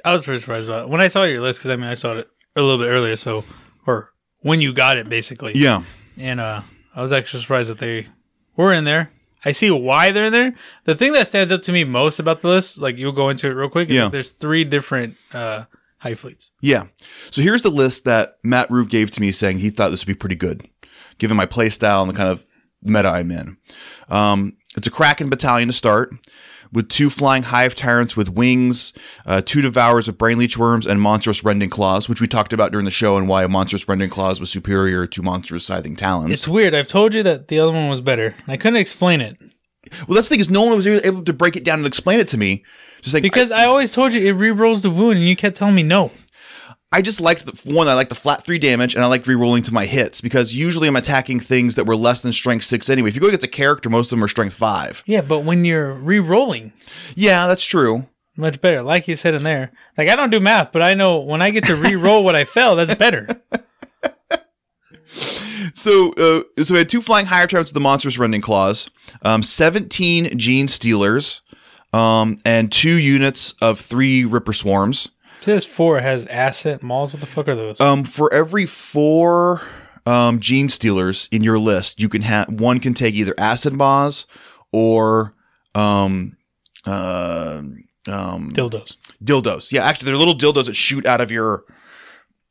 I 0.04 0.12
was 0.12 0.26
pretty 0.26 0.40
surprised 0.40 0.68
about 0.68 0.86
it. 0.86 0.90
When 0.90 1.02
I 1.02 1.08
saw 1.08 1.24
your 1.24 1.42
list, 1.42 1.60
because 1.60 1.70
I 1.70 1.76
mean, 1.76 1.88
I 1.88 1.94
saw 1.94 2.18
it 2.18 2.28
a 2.56 2.62
little 2.62 2.78
bit 2.78 2.90
earlier, 2.90 3.16
so, 3.16 3.44
or 3.86 4.12
when 4.40 4.62
you 4.62 4.74
got 4.74 4.98
it, 4.98 5.08
basically. 5.10 5.54
Yeah. 5.56 5.84
And 6.18 6.40
uh, 6.40 6.62
I 6.96 7.02
was 7.02 7.14
actually 7.14 7.42
surprised 7.42 7.70
that 7.70 7.80
they 7.80 8.08
were 8.56 8.74
in 8.74 8.84
there. 8.84 9.12
I 9.44 9.54
see 9.54 9.72
why 9.72 10.12
they're 10.12 10.26
in 10.26 10.34
there. 10.34 10.54
The 10.84 10.94
thing 10.96 11.14
that 11.14 11.26
stands 11.26 11.52
up 11.52 11.64
to 11.64 11.72
me 11.72 11.84
most 11.84 12.20
about 12.20 12.42
the 12.42 12.48
list, 12.50 12.78
like 12.78 12.98
you'll 12.98 13.12
go 13.12 13.30
into 13.30 13.48
it 13.48 13.52
real 13.54 13.70
quick, 13.70 13.90
Yeah. 13.90 14.08
there's 14.10 14.30
three 14.32 14.64
different 14.64 15.16
uh, 15.34 15.64
hive 15.98 16.20
fleets. 16.20 16.52
Yeah. 16.62 16.86
So 17.32 17.42
here's 17.42 17.62
the 17.64 17.72
list 17.72 18.04
that 18.06 18.36
Matt 18.44 18.70
Root 18.70 18.90
gave 18.90 19.10
to 19.12 19.22
me 19.22 19.32
saying 19.32 19.60
he 19.60 19.70
thought 19.72 19.90
this 19.90 20.02
would 20.06 20.14
be 20.14 20.18
pretty 20.20 20.36
good, 20.36 20.70
given 21.18 21.36
my 21.38 21.48
play 21.48 21.70
style 21.70 22.02
and 22.02 22.10
the 22.12 22.16
kind 22.16 22.30
of 22.30 22.46
meta 22.84 23.10
I'm 23.10 23.32
in. 23.32 23.58
Um, 24.10 24.58
it's 24.78 24.88
a 24.88 24.92
Kraken 24.92 25.30
battalion 25.30 25.70
to 25.70 25.74
start, 25.74 26.12
with 26.72 26.90
two 26.90 27.10
flying 27.10 27.44
hive 27.44 27.76
tyrants 27.76 28.16
with 28.16 28.30
wings, 28.30 28.94
uh, 29.26 29.42
two 29.42 29.62
devourers 29.62 30.08
of 30.08 30.18
brain 30.18 30.38
leech 30.38 30.58
worms, 30.58 30.86
and 30.86 31.02
monstrous 31.02 31.44
rending 31.44 31.70
claws, 31.70 32.08
which 32.08 32.22
we 32.22 32.28
talked 32.28 32.54
about 32.54 32.72
during 32.72 32.86
the 32.86 32.92
show 32.92 33.18
and 33.18 33.28
why 33.28 33.44
a 33.44 33.48
monstrous 33.48 33.88
rending 33.88 34.10
claws 34.10 34.40
was 34.40 34.50
superior 34.50 35.06
to 35.08 35.22
monstrous 35.22 35.66
scything 35.66 35.96
talons. 35.96 36.32
It's 36.32 36.48
weird. 36.48 36.74
I've 36.74 36.88
told 36.88 37.14
you 37.14 37.24
that 37.24 37.48
the 37.48 37.60
other 37.60 37.72
one 37.72 37.90
was 37.90 38.02
better. 38.02 38.36
I 38.48 38.58
couldn't 38.58 38.80
explain 38.80 39.22
it 39.22 39.38
well, 40.08 40.16
that's 40.16 40.30
the 40.30 40.36
thing 40.36 40.40
is 40.40 40.50
no 40.50 40.64
one 40.64 40.76
was 40.76 40.88
able 40.88 41.24
to 41.24 41.34
break 41.34 41.56
it 41.56 41.64
down 41.64 41.80
and 41.80 41.88
explain 41.88 42.20
it 42.20 42.28
to 42.30 42.38
me. 42.38 42.64
Just 43.02 43.14
like 43.14 43.24
because 43.24 43.52
I, 43.52 43.66
always 43.66 43.92
told 43.92 44.14
you 44.14 44.22
it 44.22 44.34
re-rolls 44.34 44.84
the 44.84 44.92
wound, 44.92 45.18
and 45.18 45.28
you 45.28 45.36
kept 45.36 45.58
telling 45.58 45.76
me 45.76 45.84
no. 45.84 46.12
I 46.92 47.02
just 47.02 47.22
liked 47.22 47.46
the 47.46 47.74
one. 47.74 47.88
I 47.88 47.94
like 47.94 48.10
the 48.10 48.16
flat 48.16 48.44
three 48.46 48.60
damage, 48.60 48.96
and 48.96 49.04
I 49.04 49.08
like 49.08 49.26
re-rolling 49.26 49.64
to 49.64 49.74
my 49.74 49.86
hits 49.86 50.20
because 50.20 50.54
usually 50.54 50.88
I'm 50.90 50.96
attacking 50.98 51.40
things 51.40 51.76
that 51.76 51.86
were 51.86 51.96
less 51.96 52.20
than 52.22 52.34
strength 52.34 52.66
six 52.66 52.90
anyway. 52.90 53.10
If 53.10 53.16
you 53.16 53.22
go 53.22 53.28
against 53.28 53.46
a 53.46 53.50
character, 53.50 53.90
most 53.90 54.12
of 54.12 54.18
them 54.18 54.24
are 54.26 54.28
strength 54.28 54.56
five. 54.56 55.02
Yeah, 55.06 55.22
but 55.22 55.40
when 55.40 55.64
you're 55.64 55.94
re-rolling, 55.94 56.74
Yeah, 57.16 57.48
that's 57.48 57.64
true. 57.64 58.08
much 58.36 58.60
better. 58.60 58.82
Like 58.82 59.08
you 59.08 59.16
said 59.16 59.34
in 59.34 59.44
there, 59.44 59.72
like 59.98 60.10
I 60.10 60.16
don't 60.18 60.32
do 60.32 60.40
math, 60.42 60.72
but 60.74 60.82
I 60.82 60.94
know 60.94 61.20
when 61.20 61.42
I 61.42 61.52
get 61.52 61.64
to 61.66 61.76
re-roll 61.76 62.24
what 62.26 62.36
I 62.36 62.44
fell, 62.46 62.76
that's 62.76 62.96
better. 62.96 63.28
So, 65.74 66.12
uh, 66.14 66.64
so 66.64 66.74
we 66.74 66.80
had 66.80 66.90
two 66.90 67.02
flying 67.02 67.28
hive 67.28 67.50
tyrants 67.50 67.70
with 67.70 67.76
the 67.76 67.80
monstrous 67.82 68.18
rending 68.18 68.42
claws, 68.42 68.90
um, 69.22 69.42
seventeen 69.42 70.26
genestealers, 70.38 71.40
um, 71.94 72.40
and 72.44 72.72
two 72.72 72.96
units 73.00 73.54
of 73.62 73.80
three 73.80 74.26
ripper 74.26 74.54
swarms. 74.54 75.10
Says 75.42 75.66
four 75.66 76.00
has 76.00 76.26
acid 76.28 76.84
maws. 76.84 77.14
What 77.14 77.20
the 77.20 77.26
fuck 77.26 77.48
are 77.48 77.56
those? 77.56 77.80
Um, 77.82 78.04
for 78.04 78.32
every 78.32 78.66
four 78.66 79.62
um, 80.06 80.40
genestealers 80.40 81.28
in 81.32 81.44
your 81.44 81.58
list, 81.60 82.00
you 82.00 82.10
can 82.10 82.22
have 82.22 82.48
one 82.50 82.80
can 82.80 82.94
take 82.94 83.16
either 83.16 83.34
acid 83.38 83.74
maws 83.74 84.28
or 84.72 85.34
um, 85.74 86.38
uh, 86.86 87.62
um, 88.08 88.52
Dildos. 88.52 88.96
dildos. 89.24 89.72
Yeah, 89.72 89.84
actually, 89.84 90.08
they're 90.08 90.18
little 90.18 90.38
dildos 90.38 90.66
that 90.66 90.76
shoot 90.76 91.06
out 91.06 91.22
of 91.22 91.32
your 91.32 91.64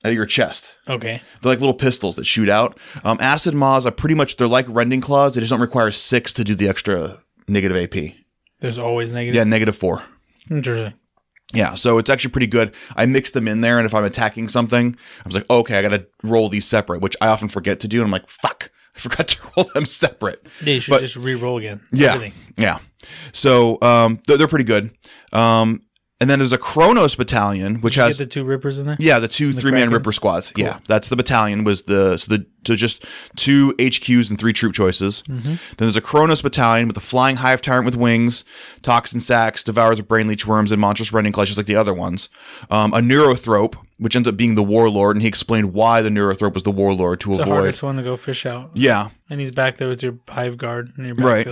out 0.04 0.10
of 0.10 0.14
your 0.14 0.26
chest. 0.26 0.74
Okay. 0.88 1.20
They're 1.42 1.52
like 1.52 1.60
little 1.60 1.74
pistols 1.74 2.16
that 2.16 2.24
shoot 2.24 2.48
out. 2.48 2.78
Um, 3.04 3.18
acid 3.20 3.54
maws 3.54 3.86
are 3.86 3.92
pretty 3.92 4.14
much 4.14 4.36
they're 4.36 4.48
like 4.48 4.66
rending 4.68 5.00
claws. 5.00 5.34
They 5.34 5.40
just 5.40 5.50
don't 5.50 5.60
require 5.60 5.92
six 5.92 6.32
to 6.34 6.44
do 6.44 6.54
the 6.54 6.68
extra 6.68 7.22
negative 7.46 7.76
AP. 7.76 8.14
There's 8.60 8.78
always 8.78 9.12
negative. 9.12 9.36
Yeah, 9.36 9.44
negative 9.44 9.76
four. 9.76 10.02
Interesting. 10.50 10.94
Yeah, 11.52 11.74
so 11.74 11.98
it's 11.98 12.08
actually 12.08 12.30
pretty 12.30 12.46
good. 12.46 12.72
I 12.96 13.06
mix 13.06 13.32
them 13.32 13.48
in 13.48 13.60
there, 13.60 13.78
and 13.78 13.86
if 13.86 13.92
I'm 13.94 14.04
attacking 14.04 14.48
something, 14.48 14.96
I 15.24 15.28
was 15.28 15.34
like, 15.34 15.50
okay, 15.50 15.78
I 15.78 15.82
got 15.82 15.88
to 15.88 16.06
roll 16.22 16.48
these 16.48 16.64
separate, 16.66 17.00
which 17.02 17.16
I 17.20 17.26
often 17.28 17.48
forget 17.48 17.80
to 17.80 17.88
do. 17.88 17.98
And 17.98 18.04
I'm 18.06 18.12
like, 18.12 18.28
fuck, 18.28 18.70
I 18.94 18.98
forgot 19.00 19.28
to 19.28 19.38
roll 19.56 19.68
them 19.74 19.84
separate. 19.86 20.46
Yeah, 20.62 20.74
you 20.74 20.80
should 20.80 20.92
But- 20.92 21.00
just 21.00 21.16
re-roll 21.16 21.58
again. 21.58 21.80
Yeah, 21.92 22.14
Everything. 22.14 22.32
yeah. 22.56 22.78
So 23.32 23.78
um, 23.82 24.20
they're, 24.26 24.36
they're 24.36 24.46
pretty 24.48 24.64
good. 24.64 24.90
Um, 25.32 25.82
and 26.20 26.28
then 26.28 26.38
there's 26.38 26.52
a 26.52 26.58
Kronos 26.58 27.14
battalion, 27.16 27.76
which 27.76 27.94
Get 27.96 28.06
has 28.06 28.18
the 28.18 28.26
two 28.26 28.44
rippers 28.44 28.78
in 28.78 28.86
there. 28.86 28.96
yeah 29.00 29.18
the 29.18 29.28
two 29.28 29.52
three 29.52 29.70
man 29.72 29.88
Krakens? 29.88 29.92
Ripper 29.92 30.12
squads. 30.12 30.52
Yeah, 30.56 30.78
that's 30.86 31.08
the 31.08 31.16
battalion. 31.16 31.64
Was 31.64 31.82
the 31.82 32.16
so 32.18 32.36
the 32.36 32.46
so 32.66 32.76
just 32.76 33.04
two 33.36 33.72
HQs 33.78 34.28
and 34.28 34.38
three 34.38 34.52
troop 34.52 34.74
choices. 34.74 35.22
Mm-hmm. 35.28 35.42
Then 35.48 35.56
there's 35.78 35.96
a 35.96 36.02
Kronos 36.02 36.42
battalion 36.42 36.88
with 36.88 36.96
a 36.98 37.00
flying 37.00 37.36
hive 37.36 37.62
tyrant 37.62 37.86
with 37.86 37.96
wings, 37.96 38.44
toxin 38.82 39.20
sacs, 39.20 39.62
devours 39.62 39.98
of 39.98 40.06
brain 40.06 40.28
leech 40.28 40.46
worms, 40.46 40.70
and 40.70 40.80
monstrous 40.80 41.12
rending 41.12 41.32
claws, 41.32 41.48
just 41.48 41.56
like 41.58 41.66
the 41.66 41.76
other 41.76 41.94
ones. 41.94 42.28
Um, 42.70 42.92
a 42.92 42.98
Neurothrope, 42.98 43.76
which 43.98 44.14
ends 44.14 44.28
up 44.28 44.36
being 44.36 44.56
the 44.56 44.62
warlord, 44.62 45.16
and 45.16 45.22
he 45.22 45.28
explained 45.28 45.72
why 45.72 46.02
the 46.02 46.10
Neurothrope 46.10 46.52
was 46.52 46.64
the 46.64 46.70
warlord 46.70 47.20
to 47.20 47.30
It's 47.30 47.38
the 47.38 47.42
avoid. 47.44 47.54
hardest 47.54 47.82
one 47.82 47.96
to 47.96 48.02
go 48.02 48.18
fish 48.18 48.44
out. 48.44 48.72
Yeah, 48.74 49.08
And 49.30 49.40
he's 49.40 49.52
back 49.52 49.78
there 49.78 49.88
with 49.88 50.02
your 50.02 50.18
hive 50.28 50.58
guard 50.58 50.92
in 50.98 51.06
your 51.06 51.14
Right. 51.14 51.48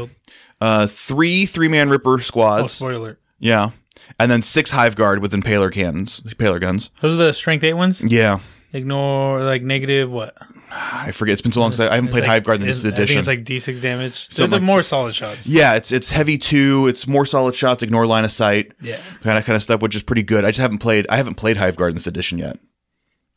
uh, 0.60 0.86
three 0.88 1.46
three 1.46 1.68
man 1.68 1.88
Ripper 1.88 2.14
Oh, 2.14 2.16
squads. 2.18 2.74
spoiler 2.74 3.18
yeah, 3.38 3.70
and 4.18 4.30
then 4.30 4.42
six 4.42 4.70
hive 4.70 4.96
guard 4.96 5.20
with 5.20 5.32
impaler 5.32 5.72
cannons, 5.72 6.20
impaler 6.20 6.60
guns. 6.60 6.90
Those 7.00 7.14
are 7.14 7.18
the 7.18 7.32
strength 7.32 7.64
eight 7.64 7.74
ones. 7.74 8.00
Yeah. 8.02 8.40
Ignore 8.72 9.42
like 9.44 9.62
negative 9.62 10.10
what? 10.10 10.36
I 10.70 11.12
forget. 11.12 11.32
It's 11.32 11.40
been 11.42 11.52
so 11.52 11.60
long 11.60 11.72
since 11.72 11.80
I, 11.80 11.92
I 11.92 11.94
haven't 11.94 12.08
It's 12.08 12.12
played 12.12 12.20
like- 12.24 12.28
Hive 12.30 12.44
Guard 12.44 12.60
in 12.60 12.66
this 12.66 12.80
it's- 12.80 12.92
I 12.92 12.96
think 12.96 12.98
edition. 12.98 13.18
it's 13.18 13.26
like 13.28 13.44
D 13.44 13.58
six 13.60 13.80
damage. 13.80 14.28
They're 14.28 14.46
the 14.46 14.56
like- 14.56 14.62
more 14.62 14.82
solid 14.82 15.14
shots. 15.14 15.46
Yeah, 15.46 15.74
it's 15.74 15.90
it's 15.90 16.10
heavy 16.10 16.36
two. 16.36 16.86
It's 16.86 17.06
more 17.06 17.24
solid 17.24 17.54
shots, 17.54 17.82
ignore 17.82 18.06
line 18.06 18.24
of 18.26 18.32
sight, 18.32 18.72
Yeah. 18.82 19.00
kind 19.22 19.38
of 19.38 19.46
kind 19.46 19.56
of 19.56 19.62
stuff, 19.62 19.80
which 19.80 19.96
is 19.96 20.02
pretty 20.02 20.22
good. 20.22 20.44
I 20.44 20.50
just 20.50 20.60
haven't 20.60 20.78
played. 20.78 21.06
I 21.08 21.16
haven't 21.16 21.36
played 21.36 21.56
Hive 21.56 21.76
Guard 21.76 21.92
in 21.92 21.94
this 21.96 22.06
edition 22.06 22.36
yet. 22.36 22.58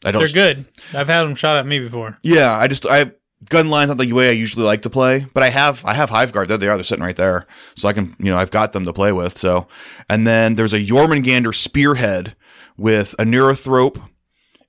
I 0.04 0.12
don't. 0.12 0.20
They're 0.22 0.34
good. 0.34 0.66
I've 0.94 1.08
had 1.08 1.24
them 1.24 1.36
shot 1.36 1.58
at 1.60 1.66
me 1.66 1.80
before. 1.80 2.18
Yeah, 2.24 2.52
I 2.58 2.68
just 2.68 2.86
I 2.86 3.12
gun 3.50 3.70
line's 3.70 3.90
not 3.90 3.98
the 3.98 4.12
way 4.12 4.30
I 4.30 4.34
usually 4.34 4.66
like 4.66 4.84
to 4.84 4.90
play, 4.90 5.28
but 5.34 5.44
I 5.44 5.50
have 5.50 5.84
I 5.86 5.94
have 5.94 6.10
Hive 6.10 6.32
Guard. 6.32 6.48
There 6.48 6.58
they 6.58 6.68
are. 6.68 6.76
They're 6.78 6.84
sitting 6.84 7.04
right 7.04 7.16
there, 7.16 7.46
so 7.76 7.88
I 7.88 7.94
can 7.94 8.16
you 8.20 8.26
know 8.32 8.38
I've 8.38 8.52
got 8.52 8.74
them 8.74 8.86
to 8.86 8.94
play 8.94 9.12
with. 9.12 9.38
So, 9.38 9.68
and 10.10 10.26
then 10.26 10.56
there's 10.56 10.74
a 10.74 10.80
Jormungandr 10.80 11.54
Spearhead 11.54 12.36
with 12.78 13.14
a 13.20 13.24
Neurothrope, 13.24 14.02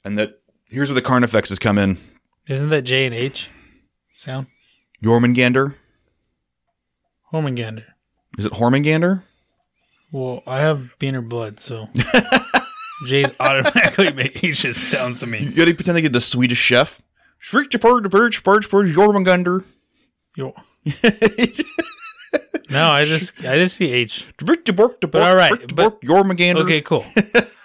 and 0.04 0.18
that 0.18 0.40
here's 0.68 0.90
where 0.90 1.00
the 1.00 1.06
Carnifexes 1.06 1.60
come 1.60 1.78
in. 1.78 1.98
Isn't 2.48 2.70
that 2.70 2.82
J 2.82 3.06
and 3.06 3.14
H 3.14 3.50
sound? 4.16 4.46
Jormungandr. 5.02 5.74
Hormangander. 7.32 7.84
Is 8.38 8.44
it 8.44 8.52
Hormungander? 8.52 9.22
Well, 10.10 10.42
I 10.46 10.58
have 10.58 10.90
Beaner 11.00 11.26
blood, 11.26 11.60
so 11.60 11.88
J's 13.06 13.30
automatically 13.40 14.12
make 14.12 14.44
H's 14.44 14.76
sounds 14.76 15.20
to 15.20 15.26
me. 15.26 15.38
You 15.40 15.52
gotta 15.52 15.74
pretend 15.74 15.96
to 15.96 16.02
get 16.02 16.12
the 16.12 16.20
Swedish 16.20 16.58
chef. 16.58 17.00
Shriek 17.42 17.70
to 17.70 17.78
purge, 17.78 18.08
purge, 18.08 18.44
purge, 18.44 18.68
purge, 18.68 18.94
Jormungandr. 18.94 19.64
Yo. 20.36 20.54
no, 22.70 22.90
I 22.90 23.04
just 23.04 23.38
I 23.44 23.56
just 23.58 23.76
see 23.76 23.92
H. 23.92 24.24
But 24.38 24.70
all 25.16 25.34
right, 25.34 25.52
but- 25.74 26.00
Jormungandr. 26.02 26.62
Okay, 26.62 26.80
cool. 26.80 27.04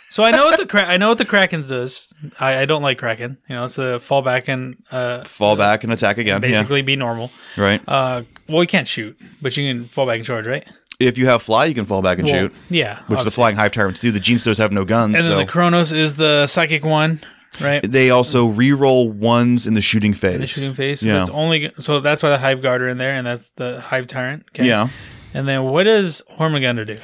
So 0.09 0.23
I 0.23 0.31
know 0.31 0.45
what 0.45 0.57
the 0.57 0.65
cra- 0.65 0.85
I 0.87 0.95
know 0.95 1.09
what 1.09 1.17
the 1.17 1.25
Kraken 1.25 1.67
does. 1.67 2.13
I, 2.39 2.59
I 2.59 2.65
don't 2.65 2.81
like 2.81 2.97
Kraken. 2.97 3.37
You 3.49 3.55
know, 3.55 3.65
it's 3.65 3.77
a 3.77 3.99
fall 3.99 4.21
back 4.21 4.47
and 4.47 4.81
uh, 4.89 5.25
Fall 5.25 5.57
back 5.57 5.83
and 5.83 5.91
attack 5.91 6.17
again. 6.17 6.39
basically 6.39 6.81
be 6.81 6.95
normal. 6.95 7.29
Right. 7.57 7.81
Uh, 7.85 8.23
well, 8.47 8.63
you 8.63 8.67
can't 8.67 8.87
shoot, 8.87 9.19
but 9.41 9.55
you 9.57 9.69
can 9.71 9.89
fall 9.89 10.07
back 10.07 10.15
and 10.15 10.25
charge, 10.25 10.47
right? 10.47 10.65
If 11.01 11.17
you 11.17 11.27
have 11.27 11.41
fly, 11.43 11.65
you 11.65 11.75
can 11.75 11.83
fall 11.83 12.01
back 12.01 12.19
and 12.19 12.27
Well, 12.27 12.39
shoot. 12.43 12.53
Yeah. 12.69 12.99
Which 13.07 13.21
the 13.23 13.31
flying 13.31 13.57
hive 13.57 13.73
tyrants 13.73 13.99
do. 13.99 14.09
The 14.11 14.21
gene 14.21 14.39
stones 14.39 14.57
have 14.59 14.71
no 14.71 14.85
guns, 14.85 15.13
and 15.13 15.25
then 15.25 15.31
so 15.33 15.37
the 15.39 15.45
Kronos 15.45 15.91
is 15.91 16.15
the 16.15 16.47
psychic 16.47 16.85
one, 16.85 17.19
right? 17.61 17.81
they 17.83 18.09
also 18.09 18.45
re-roll 18.47 19.09
ones 19.11 19.65
in 19.67 19.73
the 19.73 19.81
shooting 19.81 20.13
phase. 20.13 20.35
In 20.35 20.41
the 20.41 20.47
shooting 20.47 20.73
phase. 20.73 20.99
So 21.01 21.07
Yeah. 21.07 21.17
that's 21.19 21.29
only 21.29 21.71
so 21.79 21.99
that's 21.99 22.21
why 22.23 22.29
the 22.29 22.37
Hive 22.37 22.61
Guard 22.61 22.81
are 22.81 22.87
in 22.87 22.97
there, 22.97 23.13
and 23.13 23.25
that's 23.27 23.49
the 23.51 23.81
Hive 23.81 24.07
Tyrant. 24.07 24.45
Okay. 24.51 24.67
Yeah, 24.67 24.89
And 25.33 25.47
then 25.47 25.63
what 25.63 25.83
does 25.83 26.21
Hormagander 26.37 26.85
do? 26.85 26.95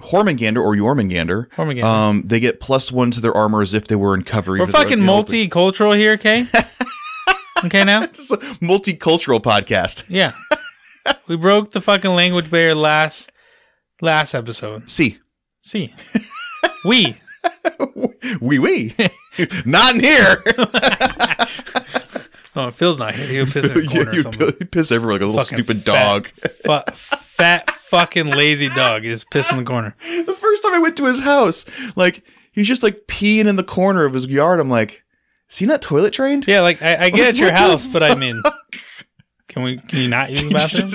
Hormungandr 0.00 0.56
or 0.62 0.74
Jormungandr. 0.74 1.48
Hormagander. 1.50 1.84
Um, 1.84 2.22
they 2.26 2.40
get 2.40 2.60
plus 2.60 2.90
one 2.90 3.10
to 3.12 3.20
their 3.20 3.32
armor 3.34 3.62
as 3.62 3.74
if 3.74 3.86
they 3.86 3.94
were 3.96 4.14
in 4.14 4.22
cover. 4.24 4.52
We're 4.52 4.62
even 4.62 4.66
though 4.72 4.72
they're 4.72 4.82
fucking 4.82 4.98
multicultural 5.50 5.96
here, 5.96 6.12
okay? 6.14 6.46
okay, 7.64 7.84
now. 7.84 8.02
Is 8.02 8.30
a 8.32 8.36
multicultural 8.60 9.40
podcast. 9.40 10.04
Yeah. 10.08 10.32
we 11.28 11.36
broke 11.36 11.70
the 11.70 11.80
fucking 11.80 12.10
language 12.10 12.50
barrier 12.50 12.74
last 12.74 13.30
last 14.00 14.34
episode. 14.34 14.90
See, 14.90 15.18
See. 15.62 15.94
we. 16.84 17.16
wee 18.40 18.58
wee, 18.58 18.94
not 19.64 19.94
in 19.96 20.02
here. 20.04 20.44
Oh, 22.56 22.70
Phil's 22.70 23.00
not 23.00 23.16
here. 23.16 23.26
He'll 23.26 23.46
piss 23.46 23.64
in 23.68 23.78
a 23.84 23.86
corner 23.90 24.10
or 24.12 24.14
you, 24.14 24.52
piss 24.70 24.92
everywhere 24.92 25.14
like 25.14 25.22
a 25.22 25.26
little 25.26 25.42
Fucking 25.42 25.58
stupid 25.58 25.82
fat. 25.84 25.84
dog. 25.84 26.28
Fu- 26.86 26.92
fat 27.16 27.68
fucking 27.68 28.26
lazy 28.28 28.68
dog 28.68 29.04
is 29.04 29.24
pissing 29.24 29.58
in 29.58 29.64
the 29.64 29.64
corner. 29.64 29.96
the 30.06 30.36
first 30.38 30.62
time 30.62 30.72
I 30.72 30.78
went 30.78 30.96
to 30.98 31.04
his 31.06 31.18
house, 31.18 31.64
like 31.96 32.22
he's 32.52 32.68
just 32.68 32.84
like 32.84 33.08
peeing 33.08 33.46
in 33.46 33.56
the 33.56 33.64
corner 33.64 34.04
of 34.04 34.14
his 34.14 34.26
yard. 34.26 34.60
I'm 34.60 34.70
like, 34.70 35.02
is 35.50 35.56
he 35.56 35.66
not 35.66 35.82
toilet 35.82 36.12
trained? 36.12 36.46
Yeah, 36.46 36.60
like 36.60 36.80
I, 36.80 37.06
I 37.06 37.10
get 37.10 37.30
at 37.30 37.34
your 37.34 37.48
the 37.50 37.56
house, 37.56 37.88
but 37.88 38.04
I 38.04 38.14
mean, 38.14 38.40
can 39.48 39.64
we? 39.64 39.78
Can 39.78 39.98
you 39.98 40.08
not 40.08 40.30
use 40.30 40.42
the 40.44 40.50
bathroom? 40.50 40.92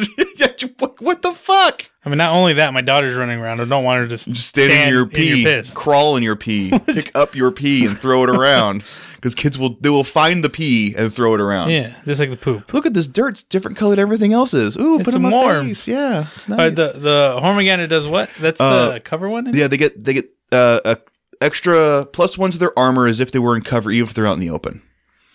Yeah, 0.62 0.70
what, 0.80 1.02
what 1.02 1.22
the 1.22 1.32
fuck? 1.34 1.90
I 2.06 2.10
mean, 2.10 2.18
not 2.18 2.32
only 2.34 2.54
that, 2.54 2.74
my 2.74 2.82
daughter's 2.82 3.16
running 3.16 3.40
around. 3.40 3.60
I 3.62 3.66
don't 3.66 3.84
want 3.84 4.00
her 4.00 4.06
to 4.06 4.10
just 4.10 4.28
Just 4.32 4.48
stand, 4.48 4.72
in 4.72 4.90
your 4.94 5.06
pee, 5.06 5.44
piss. 5.44 5.72
crawl 5.74 6.16
in 6.18 6.24
your 6.24 6.36
pee, 6.36 6.72
pick 6.86 7.16
up 7.16 7.36
your 7.36 7.52
pee, 7.52 7.86
and 7.86 7.98
throw 7.98 8.24
it 8.24 8.30
around. 8.30 8.84
Because 9.20 9.36
kids 9.36 9.60
will 9.60 9.76
they 9.82 9.90
will 9.90 10.06
find 10.06 10.46
the 10.46 10.50
pee 10.50 10.96
and 10.96 11.14
throw 11.14 11.34
it 11.36 11.42
around. 11.42 11.72
Yeah, 11.72 11.94
just 12.06 12.22
like 12.22 12.30
the 12.30 12.38
poop. 12.38 12.74
Look 12.74 12.86
at 12.86 12.94
this 12.94 13.06
dirt; 13.06 13.32
it's 13.32 13.44
different 13.44 13.76
color 13.76 13.90
than 13.98 14.00
everything 14.00 14.32
else 14.32 14.54
is. 14.54 14.78
Ooh, 14.78 14.96
It's 14.96 15.04
put 15.04 15.14
it 15.14 15.18
on 15.18 15.24
my 15.24 15.30
warm. 15.30 15.68
face. 15.68 15.90
Yeah, 15.90 16.28
it's 16.38 16.48
nice. 16.48 16.58
All 16.58 16.66
right, 16.66 16.74
the 16.74 16.94
the 16.98 17.38
Hormagander 17.44 17.90
does 17.90 18.08
what? 18.08 18.30
That's 18.40 18.62
Uh, 18.62 18.92
the 18.94 19.00
cover 19.02 19.28
one. 19.28 19.52
yeah, 19.54 19.68
they 19.68 19.76
get 19.76 20.02
they 20.02 20.14
get 20.14 20.30
uh, 20.54 20.80
a 20.86 20.98
extra 21.42 22.06
plus 22.06 22.38
one 22.38 22.52
to 22.52 22.58
their 22.58 22.72
armor 22.80 23.08
as 23.08 23.20
if 23.20 23.34
they 23.34 23.40
were 23.40 23.58
in 23.58 23.62
cover, 23.62 23.92
even 23.92 24.08
if 24.08 24.14
they're 24.14 24.26
out 24.26 24.36
in 24.36 24.40
the 24.40 24.50
open. 24.50 24.82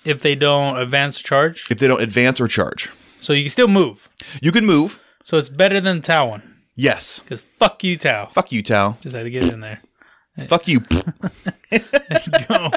If 0.07 0.23
they 0.23 0.35
don't 0.35 0.79
advance 0.79 1.19
charge, 1.21 1.67
If 1.71 1.79
they 1.79 1.87
don't 1.87 2.01
advance 2.01 2.41
or 2.41 2.49
charge, 2.49 2.91
so 3.21 3.35
you 3.35 3.43
can 3.43 3.51
still 3.51 3.69
move. 3.69 4.09
you 4.41 4.51
can 4.51 4.65
move. 4.65 4.99
So 5.25 5.37
it's 5.39 5.49
better 5.49 5.81
than 5.81 6.01
Tau 6.03 6.29
one. 6.29 6.55
Yes. 6.77 7.19
Because 7.19 7.41
fuck 7.41 7.83
you, 7.83 7.97
Tau. 7.97 8.27
Fuck 8.27 8.53
you, 8.53 8.63
Tau. 8.63 8.97
Just 9.01 9.17
had 9.17 9.25
to 9.25 9.31
get 9.31 9.45
it 9.45 9.53
in 9.53 9.61
there. 9.61 9.81
Fuck 10.49 10.67
you. 10.69 10.81
Go. 10.81 12.71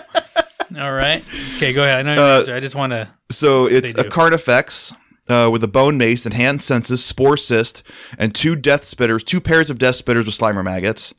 All 0.80 0.94
right. 0.94 1.24
Okay, 1.56 1.74
go 1.74 1.84
ahead. 1.84 1.96
I 1.98 2.02
know. 2.04 2.14
you're 2.46 2.54
Uh, 2.54 2.58
I 2.58 2.60
just 2.60 2.76
want 2.76 2.92
to. 2.94 3.08
So 3.32 3.66
it's 3.66 3.94
a 3.94 4.04
do. 4.04 4.10
Carnifex 4.10 4.94
uh, 5.28 5.50
with 5.52 5.64
a 5.64 5.68
Bone 5.68 5.98
Mace, 5.98 6.26
Enhanced 6.28 6.68
Senses, 6.68 7.04
Spore 7.04 7.36
Cyst, 7.36 7.82
and 8.20 8.36
two 8.36 8.56
Death 8.56 8.84
Spitters, 8.84 9.26
two 9.26 9.42
pairs 9.42 9.72
of 9.72 9.80
Death 9.80 9.96
Spitters 10.04 10.26
with 10.26 10.38
Slimer 10.38 10.64
Maggots. 10.64 11.16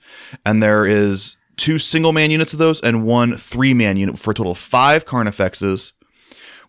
And 0.46 0.62
there 0.62 0.86
is 0.86 1.36
two 1.56 1.78
single 1.80 2.12
man 2.12 2.30
units 2.30 2.52
of 2.52 2.60
those 2.60 2.80
and 2.80 3.04
one 3.04 3.34
three 3.34 3.74
man 3.74 3.96
unit 3.96 4.16
for 4.18 4.30
a 4.30 4.34
total 4.34 4.52
of 4.52 4.58
five 4.58 5.04
Carnifexes 5.04 5.92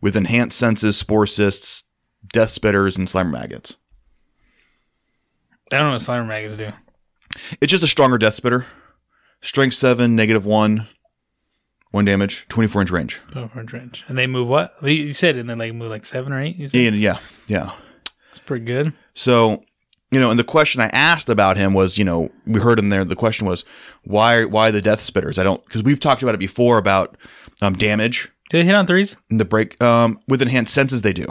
with 0.01 0.15
Enhanced 0.17 0.57
Senses, 0.57 0.97
Spore 0.97 1.27
Cysts, 1.27 1.83
Death 2.33 2.49
Spitters, 2.49 2.97
and 2.97 3.07
Slimer 3.07 3.31
Maggots. 3.31 3.75
I 5.71 5.77
don't 5.77 5.87
know 5.87 5.91
what 5.93 6.01
Slimer 6.01 6.27
Maggots 6.27 6.57
do. 6.57 6.71
It's 7.61 7.71
just 7.71 7.83
a 7.83 7.87
stronger 7.87 8.17
Death 8.17 8.35
Spitter. 8.35 8.65
Strength 9.41 9.75
7, 9.75 10.15
negative 10.15 10.45
1, 10.45 10.87
1 11.91 12.05
damage, 12.05 12.45
24 12.49 12.81
inch 12.81 12.91
range. 12.91 13.19
Over 13.35 13.63
range. 13.71 14.03
And 14.07 14.17
they 14.17 14.27
move 14.27 14.47
what? 14.47 14.73
You- 14.81 15.13
said, 15.13 15.37
and 15.37 15.49
then 15.49 15.57
they 15.57 15.71
move 15.71 15.89
like 15.89 16.05
seven 16.05 16.33
or 16.33 16.41
eight. 16.41 16.57
And 16.73 16.95
yeah, 16.95 17.19
yeah. 17.47 17.71
It's 18.31 18.39
pretty 18.39 18.65
good. 18.65 18.93
So, 19.13 19.63
you 20.11 20.19
know, 20.19 20.29
and 20.31 20.39
the 20.39 20.43
question 20.43 20.81
I 20.81 20.87
asked 20.87 21.29
about 21.29 21.55
him 21.57 21.73
was, 21.73 21.97
you 21.97 22.03
know, 22.03 22.31
we 22.45 22.59
heard 22.59 22.79
in 22.79 22.89
there. 22.89 23.05
The 23.05 23.15
question 23.15 23.47
was, 23.47 23.63
why, 24.03 24.43
why 24.43 24.71
the 24.71 24.81
death 24.81 24.99
spitters? 25.01 25.37
I 25.37 25.43
don't 25.43 25.63
because 25.65 25.83
we've 25.83 25.99
talked 25.99 26.21
about 26.21 26.35
it 26.35 26.39
before 26.39 26.77
about 26.77 27.15
um, 27.61 27.75
damage 27.75 28.29
Do 28.49 28.57
they 28.57 28.65
hit 28.65 28.75
on 28.75 28.85
threes? 28.87 29.15
in 29.29 29.37
the 29.37 29.45
break. 29.45 29.81
Um, 29.81 30.19
with 30.27 30.41
enhanced 30.41 30.73
senses, 30.73 31.01
they 31.03 31.13
do 31.13 31.27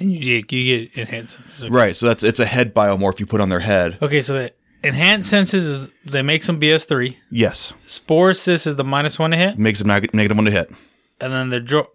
And 0.00 0.10
you 0.12 0.40
get, 0.42 0.52
you 0.52 0.86
get 0.86 0.96
enhanced 0.98 1.36
senses. 1.36 1.64
Okay. 1.64 1.72
right. 1.74 1.94
So 1.94 2.06
that's 2.06 2.22
it's 2.22 2.40
a 2.40 2.46
head 2.46 2.74
biomorph 2.74 3.20
you 3.20 3.26
put 3.26 3.40
on 3.40 3.48
their 3.50 3.60
head. 3.60 3.98
Okay, 4.00 4.22
so 4.22 4.32
the 4.34 4.52
enhanced 4.82 5.28
senses 5.28 5.64
is 5.66 5.90
they 6.06 6.22
make 6.22 6.42
some 6.42 6.58
BS 6.60 6.86
three. 6.86 7.18
Yes, 7.30 7.72
Spore 7.86 8.30
is 8.30 8.64
the 8.64 8.84
minus 8.84 9.18
one 9.18 9.30
to 9.32 9.36
hit, 9.36 9.58
makes 9.58 9.78
them 9.80 9.88
neg- 9.88 10.14
negative 10.14 10.36
one 10.36 10.46
to 10.46 10.50
hit, 10.50 10.70
and 11.20 11.32
then 11.32 11.50
they're 11.50 11.60
dro- 11.60 11.88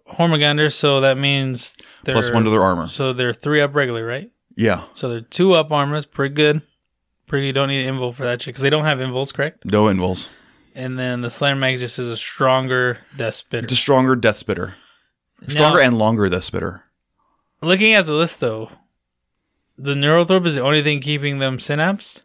so 0.70 1.00
that 1.00 1.18
means 1.18 1.74
they're 2.04 2.14
plus 2.14 2.30
one 2.30 2.44
to 2.44 2.50
their 2.50 2.62
armor. 2.62 2.86
So 2.88 3.12
they're 3.12 3.32
three 3.32 3.60
up 3.60 3.74
regularly, 3.74 4.04
right? 4.04 4.30
Yeah, 4.56 4.84
So 4.94 5.08
they're 5.10 5.20
two 5.20 5.52
up 5.52 5.70
armors, 5.70 6.06
pretty 6.06 6.34
good. 6.34 6.62
Pretty 7.26 7.50
don't 7.52 7.68
need 7.68 7.86
invul 7.86 8.14
for 8.14 8.22
that 8.22 8.40
shit 8.40 8.54
because 8.54 8.62
they 8.62 8.70
don't 8.70 8.84
have 8.84 9.00
invuls, 9.00 9.32
correct? 9.32 9.64
no 9.66 9.88
invuls. 9.88 10.28
And 10.74 10.98
then 10.98 11.22
the 11.22 11.28
Slimer 11.28 11.58
Maggots 11.58 11.98
is 11.98 12.10
a 12.10 12.16
stronger 12.16 12.98
Death 13.16 13.34
Spitter. 13.34 13.64
It's 13.64 13.72
a 13.72 13.76
stronger 13.76 14.14
death 14.16 14.36
spitter, 14.38 14.76
stronger 15.48 15.80
Now- 15.80 15.86
and 15.86 15.98
longer 15.98 16.28
death 16.28 16.44
spitter. 16.44 16.84
Looking 17.62 17.94
at 17.94 18.06
the 18.06 18.12
list 18.12 18.40
though, 18.40 18.70
the 19.76 19.94
Neurothrope 19.94 20.46
is 20.46 20.54
the 20.54 20.62
only 20.62 20.82
thing 20.82 21.00
keeping 21.00 21.38
them 21.38 21.58
synapsed. 21.58 22.22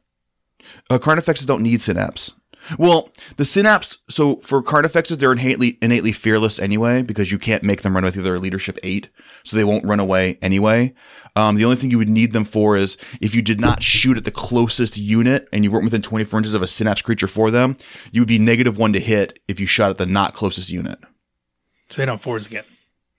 Uh, 0.90 1.00
Carnifexes 1.00 1.46
don't 1.46 1.64
need 1.64 1.82
synapse. 1.82 2.34
Well, 2.78 3.10
the 3.38 3.46
synapse. 3.46 3.98
So 4.10 4.38
for 4.38 4.62
Carnifexes, 4.62 5.18
they're 5.18 5.32
innately 5.32 5.78
innately 5.82 6.12
fearless 6.12 6.60
anyway 6.60 7.02
because 7.02 7.32
you 7.32 7.40
can't 7.40 7.64
make 7.64 7.82
them 7.82 7.96
run 7.96 8.04
with 8.04 8.16
their 8.16 8.40
leadership 8.40 8.78
eight, 8.84 9.10
so 9.44 9.58
they 9.58 9.64
won't 9.64 9.86
run 9.86 10.00
away 10.00 10.38
anyway. 10.42 10.94
Um, 11.36 11.56
the 11.56 11.66
only 11.66 11.78
thing 11.78 11.92
you 11.92 11.98
would 11.98 12.10
need 12.10 12.34
them 12.34 12.46
for 12.46 12.76
is 12.78 12.98
if 13.22 13.34
you 13.34 13.42
did 13.42 13.60
not 13.60 13.82
shoot 13.82 14.18
at 14.18 14.26
the 14.26 14.32
closest 14.32 14.98
unit 14.98 15.48
and 15.54 15.64
you 15.64 15.72
weren't 15.72 15.86
within 15.86 16.02
24 16.02 16.40
inches 16.40 16.54
of 16.54 16.62
a 16.62 16.68
synapse 16.68 17.02
creature 17.02 17.28
for 17.28 17.50
them, 17.50 17.78
you 18.12 18.22
would 18.22 18.28
be 18.28 18.38
negative 18.40 18.78
one 18.78 18.94
to 18.94 19.00
hit 19.00 19.40
if 19.48 19.60
you 19.60 19.66
shot 19.66 19.90
at 19.90 19.98
the 19.98 20.06
not 20.06 20.34
closest 20.34 20.70
unit. 20.70 21.00
So 21.90 22.02
they 22.02 22.06
don't 22.06 22.22
force 22.22 22.46
again. 22.46 22.66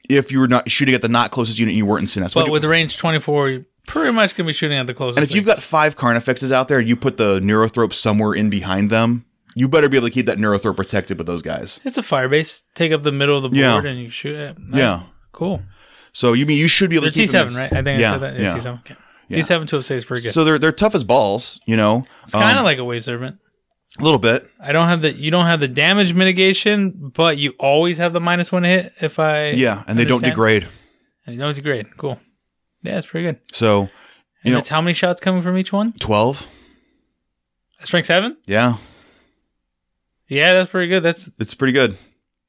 If 0.08 0.32
you 0.32 0.40
were 0.40 0.48
not 0.48 0.70
shooting 0.70 0.94
at 0.94 1.02
the 1.02 1.08
not 1.08 1.30
closest 1.30 1.58
unit, 1.58 1.74
you 1.74 1.86
weren't 1.86 2.02
in 2.02 2.08
synapse. 2.08 2.34
But 2.34 2.44
Like- 2.44 2.52
with 2.52 2.64
range 2.64 2.96
twenty 2.96 3.20
four, 3.20 3.48
you're 3.50 3.60
pretty 3.86 4.12
much 4.12 4.36
gonna 4.36 4.46
be 4.46 4.52
shooting 4.52 4.78
at 4.78 4.86
the 4.86 4.94
closest. 4.94 5.18
and 5.18 5.24
if 5.28 5.34
you've 5.34 5.46
got 5.46 5.60
five 5.62 5.96
Carnifexes 5.96 6.50
out 6.52 6.68
there, 6.68 6.80
you 6.80 6.96
put 6.96 7.16
the 7.16 7.40
Neurothrope 7.40 7.92
somewhere 7.94 8.32
in 8.34 8.50
behind 8.50 8.90
them. 8.90 9.24
You 9.54 9.68
better 9.68 9.88
be 9.88 9.98
able 9.98 10.08
to 10.08 10.12
keep 10.14 10.26
that 10.26 10.38
Neurothrope 10.38 10.76
protected 10.76 11.18
with 11.18 11.26
those 11.26 11.42
guys. 11.42 11.78
it's 11.84 11.98
a 11.98 12.02
firebase, 12.02 12.62
take 12.74 12.90
up 12.90 13.02
the 13.02 13.12
middle 13.12 13.36
of 13.36 13.42
the 13.42 13.48
board 13.50 13.58
Yeah. 13.58 13.82
and 13.84 13.98
you 14.00 14.08
shoot 14.10 14.34
it. 14.34 14.56
Yeah. 14.72 15.00
cool. 15.32 15.62
So 16.14 16.32
you 16.34 16.46
mean 16.46 16.58
you 16.58 16.68
should 16.68 16.90
be 16.90 16.96
able 16.96 17.04
They're 17.04 17.12
to 17.12 17.18
keep 17.20 17.30
T 17.30 17.32
them 17.32 17.50
seven, 17.50 17.62
as- 17.64 17.70
right? 17.72 17.78
I 17.80 17.82
think 17.82 18.00
yeah, 18.00 18.10
I 18.10 18.12
said 18.14 18.20
that. 18.22 18.40
yeah. 18.40 18.54
T 18.54 18.60
seven. 18.60 18.80
Okay. 18.84 18.96
Yeah. 19.28 19.36
T 19.36 19.42
seven 19.42 19.66
to 19.68 19.78
upstate 19.78 19.96
is 19.98 20.04
pretty 20.04 20.22
good. 20.24 20.32
So 20.34 20.44
they're 20.44 20.58
they're 20.58 20.72
tough 20.72 20.94
as 20.94 21.04
balls, 21.04 21.58
you 21.66 21.76
know. 21.76 22.04
it's 22.24 22.32
kind 22.32 22.50
of 22.52 22.58
Um, 22.58 22.64
like 22.64 22.78
a 22.78 22.84
wave 22.84 23.04
serpent. 23.04 23.36
A 23.98 24.02
little 24.04 24.18
bit. 24.18 24.48
I 24.60 24.72
don't 24.72 24.88
have 24.88 25.00
the 25.02 25.12
you 25.12 25.30
don't 25.30 25.46
have 25.46 25.60
the 25.60 25.68
damage 25.68 26.14
mitigation, 26.14 27.10
but 27.14 27.38
you 27.38 27.54
always 27.58 27.98
have 27.98 28.12
the 28.12 28.20
minus 28.20 28.50
one 28.52 28.64
hit. 28.64 28.92
If 29.00 29.18
I 29.18 29.50
Yeah, 29.50 29.82
and 29.86 29.98
they 29.98 30.04
don't 30.04 30.22
degrade. 30.24 30.66
And 31.26 31.34
you 31.36 31.40
don't 31.40 31.54
degrade. 31.54 31.86
Cool. 31.96 32.18
Yeah, 32.82 32.98
it's 32.98 33.06
pretty 33.06 33.26
good. 33.26 33.38
So 33.52 33.82
And 33.82 33.90
You 34.44 34.52
know- 34.52 34.58
it's 34.58 34.68
how 34.70 34.80
many 34.80 34.94
shots 34.94 35.20
coming 35.20 35.42
from 35.42 35.56
each 35.56 35.72
one? 35.72 35.92
twelve. 36.00 36.46
Strength 37.84 38.06
seven. 38.06 38.36
Yeah, 38.46 38.76
Yeah, 40.28 40.52
that's 40.54 40.70
pretty 40.70 40.88
good. 40.88 41.02
That's 41.02 41.28
it's 41.38 41.54
pretty 41.54 41.72
good. 41.72 41.96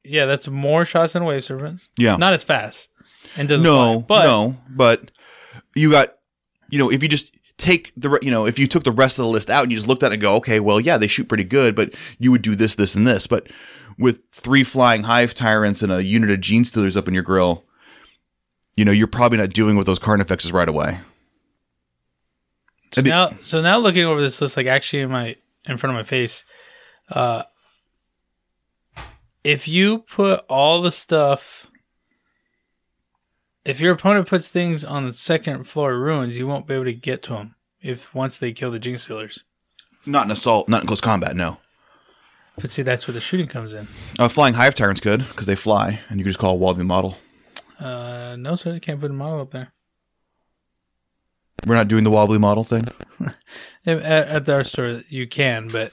yeah, 0.04 0.26
that's 0.26 0.48
more 0.48 0.86
shots 0.86 1.14
than 1.14 1.24
a 1.24 1.26
wave 1.26 1.44
serpent. 1.44 1.82
Yeah. 1.98 2.16
Not 2.18 2.34
as 2.34 2.44
fast. 2.44 2.90
And 3.36 3.48
doesn't 3.50 3.64
no, 3.64 4.02
fly, 4.02 4.06
but 4.08 4.24
no, 4.26 4.58
but 4.70 5.12
you 5.76 5.90
got, 5.92 6.14
you 6.70 6.78
know, 6.78 6.92
if 6.92 7.02
you 7.02 7.10
just 7.10 7.32
take 7.64 7.94
the, 7.96 8.20
you 8.22 8.30
know, 8.30 8.46
if 8.46 8.60
you 8.60 8.68
took 8.68 8.84
the 8.84 8.92
rest 8.92 9.18
of 9.18 9.24
the 9.24 9.32
list 9.32 9.50
out 9.50 9.64
and 9.64 9.72
you 9.72 9.78
just 9.78 9.88
looked 9.88 10.04
at 10.04 10.12
it 10.12 10.16
and 10.16 10.22
go, 10.22 10.36
okay, 10.36 10.60
well, 10.60 10.80
yeah, 10.80 10.98
they 10.98 11.08
shoot 11.08 11.30
pretty 11.30 11.46
good, 11.46 11.76
but 11.76 11.94
you 12.20 12.30
would 12.32 12.42
do 12.42 12.56
this, 12.56 12.76
this, 12.76 12.94
and 12.94 13.08
this. 13.08 13.26
But 13.26 13.48
with 13.98 14.20
three 14.32 14.64
flying 14.64 15.04
hive 15.04 15.34
tyrants 15.34 15.82
and 15.82 15.92
a 15.92 16.04
unit 16.04 16.30
of 16.30 16.40
genestealers 16.40 16.98
up 16.98 17.08
in 17.08 17.14
your 17.14 17.24
grill, 17.24 17.64
you 18.76 18.84
know, 18.84 18.92
you're 18.92 19.08
probably 19.08 19.38
not 19.38 19.50
doing 19.50 19.76
with 19.78 19.88
those 19.88 20.00
carnifexes 20.00 20.52
right 20.52 20.68
away. 20.68 21.00
And 22.98 23.06
the- 23.06 23.10
now 23.10 23.32
so 23.42 23.62
now 23.62 23.78
looking 23.80 24.04
over 24.04 24.22
this 24.22 24.40
list 24.42 24.58
like 24.58 24.68
actually 24.68 25.00
in 25.00 25.10
my 25.10 25.36
in 25.68 25.78
front 25.78 25.96
of 25.96 26.00
my 26.00 26.04
face 26.04 26.46
uh 27.10 27.44
if 29.44 29.68
you 29.68 30.00
put 30.00 30.42
all 30.48 30.82
the 30.82 30.92
stuff 30.92 31.63
if 33.66 33.80
your 33.80 33.94
opponent 33.94 34.28
puts 34.28 34.48
things 34.50 34.84
on 34.84 35.06
the 35.06 35.14
second 35.14 35.64
floor 35.66 35.98
ruins 35.98 36.38
you 36.38 36.46
won't 36.48 36.68
be 36.68 36.74
able 36.74 36.86
to 36.86 36.94
get 36.94 37.24
to 37.24 37.32
them 37.34 37.56
if 37.82 38.14
once 38.16 38.38
they 38.38 38.52
kill 38.52 38.72
the 38.72 38.80
genestealers 38.80 39.44
not 40.06 40.26
in 40.26 40.32
assault, 40.32 40.68
not 40.68 40.82
in 40.82 40.88
close 40.88 41.00
combat, 41.00 41.34
no. 41.36 41.60
but 42.60 42.70
see 42.72 42.82
that's 42.82 43.08
where 43.08 43.14
the 43.14 43.22
shooting 43.22 43.48
comes 43.48 43.72
in 43.74 43.88
Uh, 44.20 44.28
flying 44.28 44.54
hive 44.56 44.76
tyrants 44.76 45.00
good 45.02 45.20
because 45.30 45.46
they 45.46 45.56
fly, 45.56 46.00
and 46.10 46.20
you 46.20 46.24
can 46.26 46.32
just 46.32 46.40
call 46.40 46.54
a 46.54 46.58
wobbly 46.58 46.84
model. 46.86 47.18
uh 47.80 48.36
no 48.38 48.56
sir 48.56 48.74
you 48.74 48.80
can't 48.80 49.00
put 49.00 49.12
a 49.12 49.14
model 49.14 49.42
up 49.42 49.52
there 49.52 49.72
We're 51.66 51.76
not 51.76 51.88
doing 51.88 52.04
the 52.04 52.12
wobbly 52.12 52.40
model 52.40 52.64
thing. 52.66 52.86
At, 53.86 54.02
at 54.04 54.50
our 54.50 54.64
store, 54.66 55.02
you 55.10 55.28
can, 55.28 55.70
but 55.70 55.92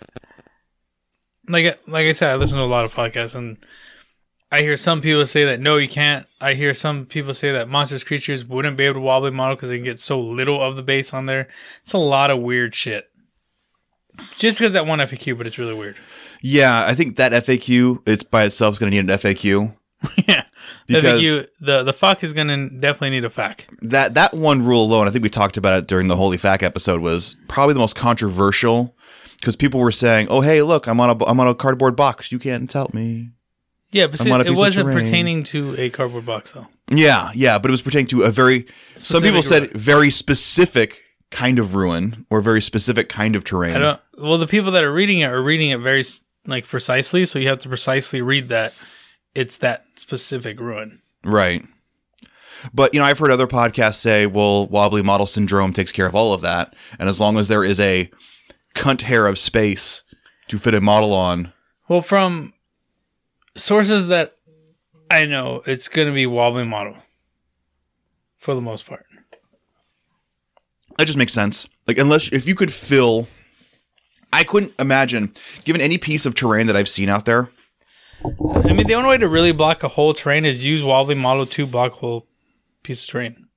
like 1.49 1.79
like 1.89 2.07
I 2.07 2.13
said, 2.13 2.31
I 2.31 2.37
listen 2.37 2.57
to 2.59 2.63
a 2.65 2.67
lot 2.77 2.85
of 2.85 2.93
podcasts, 2.93 3.37
and 3.37 3.57
I 4.53 4.63
hear 4.63 4.77
some 4.77 5.01
people 5.01 5.25
say 5.27 5.45
that 5.45 5.61
no, 5.61 5.77
you 5.77 5.89
can't. 5.89 6.27
I 6.41 6.55
hear 6.55 6.75
some 6.75 7.07
people 7.07 7.35
say 7.35 7.53
that 7.53 7.69
monsters 7.69 8.03
creatures 8.03 8.45
wouldn't 8.45 8.77
be 8.77 8.85
able 8.85 8.95
to 8.95 9.01
wobbly 9.01 9.31
model 9.31 9.55
because 9.57 9.69
they 9.69 9.77
can 9.77 9.85
get 9.85 10.01
so 10.01 10.19
little 10.19 10.61
of 10.61 10.77
the 10.77 10.83
base 10.83 11.15
on 11.15 11.27
there. 11.27 11.49
It's 11.83 11.93
a 11.93 11.99
lot 11.99 12.31
of 12.31 12.41
weird 12.41 12.75
shit. 12.75 13.09
Just 14.37 14.59
because 14.59 14.73
that 14.73 14.87
one 14.87 14.99
FAQ, 14.99 15.39
but 15.39 15.47
it's 15.47 15.57
really 15.59 15.75
weird. 15.75 15.97
Yeah, 16.43 16.85
I 16.87 16.95
think 16.95 17.17
that 17.17 17.33
FAQ 17.33 18.03
it's 18.07 18.23
by 18.23 18.45
itself 18.45 18.73
is 18.73 18.79
going 18.79 18.91
to 18.91 18.97
need 19.01 19.09
an 19.11 19.19
FAQ. 19.19 19.75
yeah, 20.27 20.45
Because- 20.87 21.21
FAQ, 21.23 21.47
the 21.61 21.83
the 21.85 21.93
fuck 21.93 22.25
is 22.25 22.33
gonna 22.33 22.69
definitely 22.71 23.11
need 23.11 23.25
a 23.25 23.31
fact. 23.31 23.69
that 23.83 24.15
that 24.15 24.35
one 24.35 24.65
rule 24.65 24.83
alone, 24.85 25.07
I 25.07 25.11
think 25.11 25.23
we 25.23 25.31
talked 25.31 25.57
about 25.59 25.79
it 25.79 25.87
during 25.87 26.09
the 26.09 26.17
Holy 26.17 26.39
Fact 26.39 26.63
episode, 26.63 27.01
was 27.01 27.37
probably 27.49 27.75
the 27.75 27.81
most 27.81 27.95
controversial 27.97 28.97
because 29.37 29.57
people 29.57 29.79
were 29.81 29.93
saying, 29.93 30.29
"Oh, 30.29 30.41
hey, 30.41 30.63
look, 30.63 30.87
I'm 30.87 30.99
on 31.01 31.11
a 31.11 31.25
I'm 31.27 31.39
on 31.39 31.47
a 31.49 31.55
cardboard 31.55 31.97
box. 31.97 32.33
You 32.33 32.39
can't 32.39 32.69
tell 32.69 32.91
me." 32.93 33.31
Yeah, 33.93 34.07
but 34.07 34.21
see, 34.21 34.31
it 34.31 34.57
wasn't 34.57 34.89
pertaining 34.91 35.43
to 35.45 35.75
a 35.79 35.91
cardboard 35.91 36.25
box 36.27 36.53
though. 36.53 36.69
Yeah, 36.91 37.33
yeah, 37.35 37.59
but 37.59 37.71
it 37.71 37.73
was 37.73 37.83
pertaining 37.83 38.07
to 38.09 38.23
a 38.23 38.31
very 38.31 38.67
some 38.97 39.23
people 39.23 39.43
said 39.43 39.63
ruin. 39.63 39.77
very 39.77 40.11
specific 40.11 41.03
kind 41.31 41.59
of 41.59 41.75
ruin 41.75 42.27
or 42.31 42.41
very 42.41 42.61
specific 42.61 43.09
kind 43.09 43.35
of 43.37 43.45
terrain. 43.45 43.77
I 43.77 43.79
don't. 43.79 44.01
Well, 44.19 44.39
the 44.39 44.47
people 44.47 44.73
that 44.73 44.85
are 44.85 44.93
reading 44.93 45.21
it 45.21 45.31
are 45.31 45.43
reading 45.43 45.71
it 45.71 45.81
very 45.81 46.05
like 46.47 46.67
precisely, 46.67 47.25
so 47.25 47.39
you 47.39 47.49
have 47.49 47.59
to 47.59 47.69
precisely 47.69 48.23
read 48.23 48.49
that 48.49 48.75
it's 49.35 49.59
that 49.59 49.85
specific 49.97 50.61
ruin. 50.61 51.01
Right. 51.25 51.65
But 52.75 52.93
you 52.93 53.01
know, 53.01 53.07
I've 53.07 53.19
heard 53.19 53.31
other 53.31 53.47
podcasts 53.47 53.97
say, 53.97 54.27
"Well, 54.27 54.67
wobbly 54.67 55.03
model 55.03 55.27
syndrome 55.27 55.73
takes 55.73 55.93
care 55.93 56.07
of 56.07 56.15
all 56.15 56.33
of 56.33 56.43
that, 56.43 56.75
and 56.99 57.09
as 57.09 57.21
long 57.21 57.39
as 57.39 57.49
there 57.49 57.65
is 57.65 57.81
a 57.81 58.11
cunt 58.75 59.03
hair 59.03 59.27
of 59.27 59.39
space 59.39 60.03
to 60.49 60.59
fit 60.59 60.75
a 60.75 60.81
model 60.81 61.13
on, 61.13 61.53
Well, 61.89 62.03
from 62.03 62.53
sources 63.61 64.09
that 64.09 64.37
I 65.11 65.27
know, 65.27 65.63
it's 65.67 65.89
going 65.89 66.09
to 66.09 66.15
be 66.15 66.27
wobbly 66.27 66.65
model 66.65 66.97
for 68.37 68.55
the 68.55 68.61
most 68.61 68.87
part. 68.87 69.07
that 70.97 71.07
just 71.07 71.19
makes 71.19 71.33
sense. 71.33 71.67
Like, 71.87 71.99
unless 71.99 72.29
if 72.33 72.47
you 72.47 72.55
could 72.55 72.73
fill, 72.73 73.27
I 74.33 74.45
couldn't 74.45 74.73
imagine, 74.79 75.33
given 75.65 75.81
any 75.81 75.99
piece 75.99 76.27
of 76.27 76.35
terrain 76.35 76.67
that 76.69 76.77
I've 76.77 76.89
seen 76.89 77.09
out 77.09 77.25
there, 77.25 77.51
I 78.23 78.73
mean, 78.73 78.87
the 78.87 78.95
only 78.95 79.09
way 79.11 79.19
to 79.19 79.29
really 79.29 79.53
block 79.53 79.83
a 79.83 79.89
whole 79.89 80.15
terrain 80.15 80.45
is 80.45 80.65
use 80.65 80.83
wobbly 80.83 81.15
model 81.15 81.47
to 81.47 81.67
block 81.67 81.93
a 81.95 81.97
whole 81.97 82.27
piece 82.83 83.05
of 83.05 83.11
terrain, 83.11 83.49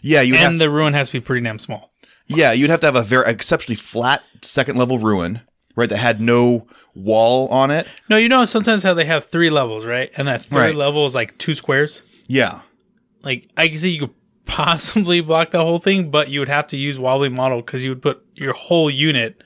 yeah, 0.00 0.22
you 0.22 0.34
have 0.36 0.50
and 0.50 0.60
the 0.60 0.70
ruin 0.70 0.94
has 0.94 1.08
to 1.08 1.14
be 1.14 1.20
pretty 1.20 1.44
damn 1.44 1.58
small. 1.58 1.90
Yeah, 2.26 2.52
you'd 2.52 2.70
have 2.70 2.80
to 2.80 2.86
have 2.86 2.96
a 2.96 3.02
very 3.02 3.30
exceptionally 3.30 3.76
flat 3.76 4.22
second 4.42 4.76
level 4.76 4.98
ruin, 4.98 5.40
right? 5.76 5.88
That 5.88 5.98
had 5.98 6.20
no 6.20 6.66
wall 6.94 7.46
on 7.48 7.70
it. 7.70 7.86
No, 8.08 8.16
you 8.16 8.28
know 8.28 8.44
sometimes 8.44 8.82
how 8.82 8.94
they 8.94 9.04
have 9.04 9.24
three 9.26 9.50
levels, 9.50 9.84
right? 9.84 10.10
And 10.16 10.26
that 10.28 10.42
third 10.42 10.58
Right. 10.58 10.74
level 10.74 11.06
is 11.06 11.14
like 11.14 11.36
two 11.38 11.54
squares. 11.54 12.02
Yeah, 12.26 12.60
like 13.22 13.48
I 13.56 13.68
can 13.68 13.78
see 13.78 13.90
you 13.90 14.00
could 14.00 14.14
possibly 14.46 15.20
block 15.20 15.50
the 15.50 15.58
whole 15.60 15.78
thing, 15.78 16.10
but 16.10 16.28
you 16.28 16.40
would 16.40 16.48
have 16.48 16.66
to 16.68 16.76
use 16.76 16.98
wobbly 16.98 17.28
model 17.28 17.58
because 17.60 17.84
you 17.84 17.90
would 17.90 18.02
put 18.02 18.24
your 18.34 18.52
whole 18.54 18.88
unit 18.90 19.42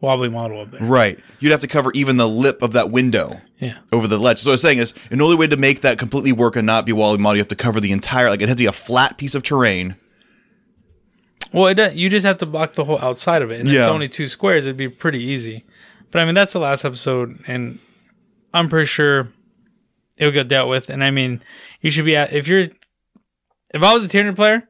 wobbly 0.00 0.30
model 0.30 0.62
up 0.62 0.70
there. 0.70 0.82
right. 0.82 1.18
You'd 1.40 1.52
have 1.52 1.60
to 1.60 1.66
cover 1.68 1.92
even 1.92 2.16
the 2.16 2.26
lip 2.28 2.62
of 2.62 2.72
that 2.72 2.90
window 2.90 3.40
Yeah. 3.58 3.76
over 3.92 4.06
the 4.08 4.16
ledge. 4.18 4.38
So 4.38 4.48
what 4.48 4.52
I 4.52 4.54
was 4.54 4.62
saying 4.62 4.78
is, 4.78 4.94
an 5.10 5.20
only 5.20 5.36
way 5.36 5.46
to 5.46 5.58
make 5.58 5.82
that 5.82 5.98
completely 5.98 6.32
work 6.32 6.56
and 6.56 6.64
not 6.66 6.86
be 6.86 6.92
wobbly 6.92 7.18
model, 7.18 7.36
you 7.36 7.40
have 7.42 7.48
to 7.48 7.54
cover 7.54 7.80
the 7.80 7.92
entire. 7.92 8.30
Like 8.30 8.40
it 8.40 8.48
has 8.48 8.56
to 8.56 8.62
be 8.62 8.66
a 8.66 8.72
flat 8.72 9.18
piece 9.18 9.34
of 9.34 9.42
terrain. 9.42 9.96
Well, 11.52 11.66
it 11.66 11.74
does, 11.74 11.94
you 11.96 12.08
just 12.08 12.24
have 12.26 12.38
to 12.38 12.46
block 12.46 12.74
the 12.74 12.84
whole 12.84 12.98
outside 13.00 13.42
of 13.42 13.50
it, 13.50 13.60
and 13.60 13.68
if 13.68 13.74
it's 13.74 13.88
only 13.88 14.08
two 14.08 14.28
squares. 14.28 14.66
It'd 14.66 14.76
be 14.76 14.88
pretty 14.88 15.22
easy. 15.22 15.64
But 16.10 16.22
I 16.22 16.24
mean, 16.24 16.34
that's 16.34 16.52
the 16.52 16.58
last 16.60 16.84
episode, 16.84 17.38
and 17.46 17.78
I'm 18.54 18.68
pretty 18.68 18.86
sure 18.86 19.32
it'll 20.18 20.32
get 20.32 20.48
dealt 20.48 20.68
with. 20.68 20.90
And 20.90 21.02
I 21.04 21.10
mean, 21.10 21.42
you 21.80 21.90
should 21.90 22.04
be 22.04 22.16
at 22.16 22.32
if 22.32 22.46
you're 22.48 22.68
if 23.72 23.82
I 23.82 23.94
was 23.94 24.04
a 24.04 24.08
Tyranid 24.08 24.36
player, 24.36 24.68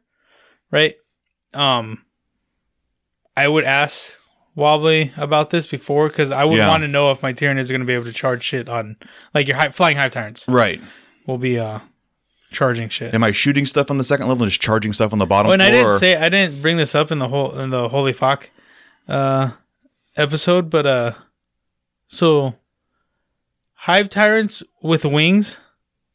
right? 0.71 0.95
Um, 1.55 2.05
I 3.37 3.49
would 3.49 3.65
ask 3.65 4.15
Wobbly 4.55 5.13
about 5.17 5.51
this 5.51 5.67
before 5.67 6.09
because 6.09 6.31
I 6.31 6.45
would 6.45 6.57
Yeah. 6.59 6.69
want 6.69 6.83
to 6.83 6.89
know 6.89 7.11
if 7.11 7.23
my 7.23 7.33
Tyranids 7.33 7.67
are 7.67 7.73
going 7.73 7.81
to 7.81 7.87
be 7.87 7.95
able 7.95 8.05
to 8.05 8.13
charge 8.13 8.43
shit 8.45 8.69
on 8.69 8.97
like 9.35 9.49
your 9.49 9.57
high, 9.57 9.71
flying 9.71 9.97
hive 9.97 10.11
tyrants 10.13 10.47
Right. 10.49 10.81
will 11.27 11.39
be 11.39 11.59
uh 11.59 11.81
charging 12.51 12.89
shit. 12.89 13.15
Am 13.15 13.23
I 13.25 13.31
shooting 13.31 13.65
stuff 13.67 13.91
on 13.91 13.99
the 13.99 14.05
second 14.05 14.29
level 14.29 14.43
and 14.43 14.51
just 14.51 14.61
charging 14.63 14.93
stuff 14.93 15.13
on 15.13 15.19
the 15.19 15.27
bottom 15.27 15.51
Oh, 15.51 15.53
and 15.53 15.63
floor? 15.63 15.73
I 15.73 15.77
didn't 15.85 15.99
say 15.99 16.17
I 16.17 16.29
didn't 16.29 16.61
bring 16.63 16.77
this 16.77 16.95
up 16.95 17.11
in 17.11 17.19
the 17.19 17.29
whole 17.29 17.59
in 17.59 17.71
the 17.71 17.89
Holy 17.89 18.13
Fuck 18.13 18.51
uh 19.09 19.51
episode, 20.17 20.69
but 20.71 20.87
uh 20.87 21.13
so 22.09 22.55
Hive 23.75 24.09
Tyrants 24.11 24.63
with 24.83 25.05
wings 25.05 25.57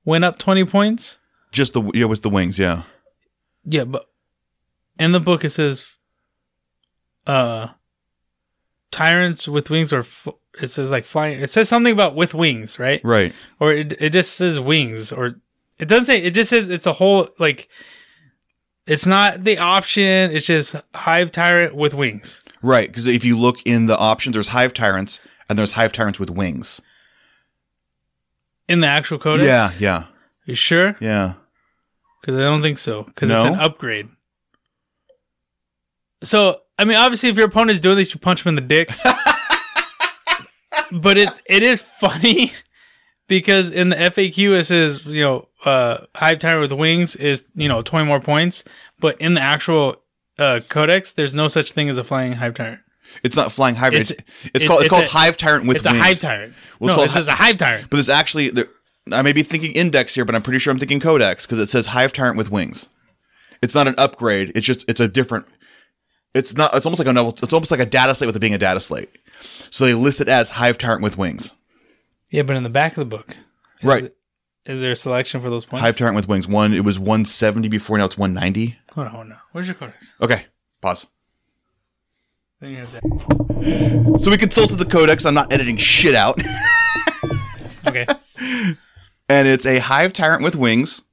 went 0.04 0.24
up 0.24 0.38
twenty 0.38 0.66
points. 0.66 1.18
just 1.52 1.74
the 1.74 1.82
yeah 1.94 2.06
with 2.06 2.22
the 2.22 2.30
wings. 2.30 2.60
Yeah. 2.60 2.84
Yeah, 3.64 3.86
but 3.86 4.08
in 5.00 5.12
the 5.12 5.20
book 5.20 5.44
it 5.44 5.50
says 5.52 5.86
uh 7.28 7.70
Tyrants 8.92 9.48
with 9.48 9.70
wings 9.70 9.92
or 9.92 10.04
fl- 10.04 10.38
it 10.62 10.70
says 10.70 10.92
like 10.92 11.04
flying 11.06 11.40
it 11.42 11.50
says 11.50 11.68
something 11.68 11.92
about 11.92 12.16
with 12.16 12.34
wings, 12.34 12.80
right? 12.80 13.02
Right. 13.04 13.34
Or 13.60 13.74
it 13.74 13.94
it 14.00 14.12
just 14.12 14.36
says 14.36 14.60
wings 14.60 15.12
or 15.12 15.36
it 15.80 15.86
doesn't 15.88 16.06
say 16.06 16.22
it 16.22 16.32
just 16.32 16.50
says 16.50 16.70
it's 16.70 16.86
a 16.86 16.94
whole 16.94 17.28
like 17.40 17.68
it's 18.88 19.06
not 19.06 19.44
the 19.44 19.58
option, 19.58 20.32
it's 20.32 20.46
just 20.46 20.76
Hive 20.94 21.32
Tyrant 21.32 21.76
with 21.76 21.94
wings. 21.94 22.42
Right. 22.62 22.88
Because 22.88 23.06
if 23.08 23.24
you 23.24 23.38
look 23.38 23.58
in 23.66 23.86
the 23.86 23.98
options, 23.98 24.34
there's 24.34 24.48
hive 24.50 24.74
tyrants 24.74 25.20
and 25.48 25.58
there's 25.58 25.74
hive 25.74 25.92
tyrants 25.92 26.20
with 26.20 26.32
wings. 26.32 26.82
In 28.68 28.80
the 28.80 28.88
actual 28.88 29.20
codex? 29.20 29.46
Yeah. 29.46 29.70
Yeah. 29.80 30.06
You 30.46 30.56
sure? 30.56 30.96
Yeah. 31.00 31.34
Because 32.22 32.38
I 32.38 32.44
don't 32.44 32.64
think 32.64 32.80
so. 32.80 33.04
Because 33.04 33.30
No? 33.30 33.46
it's 33.46 33.56
an 33.56 33.60
upgrade. 33.62 34.10
So, 36.24 36.62
I 36.80 36.86
mean, 36.86 36.98
obviously, 36.98 37.30
if 37.30 37.38
your 37.38 37.46
opponent 37.46 37.72
is 37.72 37.80
doing 37.80 37.98
this, 37.98 38.14
you 38.14 38.20
punch 38.20 38.44
him 38.44 38.50
in 38.50 38.56
the 38.56 38.62
dick. 38.62 38.90
but 40.92 41.18
it's 41.18 41.40
it 41.46 41.62
is 41.62 41.82
funny 41.82 42.52
because 43.28 43.72
in 43.72 43.90
the 43.90 43.96
FAQ 43.96 44.60
it 44.60 44.66
says 44.66 45.06
you 45.06 45.24
know 45.24 45.48
uh, 45.66 45.98
Hive 46.16 46.40
Tyrant 46.40 46.62
with 46.70 46.78
wings 46.80 47.16
is 47.16 47.46
you 47.56 47.68
know 47.70 47.82
twenty 47.82 48.06
more 48.06 48.20
points, 48.20 48.64
but 49.00 49.20
in 49.22 49.34
the 49.34 49.42
actual 49.42 49.96
uh, 50.38 50.60
codex, 50.70 51.14
there's 51.14 51.34
no 51.34 51.48
such 51.48 51.72
thing 51.72 51.90
as 51.90 51.98
a 51.98 52.04
flying 52.04 52.34
Hive 52.34 52.54
Tyrant. 52.56 52.82
It's 53.24 53.38
not 53.38 53.52
flying 53.52 53.76
hive. 53.76 53.94
It's, 53.94 54.12
It's- 54.12 54.28
it's, 54.44 54.56
it's- 54.56 54.68
called 54.68 54.80
it's, 54.82 54.86
it's 54.88 54.90
called 54.90 55.06
a- 55.06 55.08
hive 55.08 55.38
tyrant 55.38 55.66
with 55.68 55.78
It's 55.78 55.86
wings. 55.88 56.00
a 56.00 56.04
Hive 56.04 56.20
Tyrant. 56.20 56.54
Well, 56.80 56.90
it's 56.90 56.98
no, 56.98 57.14
called 57.14 57.28
it 57.28 57.32
a 57.32 57.36
Hive 57.36 57.58
Tyrant. 57.58 57.90
But 57.90 58.00
it's 58.02 58.10
actually 58.10 58.50
there. 58.50 58.68
I 59.14 59.22
may 59.22 59.32
be 59.32 59.44
thinking 59.44 59.72
index 59.72 60.16
here, 60.16 60.26
but 60.26 60.36
I'm 60.36 60.42
pretty 60.42 60.60
sure 60.60 60.72
I'm 60.72 60.80
thinking 60.80 61.00
codex 61.00 61.46
because 61.46 61.60
it 61.60 61.70
says 61.70 61.86
hive 61.88 62.12
tyrant 62.12 62.38
with 62.38 62.52
wings. 62.52 62.90
It's 63.62 63.74
not 63.76 63.88
an 63.88 63.96
upgrade. 63.98 64.52
It's 64.56 64.66
just 64.66 64.84
it's 64.90 65.00
a 65.00 65.08
different. 65.08 65.46
It's 66.34 66.58
not. 66.58 66.76
It's 66.76 66.86
almost 66.86 67.00
like 67.00 67.08
a 67.08 67.14
novel. 67.14 67.38
It's 67.42 67.54
almost 67.54 67.72
like 67.72 67.80
a 67.80 67.86
data 67.86 68.14
slate 68.16 68.28
with 68.28 68.36
it 68.36 68.40
being 68.40 68.54
a 68.54 68.58
data 68.58 68.80
slate. 68.82 69.10
So 69.70 69.86
they 69.86 69.94
list 69.94 70.20
it 70.20 70.28
as 70.28 70.50
hive 70.50 70.78
tyrant 70.78 71.02
with 71.02 71.18
wings. 71.18 71.54
Yeah, 72.36 72.42
but 72.42 72.58
in 72.58 72.64
the 72.64 72.70
back 72.70 72.92
of 72.92 72.98
the 72.98 73.06
book, 73.06 73.30
is 73.80 73.86
Right. 73.86 74.04
it- 74.04 74.18
Is 74.66 74.82
there 74.82 74.92
a 74.92 74.96
selection 74.96 75.40
for 75.42 75.50
those 75.52 75.64
points? 75.64 75.86
Hive 75.86 75.96
tyrant 75.98 76.16
with 76.16 76.28
wings. 76.28 76.48
One. 76.48 76.74
It 76.74 76.84
was 76.84 76.98
170 77.00 77.68
before. 77.70 77.98
Now 78.00 78.06
it's 78.06 78.18
190. 78.18 78.76
Hold 78.94 79.08
on, 79.08 79.14
hold 79.14 79.32
on. 79.32 79.38
Where's 79.52 79.68
your 79.68 79.76
codex? 79.76 80.14
Okay. 80.20 80.48
Pause. 80.82 81.06
Then 82.60 82.72
you 82.72 82.78
have 82.78 82.92
that. 82.92 84.18
So 84.20 84.32
we 84.32 84.38
consulted 84.38 84.78
the 84.80 84.86
codex. 84.86 85.24
I'm 85.24 85.36
not 85.36 85.54
editing 85.54 85.78
shit 85.78 86.16
out. 86.16 86.40
Okay. 87.88 88.08
and 89.30 89.48
it's 89.48 89.66
a 89.66 89.78
hive 89.78 90.12
tyrant 90.12 90.42
with 90.44 90.56
wings. 90.56 91.04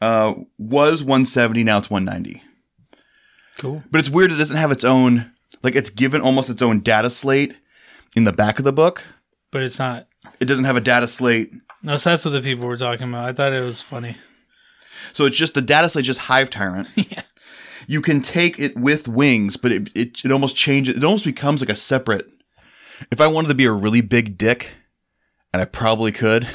Uh, 0.00 0.32
was 0.58 1.02
170, 1.02 1.62
now 1.62 1.76
it's 1.78 1.90
190. 1.90 2.42
Cool. 3.58 3.82
But 3.90 3.98
it's 3.98 4.08
weird. 4.08 4.32
It 4.32 4.36
doesn't 4.36 4.56
have 4.56 4.72
its 4.72 4.82
own 4.84 5.30
like 5.62 5.76
it's 5.76 5.90
given 5.90 6.22
almost 6.22 6.48
its 6.50 6.62
own 6.62 6.80
data 6.80 7.10
slate 7.10 7.54
in 8.16 8.24
the 8.24 8.32
back 8.32 8.58
of 8.58 8.64
the 8.64 8.72
book. 8.72 9.02
But 9.50 9.62
it's 9.62 9.78
not. 9.78 10.05
It 10.40 10.44
doesn't 10.46 10.64
have 10.64 10.76
a 10.76 10.80
data 10.80 11.06
slate, 11.08 11.52
No, 11.82 11.96
so 11.96 12.10
that's 12.10 12.24
what 12.24 12.32
the 12.32 12.40
people 12.42 12.66
were 12.66 12.76
talking 12.76 13.08
about. 13.08 13.24
I 13.26 13.32
thought 13.32 13.52
it 13.52 13.60
was 13.64 13.80
funny. 13.80 14.16
so 15.12 15.24
it's 15.24 15.36
just 15.36 15.54
the 15.54 15.62
data 15.62 15.88
slate, 15.88 16.04
just 16.04 16.20
hive 16.20 16.50
tyrant. 16.50 16.88
Yeah. 16.96 17.22
You 17.88 18.00
can 18.00 18.20
take 18.20 18.58
it 18.58 18.76
with 18.76 19.06
wings, 19.06 19.56
but 19.56 19.70
it, 19.70 19.88
it 19.94 20.24
it 20.24 20.32
almost 20.32 20.56
changes. 20.56 20.96
It 20.96 21.04
almost 21.04 21.24
becomes 21.24 21.60
like 21.60 21.70
a 21.70 21.76
separate. 21.76 22.28
If 23.12 23.20
I 23.20 23.28
wanted 23.28 23.46
to 23.48 23.54
be 23.54 23.64
a 23.64 23.70
really 23.70 24.00
big 24.00 24.36
dick, 24.36 24.72
and 25.52 25.62
I 25.62 25.66
probably 25.66 26.10
could, 26.10 26.48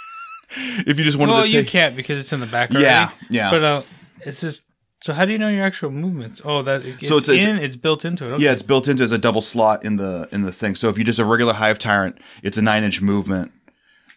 if 0.86 0.98
you 0.98 1.04
just 1.04 1.16
wanted 1.16 1.32
Well, 1.32 1.42
to 1.42 1.48
you 1.48 1.54
take, 1.62 1.64
you 1.66 1.70
can't 1.70 1.96
because 1.96 2.20
it's 2.20 2.32
in 2.34 2.40
the 2.40 2.46
back. 2.46 2.70
yeah, 2.72 3.10
yeah. 3.30 3.50
But 3.50 3.62
uh, 3.64 3.82
it's 4.26 4.40
just. 4.42 4.60
So 5.04 5.12
how 5.12 5.26
do 5.26 5.32
you 5.32 5.38
know 5.38 5.50
your 5.50 5.66
actual 5.66 5.90
movements? 5.90 6.40
Oh, 6.46 6.62
that 6.62 6.82
it's, 6.82 7.06
So 7.06 7.18
it's 7.18 7.28
in. 7.28 7.58
It's 7.58 7.76
built 7.76 8.06
into 8.06 8.24
it. 8.24 8.32
Okay. 8.32 8.42
Yeah, 8.44 8.52
it's 8.52 8.62
built 8.62 8.88
into 8.88 9.04
as 9.04 9.12
a 9.12 9.18
double 9.18 9.42
slot 9.42 9.84
in 9.84 9.96
the 9.96 10.26
in 10.32 10.44
the 10.44 10.50
thing. 10.50 10.74
So 10.76 10.88
if 10.88 10.96
you 10.96 11.04
just 11.04 11.18
a 11.18 11.26
regular 11.26 11.52
hive 11.52 11.78
tyrant, 11.78 12.16
it's 12.42 12.56
a 12.56 12.62
nine 12.62 12.84
inch 12.84 13.02
movement, 13.02 13.52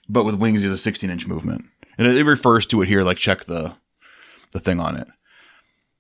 but 0.08 0.24
with 0.24 0.36
wings, 0.36 0.64
it's 0.64 0.74
a 0.74 0.78
sixteen 0.78 1.10
inch 1.10 1.28
movement, 1.28 1.66
and 1.98 2.08
it, 2.08 2.16
it 2.16 2.24
refers 2.24 2.66
to 2.68 2.82
it 2.82 2.88
here. 2.88 3.04
Like 3.04 3.18
check 3.18 3.44
the 3.44 3.76
the 4.54 4.62
thing 4.62 4.80
on 4.80 4.96
it. 4.96 5.10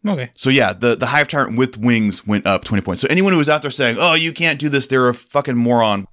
okay. 0.08 0.32
So 0.36 0.50
yeah, 0.50 0.72
the 0.72 0.96
the 0.96 1.08
hive 1.08 1.28
tyrant 1.28 1.58
with 1.58 1.78
wings 1.78 2.26
went 2.26 2.48
up 2.48 2.64
twenty 2.64 2.82
points. 2.82 3.02
So 3.02 3.10
anyone 3.10 3.34
who 3.34 3.40
was 3.40 3.50
out 3.50 3.64
there 3.64 3.72
saying, 3.72 3.98
"Oh, 4.00 4.14
you 4.14 4.32
can't 4.32 4.58
do 4.58 4.70
this," 4.70 4.88
they're 4.88 5.10
a 5.10 5.14
fucking 5.14 5.58
moron. 5.58 6.08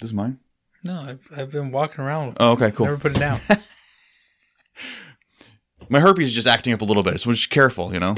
This 0.00 0.10
is 0.10 0.14
mine. 0.14 0.40
No, 0.82 0.98
I've, 0.98 1.20
I've 1.36 1.52
been 1.52 1.70
walking 1.70 2.02
around. 2.02 2.36
Oh, 2.40 2.50
okay, 2.54 2.72
cool. 2.72 2.86
Never 2.86 2.98
put 2.98 3.14
it 3.14 3.20
down. 3.20 3.40
My 5.88 6.00
herpes 6.00 6.28
is 6.28 6.34
just 6.34 6.46
acting 6.48 6.72
up 6.72 6.80
a 6.80 6.84
little 6.84 7.02
bit, 7.02 7.20
so 7.20 7.30
just 7.32 7.50
careful, 7.50 7.92
you 7.92 8.00
know. 8.00 8.14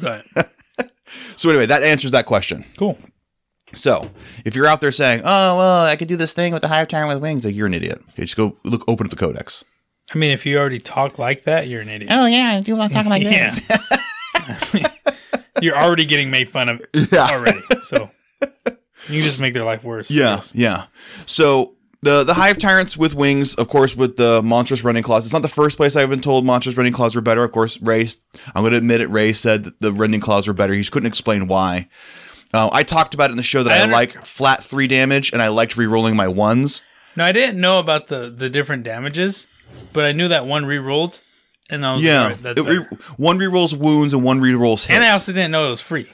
but 0.00 0.24
So 1.36 1.50
anyway, 1.50 1.66
that 1.66 1.82
answers 1.82 2.10
that 2.12 2.26
question. 2.26 2.64
cool. 2.78 2.98
So, 3.74 4.10
if 4.44 4.54
you're 4.54 4.66
out 4.66 4.82
there 4.82 4.92
saying, 4.92 5.22
"Oh, 5.24 5.56
well, 5.56 5.86
I 5.86 5.96
could 5.96 6.08
do 6.08 6.16
this 6.16 6.34
thing 6.34 6.52
with 6.52 6.60
the 6.60 6.68
hive 6.68 6.88
tyrant 6.88 7.08
with 7.08 7.22
wings," 7.22 7.44
like 7.46 7.54
you're 7.54 7.66
an 7.66 7.72
idiot. 7.72 8.02
Okay, 8.10 8.24
just 8.24 8.36
go 8.36 8.54
look, 8.64 8.84
open 8.86 9.06
up 9.06 9.10
the 9.10 9.16
codex. 9.16 9.64
I 10.14 10.18
mean, 10.18 10.30
if 10.30 10.44
you 10.44 10.58
already 10.58 10.78
talk 10.78 11.18
like 11.18 11.44
that, 11.44 11.68
you're 11.68 11.80
an 11.80 11.88
idiot. 11.88 12.10
Oh 12.12 12.26
yeah, 12.26 12.50
I 12.50 12.60
do 12.60 12.74
like 12.74 12.92
talking 12.92 13.08
like 13.08 13.22
yeah. 13.24 13.54
this. 13.54 14.84
you're 15.62 15.76
already 15.76 16.04
getting 16.04 16.30
made 16.30 16.50
fun 16.50 16.68
of 16.68 16.82
yeah. 16.92 17.28
already. 17.30 17.60
So 17.84 18.10
you 19.08 19.22
just 19.22 19.40
make 19.40 19.54
their 19.54 19.64
life 19.64 19.82
worse. 19.82 20.10
Yeah, 20.10 20.42
yeah. 20.52 20.86
So 21.24 21.74
the 22.02 22.24
the 22.24 22.34
hive 22.34 22.58
tyrants 22.58 22.96
with 22.96 23.14
wings, 23.14 23.54
of 23.54 23.68
course, 23.68 23.94
with 23.96 24.16
the 24.16 24.42
monstrous 24.42 24.82
rending 24.84 25.04
claws. 25.04 25.24
It's 25.24 25.32
not 25.32 25.42
the 25.42 25.48
first 25.48 25.76
place 25.76 25.94
I've 25.96 26.10
been 26.10 26.20
told 26.20 26.44
monstrous 26.44 26.76
rending 26.76 26.92
claws 26.94 27.14
were 27.14 27.20
better. 27.22 27.44
Of 27.44 27.52
course, 27.52 27.80
Ray. 27.80 28.08
I'm 28.54 28.62
going 28.62 28.72
to 28.72 28.78
admit 28.78 29.00
it. 29.00 29.08
Ray 29.08 29.32
said 29.32 29.64
that 29.64 29.80
the 29.80 29.92
rending 29.92 30.20
claws 30.20 30.46
were 30.48 30.54
better. 30.54 30.72
He 30.72 30.80
just 30.80 30.92
couldn't 30.92 31.06
explain 31.06 31.46
why. 31.48 31.88
Uh, 32.54 32.68
I 32.72 32.82
talked 32.82 33.14
about 33.14 33.30
it 33.30 33.32
in 33.32 33.36
the 33.38 33.42
show 33.42 33.62
that 33.62 33.72
I 33.72 33.78
I, 33.78 33.82
under- 33.82 33.92
like 33.94 34.24
flat 34.26 34.62
three 34.62 34.86
damage 34.86 35.32
and 35.32 35.40
I 35.40 35.48
liked 35.48 35.76
re-rolling 35.76 36.16
my 36.16 36.28
ones. 36.28 36.82
No, 37.16 37.24
I 37.24 37.32
didn't 37.32 37.60
know 37.60 37.78
about 37.78 38.08
the 38.08 38.30
the 38.36 38.50
different 38.50 38.82
damages, 38.82 39.46
but 39.92 40.04
I 40.04 40.12
knew 40.12 40.28
that 40.28 40.44
one 40.46 40.66
re-rolled, 40.66 41.20
and 41.70 41.84
I 41.86 41.94
was 41.94 42.02
Yeah, 42.02 42.22
like, 42.24 42.38
"Alright, 42.38 42.42
that's 42.42 42.60
re- 42.92 42.98
one 43.16 43.38
re-rolls 43.38 43.74
wounds 43.76 44.12
and 44.14 44.22
one 44.24 44.40
re-rolls 44.40 44.84
hits. 44.84 44.94
and 44.96 45.04
I 45.04 45.10
also 45.10 45.32
didn't 45.32 45.50
know 45.52 45.66
it 45.66 45.70
was 45.70 45.80
free. 45.80 46.08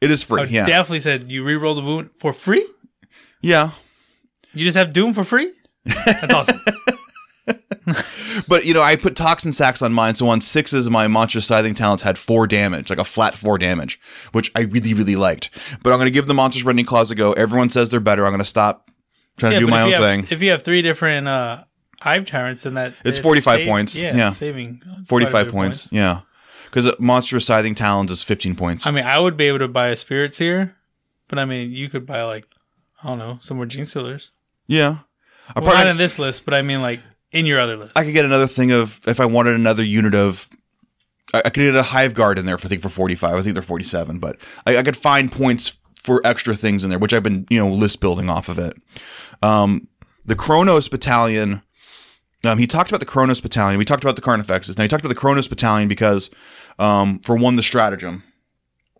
it 0.00 0.10
is 0.10 0.22
I 0.24 0.26
free. 0.26 0.44
Yeah, 0.50 0.66
definitely 0.66 1.00
said 1.00 1.30
you 1.30 1.44
re-roll 1.44 1.74
the 1.74 1.82
wound 1.82 2.10
for 2.18 2.32
free. 2.32 2.66
yeah. 3.40 3.70
You 4.52 4.64
just 4.64 4.76
have 4.76 4.92
Doom 4.92 5.12
for 5.14 5.24
free. 5.24 5.52
That's 5.84 6.34
awesome. 6.34 6.60
But 8.48 8.64
you 8.64 8.74
know, 8.74 8.82
I 8.82 8.96
put 8.96 9.16
toxin 9.16 9.52
sacs 9.52 9.82
on 9.82 9.92
mine, 9.92 10.14
so 10.14 10.28
on 10.28 10.40
sixes, 10.40 10.88
my 10.88 11.08
monstrous 11.08 11.46
scything 11.46 11.74
talons 11.74 12.02
had 12.02 12.18
four 12.18 12.46
damage, 12.46 12.90
like 12.90 12.98
a 12.98 13.04
flat 13.04 13.34
four 13.34 13.58
damage, 13.58 14.00
which 14.32 14.50
I 14.54 14.60
really, 14.60 14.94
really 14.94 15.16
liked. 15.16 15.50
But 15.82 15.92
I'm 15.92 15.98
going 15.98 16.06
to 16.06 16.12
give 16.12 16.26
the 16.26 16.34
monstrous 16.34 16.64
rending 16.64 16.84
claws 16.84 17.10
a 17.10 17.14
go. 17.14 17.32
Everyone 17.32 17.70
says 17.70 17.90
they're 17.90 18.00
better. 18.00 18.24
I'm 18.24 18.30
going 18.30 18.40
to 18.40 18.44
stop 18.44 18.90
trying 19.36 19.52
to 19.52 19.60
do 19.60 19.66
my 19.66 19.82
own 19.82 19.92
have, 19.92 20.00
thing. 20.00 20.26
If 20.30 20.42
you 20.42 20.50
have 20.50 20.62
three 20.62 20.82
different 20.82 21.28
uh, 21.28 21.64
hive 22.00 22.24
tyrants, 22.24 22.66
in 22.66 22.74
that 22.74 22.94
It's 23.04 23.18
45 23.18 23.66
points. 23.66 23.96
Yeah, 23.96 24.16
Yeah. 24.16 24.30
saving 24.30 24.82
45 25.06 25.32
bit 25.32 25.46
of 25.46 25.52
points. 25.52 25.88
Yeah, 25.92 26.20
because 26.64 26.92
monstrous 26.98 27.46
scything 27.46 27.74
talons 27.74 28.10
is 28.10 28.22
15 28.22 28.54
points. 28.56 28.86
I 28.86 28.90
mean, 28.90 29.04
I 29.04 29.18
would 29.18 29.36
be 29.36 29.46
able 29.46 29.60
to 29.60 29.68
buy 29.68 29.88
a 29.88 29.96
spirit 29.96 30.34
seer, 30.34 30.76
but 31.28 31.38
I 31.38 31.44
mean, 31.44 31.72
you 31.72 31.88
could 31.88 32.06
buy 32.06 32.22
like 32.24 32.46
I 33.02 33.08
don't 33.08 33.18
know 33.18 33.38
some 33.40 33.56
more 33.56 33.66
genestealers. 33.66 34.30
Yeah, 34.70 34.98
I 35.48 35.58
Well, 35.58 35.64
probably 35.64 35.84
not 35.84 35.86
in 35.88 35.96
this 35.96 36.18
list, 36.18 36.44
but 36.44 36.54
I 36.54 36.62
mean 36.62 36.80
like 36.80 37.00
in 37.32 37.44
your 37.44 37.58
other 37.58 37.76
list. 37.76 37.92
I 37.96 38.04
could 38.04 38.14
get 38.14 38.24
another 38.24 38.46
thing 38.46 38.70
of 38.70 39.00
if 39.06 39.18
I 39.18 39.26
wanted 39.26 39.56
another 39.56 39.82
unit 39.82 40.14
of. 40.14 40.48
I, 41.34 41.38
I 41.38 41.50
could 41.50 41.60
get 41.60 41.74
a 41.74 41.82
hive 41.82 42.14
guard 42.14 42.38
in 42.38 42.46
there 42.46 42.56
for 42.56 42.66
I 42.66 42.70
think 42.70 42.82
for 42.82 42.88
45. 42.88 43.34
I 43.34 43.42
think 43.42 43.54
they're 43.54 43.62
47, 43.62 44.20
but 44.20 44.36
I, 44.66 44.76
I 44.78 44.82
could 44.82 44.96
find 44.96 45.30
points 45.30 45.76
for 45.96 46.20
extra 46.24 46.54
things 46.54 46.84
in 46.84 46.90
there, 46.90 46.98
which 46.98 47.12
I've 47.12 47.24
been 47.24 47.46
you 47.50 47.58
know 47.58 47.68
list 47.68 48.00
building 48.00 48.30
off 48.30 48.48
of 48.48 48.58
it. 48.58 48.74
Um, 49.42 49.88
the 50.24 50.36
Kronos 50.36 50.88
Battalion. 50.88 51.62
Um, 52.46 52.58
he 52.58 52.66
talked 52.66 52.90
about 52.90 53.00
the 53.00 53.06
Kronos 53.06 53.40
Battalion. 53.40 53.76
We 53.78 53.84
talked 53.84 54.04
about 54.04 54.16
the 54.16 54.22
Carnifexes. 54.22 54.78
Now 54.78 54.84
he 54.84 54.88
talked 54.88 55.04
about 55.04 55.10
the 55.10 55.20
Kronos 55.20 55.46
Battalion 55.46 55.88
because, 55.88 56.30
um, 56.78 57.18
for 57.18 57.36
one, 57.36 57.56
the 57.56 57.62
stratagem. 57.62 58.22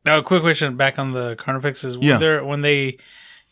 Now, 0.05 0.19
a 0.19 0.23
quick 0.23 0.43
question 0.43 0.77
back 0.77 0.99
on 0.99 1.13
the 1.13 1.37
Carnifexes. 1.37 1.99
Yeah. 2.03 2.19
Yeah. 2.19 2.41
when 2.43 2.63
they 2.63 2.99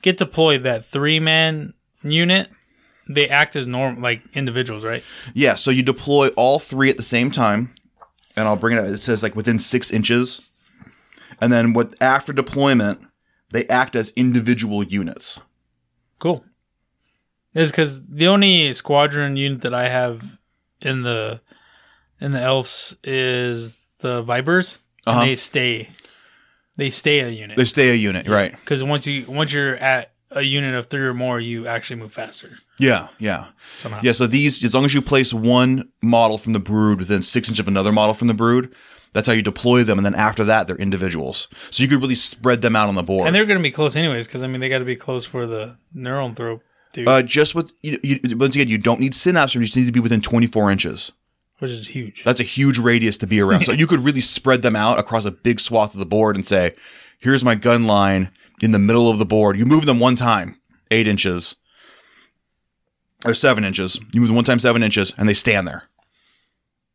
get 0.03 0.19
deployed, 0.19 0.63
that 0.65 0.85
three 0.85 1.21
man 1.21 1.75
unit, 2.03 2.49
they 3.09 3.29
act 3.29 3.57
as 3.57 3.67
norm 3.67 4.01
like 4.01 4.23
individuals, 4.35 4.85
right? 4.85 5.03
Yeah, 5.35 5.55
so 5.55 5.71
you 5.71 5.83
deploy 5.83 6.29
all 6.37 6.59
three 6.59 6.91
at 6.91 6.97
the 6.97 7.03
same 7.03 7.31
time, 7.31 7.75
and 8.37 8.47
I'll 8.47 8.57
bring 8.57 8.77
it 8.77 8.81
up. 8.81 8.87
It 8.87 8.99
says 8.99 9.23
like 9.23 9.35
within 9.37 9.59
six 9.59 9.91
inches, 9.91 10.43
and 11.41 11.53
then 11.53 11.73
what 11.73 11.95
after 12.01 12.33
deployment, 12.33 13.01
they 13.51 13.67
act 13.69 13.97
as 13.97 14.13
individual 14.17 14.83
units. 14.83 15.41
Cool. 16.19 16.45
Is 17.55 17.71
because 17.71 18.05
the 18.07 18.27
only 18.29 18.73
squadron 18.75 19.37
unit 19.37 19.63
that 19.63 19.75
I 19.75 19.89
have 19.89 20.39
in 20.81 21.03
the 21.03 21.41
in 22.21 22.33
the 22.33 22.41
elves 22.41 22.97
is 23.05 23.87
the 24.01 24.23
Vipers, 24.23 24.79
Uh-huh. 25.07 25.21
and 25.21 25.31
they 25.31 25.37
stay 25.37 25.91
they 26.77 26.91
stay 26.91 27.21
a 27.21 27.29
unit. 27.29 27.57
They 27.57 27.65
stay 27.65 27.89
a 27.91 27.95
unit, 27.95 28.29
right? 28.29 28.53
Because 28.53 28.85
once 28.85 29.07
you 29.07 29.25
once 29.27 29.53
you're 29.53 29.77
at 29.77 30.13
a 30.31 30.43
unit 30.43 30.75
of 30.75 30.87
three 30.87 31.01
or 31.03 31.15
more, 31.15 31.41
you 31.41 31.67
actually 31.67 31.99
move 32.01 32.13
faster 32.13 32.59
Yeah, 32.79 33.09
yeah, 33.19 33.47
somehow. 33.79 34.01
yeah. 34.03 34.13
So 34.13 34.27
these, 34.27 34.63
as 34.65 34.75
long 34.75 34.85
as 34.85 34.93
you 34.95 35.01
place 35.03 35.33
one 35.33 35.89
model 36.03 36.37
from 36.39 36.53
the 36.53 36.59
brood 36.61 36.99
within 36.99 37.23
six 37.23 37.49
inches 37.49 37.61
of 37.61 37.69
another 37.69 37.93
model 37.93 38.15
from 38.15 38.29
the 38.29 38.35
brood, 38.35 38.75
that's 39.15 39.27
how 39.27 39.33
you 39.33 39.41
deploy 39.43 39.85
them. 39.85 39.99
And 39.99 40.05
then 40.05 40.15
after 40.15 40.45
that, 40.45 40.67
they're 40.67 40.77
individuals. 40.77 41.49
So 41.71 41.83
you 41.83 41.89
could 41.89 42.03
really 42.03 42.15
spread 42.15 42.61
them 42.61 42.77
out 42.77 42.89
on 42.89 42.95
the 42.95 43.03
board. 43.03 43.27
And 43.27 43.35
they're 43.35 43.47
going 43.47 43.59
to 43.59 43.63
be 43.63 43.71
close 43.71 43.97
anyways, 43.97 44.27
because 44.27 44.43
I 44.43 44.47
mean 44.49 44.61
they 44.61 44.69
got 44.69 44.81
to 44.81 44.85
be 44.85 44.97
close 44.97 45.25
for 45.25 45.47
the 45.47 45.79
Neurothrope, 45.97 46.61
dude, 46.93 47.09
uh, 47.09 47.23
just 47.23 47.55
with 47.55 47.73
you, 47.83 47.99
you, 48.03 48.37
once 48.37 48.55
again, 48.55 48.69
you 48.69 48.79
don't 48.79 49.01
need 49.01 49.15
synapse, 49.15 49.55
you 49.55 49.63
just 49.63 49.77
need 49.77 49.87
to 49.87 49.93
be 49.93 50.01
within 50.01 50.21
24 50.21 50.71
inches. 50.71 51.11
which 51.59 51.71
is 51.71 51.89
huge. 51.89 52.23
That's 52.23 52.41
a 52.41 52.45
huge 52.45 52.79
radius 52.79 53.17
to 53.19 53.27
be 53.27 53.41
around. 53.41 53.65
so 53.65 53.73
you 53.73 53.87
could 53.87 54.01
really 54.05 54.21
spread 54.21 54.61
them 54.63 54.77
out 54.77 54.99
across 54.99 55.25
a 55.25 55.31
big 55.31 55.59
swath 55.59 55.95
of 55.95 56.01
the 56.01 56.07
board 56.07 56.37
and 56.37 56.47
say, 56.47 56.75
here's 57.19 57.43
my 57.43 57.55
gun 57.55 57.87
line 57.87 58.31
in 58.63 58.73
the 58.73 58.79
middle 58.79 59.11
of 59.11 59.19
the 59.19 59.25
board. 59.27 59.59
You 59.59 59.67
move 59.67 59.87
them 59.87 60.01
one 60.01 60.17
time, 60.17 60.61
eight 60.91 61.07
inches 61.09 61.57
or 63.25 63.35
seven 63.35 63.65
inches. 63.65 63.99
You 64.13 64.21
move 64.21 64.29
them 64.29 64.37
one 64.37 64.45
time, 64.45 64.59
seven 64.59 64.83
inches, 64.83 65.13
and 65.17 65.29
they 65.29 65.35
stand 65.35 65.67
there. 65.67 65.85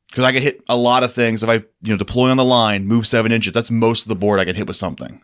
Because 0.10 0.26
I 0.26 0.32
can 0.32 0.44
hit 0.44 0.64
a 0.70 0.78
lot 0.78 1.04
of 1.04 1.12
things 1.14 1.42
if 1.42 1.50
I, 1.50 1.56
you 1.56 1.90
know, 1.90 1.98
deploy 1.98 2.30
on 2.30 2.38
the 2.38 2.46
line, 2.46 2.86
move 2.86 3.08
seven 3.08 3.32
inches. 3.32 3.52
That's 3.52 3.72
most 3.72 4.04
of 4.04 4.10
the 4.10 4.16
board 4.16 4.40
I 4.40 4.46
can 4.46 4.56
hit 4.56 4.68
with 4.68 4.78
something. 4.78 5.22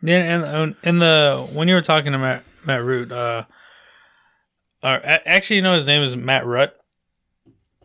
Yeah, 0.00 0.44
and 0.44 0.76
in 0.82 0.98
the 0.98 1.48
when 1.52 1.68
you 1.68 1.74
were 1.74 1.80
talking 1.80 2.12
to 2.12 2.18
Matt 2.18 2.44
Matt 2.66 2.82
Root, 2.82 3.12
uh, 3.12 3.44
or 4.82 5.00
actually, 5.04 5.56
you 5.56 5.62
know 5.62 5.74
his 5.74 5.86
name 5.86 6.02
is 6.02 6.16
Matt 6.16 6.44
Rutt. 6.44 6.72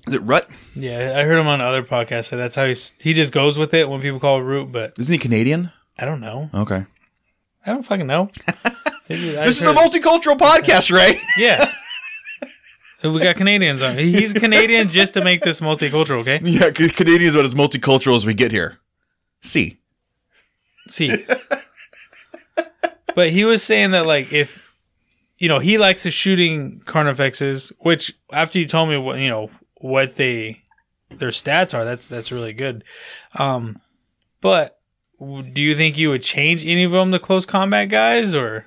Is 0.08 0.14
it 0.14 0.22
Rut? 0.22 0.50
Yeah, 0.76 1.16
I 1.18 1.24
heard 1.24 1.38
him 1.38 1.48
on 1.48 1.60
other 1.60 1.84
podcasts. 1.84 2.26
So 2.26 2.38
that's 2.38 2.56
how 2.56 2.66
he's 2.66 2.94
he 3.00 3.14
just 3.14 3.34
goes 3.34 3.58
with 3.58 3.74
it 3.74 3.90
when 3.90 4.02
people 4.02 4.20
call 4.20 4.40
it 4.40 4.44
Root, 4.44 4.72
but 4.72 4.94
Isn't 4.98 5.12
he 5.12 5.20
Canadian? 5.20 5.72
I 6.00 6.06
don't 6.06 6.22
know. 6.22 6.50
Okay. 6.54 6.86
I 7.68 7.72
don't 7.72 7.84
fucking 7.84 8.08
know. 8.08 8.30
This 9.10 9.62
is 9.62 9.64
a 9.64 9.74
multicultural 9.74 10.38
podcast, 10.38 10.92
right? 10.92 11.18
yeah. 11.38 11.72
we 13.02 13.22
got 13.22 13.38
Canadians 13.38 13.82
on. 13.82 13.98
He's 13.98 14.34
Canadian 14.34 14.90
just 14.90 15.14
to 15.14 15.24
make 15.24 15.44
this 15.44 15.62
multicultural. 15.62 16.20
Okay, 16.20 16.42
yeah, 16.44 16.74
C- 16.78 16.90
Canadian 16.90 17.30
is 17.30 17.36
about 17.36 17.46
as 17.46 17.54
multicultural 17.54 18.18
as 18.18 18.26
we 18.26 18.34
get 18.34 18.52
here. 18.52 18.80
See. 19.44 19.78
see. 20.90 21.26
but 23.16 23.30
he 23.30 23.46
was 23.46 23.64
saying 23.64 23.92
that 23.92 24.06
like 24.06 24.34
if 24.34 24.62
you 25.38 25.48
know 25.48 25.60
he 25.60 25.78
likes 25.78 26.04
the 26.04 26.12
shooting 26.12 26.82
carnifexes, 26.82 27.72
which 27.80 28.14
after 28.34 28.60
you 28.60 28.66
told 28.66 28.90
me 28.90 28.98
what 28.98 29.20
you 29.20 29.30
know 29.30 29.50
what 29.76 30.18
they 30.18 30.64
their 31.12 31.30
stats 31.30 31.74
are, 31.74 31.86
that's 31.86 32.08
that's 32.08 32.30
really 32.30 32.52
good. 32.52 32.84
Um, 33.36 33.80
but 34.42 34.77
do 35.20 35.62
you 35.62 35.76
think 35.76 35.98
you 35.98 36.10
would 36.10 36.24
change 36.24 36.66
any 36.66 36.84
of 36.84 36.92
them 36.92 37.12
to 37.12 37.20
close 37.20 37.46
combat 37.46 37.90
guys, 37.90 38.36
or 38.36 38.66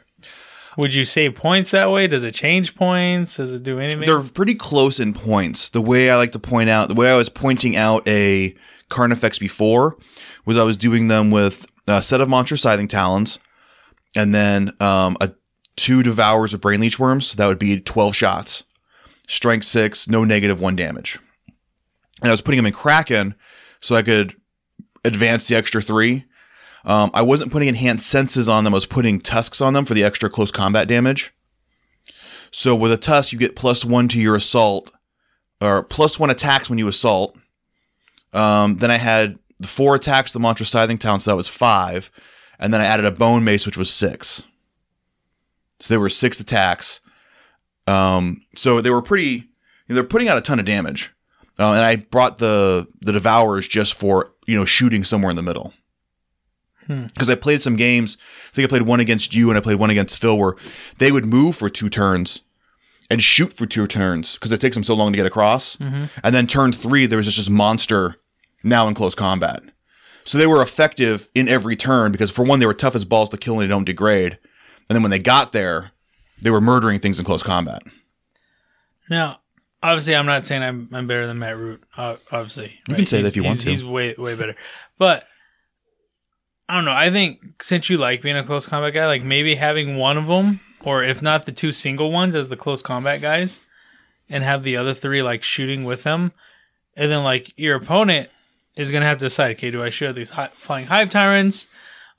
Would 0.76 0.94
you 0.94 1.04
save 1.04 1.34
points 1.34 1.70
that 1.70 1.90
way? 1.90 2.06
Does 2.06 2.24
it 2.24 2.34
change 2.34 2.74
points? 2.74 3.36
Does 3.36 3.52
it 3.52 3.62
do 3.62 3.78
anything? 3.78 4.00
They're 4.00 4.22
pretty 4.22 4.54
close 4.54 4.98
in 4.98 5.12
points. 5.12 5.68
The 5.68 5.80
way 5.80 6.10
I 6.10 6.16
like 6.16 6.32
to 6.32 6.38
point 6.38 6.70
out, 6.70 6.88
the 6.88 6.94
way 6.94 7.10
I 7.10 7.16
was 7.16 7.28
pointing 7.28 7.76
out 7.76 8.06
a 8.08 8.54
Carnifex 8.88 9.38
before 9.38 9.96
was 10.44 10.56
I 10.58 10.64
was 10.64 10.76
doing 10.76 11.08
them 11.08 11.30
with 11.30 11.66
a 11.86 12.02
set 12.02 12.20
of 12.20 12.28
Monstrous 12.28 12.62
Scything 12.62 12.88
Talons 12.88 13.38
and 14.16 14.34
then 14.34 14.72
um, 14.80 15.16
a 15.20 15.32
two 15.76 16.02
Devours 16.02 16.52
of 16.52 16.60
Brain 16.60 16.80
Leech 16.80 16.98
Worms. 16.98 17.28
So 17.28 17.36
that 17.36 17.46
would 17.46 17.58
be 17.58 17.78
12 17.80 18.14
shots. 18.16 18.64
Strength 19.28 19.66
6, 19.66 20.08
no 20.08 20.24
negative 20.24 20.60
1 20.60 20.74
damage. 20.74 21.18
And 22.20 22.28
I 22.28 22.32
was 22.32 22.40
putting 22.40 22.58
them 22.58 22.66
in 22.66 22.72
Kraken 22.72 23.34
so 23.80 23.94
I 23.94 24.02
could 24.02 24.34
advance 25.04 25.46
the 25.46 25.54
extra 25.56 25.80
3. 25.80 26.24
Um, 26.84 27.10
I 27.12 27.22
wasn't 27.22 27.52
putting 27.52 27.68
enhanced 27.68 28.06
senses 28.06 28.48
on 28.48 28.64
them. 28.64 28.74
I 28.74 28.76
was 28.76 28.86
putting 28.86 29.20
tusks 29.20 29.60
on 29.60 29.74
them 29.74 29.84
for 29.84 29.94
the 29.94 30.04
extra 30.04 30.30
close 30.30 30.50
combat 30.50 30.88
damage. 30.88 31.32
So 32.50 32.74
with 32.74 32.92
a 32.92 32.96
tusk, 32.96 33.32
you 33.32 33.38
get 33.38 33.56
plus 33.56 33.84
one 33.84 34.08
to 34.08 34.20
your 34.20 34.34
assault, 34.34 34.90
or 35.60 35.82
plus 35.82 36.18
one 36.18 36.30
attacks 36.30 36.68
when 36.68 36.78
you 36.78 36.88
assault. 36.88 37.36
Um, 38.32 38.78
then 38.78 38.90
I 38.90 38.96
had 38.96 39.38
the 39.58 39.68
four 39.68 39.94
attacks, 39.94 40.32
the 40.32 40.40
Monstrous 40.40 40.70
Scything 40.70 40.98
Talon, 40.98 41.20
so 41.20 41.30
that 41.30 41.36
was 41.36 41.48
five. 41.48 42.10
And 42.58 42.72
then 42.72 42.80
I 42.80 42.86
added 42.86 43.06
a 43.06 43.10
Bone 43.10 43.44
Mace, 43.44 43.66
which 43.66 43.76
was 43.76 43.90
six. 43.90 44.42
So 45.80 45.88
there 45.88 46.00
were 46.00 46.10
six 46.10 46.40
attacks. 46.40 47.00
Um, 47.86 48.42
so 48.56 48.80
they 48.80 48.90
were 48.90 49.02
pretty, 49.02 49.30
you 49.30 49.44
know, 49.88 49.94
they're 49.96 50.04
putting 50.04 50.28
out 50.28 50.38
a 50.38 50.42
ton 50.42 50.58
of 50.58 50.66
damage. 50.66 51.12
Uh, 51.58 51.72
and 51.72 51.84
I 51.84 51.96
brought 51.96 52.38
the 52.38 52.86
the 53.00 53.12
Devourers 53.12 53.68
just 53.68 53.94
for, 53.94 54.32
you 54.46 54.56
know, 54.56 54.64
shooting 54.64 55.04
somewhere 55.04 55.30
in 55.30 55.36
the 55.36 55.42
middle. 55.42 55.74
Because 56.88 57.30
I 57.30 57.34
played 57.36 57.62
some 57.62 57.76
games, 57.76 58.16
I 58.52 58.54
think 58.56 58.66
I 58.66 58.68
played 58.68 58.82
one 58.82 58.98
against 59.00 59.32
you 59.34 59.48
and 59.48 59.56
I 59.56 59.60
played 59.60 59.78
one 59.78 59.90
against 59.90 60.18
Phil 60.20 60.36
where 60.36 60.56
they 60.98 61.12
would 61.12 61.24
move 61.24 61.54
for 61.56 61.68
two 61.70 61.88
turns 61.88 62.40
and 63.08 63.22
shoot 63.22 63.52
for 63.52 63.64
two 63.66 63.86
turns 63.86 64.34
because 64.34 64.50
it 64.50 64.60
takes 64.60 64.74
them 64.74 64.82
so 64.84 64.94
long 64.94 65.12
to 65.12 65.16
get 65.16 65.26
across. 65.26 65.76
And 65.78 66.34
then 66.34 66.46
turn 66.48 66.72
three, 66.72 67.06
there 67.06 67.16
was 67.16 67.26
just 67.26 67.38
this 67.38 67.48
monster 67.48 68.16
now 68.64 68.88
in 68.88 68.94
close 68.94 69.14
combat. 69.14 69.62
So 70.24 70.36
they 70.36 70.46
were 70.46 70.62
effective 70.62 71.28
in 71.34 71.48
every 71.48 71.76
turn 71.76 72.12
because 72.12 72.30
for 72.30 72.44
one, 72.44 72.58
they 72.60 72.66
were 72.66 72.74
tough 72.74 72.94
as 72.94 73.04
balls 73.04 73.30
to 73.30 73.36
kill 73.36 73.54
and 73.54 73.62
they 73.62 73.66
don't 73.68 73.84
degrade. 73.84 74.38
And 74.88 74.96
then 74.96 75.02
when 75.02 75.10
they 75.10 75.18
got 75.20 75.52
there, 75.52 75.92
they 76.42 76.50
were 76.50 76.60
murdering 76.60 76.98
things 76.98 77.18
in 77.18 77.24
close 77.24 77.42
combat. 77.42 77.82
Now, 79.08 79.40
obviously, 79.82 80.14
I'm 80.14 80.26
not 80.26 80.46
saying 80.46 80.62
I'm, 80.62 80.88
I'm 80.92 81.06
better 81.06 81.26
than 81.26 81.38
Matt 81.38 81.56
Root. 81.56 81.82
Uh, 81.96 82.16
obviously, 82.32 82.78
You 82.88 82.94
can 82.96 83.06
say 83.06 83.22
that 83.22 83.28
if 83.28 83.36
you 83.36 83.42
want 83.44 83.56
he's- 83.62 83.64
to. 83.64 83.70
He's 83.70 83.84
way 83.84 84.14
way 84.16 84.34
better, 84.34 84.54
but 84.98 85.26
I 86.70 86.74
don't 86.74 86.84
know. 86.84 86.92
I 86.92 87.10
think 87.10 87.64
since 87.64 87.90
you 87.90 87.98
like 87.98 88.22
being 88.22 88.36
a 88.36 88.44
close 88.44 88.64
combat 88.64 88.94
guy, 88.94 89.04
like 89.06 89.24
maybe 89.24 89.56
having 89.56 89.96
one 89.96 90.16
of 90.16 90.28
them, 90.28 90.60
or 90.84 91.02
if 91.02 91.20
not 91.20 91.44
the 91.44 91.50
two 91.50 91.72
single 91.72 92.12
ones 92.12 92.36
as 92.36 92.48
the 92.48 92.56
close 92.56 92.80
combat 92.80 93.20
guys, 93.20 93.58
and 94.28 94.44
have 94.44 94.62
the 94.62 94.76
other 94.76 94.94
three 94.94 95.20
like 95.20 95.42
shooting 95.42 95.82
with 95.82 96.04
them, 96.04 96.30
and 96.96 97.10
then 97.10 97.24
like 97.24 97.52
your 97.58 97.74
opponent 97.74 98.28
is 98.76 98.92
gonna 98.92 99.04
have 99.04 99.18
to 99.18 99.24
decide. 99.24 99.56
Okay, 99.56 99.72
do 99.72 99.82
I 99.82 99.90
shoot 99.90 100.12
these 100.12 100.30
flying 100.52 100.86
hive 100.86 101.10
tyrants? 101.10 101.66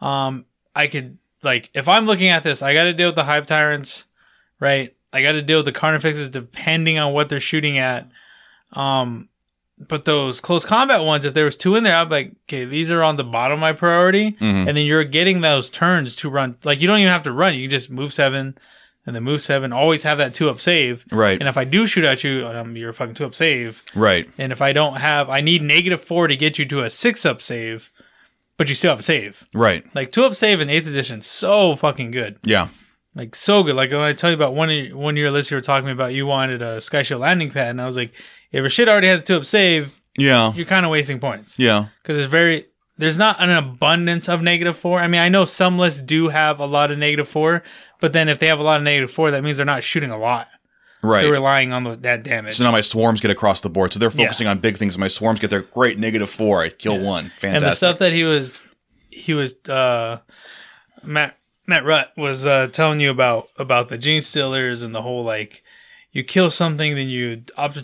Um, 0.01 0.45
I 0.75 0.87
could 0.87 1.17
like 1.43 1.69
if 1.73 1.87
I'm 1.87 2.05
looking 2.05 2.27
at 2.27 2.43
this, 2.43 2.61
I 2.61 2.73
got 2.73 2.83
to 2.83 2.93
deal 2.93 3.07
with 3.07 3.15
the 3.15 3.23
hive 3.23 3.45
tyrants, 3.45 4.05
right? 4.59 4.93
I 5.13 5.21
got 5.21 5.31
to 5.31 5.41
deal 5.41 5.59
with 5.59 5.65
the 5.73 5.79
carnifexes 5.79 6.29
depending 6.29 6.99
on 6.99 7.13
what 7.13 7.29
they're 7.29 7.39
shooting 7.39 7.77
at. 7.77 8.11
Um, 8.73 9.29
but 9.87 10.05
those 10.05 10.39
close 10.39 10.65
combat 10.65 11.01
ones, 11.01 11.25
if 11.25 11.33
there 11.33 11.45
was 11.45 11.57
two 11.57 11.75
in 11.75 11.83
there, 11.83 11.95
I'd 11.95 12.09
be 12.09 12.15
like, 12.15 12.31
okay, 12.47 12.65
these 12.65 12.89
are 12.91 13.03
on 13.03 13.17
the 13.17 13.23
bottom 13.23 13.55
of 13.55 13.59
my 13.61 13.73
priority, 13.73 14.31
Mhm. 14.33 14.67
and 14.67 14.77
then 14.77 14.85
you're 14.85 15.03
getting 15.03 15.41
those 15.41 15.69
turns 15.69 16.15
to 16.17 16.29
run. 16.29 16.55
Like 16.63 16.81
you 16.81 16.87
don't 16.87 16.99
even 16.99 17.11
have 17.11 17.23
to 17.23 17.31
run; 17.31 17.55
you 17.55 17.63
can 17.63 17.69
just 17.71 17.89
move 17.89 18.13
seven, 18.13 18.57
and 19.05 19.15
then 19.15 19.23
move 19.23 19.41
seven. 19.41 19.73
Always 19.73 20.03
have 20.03 20.17
that 20.19 20.33
two 20.33 20.49
up 20.49 20.61
save. 20.61 21.05
Right. 21.11 21.39
And 21.39 21.49
if 21.49 21.57
I 21.57 21.63
do 21.63 21.87
shoot 21.87 22.03
at 22.03 22.23
you, 22.23 22.45
um, 22.47 22.75
you're 22.77 22.91
a 22.91 22.93
fucking 22.93 23.15
two 23.15 23.25
up 23.25 23.33
save. 23.35 23.81
Right. 23.95 24.29
And 24.37 24.51
if 24.51 24.61
I 24.61 24.73
don't 24.73 24.97
have, 24.97 25.29
I 25.29 25.41
need 25.41 25.61
negative 25.61 26.03
four 26.03 26.27
to 26.27 26.35
get 26.35 26.59
you 26.59 26.65
to 26.65 26.81
a 26.81 26.89
six 26.89 27.25
up 27.25 27.41
save, 27.41 27.89
but 28.57 28.69
you 28.69 28.75
still 28.75 28.91
have 28.91 28.99
a 28.99 29.03
save. 29.03 29.43
Right. 29.53 29.83
Like 29.95 30.11
two 30.11 30.23
up 30.23 30.35
save 30.35 30.61
in 30.61 30.69
eighth 30.69 30.87
edition, 30.87 31.21
so 31.23 31.75
fucking 31.75 32.11
good. 32.11 32.37
Yeah. 32.43 32.67
Like 33.15 33.35
so 33.35 33.61
good. 33.63 33.75
Like 33.75 33.89
when 33.91 33.99
I 33.99 34.13
tell 34.13 34.29
you 34.29 34.35
about 34.35 34.53
one 34.55 34.69
one 34.93 35.15
of 35.15 35.17
your 35.17 35.31
lists, 35.31 35.51
you 35.51 35.57
were 35.57 35.61
talking 35.61 35.89
about 35.89 36.13
you 36.13 36.25
wanted 36.27 36.61
a 36.61 36.79
Sky 36.79 37.03
Shield 37.03 37.19
landing 37.21 37.51
pad, 37.51 37.71
and 37.71 37.81
I 37.81 37.85
was 37.85 37.97
like, 37.97 38.13
if 38.51 38.59
your 38.61 38.69
shit 38.69 38.89
already 38.89 39.07
has 39.07 39.21
a 39.21 39.23
two 39.23 39.35
up 39.37 39.45
save, 39.45 39.91
Yeah. 40.17 40.53
you're 40.53 40.65
kind 40.65 40.85
of 40.85 40.91
wasting 40.91 41.19
points 41.19 41.57
Yeah. 41.59 41.85
because 42.01 42.17
there's 42.17 42.29
very 42.29 42.65
there's 42.97 43.17
not 43.17 43.41
an 43.41 43.49
abundance 43.49 44.29
of 44.29 44.43
negative 44.43 44.77
four. 44.77 44.99
I 44.99 45.07
mean, 45.07 45.21
I 45.21 45.29
know 45.29 45.45
some 45.45 45.79
lists 45.79 46.01
do 46.01 46.27
have 46.29 46.59
a 46.59 46.65
lot 46.67 46.91
of 46.91 46.99
negative 46.99 47.27
four, 47.27 47.63
but 47.99 48.13
then 48.13 48.29
if 48.29 48.37
they 48.37 48.45
have 48.47 48.59
a 48.59 48.63
lot 48.63 48.77
of 48.77 48.83
negative 48.83 49.09
four, 49.09 49.31
that 49.31 49.43
means 49.43 49.57
they're 49.57 49.65
not 49.65 49.83
shooting 49.83 50.11
a 50.11 50.19
lot. 50.19 50.47
Right. 51.01 51.23
They're 51.23 51.31
relying 51.31 51.73
on 51.73 51.83
the, 51.83 51.95
that 51.95 52.21
damage. 52.21 52.57
So 52.57 52.63
now 52.63 52.71
my 52.71 52.81
swarms 52.81 53.19
get 53.21 53.31
across 53.31 53.61
the 53.61 53.69
board. 53.71 53.91
So 53.91 53.97
they're 53.97 54.11
Yeah. 54.13 54.25
focusing 54.25 54.45
on 54.45 54.59
big 54.59 54.77
things. 54.77 54.99
My 54.99 55.07
swarms 55.07 55.39
get 55.39 55.49
their 55.49 55.61
great 55.61 55.97
negative 55.97 56.29
four. 56.29 56.61
I 56.61 56.69
kill 56.69 56.99
one. 56.99 57.31
Fantastic. 57.39 57.45
and 57.55 57.63
the 57.63 57.73
stuff 57.75 57.97
that 57.99 58.11
he 58.13 58.23
was 58.23 58.53
he 59.09 59.33
was 59.33 59.55
uh 59.67 60.19
Matt 61.03 61.37
Matt 61.65 61.83
Rutt 61.83 62.09
was 62.17 62.45
uh 62.45 62.67
telling 62.67 62.99
you 62.99 63.09
about 63.09 63.47
about 63.57 63.89
the 63.89 63.97
genestealers 63.97 64.83
and 64.83 64.93
the 64.93 65.01
whole 65.01 65.23
like 65.23 65.63
you 66.11 66.23
kill 66.23 66.51
something 66.51 66.93
then 66.95 67.07
you 67.07 67.43
opt 67.57 67.79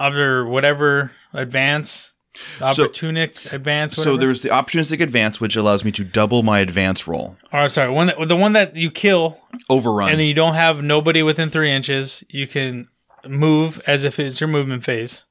or 0.00 0.46
whatever 0.46 1.12
advance 1.32 2.12
So- 2.58 2.66
opportunic 2.84 3.52
advance 3.52 3.96
so 3.96 4.16
there's 4.16 4.40
the 4.40 4.48
opportunistic 4.48 5.00
advance, 5.00 5.40
which 5.40 5.56
allows 5.56 5.84
me 5.84 5.92
to 5.92 6.04
double 6.04 6.42
my 6.42 6.60
advance 6.60 7.06
roll. 7.06 7.36
or 7.52 7.68
sorry 7.68 7.90
one 7.90 8.06
that 8.06 8.28
the 8.28 8.36
one 8.36 8.52
that 8.54 8.76
you 8.76 8.90
kill 8.90 9.38
Overrun. 9.68 10.10
and 10.10 10.18
then 10.20 10.26
you 10.26 10.34
don't 10.34 10.54
have 10.54 10.82
nobody 10.82 11.22
within 11.22 11.50
three 11.50 11.70
inches 11.70 12.24
you 12.30 12.46
can 12.46 12.88
move 13.26 13.82
as 13.86 14.04
if 14.04 14.18
it's 14.18 14.40
your 14.40 14.48
movement 14.48 14.84
phase 14.84 15.24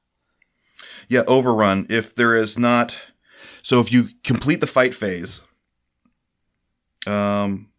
yeah, 1.08 1.22
overrun. 1.26 1.86
If 1.90 2.14
there 2.14 2.36
is 2.36 2.56
not, 2.56 2.96
so 3.64 3.80
if 3.80 3.90
you 3.90 4.10
complete 4.22 4.60
the 4.60 4.68
fight 4.68 4.94
phase, 4.94 5.42
um, 7.04 7.69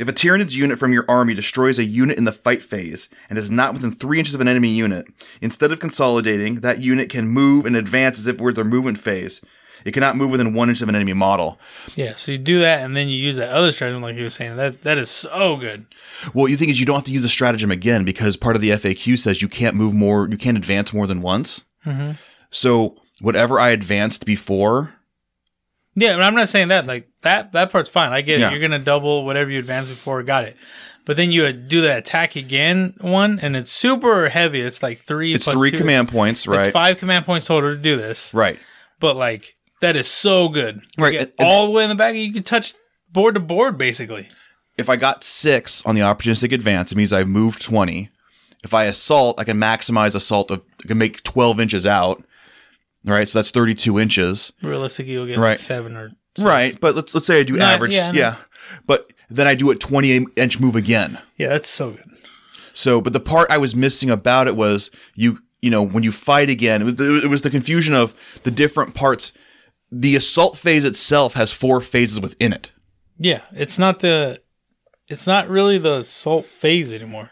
if 0.00 0.08
a 0.08 0.12
Tyranid's 0.12 0.56
unit 0.56 0.78
from 0.78 0.92
your 0.92 1.04
army 1.08 1.34
destroys 1.34 1.78
a 1.78 1.84
unit 1.84 2.18
in 2.18 2.24
the 2.24 2.32
fight 2.32 2.62
phase 2.62 3.08
and 3.30 3.38
is 3.38 3.50
not 3.50 3.72
within 3.74 3.92
three 3.92 4.18
inches 4.18 4.34
of 4.34 4.40
an 4.40 4.48
enemy 4.48 4.70
unit, 4.70 5.06
instead 5.40 5.70
of 5.72 5.78
consolidating, 5.80 6.56
that 6.56 6.80
unit 6.82 7.08
can 7.10 7.28
move 7.28 7.64
and 7.64 7.76
advance 7.76 8.18
as 8.18 8.26
if 8.26 8.36
it 8.36 8.40
were 8.40 8.52
their 8.52 8.64
movement 8.64 8.98
phase. 8.98 9.40
It 9.84 9.92
cannot 9.92 10.16
move 10.16 10.30
within 10.30 10.54
one 10.54 10.70
inch 10.70 10.80
of 10.80 10.88
an 10.88 10.94
enemy 10.94 11.12
model. 11.12 11.60
yeah 11.94 12.14
so 12.16 12.32
you 12.32 12.38
do 12.38 12.58
that 12.60 12.80
and 12.82 12.96
then 12.96 13.06
you 13.08 13.16
use 13.18 13.36
that 13.36 13.50
other 13.52 13.70
stratagem 13.70 14.00
like 14.02 14.16
you 14.16 14.22
were 14.22 14.30
saying 14.30 14.56
that 14.56 14.82
that 14.82 14.96
is 14.96 15.10
so 15.10 15.56
good 15.56 15.84
Well, 16.32 16.48
you 16.48 16.56
think 16.56 16.70
is 16.70 16.80
you 16.80 16.86
don't 16.86 16.94
have 16.96 17.04
to 17.04 17.10
use 17.10 17.22
the 17.22 17.28
stratagem 17.28 17.70
again 17.70 18.02
because 18.04 18.36
part 18.36 18.56
of 18.56 18.62
the 18.62 18.70
FAQ 18.70 19.18
says 19.18 19.42
you 19.42 19.48
can't 19.48 19.76
move 19.76 19.92
more, 19.92 20.26
you 20.28 20.38
can't 20.38 20.56
advance 20.56 20.92
more 20.94 21.06
than 21.06 21.20
once. 21.20 21.64
mm-hmm. 21.84 22.12
So 22.50 22.96
whatever 23.20 23.60
I 23.60 23.70
advanced 23.70 24.24
before, 24.24 24.94
Yeah, 25.96 26.16
but 26.16 26.22
I'm 26.22 26.34
not 26.34 26.48
saying 26.48 26.68
that. 26.68 26.86
Like 26.86 27.08
that 27.22 27.52
that 27.52 27.70
part's 27.70 27.88
fine. 27.88 28.12
I 28.12 28.20
get 28.20 28.40
Yeah. 28.40 28.48
it. 28.48 28.52
You're 28.52 28.60
gonna 28.60 28.78
double 28.78 29.24
whatever 29.24 29.50
you 29.50 29.58
advanced 29.58 29.90
before. 29.90 30.22
Got 30.22 30.44
it. 30.44 30.56
But 31.06 31.16
then 31.18 31.30
you 31.30 31.44
uh, 31.44 31.52
do 31.52 31.82
the 31.82 31.96
attack 31.98 32.34
again 32.34 32.94
one, 33.00 33.38
and 33.40 33.54
it's 33.56 33.70
super 33.70 34.28
heavy. 34.30 34.60
It's 34.60 34.82
like 34.82 35.02
three. 35.02 35.34
it's 35.34 35.46
three 35.46 35.70
two. 35.70 35.78
command 35.78 36.08
points, 36.08 36.46
right? 36.46 36.64
It's 36.64 36.72
five 36.72 36.98
command 36.98 37.26
points 37.26 37.46
total 37.46 37.70
to 37.70 37.76
do 37.76 37.96
this. 37.96 38.32
Right. 38.32 38.58
But 39.00 39.16
like 39.16 39.54
that 39.80 39.96
is 39.96 40.08
so 40.08 40.48
good. 40.48 40.80
You 40.96 41.04
Right, 41.04 41.20
and- 41.20 41.32
all 41.38 41.66
the 41.66 41.72
way 41.72 41.82
in 41.84 41.90
the 41.90 41.94
back. 41.94 42.14
You 42.14 42.32
can 42.32 42.42
touch 42.42 42.72
board 43.12 43.34
to 43.34 43.40
board 43.40 43.76
basically. 43.78 44.28
If 44.76 44.88
I 44.88 44.96
got 44.96 45.22
six 45.22 45.84
on 45.86 45.94
the 45.94 46.00
opportunistic 46.00 46.52
advance, 46.52 46.90
it 46.90 46.96
means 46.96 47.12
I've 47.12 47.28
moved 47.28 47.62
20. 47.62 48.08
If 48.64 48.74
I 48.74 48.84
assault, 48.86 49.38
I 49.38 49.44
can 49.44 49.56
maximize 49.58 50.16
assault 50.16 50.50
of, 50.50 50.62
I 50.82 50.88
can 50.88 50.98
make 50.98 51.22
12 51.22 51.60
inches 51.60 51.86
out. 51.86 52.24
Right. 53.04 53.28
So 53.28 53.38
that's 53.38 53.50
32 53.50 53.98
inches. 53.98 54.52
Realistically, 54.62 55.12
you'll 55.12 55.26
get 55.26 55.38
Right. 55.38 55.50
like 55.50 55.58
seven 55.58 55.96
or 55.96 56.10
six. 56.36 56.44
Right. 56.44 56.78
But 56.80 56.94
let's, 56.96 57.14
let's 57.14 57.26
say 57.26 57.40
I 57.40 57.42
do 57.42 57.56
No, 57.56 57.64
average. 57.64 57.94
yeah, 57.94 58.12
yeah. 58.12 58.36
But 58.86 59.12
then 59.30 59.46
I 59.46 59.54
do 59.54 59.70
a 59.70 59.74
20 59.74 60.26
inch 60.36 60.58
move 60.60 60.74
again. 60.76 61.18
Yeah, 61.36 61.48
that's 61.48 61.68
so 61.68 61.90
good. 61.92 62.04
So, 62.72 63.00
but 63.00 63.12
the 63.12 63.20
part 63.20 63.50
I 63.50 63.58
was 63.58 63.74
missing 63.76 64.10
about 64.10 64.48
it 64.48 64.56
was 64.56 64.90
you, 65.14 65.38
you 65.62 65.70
know, 65.70 65.82
when 65.82 66.02
you 66.02 66.12
fight 66.12 66.50
again, 66.50 66.82
it 66.82 66.84
was, 66.98 67.24
it 67.24 67.28
was 67.30 67.42
the 67.42 67.50
confusion 67.50 67.94
of 67.94 68.14
the 68.42 68.50
different 68.50 68.94
parts. 68.94 69.32
The 69.92 70.16
assault 70.16 70.56
phase 70.56 70.84
itself 70.84 71.34
has 71.34 71.52
four 71.52 71.80
phases 71.80 72.20
within 72.20 72.52
it. 72.52 72.70
Yeah, 73.18 73.42
it's 73.52 73.78
not 73.78 74.00
the. 74.00 74.42
It's 75.06 75.26
not 75.26 75.48
really 75.48 75.78
the 75.78 75.98
assault 75.98 76.46
phase 76.46 76.92
anymore. 76.92 77.30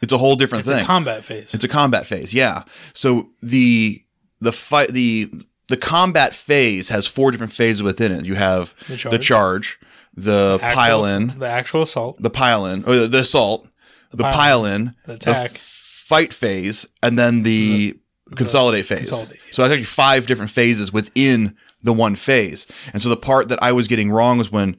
It's 0.00 0.12
a 0.12 0.18
whole 0.18 0.36
different 0.36 0.60
It's 0.62 0.70
thing. 0.70 0.84
a 0.84 0.86
combat 0.86 1.24
phase. 1.24 1.52
It's 1.52 1.64
a 1.64 1.68
combat 1.68 2.06
phase, 2.06 2.32
yeah. 2.32 2.62
So 2.94 3.28
the 3.42 4.00
the 4.40 4.52
fight 4.52 4.90
the 4.90 5.30
the 5.68 5.76
combat 5.76 6.34
phase 6.34 6.88
has 6.88 7.06
four 7.06 7.30
different 7.30 7.52
phases 7.52 7.82
within 7.82 8.12
it. 8.12 8.24
You 8.24 8.34
have 8.36 8.74
The 8.88 8.92
the 9.10 9.18
charge. 9.18 9.26
charge, 9.26 9.80
the, 10.14 10.58
Actual- 10.62 10.74
pile 10.74 11.04
in, 11.04 11.38
the 11.38 11.48
actual 11.48 11.82
assault. 11.82 12.22
the 12.22 12.30
pile 12.30 12.64
in, 12.66 12.84
or 12.84 12.96
the, 12.96 13.08
the 13.08 13.18
assault, 13.18 13.68
the, 14.10 14.22
pile- 14.22 14.64
in, 14.64 14.94
the 15.04 15.14
attack. 15.14 15.50
fight 15.52 16.32
phase, 16.32 16.86
and 17.02 17.18
then 17.18 17.42
the, 17.42 17.98
consolidate 18.34 18.86
phase. 18.86 19.00
consolidate. 19.10 19.38
So 19.52 19.62
that's 19.62 19.72
actually 19.72 19.84
five 19.84 20.26
different 20.26 20.50
phases 20.50 20.90
within 20.92 21.54
the 21.82 21.92
one 21.92 22.16
phase. 22.16 22.66
And 22.94 23.02
so 23.02 23.08
the 23.10 23.16
part 23.16 23.48
that 23.50 23.62
I 23.62 23.72
was 23.72 23.86
getting 23.88 24.10
wrong 24.10 24.38
was 24.38 24.50
when 24.50 24.76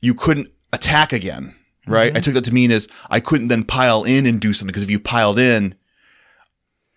you 0.00 0.14
couldn't 0.14 0.48
attack 0.72 1.12
again. 1.12 1.54
right? 1.86 2.08
Mm-hmm. 2.08 2.16
I 2.16 2.20
took 2.20 2.34
that 2.34 2.44
to 2.44 2.54
mean 2.54 2.70
is 2.70 2.88
I 3.10 3.20
couldn't 3.20 3.48
then 3.48 3.64
pile 3.64 4.04
in 4.04 4.26
and 4.26 4.40
do 4.40 4.52
something 4.52 4.68
because 4.72 4.82
if 4.82 4.90
you 4.90 4.98
piled 4.98 5.38
in, 5.38 5.74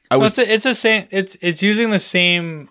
I 0.10 0.18
was 0.18 0.38
it's 0.38 0.50
a, 0.50 0.54
it's 0.54 0.66
a 0.66 0.76
same. 0.76 1.08
It's 1.12 1.38
it's 1.42 1.62
using 1.62 1.92
the 1.92 2.00
same 2.00 2.70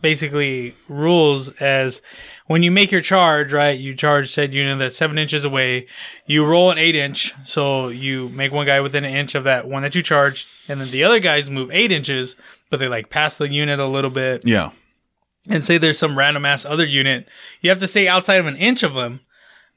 basically 0.00 0.74
rules 0.88 1.48
as 1.60 2.02
when 2.46 2.62
you 2.62 2.70
make 2.70 2.90
your 2.90 3.00
charge. 3.00 3.52
Right, 3.52 3.78
you 3.78 3.94
charge 3.94 4.32
said 4.32 4.52
unit 4.52 4.78
that's 4.78 4.96
seven 4.96 5.18
inches 5.18 5.44
away. 5.44 5.86
You 6.26 6.44
roll 6.44 6.70
an 6.70 6.78
eight 6.78 6.96
inch, 6.96 7.34
so 7.44 7.88
you 7.88 8.28
make 8.30 8.52
one 8.52 8.66
guy 8.66 8.80
within 8.80 9.04
an 9.04 9.14
inch 9.14 9.34
of 9.34 9.44
that 9.44 9.68
one 9.68 9.82
that 9.82 9.94
you 9.94 10.02
charged, 10.02 10.48
and 10.68 10.80
then 10.80 10.90
the 10.90 11.04
other 11.04 11.20
guys 11.20 11.48
move 11.50 11.70
eight 11.72 11.92
inches, 11.92 12.36
but 12.70 12.78
they 12.78 12.88
like 12.88 13.10
pass 13.10 13.38
the 13.38 13.48
unit 13.48 13.78
a 13.78 13.86
little 13.86 14.10
bit. 14.10 14.46
yeah, 14.46 14.70
and 15.48 15.64
say 15.64 15.78
there's 15.78 15.98
some 15.98 16.18
random 16.18 16.44
ass 16.44 16.64
other 16.64 16.86
unit, 16.86 17.28
you 17.60 17.70
have 17.70 17.78
to 17.78 17.86
stay 17.86 18.08
outside 18.08 18.36
of 18.36 18.46
an 18.46 18.56
inch 18.56 18.82
of 18.82 18.94
them, 18.94 19.20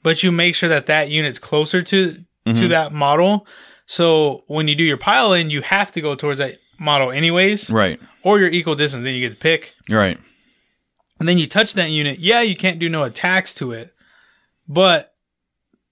but 0.04 0.24
you 0.24 0.32
make 0.32 0.56
sure 0.56 0.70
that 0.70 0.88
that 0.88 1.10
unit's 1.10 1.40
closer 1.40 1.82
to 1.82 2.14
to 2.14 2.24
mm-hmm. 2.46 2.68
that 2.70 2.92
model. 2.92 3.46
So 3.86 4.44
when 4.48 4.68
you 4.68 4.76
do 4.76 4.84
your 4.84 4.98
pile 4.98 5.34
in, 5.34 5.50
you 5.50 5.62
have 5.62 5.92
to 5.94 6.02
go 6.02 6.16
towards 6.16 6.40
that 6.40 6.58
model 6.80 7.12
anyways, 7.12 7.70
right, 7.70 8.00
or 8.24 8.40
your 8.40 8.50
equal 8.50 8.76
distance. 8.76 9.04
Then 9.04 9.14
you 9.14 9.22
get 9.22 9.30
to 9.30 9.40
pick, 9.40 9.76
right, 9.90 10.18
and 11.20 11.28
then 11.28 11.38
you 11.38 11.48
touch 11.48 11.74
that 11.74 11.90
unit. 11.90 12.20
Yeah, 12.20 12.42
you 12.42 12.56
can't 12.56 12.80
do 12.80 12.90
no 12.90 13.04
attacks 13.04 13.54
to 13.56 13.72
it, 13.72 13.94
but 14.68 15.14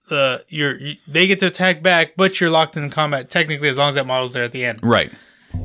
the 0.10 0.44
you're 0.48 0.80
you, 0.80 0.96
they 1.08 1.28
get 1.28 1.40
to 1.40 1.48
attack 1.48 1.84
back, 1.84 2.16
but 2.16 2.40
you're 2.40 2.50
locked 2.50 2.78
in 2.78 2.90
combat 2.90 3.30
technically 3.30 3.70
as 3.70 3.78
long 3.78 3.90
as 3.90 3.96
that 3.96 4.08
model's 4.08 4.34
there 4.34 4.44
at 4.44 4.52
the 4.54 4.66
end. 4.66 4.80
Right, 4.82 5.12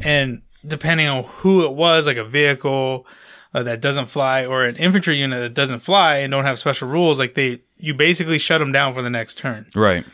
and 0.04 0.42
depending 0.66 1.06
on 1.08 1.24
who 1.24 1.64
it 1.64 1.74
was, 1.74 2.06
like 2.06 2.16
a 2.16 2.24
vehicle 2.24 3.06
uh, 3.54 3.62
that 3.62 3.80
doesn't 3.80 4.06
fly 4.06 4.44
or 4.46 4.64
an 4.64 4.76
infantry 4.76 5.16
unit 5.16 5.40
that 5.40 5.54
doesn't 5.54 5.80
fly 5.80 6.16
and 6.16 6.30
don't 6.30 6.44
have 6.44 6.58
special 6.58 6.88
rules, 6.88 7.18
like 7.18 7.34
they 7.34 7.60
you 7.78 7.94
basically 7.94 8.38
shut 8.38 8.60
them 8.60 8.72
down 8.72 8.94
for 8.94 9.02
the 9.02 9.10
next 9.10 9.38
turn, 9.38 9.66
right, 9.74 10.04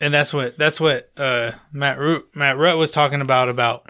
and 0.00 0.12
that's 0.12 0.32
what 0.34 0.58
that's 0.58 0.80
what 0.80 1.10
uh, 1.16 1.52
Matt 1.72 1.98
Root, 1.98 2.28
Matt 2.34 2.56
Rutt 2.56 2.78
was 2.78 2.90
talking 2.90 3.20
about 3.20 3.48
about 3.48 3.88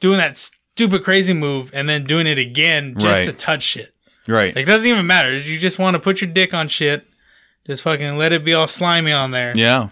doing 0.00 0.18
that 0.18 0.36
stupid 0.38 1.04
crazy 1.04 1.32
move 1.32 1.70
and 1.74 1.88
then 1.88 2.04
doing 2.04 2.26
it 2.26 2.38
again 2.38 2.94
just 2.94 3.04
Right. 3.06 3.24
to 3.26 3.32
touch 3.32 3.62
shit. 3.62 3.94
right. 4.26 4.54
Like, 4.56 4.62
it 4.64 4.66
doesn't 4.66 4.86
even 4.88 5.06
matter. 5.06 5.36
You 5.36 5.58
just 5.58 5.78
want 5.78 5.94
to 5.94 6.00
put 6.00 6.20
your 6.20 6.30
dick 6.30 6.52
on 6.54 6.68
shit, 6.68 7.06
just 7.66 7.82
fucking 7.82 8.16
let 8.16 8.32
it 8.32 8.44
be 8.44 8.54
all 8.54 8.66
slimy 8.68 9.12
on 9.12 9.30
there, 9.30 9.52
Yeah, 9.56 9.88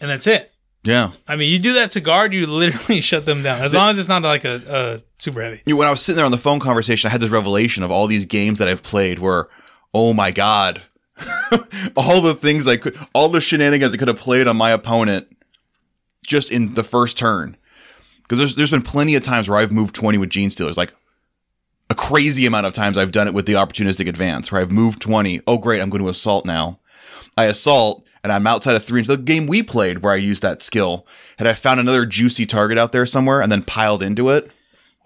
and 0.00 0.10
that's 0.10 0.26
it. 0.26 0.52
yeah. 0.84 1.10
I 1.26 1.36
mean, 1.36 1.50
you 1.50 1.58
do 1.58 1.74
that 1.74 1.90
to 1.92 2.00
guard, 2.00 2.32
you 2.32 2.46
literally 2.46 3.00
shut 3.10 3.24
them 3.26 3.42
down. 3.42 3.60
As 3.62 3.74
long 3.74 3.90
as 3.90 3.98
it's 3.98 4.08
not 4.08 4.22
like 4.22 4.44
a, 4.44 4.62
a 4.68 4.98
super 5.18 5.42
heavy. 5.42 5.62
You 5.66 5.76
when 5.76 5.88
I 5.88 5.90
was 5.90 6.00
sitting 6.02 6.16
there 6.16 6.24
on 6.24 6.30
the 6.32 6.38
phone 6.38 6.60
conversation, 6.60 7.08
I 7.08 7.12
had 7.12 7.20
this 7.20 7.30
revelation 7.30 7.82
of 7.82 7.90
all 7.90 8.06
these 8.06 8.24
games 8.24 8.58
that 8.60 8.68
I've 8.68 8.82
played 8.82 9.18
where, 9.18 9.48
oh 9.92 10.12
my 10.12 10.30
god, 10.30 10.82
all 11.96 12.20
the 12.20 12.34
things 12.34 12.66
I 12.68 12.76
could, 12.76 12.96
all 13.12 13.28
the 13.28 13.40
shenanigans 13.40 13.92
I 13.92 13.96
could 13.96 14.08
have 14.08 14.18
played 14.18 14.46
on 14.46 14.56
my 14.56 14.70
opponent 14.70 15.26
just 16.24 16.50
in 16.50 16.74
the 16.74 16.84
first 16.84 17.18
turn. 17.18 17.56
Because 18.28 18.38
there's 18.38 18.54
there's 18.56 18.70
been 18.70 18.82
plenty 18.82 19.14
of 19.14 19.22
times 19.22 19.48
where 19.48 19.58
I've 19.58 19.72
moved 19.72 19.94
twenty 19.94 20.18
with 20.18 20.28
Genestealers, 20.30 20.76
like 20.76 20.92
a 21.90 21.94
crazy 21.94 22.44
amount 22.44 22.66
of 22.66 22.74
times 22.74 22.98
I've 22.98 23.12
done 23.12 23.26
it 23.26 23.34
with 23.34 23.46
the 23.46 23.54
opportunistic 23.54 24.06
advance, 24.06 24.52
where 24.52 24.60
I've 24.60 24.70
moved 24.70 25.00
twenty. 25.00 25.40
Oh 25.46 25.58
great, 25.58 25.80
I'm 25.80 25.90
going 25.90 26.02
to 26.02 26.10
assault 26.10 26.44
now. 26.44 26.78
I 27.36 27.44
assault 27.44 28.04
and 28.22 28.32
I'm 28.32 28.46
outside 28.46 28.76
of 28.76 28.84
three 28.84 29.00
inches. 29.00 29.16
The 29.16 29.22
game 29.22 29.46
we 29.46 29.62
played 29.62 30.02
where 30.02 30.12
I 30.12 30.16
used 30.16 30.42
that 30.42 30.62
skill, 30.62 31.06
had 31.38 31.46
I 31.46 31.54
found 31.54 31.80
another 31.80 32.04
juicy 32.04 32.46
target 32.46 32.76
out 32.76 32.92
there 32.92 33.06
somewhere 33.06 33.40
and 33.40 33.50
then 33.50 33.62
piled 33.62 34.02
into 34.02 34.30
it. 34.30 34.50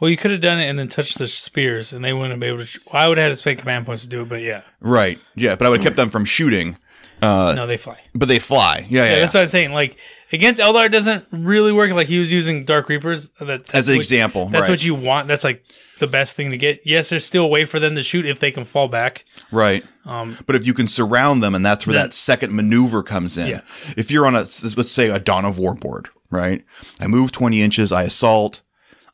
Well, 0.01 0.11
you 0.11 0.17
could 0.17 0.33
have 0.33 0.41
done 0.41 0.59
it 0.59 0.65
and 0.65 0.77
then 0.77 0.89
touched 0.89 1.19
the 1.19 1.29
spears, 1.29 1.93
and 1.93 2.05
they 2.05 2.13
wouldn't 2.13 2.33
have 2.33 2.41
been 2.41 2.55
able 2.55 2.67
to. 2.67 2.81
Well, 2.93 3.01
I 3.05 3.07
would 3.07 3.19
have 3.19 3.27
had 3.27 3.31
to 3.31 3.37
spend 3.37 3.61
command 3.61 3.87
points 3.87 4.03
to 4.03 4.09
do 4.09 4.23
it, 4.23 4.29
but 4.29 4.41
yeah, 4.43 4.63
Right. 4.81 5.21
Yeah, 5.37 5.55
but 5.55 5.65
I 5.67 5.71
would 5.71 5.79
have 5.79 5.85
kept 5.85 5.97
them 5.97 6.11
from 6.11 6.25
shooting. 6.25 6.77
Uh, 7.21 7.53
no, 7.55 7.69
they 7.69 7.77
fly. 7.77 8.01
But 8.13 8.27
they 8.27 8.41
fly. 8.41 8.79
Yeah, 8.79 8.85
yeah. 8.85 9.05
Yeah, 9.05 9.13
yeah. 9.13 9.21
that's 9.21 9.35
what 9.35 9.43
I'm 9.43 9.49
saying. 9.49 9.73
Like 9.73 9.97
against 10.33 10.61
Eldar 10.61 10.91
doesn't 10.91 11.27
really 11.31 11.73
work. 11.73 11.91
Like 11.93 12.09
he 12.09 12.19
was 12.19 12.33
using 12.33 12.65
Dark 12.65 12.89
Reapers. 12.89 13.29
That, 13.41 13.73
As 13.75 13.89
an 13.89 13.95
what- 13.95 14.01
example, 14.01 14.47
That's 14.49 14.63
right. 14.63 14.71
what 14.71 14.85
you 14.85 14.95
want. 14.95 15.29
That's 15.29 15.45
like 15.45 15.65
the 15.99 16.07
best 16.07 16.35
thing 16.35 16.51
to 16.51 16.57
get. 16.57 16.81
Yes, 16.85 17.11
there's 17.11 17.25
still 17.25 17.45
a 17.45 17.49
way 17.49 17.65
for 17.65 17.79
them 17.79 17.95
to 17.95 18.03
shoot 18.03 18.27
if 18.27 18.39
they 18.41 18.51
can 18.51 18.65
fall 18.65 18.89
back. 18.89 19.25
Right. 19.53 19.85
Um, 20.05 20.37
But 20.47 20.57
if 20.57 20.67
you 20.67 20.75
can 20.75 20.89
surround 20.89 21.43
them, 21.43 21.55
and 21.55 21.65
that's 21.65 21.87
where 21.87 21.95
Then- 21.95 22.07
that 22.07 22.15
second 22.15 22.55
maneuver 22.55 23.03
comes 23.03 23.39
in. 23.39 23.47
Yeah. 23.49 23.61
If 23.97 24.11
you're 24.11 24.27
on 24.27 24.35
a, 24.35 24.47
let's 24.77 24.91
say, 24.91 25.09
a 25.09 25.19
Dawn 25.21 25.45
of 25.45 25.59
War 25.59 25.75
board, 25.75 26.09
right? 26.31 26.65
I 26.99 27.07
move 27.07 27.31
20 27.31 27.63
inches, 27.63 27.93
I 27.93 28.03
assault, 28.05 28.63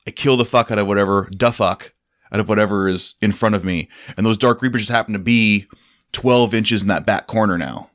I 0.06 0.10
kill 0.12 0.36
the 0.38 0.46
fuck 0.46 0.70
out 0.70 0.78
of 0.78 0.86
whatever, 0.86 1.28
the 1.36 1.52
fuck 1.52 1.92
out 2.32 2.40
of 2.40 2.48
whatever 2.48 2.88
is 2.88 3.16
in 3.20 3.32
front 3.32 3.54
of 3.54 3.64
me. 3.64 3.88
And 4.16 4.24
those 4.24 4.38
Dark 4.38 4.62
Reapers 4.62 4.82
just 4.82 4.92
happen 4.92 5.12
to 5.12 5.18
be 5.18 5.66
12 6.12 6.54
inches 6.54 6.80
in 6.82 6.88
that 6.88 7.04
back 7.04 7.26
corner 7.26 7.58
now. 7.58 7.90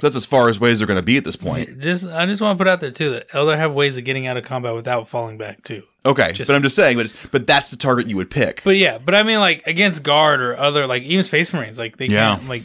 That's 0.00 0.16
as 0.16 0.26
far 0.26 0.48
as 0.48 0.58
ways 0.60 0.78
they're 0.78 0.86
going 0.86 0.98
to 0.98 1.02
be 1.02 1.16
at 1.16 1.24
this 1.24 1.36
point. 1.36 1.78
just 1.80 2.04
I 2.04 2.26
just 2.26 2.40
want 2.40 2.58
to 2.58 2.64
put 2.64 2.68
out 2.68 2.80
there 2.80 2.90
too 2.90 3.10
that 3.10 3.28
Eldar 3.28 3.56
have 3.56 3.72
ways 3.72 3.96
of 3.98 4.04
getting 4.04 4.26
out 4.26 4.36
of 4.36 4.44
combat 4.44 4.74
without 4.74 5.08
falling 5.08 5.38
back 5.38 5.62
too. 5.62 5.82
Okay. 6.06 6.32
Just- 6.32 6.48
but 6.48 6.54
I'm 6.56 6.62
just 6.62 6.76
saying, 6.76 6.96
but, 6.96 7.06
it's, 7.06 7.14
but 7.30 7.46
that's 7.46 7.70
the 7.70 7.76
target 7.76 8.08
you 8.08 8.16
would 8.16 8.30
pick. 8.30 8.62
But 8.64 8.76
yeah, 8.76 8.98
but 8.98 9.14
I 9.14 9.22
mean 9.22 9.38
like 9.38 9.62
against 9.66 10.02
guard 10.02 10.40
or 10.40 10.56
other 10.58 10.86
like 10.86 11.02
even 11.02 11.22
Space 11.22 11.52
Marines, 11.52 11.78
like 11.78 11.96
they 11.98 12.06
Yeah. 12.06 12.36
can't 12.36 12.48
like 12.48 12.64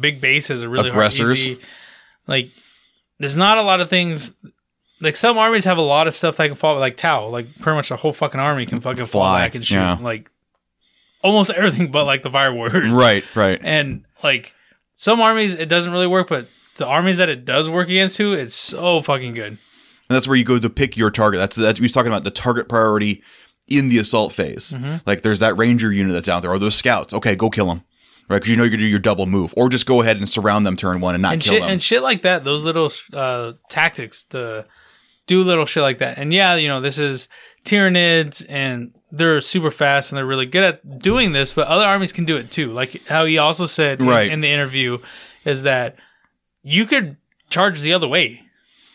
big 0.00 0.20
bases 0.20 0.62
are 0.62 0.68
really 0.68 0.90
Aggressors. 0.90 1.26
hard 1.26 1.36
easy. 1.38 1.60
Like 2.26 2.50
there's 3.18 3.36
not 3.36 3.58
a 3.58 3.62
lot 3.62 3.80
of 3.80 3.88
things 3.90 4.32
like 5.00 5.16
some 5.16 5.38
armies 5.38 5.64
have 5.64 5.78
a 5.78 5.82
lot 5.82 6.06
of 6.08 6.14
stuff 6.14 6.36
that 6.36 6.46
can 6.46 6.54
fall 6.56 6.78
like 6.78 6.96
Tau, 6.96 7.28
like 7.28 7.46
pretty 7.60 7.76
much 7.76 7.88
the 7.88 7.96
whole 7.96 8.12
fucking 8.12 8.40
army 8.40 8.66
can 8.66 8.80
fucking 8.80 9.06
fall 9.06 9.22
Fly, 9.22 9.44
back 9.46 9.54
and 9.54 9.64
shoot 9.64 9.74
yeah. 9.76 9.96
like 10.00 10.30
almost 11.22 11.50
everything 11.56 11.90
but 11.90 12.04
like 12.04 12.22
the 12.22 12.30
fire 12.30 12.52
warriors. 12.52 12.92
right, 12.92 13.24
right. 13.34 13.58
And 13.62 14.04
like 14.22 14.54
some 14.94 15.20
armies 15.20 15.54
it 15.54 15.68
doesn't 15.68 15.90
really 15.92 16.06
work, 16.06 16.28
but 16.28 16.48
the 16.78 16.86
armies 16.86 17.18
that 17.18 17.28
it 17.28 17.44
does 17.44 17.68
work 17.68 17.88
against 17.88 18.16
who, 18.16 18.32
it's 18.32 18.54
so 18.54 19.02
fucking 19.02 19.34
good. 19.34 19.52
And 20.08 20.16
that's 20.16 20.26
where 20.26 20.36
you 20.36 20.44
go 20.44 20.58
to 20.58 20.70
pick 20.70 20.96
your 20.96 21.10
target. 21.10 21.38
That's 21.38 21.56
that's 21.56 21.78
he's 21.78 21.92
talking 21.92 22.10
about 22.10 22.24
the 22.24 22.30
target 22.30 22.68
priority 22.68 23.22
in 23.68 23.88
the 23.88 23.98
assault 23.98 24.32
phase. 24.32 24.72
Mm-hmm. 24.72 24.96
Like 25.06 25.22
there's 25.22 25.40
that 25.40 25.56
ranger 25.56 25.92
unit 25.92 26.14
that's 26.14 26.28
out 26.28 26.40
there, 26.40 26.50
or 26.50 26.58
those 26.58 26.74
scouts. 26.74 27.12
Okay, 27.12 27.36
go 27.36 27.50
kill 27.50 27.66
them, 27.66 27.82
right? 28.28 28.38
Because 28.38 28.48
you 28.48 28.56
know 28.56 28.62
you're 28.62 28.70
gonna 28.70 28.82
do 28.82 28.86
your 28.86 28.98
double 28.98 29.26
move, 29.26 29.52
or 29.56 29.68
just 29.68 29.84
go 29.84 30.00
ahead 30.00 30.16
and 30.16 30.28
surround 30.28 30.66
them 30.66 30.76
turn 30.76 31.00
one 31.00 31.14
and 31.14 31.22
not 31.22 31.34
and 31.34 31.42
kill 31.42 31.52
shit 31.52 31.62
them. 31.62 31.70
and 31.70 31.82
shit 31.82 32.02
like 32.02 32.22
that. 32.22 32.44
Those 32.44 32.64
little 32.64 32.90
uh, 33.12 33.52
tactics 33.68 34.24
to 34.24 34.66
do 35.26 35.42
little 35.42 35.66
shit 35.66 35.82
like 35.82 35.98
that. 35.98 36.18
And 36.18 36.32
yeah, 36.32 36.56
you 36.56 36.68
know, 36.68 36.80
this 36.80 36.98
is 36.98 37.28
Tyranids 37.64 38.44
and 38.48 38.94
they're 39.10 39.40
super 39.40 39.70
fast 39.70 40.10
and 40.10 40.16
they're 40.16 40.26
really 40.26 40.46
good 40.46 40.64
at 40.64 40.98
doing 40.98 41.32
this, 41.32 41.52
but 41.52 41.68
other 41.68 41.84
armies 41.84 42.12
can 42.12 42.24
do 42.24 42.36
it 42.36 42.50
too. 42.50 42.72
Like 42.72 43.06
how 43.08 43.24
he 43.26 43.38
also 43.38 43.66
said 43.66 44.00
in- 44.00 44.08
in, 44.08 44.40
the 44.40 44.48
interview 44.48 44.98
is 45.44 45.62
that 45.62 45.96
you 46.62 46.86
could 46.86 47.16
charge 47.50 47.80
the 47.80 47.92
other 47.92 48.08
way. 48.08 48.42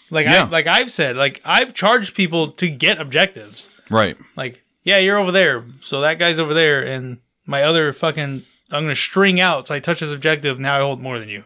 Like 0.10 0.28
I 0.28 0.44
like 0.44 0.68
I've 0.68 0.92
said, 0.92 1.16
like 1.16 1.42
I've 1.44 1.74
charged 1.74 2.16
people 2.16 2.50
to 2.54 2.70
get 2.70 3.00
objectives. 3.00 3.70
right, 3.90 4.16
Like, 4.36 4.64
yeah, 4.84 4.98
you're 4.98 5.18
over 5.18 5.32
there, 5.32 5.66
so 5.82 6.02
that 6.02 6.20
guy's 6.20 6.40
over 6.40 6.54
there, 6.54 6.86
and 6.86 7.18
my 7.46 7.64
other 7.64 7.94
fucking 7.94 8.44
I'm 8.72 8.84
gonna 8.84 8.96
string 8.96 9.40
out 9.40 9.68
so 9.68 9.76
I 9.76 9.80
touch 9.80 10.00
his 10.00 10.12
objective, 10.12 10.60
now 10.60 10.78
I 10.78 10.82
hold 10.82 11.02
more 11.02 11.20
than 11.20 11.30
you 11.30 11.46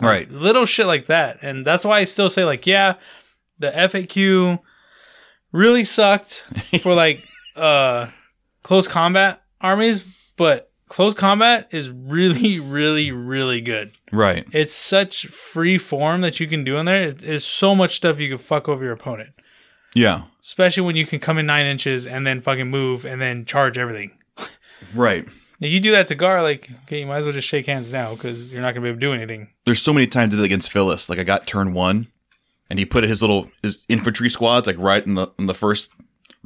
right, 0.00 0.30
little 0.30 0.66
shit 0.66 0.86
like 0.86 1.06
that. 1.06 1.38
And 1.42 1.64
that's 1.66 1.84
why 1.84 1.98
I 1.98 2.04
still 2.04 2.30
say 2.30 2.44
like, 2.44 2.66
yeah, 2.66 2.94
the 3.58 3.70
FAQ 3.70 4.60
really 5.52 5.84
sucked 5.84 6.44
for 6.82 6.94
like 6.94 7.24
uh 7.56 8.08
close 8.62 8.88
combat 8.88 9.42
armies, 9.60 10.04
but 10.36 10.70
close 10.88 11.14
combat 11.14 11.68
is 11.72 11.88
really, 11.90 12.60
really, 12.78 13.10
really 13.12 13.60
good. 13.60 13.92
right. 14.12 14.46
It's 14.52 14.74
such 14.74 15.26
free 15.26 15.78
form 15.78 16.20
that 16.22 16.40
you 16.40 16.46
can 16.46 16.64
do 16.64 16.76
in 16.76 16.86
there. 16.86 17.08
It- 17.08 17.22
It's 17.22 17.44
so 17.44 17.74
much 17.74 17.96
stuff 17.96 18.20
you 18.20 18.28
can 18.28 18.38
fuck 18.38 18.68
over 18.68 18.84
your 18.84 18.92
opponent. 18.94 19.30
Yeah, 19.94 20.22
Especially 20.42 20.82
when 20.82 20.94
you 20.94 21.06
can 21.06 21.18
come 21.18 21.38
in 21.38 21.46
nine 21.46 21.66
inches 21.66 22.06
and 22.06 22.26
then 22.26 22.40
fucking 22.40 22.68
move 22.68 23.04
and 23.06 23.20
then 23.20 23.44
charge 23.46 23.78
everything. 23.78 24.16
right. 24.94 25.24
If 25.60 25.70
you 25.70 25.80
do 25.80 25.90
that 25.92 26.06
to 26.08 26.14
Gar, 26.14 26.42
like, 26.42 26.70
okay, 26.84 27.00
you 27.00 27.06
might 27.06 27.16
as 27.18 27.24
well 27.24 27.32
just 27.32 27.48
shake 27.48 27.64
hands 27.66 27.90
now 27.92 28.14
because 28.14 28.52
you're 28.52 28.60
not 28.60 28.74
gonna 28.74 28.82
be 28.84 28.90
able 28.90 29.00
to 29.00 29.06
do 29.06 29.12
anything. 29.14 29.48
There's 29.64 29.80
so 29.80 29.94
many 29.94 30.06
times 30.06 30.34
I 30.34 30.36
did 30.36 30.42
it 30.42 30.46
against 30.46 30.70
Phyllis. 30.70 31.08
Like 31.08 31.18
I 31.18 31.24
got 31.24 31.46
turn 31.46 31.72
one, 31.72 32.08
and 32.68 32.78
he 32.78 32.84
put 32.84 33.04
his 33.04 33.22
little 33.22 33.50
his 33.62 33.84
infantry 33.88 34.28
squads 34.28 34.66
like 34.66 34.76
right 34.78 35.04
in 35.04 35.14
the 35.14 35.28
in 35.38 35.46
the 35.46 35.54
first. 35.54 35.90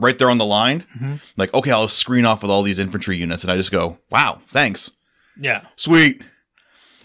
Right 0.01 0.19
there 0.19 0.31
on 0.31 0.39
the 0.39 0.45
line, 0.45 0.85
Mm-hmm. 0.97 1.15
like 1.37 1.53
okay, 1.55 1.71
I'll 1.71 1.89
screen 1.89 2.25
off 2.25 2.43
with 2.43 2.51
all 2.51 2.63
these 2.63 2.79
infantry 2.79 3.17
units, 3.17 3.43
and 3.45 3.53
I 3.53 3.57
just 3.57 3.71
go, 3.73 3.99
"Wow, 4.11 4.41
thanks." 4.49 4.91
Yeah. 5.37 5.63
Sweet. 5.77 6.23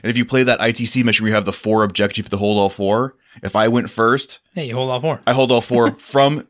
And 0.03 0.09
if 0.11 0.17
you 0.17 0.25
play 0.25 0.43
that 0.43 0.59
ITC 0.59 1.03
mission 1.03 1.23
where 1.23 1.29
you 1.29 1.35
have 1.35 1.45
the 1.45 1.53
four 1.53 1.83
objectives, 1.83 2.17
you 2.17 2.23
have 2.23 2.29
to 2.31 2.37
hold 2.37 2.57
all 2.57 2.69
four. 2.69 3.15
If 3.43 3.55
I 3.55 3.67
went 3.67 3.89
first, 3.89 4.39
Yeah, 4.53 4.63
you 4.63 4.75
hold 4.75 4.89
all 4.91 4.99
four. 5.01 5.21
I 5.27 5.33
hold 5.33 5.51
all 5.51 5.61
four 5.61 5.91
from 5.99 6.47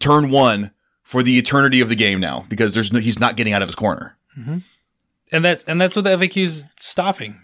turn 0.00 0.30
one 0.30 0.70
for 1.02 1.22
the 1.22 1.36
eternity 1.38 1.80
of 1.80 1.88
the 1.88 1.96
game 1.96 2.18
now 2.20 2.44
because 2.48 2.72
there's 2.74 2.92
no, 2.92 2.98
he's 3.00 3.18
not 3.20 3.36
getting 3.36 3.52
out 3.52 3.62
of 3.62 3.68
his 3.68 3.74
corner. 3.74 4.16
and 4.36 5.44
that's 5.44 5.64
and 5.64 5.80
that's 5.80 5.96
what 5.96 6.04
the 6.04 6.10
FAQ 6.10 6.42
is 6.44 6.64
stopping. 6.80 7.40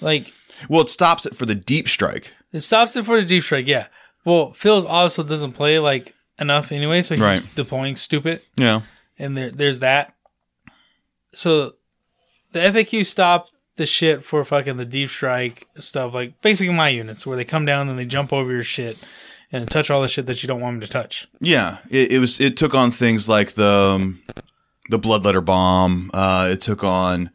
Like 0.00 0.32
Well, 0.68 0.82
it 0.82 0.88
stops 0.90 1.24
it 1.26 1.36
for 1.36 1.46
the 1.46 1.54
deep 1.54 1.88
strike. 1.88 2.32
it 2.52 2.60
stops 2.60 2.96
it 2.96 3.04
for 3.06 3.20
the 3.20 3.26
deep 3.26 3.42
strike. 3.44 3.66
Yeah. 3.68 3.86
Well, 4.24 4.52
Phil's 4.54 4.86
also 4.86 5.22
doesn't 5.22 5.52
play 5.52 5.78
like 5.78 6.14
enough 6.38 6.72
anyway, 6.72 7.02
so 7.02 7.14
he's 7.14 7.20
Right. 7.22 7.42
deploying 7.54 7.96
stupid, 7.96 8.42
Yeah. 8.56 8.82
and 9.18 9.36
there 9.36 9.50
there's 9.50 9.78
that. 9.80 10.14
So 11.34 11.74
the 12.52 12.60
FAQ 12.60 13.04
stopped 13.06 13.52
the 13.76 13.86
shit 13.86 14.24
for 14.24 14.44
fucking 14.44 14.76
the 14.76 14.84
deep 14.84 15.10
strike 15.10 15.66
stuff, 15.78 16.14
like 16.14 16.40
basically 16.42 16.72
my 16.72 16.88
units, 16.88 17.26
where 17.26 17.36
they 17.36 17.44
come 17.44 17.64
down 17.64 17.88
and 17.88 17.98
they 17.98 18.04
jump 18.04 18.32
over 18.32 18.52
your 18.52 18.62
shit 18.64 18.96
and 19.50 19.68
touch 19.70 19.90
all 19.90 20.00
the 20.02 20.08
shit 20.08 20.26
that 20.26 20.42
you 20.42 20.46
don't 20.46 20.60
want 20.60 20.74
them 20.74 20.86
to 20.86 20.92
touch. 20.92 21.26
Yeah, 21.40 21.78
it, 21.90 22.12
it 22.12 22.18
was. 22.18 22.40
It 22.40 22.56
took 22.56 22.74
on 22.74 22.90
things 22.92 23.28
like 23.28 23.52
the 23.52 23.66
um, 23.96 24.22
the 24.90 24.98
bloodletter 24.98 25.44
bomb. 25.44 26.10
Uh, 26.14 26.50
it 26.52 26.60
took 26.60 26.84
on 26.84 27.30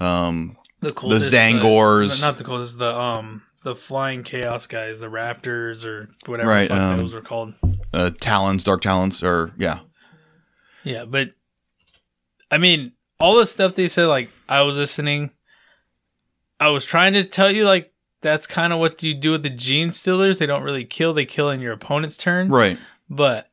um, 0.00 0.56
The 0.80 0.90
Tzaangors. 0.90 2.20
not 2.20 2.38
the 2.38 2.44
coldest, 2.44 2.78
the 2.78 2.94
um, 2.96 3.42
the 3.64 3.74
flying 3.74 4.22
chaos 4.22 4.66
guys, 4.66 5.00
the 5.00 5.08
raptors 5.08 5.84
or 5.84 6.08
whatever 6.26 6.48
Right, 6.50 6.68
the 6.68 6.74
fuck 6.74 6.78
um, 6.92 6.98
those 6.98 7.14
are 7.14 7.20
called. 7.20 7.54
uh, 7.92 8.10
talons, 8.20 8.62
dark 8.64 8.82
talons, 8.82 9.22
or 9.22 9.52
yeah, 9.58 9.80
Yeah, 10.84 11.04
but 11.06 11.30
I 12.50 12.58
mean, 12.58 12.92
all 13.18 13.36
the 13.36 13.46
stuff 13.46 13.74
they 13.74 13.88
said, 13.88 14.06
like 14.06 14.30
I 14.48 14.62
was 14.62 14.76
listening, 14.76 15.30
I 16.60 16.68
was 16.68 16.84
trying 16.84 17.14
to 17.14 17.24
tell 17.24 17.50
you, 17.50 17.64
like 17.64 17.92
that's 18.20 18.46
kind 18.46 18.72
of 18.72 18.78
what 18.78 19.02
you 19.02 19.14
do 19.14 19.32
with 19.32 19.42
the 19.42 19.50
genestealers. 19.50 20.38
They 20.38 20.46
don't 20.46 20.62
really 20.62 20.84
kill; 20.84 21.12
they 21.12 21.24
kill 21.24 21.50
in 21.50 21.60
your 21.60 21.72
opponent's 21.72 22.16
turn. 22.16 22.48
right. 22.48 22.78
But 23.10 23.50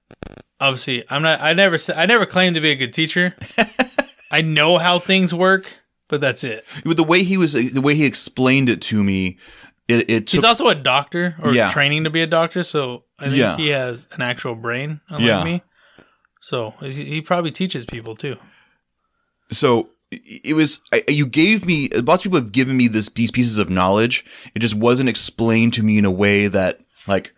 obviously, 0.59 1.03
I'm 1.09 1.21
not. 1.23 1.41
I 1.41 1.53
never. 1.53 1.77
said 1.77 1.97
I 1.97 2.05
never 2.05 2.25
claimed 2.25 2.55
to 2.55 2.61
be 2.61 2.71
a 2.71 2.75
good 2.75 2.93
teacher. 2.93 3.35
I 4.31 4.41
know 4.41 4.77
how 4.77 4.97
things 4.99 5.33
work, 5.33 5.71
but 6.07 6.21
that's 6.21 6.43
it. 6.43 6.65
But 6.85 6.95
the 6.97 7.03
way 7.03 7.23
he 7.23 7.35
was, 7.37 7.53
the 7.53 7.81
way 7.81 7.95
he 7.95 8.05
explained 8.05 8.69
it 8.69 8.81
to 8.83 9.03
me, 9.03 9.37
it, 9.91 10.09
it 10.09 10.27
took. 10.27 10.37
He's 10.39 10.43
also 10.43 10.67
a 10.67 10.75
doctor 10.75 11.35
or 11.41 11.53
Yeah. 11.53 11.71
training 11.71 12.03
to 12.05 12.09
be 12.09 12.21
a 12.21 12.27
doctor, 12.27 12.63
so 12.63 13.03
I 13.19 13.25
think 13.25 13.37
Yeah. 13.37 13.55
he 13.57 13.67
has 13.69 14.07
an 14.13 14.21
actual 14.21 14.55
brain, 14.55 15.01
unlike 15.09 15.27
Yeah. 15.27 15.43
me. 15.43 15.61
So 16.41 16.71
he 16.81 17.21
probably 17.21 17.51
teaches 17.51 17.85
people 17.85 18.15
too. 18.15 18.37
so 19.51 19.89
it 20.11 20.55
was 20.55 20.79
I, 20.93 21.03
you 21.07 21.25
gave 21.25 21.65
me 21.65 21.89
lots 21.89 22.21
of 22.21 22.31
people 22.31 22.39
have 22.39 22.51
given 22.51 22.75
me 22.77 22.87
this 22.87 23.09
these 23.09 23.31
pieces 23.31 23.57
of 23.57 23.69
knowledge 23.69 24.25
it 24.55 24.59
just 24.59 24.75
wasn't 24.75 25.09
explained 25.09 25.73
to 25.73 25.83
me 25.83 25.97
in 25.97 26.05
a 26.05 26.11
way 26.11 26.47
that 26.47 26.79
like 27.07 27.33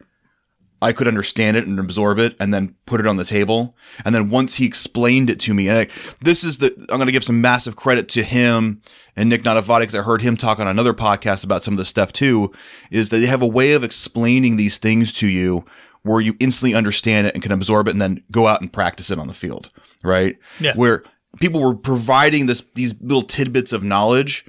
i 0.84 0.94
could 0.94 1.08
understand 1.08 1.58
it 1.58 1.66
and 1.66 1.80
absorb 1.80 2.20
it 2.20 2.36
and 2.40 2.54
then 2.54 2.76
put 2.86 3.00
it 3.00 3.08
on 3.08 3.18
the 3.18 3.26
table 3.26 3.76
and 4.06 4.14
then 4.14 4.30
once 4.30 4.56
he 4.56 4.66
explained 4.66 5.30
it 5.30 5.40
to 5.40 5.54
me 5.54 5.68
and 5.68 5.78
I, 5.78 5.88
this 6.22 6.44
is 6.44 6.60
the 6.60 6.74
i'm 6.90 6.98
going 6.98 7.08
to 7.08 7.12
give 7.12 7.24
some 7.24 7.42
massive 7.42 7.76
credit 7.76 8.10
to 8.10 8.24
him 8.24 8.82
and 9.16 9.30
nick 9.30 9.44
Nanavati 9.44 9.80
because 9.82 9.96
i 9.96 10.02
heard 10.04 10.22
him 10.22 10.38
talk 10.38 10.60
on 10.60 10.68
another 10.68 10.94
podcast 10.94 11.44
about 11.44 11.64
some 11.64 11.74
of 11.74 11.78
this 11.80 11.90
stuff 11.90 12.14
too 12.14 12.52
is 12.92 13.10
that 13.10 13.18
they 13.18 13.26
have 13.28 13.42
a 13.42 13.48
way 13.48 13.74
of 13.74 13.84
explaining 13.84 14.58
these 14.58 14.78
things 14.78 15.12
to 15.14 15.28
you 15.28 15.66
where 16.04 16.20
you 16.22 16.36
instantly 16.40 16.76
understand 16.76 17.28
it 17.28 17.34
and 17.34 17.42
can 17.42 17.52
absorb 17.52 17.88
it 17.88 17.92
and 17.92 18.02
then 18.02 18.24
go 18.30 18.48
out 18.48 18.62
and 18.62 18.72
practice 18.74 19.10
it 19.10 19.18
on 19.20 19.28
the 19.28 19.34
field 19.34 19.72
right 20.04 20.38
Yeah. 20.60 20.74
where 20.76 21.04
people 21.40 21.62
were 21.62 21.74
providing 21.76 22.46
this 22.46 22.64
these 22.76 22.94
little 23.02 23.24
tidbits 23.24 23.74
of 23.74 23.84
knowledge, 23.84 24.46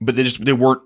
but 0.00 0.14
they 0.14 0.24
just 0.24 0.44
they 0.44 0.52
weren't. 0.52 0.82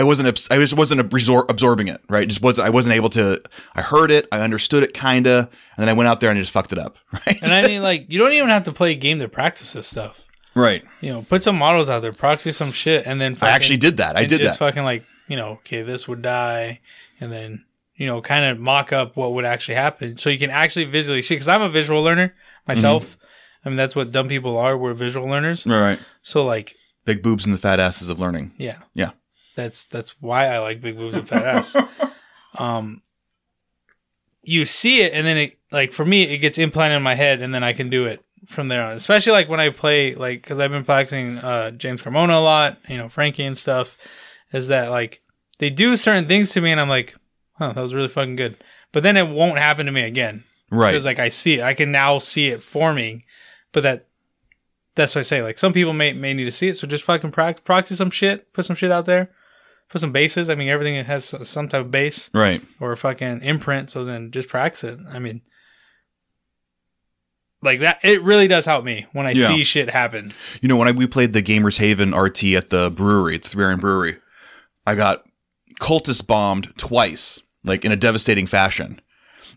I 0.00 0.02
wasn't. 0.04 0.28
I 0.50 0.56
just 0.56 0.74
wasn't 0.74 1.00
absor- 1.02 1.44
absorbing 1.50 1.88
it. 1.88 2.00
Right. 2.08 2.26
Just 2.26 2.40
wasn't. 2.40 2.66
I 2.66 2.70
wasn't 2.70 2.94
able 2.94 3.10
to. 3.10 3.42
I 3.74 3.82
heard 3.82 4.10
it. 4.10 4.26
I 4.32 4.40
understood 4.40 4.82
it, 4.82 4.94
kinda, 4.94 5.48
and 5.76 5.78
then 5.82 5.88
I 5.88 5.92
went 5.92 6.08
out 6.08 6.20
there 6.20 6.30
and 6.30 6.38
I 6.38 6.42
just 6.42 6.52
fucked 6.52 6.72
it 6.72 6.78
up. 6.78 6.96
Right. 7.12 7.38
And 7.42 7.52
I 7.52 7.66
mean, 7.66 7.82
like, 7.82 8.06
you 8.08 8.18
don't 8.18 8.32
even 8.32 8.48
have 8.48 8.64
to 8.64 8.72
play 8.72 8.92
a 8.92 8.94
game 8.94 9.18
to 9.20 9.28
practice 9.28 9.72
this 9.72 9.86
stuff. 9.86 10.20
right. 10.54 10.82
You 11.02 11.12
know, 11.12 11.22
put 11.22 11.42
some 11.42 11.56
models 11.58 11.90
out 11.90 12.00
there, 12.00 12.12
proxy 12.14 12.50
some 12.52 12.72
shit, 12.72 13.06
and 13.06 13.20
then 13.20 13.36
I 13.42 13.50
actually 13.50 13.76
did 13.76 13.98
that. 13.98 14.16
I 14.16 14.24
did 14.24 14.40
just 14.40 14.58
that. 14.58 14.64
fucking 14.66 14.84
like, 14.84 15.04
you 15.28 15.36
know, 15.36 15.50
okay, 15.60 15.82
this 15.82 16.08
would 16.08 16.22
die, 16.22 16.80
and 17.20 17.30
then 17.30 17.64
you 17.96 18.06
know, 18.06 18.22
kind 18.22 18.46
of 18.46 18.58
mock 18.58 18.92
up 18.94 19.14
what 19.16 19.34
would 19.34 19.44
actually 19.44 19.74
happen, 19.74 20.16
so 20.16 20.30
you 20.30 20.38
can 20.38 20.48
actually 20.50 20.86
visually 20.86 21.20
see. 21.20 21.34
Because 21.34 21.48
I'm 21.48 21.60
a 21.60 21.68
visual 21.68 22.02
learner 22.02 22.34
myself. 22.66 23.04
Mm-hmm. 23.04 23.16
I 23.62 23.68
mean, 23.68 23.76
that's 23.76 23.94
what 23.94 24.10
dumb 24.10 24.28
people 24.28 24.56
are. 24.56 24.78
We're 24.78 24.94
visual 24.94 25.28
learners. 25.28 25.66
All 25.66 25.78
right. 25.78 25.98
So 26.22 26.46
like, 26.46 26.76
Big 27.04 27.22
boobs 27.22 27.44
and 27.44 27.54
the 27.54 27.58
fat 27.58 27.78
asses 27.78 28.08
of 28.08 28.18
learning. 28.18 28.52
yeah, 28.56 28.78
Yeah. 28.94 29.10
That's 29.60 29.84
that's 29.84 30.10
why 30.20 30.46
I 30.46 30.58
like 30.58 30.80
big 30.80 30.96
boobs 30.96 31.16
and 31.16 31.28
fat 31.28 31.44
ass. 31.44 31.76
um, 32.58 33.02
you 34.42 34.64
see 34.66 35.02
it, 35.02 35.12
and 35.12 35.26
then 35.26 35.36
it 35.36 35.58
like 35.70 35.92
for 35.92 36.04
me, 36.04 36.22
it 36.24 36.38
gets 36.38 36.58
implanted 36.58 36.96
in 36.96 37.02
my 37.02 37.14
head, 37.14 37.40
and 37.40 37.54
then 37.54 37.62
I 37.62 37.72
can 37.72 37.90
do 37.90 38.06
it 38.06 38.24
from 38.46 38.68
there 38.68 38.82
on. 38.82 38.96
Especially 38.96 39.32
like 39.32 39.48
when 39.48 39.60
I 39.60 39.68
play 39.70 40.14
like 40.14 40.42
because 40.42 40.58
I've 40.58 40.70
been 40.70 40.84
practicing 40.84 41.38
uh, 41.38 41.70
James 41.72 42.02
Carmona 42.02 42.36
a 42.36 42.40
lot, 42.40 42.78
you 42.88 42.96
know, 42.96 43.08
Frankie 43.08 43.44
and 43.44 43.56
stuff. 43.56 43.96
Is 44.52 44.68
that 44.68 44.90
like 44.90 45.22
they 45.58 45.70
do 45.70 45.96
certain 45.96 46.26
things 46.26 46.50
to 46.52 46.60
me, 46.60 46.70
and 46.70 46.80
I'm 46.80 46.88
like, 46.88 47.14
huh, 47.58 47.72
that 47.72 47.82
was 47.82 47.94
really 47.94 48.08
fucking 48.08 48.36
good. 48.36 48.56
But 48.92 49.02
then 49.02 49.16
it 49.16 49.28
won't 49.28 49.58
happen 49.58 49.86
to 49.86 49.92
me 49.92 50.02
again 50.02 50.42
Right. 50.70 50.90
because 50.90 51.04
like 51.04 51.18
I 51.20 51.28
see 51.28 51.54
it, 51.60 51.62
I 51.62 51.74
can 51.74 51.92
now 51.92 52.18
see 52.18 52.48
it 52.48 52.62
forming. 52.62 53.22
But 53.72 53.82
that 53.84 54.06
that's 54.96 55.14
what 55.14 55.20
I 55.20 55.22
say. 55.22 55.42
Like 55.42 55.58
some 55.58 55.72
people 55.72 55.92
may 55.92 56.12
may 56.12 56.34
need 56.34 56.44
to 56.44 56.52
see 56.52 56.68
it, 56.68 56.74
so 56.76 56.86
just 56.86 57.04
fucking 57.04 57.30
practice, 57.30 57.62
proxy 57.64 57.94
some 57.94 58.10
shit, 58.10 58.52
put 58.52 58.64
some 58.64 58.74
shit 58.74 58.90
out 58.90 59.06
there, 59.06 59.30
put 59.90 60.00
some 60.00 60.12
bases. 60.12 60.48
I 60.48 60.54
mean, 60.54 60.68
everything 60.68 61.02
has 61.04 61.24
some 61.48 61.68
type 61.68 61.80
of 61.82 61.90
base 61.90 62.30
right. 62.32 62.62
or 62.78 62.92
a 62.92 62.96
fucking 62.96 63.42
imprint. 63.42 63.90
So 63.90 64.04
then 64.04 64.30
just 64.30 64.48
practice 64.48 64.84
it. 64.84 64.98
I 65.10 65.18
mean, 65.18 65.42
like 67.62 67.80
that. 67.80 67.98
It 68.02 68.22
really 68.22 68.48
does 68.48 68.64
help 68.64 68.84
me 68.84 69.06
when 69.12 69.26
I 69.26 69.32
Yeah. 69.32 69.48
see 69.48 69.64
shit 69.64 69.90
happen. 69.90 70.32
You 70.62 70.68
know, 70.68 70.76
when 70.76 70.88
I, 70.88 70.92
we 70.92 71.06
played 71.06 71.32
the 71.32 71.42
Gamers 71.42 71.78
Haven 71.78 72.14
RT 72.14 72.54
at 72.54 72.70
the 72.70 72.90
brewery, 72.90 73.34
at 73.34 73.42
the 73.42 73.48
Three 73.48 73.64
Iron 73.64 73.80
Brewery, 73.80 74.18
I 74.86 74.94
got 74.94 75.24
cultist 75.80 76.26
bombed 76.26 76.72
twice, 76.76 77.40
like 77.64 77.84
in 77.84 77.92
a 77.92 77.96
devastating 77.96 78.46
fashion. 78.46 79.00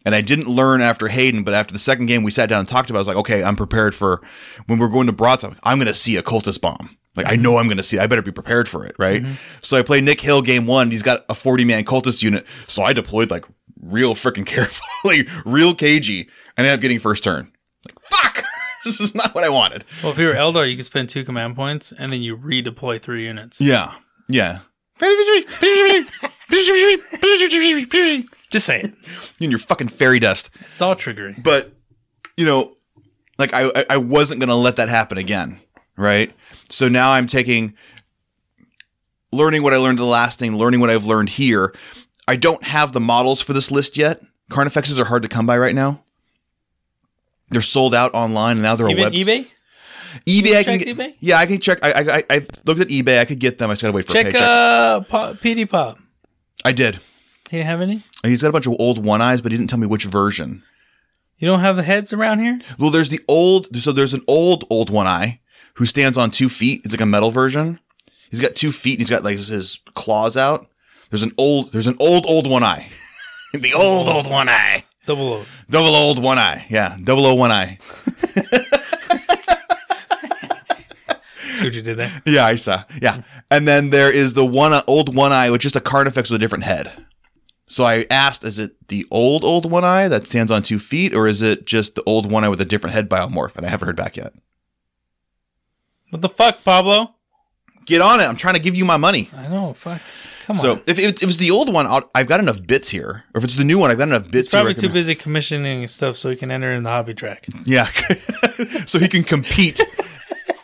And 0.06 0.14
I 0.14 0.20
didn't 0.20 0.50
learn 0.50 0.82
after 0.82 1.08
Hayden, 1.08 1.44
but 1.44 1.54
after 1.54 1.72
the 1.72 1.80
second 1.80 2.08
game, 2.08 2.24
we 2.24 2.32
sat 2.32 2.50
down 2.50 2.60
and 2.60 2.68
talked 2.68 2.90
about. 2.90 2.98
it. 2.98 3.00
I 3.00 3.04
was 3.04 3.08
like, 3.08 3.18
okay, 3.18 3.42
I'm 3.44 3.56
prepared 3.56 3.96
for 3.96 4.22
when 4.68 4.78
we're 4.78 4.90
going 4.90 5.08
to 5.08 5.14
Broadside. 5.14 5.56
I'm 5.64 5.78
going 5.78 5.88
to 5.88 5.94
see 5.94 6.18
a 6.18 6.22
cultist 6.24 6.60
bomb. 6.60 6.98
Like 7.16 7.28
I 7.32 7.36
know 7.36 7.58
I'm 7.58 7.66
going 7.66 7.78
to 7.78 7.84
see. 7.84 8.00
I 8.00 8.08
better 8.08 8.22
be 8.24 8.32
prepared 8.32 8.68
for 8.68 8.86
it, 8.86 8.96
right? 8.98 9.22
Mm-hmm. 9.22 9.34
So 9.62 9.78
I 9.78 9.82
play 9.84 10.02
Nick 10.02 10.20
Hill 10.22 10.42
game 10.42 10.66
one. 10.66 10.90
He's 10.92 11.04
got 11.04 11.26
a 11.30 11.36
40 11.36 11.64
man 11.66 11.86
cultist 11.86 12.24
unit, 12.24 12.46
so 12.68 12.82
I 12.84 12.94
deployed 12.94 13.30
like 13.30 13.46
real 13.82 14.16
freaking 14.16 14.46
carefully, 14.48 15.28
real 15.46 15.76
cagey, 15.76 16.30
and 16.58 16.66
ended 16.66 16.74
up 16.74 16.82
getting 16.82 17.00
first 17.00 17.24
turn. 17.24 17.52
Like 17.86 18.00
fuck, 18.06 18.46
this 18.86 19.00
is 19.00 19.14
not 19.14 19.36
what 19.36 19.44
I 19.44 19.50
wanted. 19.50 19.84
Well, 20.02 20.12
if 20.12 20.18
you 20.18 20.26
were 20.28 20.34
Eldar, 20.34 20.70
you 20.70 20.76
could 20.76 20.86
spend 20.86 21.10
two 21.10 21.24
command 21.24 21.56
points 21.56 21.92
and 21.98 22.12
then 22.12 22.22
you 22.22 22.36
redeploy 22.38 23.02
three 23.02 23.26
units. 23.26 23.62
Yeah, 23.62 23.94
yeah. 24.28 24.60
Just 28.50 28.66
saying, 28.68 28.96
You 29.40 29.46
and 29.46 29.52
your 29.52 29.60
fucking 29.60 29.88
fairy 29.90 30.20
dust. 30.20 30.50
it's 30.70 30.82
all 30.82 30.96
triggery. 30.96 31.42
But 31.42 31.74
you 32.38 32.46
know, 32.46 32.76
like 33.38 33.54
I 33.54 33.66
I- 33.76 33.86
I 33.92 33.98
wasn't 33.98 34.40
gonna 34.40 34.56
let 34.56 34.76
that 34.78 34.90
happen 34.90 35.18
again, 35.18 35.60
right? 35.98 36.32
So 36.74 36.88
now 36.90 37.12
I'm 37.12 37.28
taking 37.28 37.76
learning 39.32 39.62
what 39.62 39.74
I 39.76 39.78
learned 39.78 40.00
the 40.00 40.06
last 40.06 40.40
thing, 40.40 40.58
learning 40.58 40.80
what 40.80 40.90
I've 40.90 41.06
learned 41.06 41.30
here. 41.30 41.74
I 42.28 42.36
don't 42.36 42.64
have 42.64 42.94
the 42.94 43.00
models 43.00 43.42
for 43.42 43.54
this 43.54 43.70
list 43.70 43.96
yet. 43.96 44.22
Carnifexes 44.50 44.98
are 44.98 45.06
hard 45.06 45.22
to 45.22 45.30
come 45.30 45.46
by 45.46 45.56
right 45.56 45.76
now. 45.76 46.04
They're 47.52 47.62
sold 47.62 47.94
out 47.94 48.12
online, 48.16 48.54
and 48.54 48.64
now 48.64 48.76
they're 48.76 48.90
Even 48.90 49.04
a 49.04 49.06
web. 49.06 49.14
eBay. 49.14 49.48
eBay, 50.26 50.56
I 50.58 50.64
can 50.64 50.80
get, 50.80 50.98
eBay? 50.98 51.14
Yeah, 51.20 51.38
I 51.38 51.46
can 51.46 51.60
check. 51.60 51.78
I, 51.84 51.92
I 51.92 52.24
I 52.30 52.46
looked 52.66 52.82
at 52.82 52.88
eBay. 52.88 53.20
I 53.20 53.26
could 53.26 53.40
get 53.40 53.60
them. 53.60 53.70
I 53.70 53.74
just 53.74 53.84
gotta 53.84 53.94
wait 53.96 54.06
for 54.06 54.12
a 54.12 54.14
Check 54.14 54.26
paycheck. 54.28 54.42
uh 54.42 55.02
Pop, 55.02 55.36
PD 55.38 55.70
Pop. 55.70 56.00
I 56.66 56.72
did. 56.72 56.96
He 57.52 57.58
didn't 57.58 57.68
have 57.68 57.82
any. 57.82 58.04
He's 58.24 58.42
got 58.42 58.48
a 58.50 58.52
bunch 58.52 58.66
of 58.66 58.74
old 58.80 59.04
one 59.04 59.22
eyes, 59.22 59.42
but 59.42 59.52
he 59.52 59.58
didn't 59.60 59.70
tell 59.70 59.80
me 59.80 59.86
which 59.86 60.06
version. 60.06 60.64
You 61.38 61.48
don't 61.48 61.60
have 61.60 61.76
the 61.76 61.84
heads 61.84 62.12
around 62.14 62.40
here. 62.40 62.60
Well, 62.80 62.90
there's 62.90 63.10
the 63.10 63.20
old. 63.28 63.76
So 63.80 63.92
there's 63.92 64.16
an 64.16 64.24
old 64.28 64.64
old 64.72 64.90
one 64.90 65.06
eye 65.06 65.40
who 65.76 65.86
stands 65.86 66.18
on 66.18 66.32
two 66.32 66.50
feet. 66.50 66.82
It's 66.84 66.94
like 66.94 67.02
a 67.02 67.06
metal 67.06 67.32
version. 67.32 67.80
He's 68.30 68.42
got 68.42 68.56
two 68.56 68.72
feet. 68.72 68.94
and 68.94 69.02
He's 69.02 69.10
got 69.10 69.24
like 69.24 69.38
his 69.38 69.80
claws 69.94 70.36
out. 70.38 70.68
There's 71.10 71.24
an 71.24 71.34
old. 71.38 71.72
There's 71.72 71.88
an 71.88 71.98
old 72.00 72.26
old 72.28 72.50
one 72.50 72.64
eye. 72.64 72.90
the 73.54 73.74
old 73.74 74.08
old 74.10 74.30
one 74.30 74.50
eye. 74.50 74.86
Double 75.06 75.30
load. 75.30 75.48
Double 75.70 75.96
old 75.96 76.22
one 76.22 76.40
eye. 76.40 76.66
Yeah, 76.70 76.98
double 77.04 77.26
o 77.26 77.34
one 77.34 77.52
eye. 77.52 77.78
See 81.56 81.66
what 81.66 81.76
you 81.76 81.82
did 81.82 81.98
there. 81.98 82.22
Yeah, 82.26 82.46
I 82.46 82.56
saw. 82.56 82.84
Yeah, 83.02 83.22
and 83.52 83.68
then 83.68 83.90
there 83.92 84.12
is 84.12 84.34
the 84.34 84.46
one 84.46 84.82
old 84.88 85.14
one 85.14 85.32
eye 85.32 85.52
with 85.52 85.62
just 85.62 85.76
a 85.76 85.82
Carnifex 85.82 86.30
with 86.30 86.38
a 86.38 86.40
different 86.40 86.64
head. 86.64 87.06
So 87.68 87.84
I 87.86 88.06
asked, 88.10 88.44
is 88.44 88.60
it 88.60 88.88
the 88.88 89.06
old 89.12 89.44
old 89.44 89.70
one 89.70 89.84
eye 89.84 90.08
that 90.08 90.26
stands 90.26 90.52
on 90.52 90.64
two 90.64 90.80
feet, 90.80 91.14
or 91.14 91.28
is 91.28 91.42
it 91.42 91.66
just 91.66 91.96
the 91.96 92.04
old 92.06 92.32
one 92.32 92.44
eye 92.44 92.50
with 92.50 92.62
a 92.62 92.66
different 92.66 92.94
head 92.94 93.10
biomorph? 93.10 93.56
And 93.56 93.66
I 93.66 93.70
haven't 93.70 93.86
heard 93.88 93.96
back 93.96 94.18
yet. 94.18 94.34
What 96.14 96.22
the 96.22 96.30
fuck, 96.30 96.64
Pablo? 96.64 97.16
Get 97.88 98.00
on 98.00 98.20
it. 98.20 98.26
I'm 98.26 98.36
trying 98.36 98.54
to 98.54 98.60
give 98.60 98.76
you 98.76 98.86
my 98.86 98.98
money. 98.98 99.32
I 99.36 99.48
know. 99.48 99.74
Fuck. 99.74 100.00
Come 100.46 100.56
So 100.58 100.72
on. 100.74 100.78
So 100.78 100.84
if, 100.86 101.00
if 101.00 101.24
it 101.24 101.26
was 101.26 101.38
the 101.38 101.50
old 101.50 101.74
one, 101.74 101.88
I'll, 101.88 102.08
I've 102.14 102.28
got 102.28 102.40
enough 102.40 102.66
bits 102.68 102.90
here. 102.90 103.24
Or 103.34 103.40
if 103.40 103.44
it's 103.44 103.56
the 103.56 103.64
new 103.64 103.80
one, 103.80 103.90
I've 103.90 103.98
got 103.98 104.10
enough 104.10 104.30
bits. 104.30 104.46
He's 104.50 104.52
probably 104.52 104.76
to 104.76 104.82
too 104.82 104.90
busy 104.90 105.16
commissioning 105.16 105.88
stuff 105.88 106.18
so 106.18 106.30
he 106.30 106.36
can 106.36 106.52
enter 106.52 106.72
in 106.72 106.84
the 106.84 106.92
hobby 106.92 107.16
track. 107.16 107.48
Yeah, 107.66 107.88
so 108.86 109.00
he 109.00 109.08
can 109.08 109.24
compete, 109.24 109.82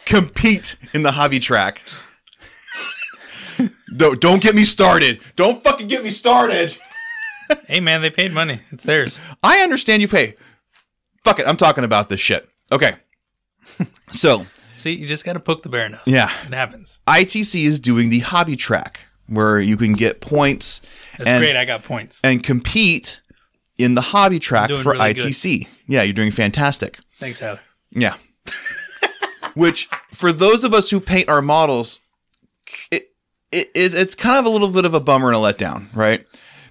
compete 0.05 0.75
in 0.93 1.01
the 1.01 1.13
hobby 1.13 1.39
track. 1.39 1.81
don't 3.97 4.21
don't 4.21 4.43
get 4.43 4.53
me 4.53 4.63
started. 4.65 5.19
Don't 5.35 5.63
fucking 5.63 5.87
get 5.87 6.03
me 6.03 6.11
started. 6.11 6.77
hey 7.65 7.79
man, 7.79 8.03
they 8.03 8.11
paid 8.11 8.31
money. 8.33 8.61
It's 8.69 8.83
theirs. 8.83 9.19
I 9.41 9.61
understand 9.61 10.03
you 10.03 10.07
pay. 10.07 10.35
Fuck 11.23 11.39
it. 11.39 11.47
I'm 11.47 11.57
talking 11.57 11.83
about 11.83 12.07
this 12.07 12.19
shit. 12.19 12.47
Okay. 12.71 12.97
So 14.11 14.45
See, 14.79 14.95
you 14.95 15.05
just 15.07 15.25
got 15.25 15.33
to 15.33 15.39
poke 15.39 15.63
the 15.63 15.69
bear 15.69 15.85
enough. 15.85 16.03
Yeah. 16.05 16.31
It 16.45 16.53
happens. 16.53 16.99
ITC 17.07 17.65
is 17.65 17.79
doing 17.79 18.09
the 18.09 18.19
hobby 18.19 18.55
track 18.55 19.01
where 19.27 19.59
you 19.59 19.77
can 19.77 19.93
get 19.93 20.21
points 20.21 20.81
That's 21.17 21.27
and 21.27 21.41
great. 21.43 21.55
I 21.55 21.65
got 21.65 21.83
points. 21.83 22.19
and 22.23 22.41
compete 22.41 23.21
in 23.77 23.95
the 23.95 24.01
hobby 24.01 24.39
track 24.39 24.69
for 24.69 24.91
really 24.91 25.13
good. 25.13 25.27
ITC. 25.27 25.67
Yeah, 25.87 26.03
you're 26.03 26.13
doing 26.13 26.31
fantastic. 26.31 26.99
Thanks, 27.19 27.39
Heather. 27.39 27.59
Yeah. 27.91 28.15
Which, 29.55 29.89
for 30.13 30.31
those 30.31 30.63
of 30.63 30.73
us 30.73 30.89
who 30.89 30.99
paint 30.99 31.27
our 31.27 31.41
models, 31.41 32.01
it, 32.91 33.03
it, 33.51 33.69
it 33.73 33.95
it's 33.95 34.15
kind 34.15 34.37
of 34.37 34.45
a 34.45 34.49
little 34.49 34.69
bit 34.69 34.85
of 34.85 34.93
a 34.93 34.99
bummer 34.99 35.27
and 35.27 35.35
a 35.35 35.39
letdown, 35.39 35.93
right? 35.95 36.23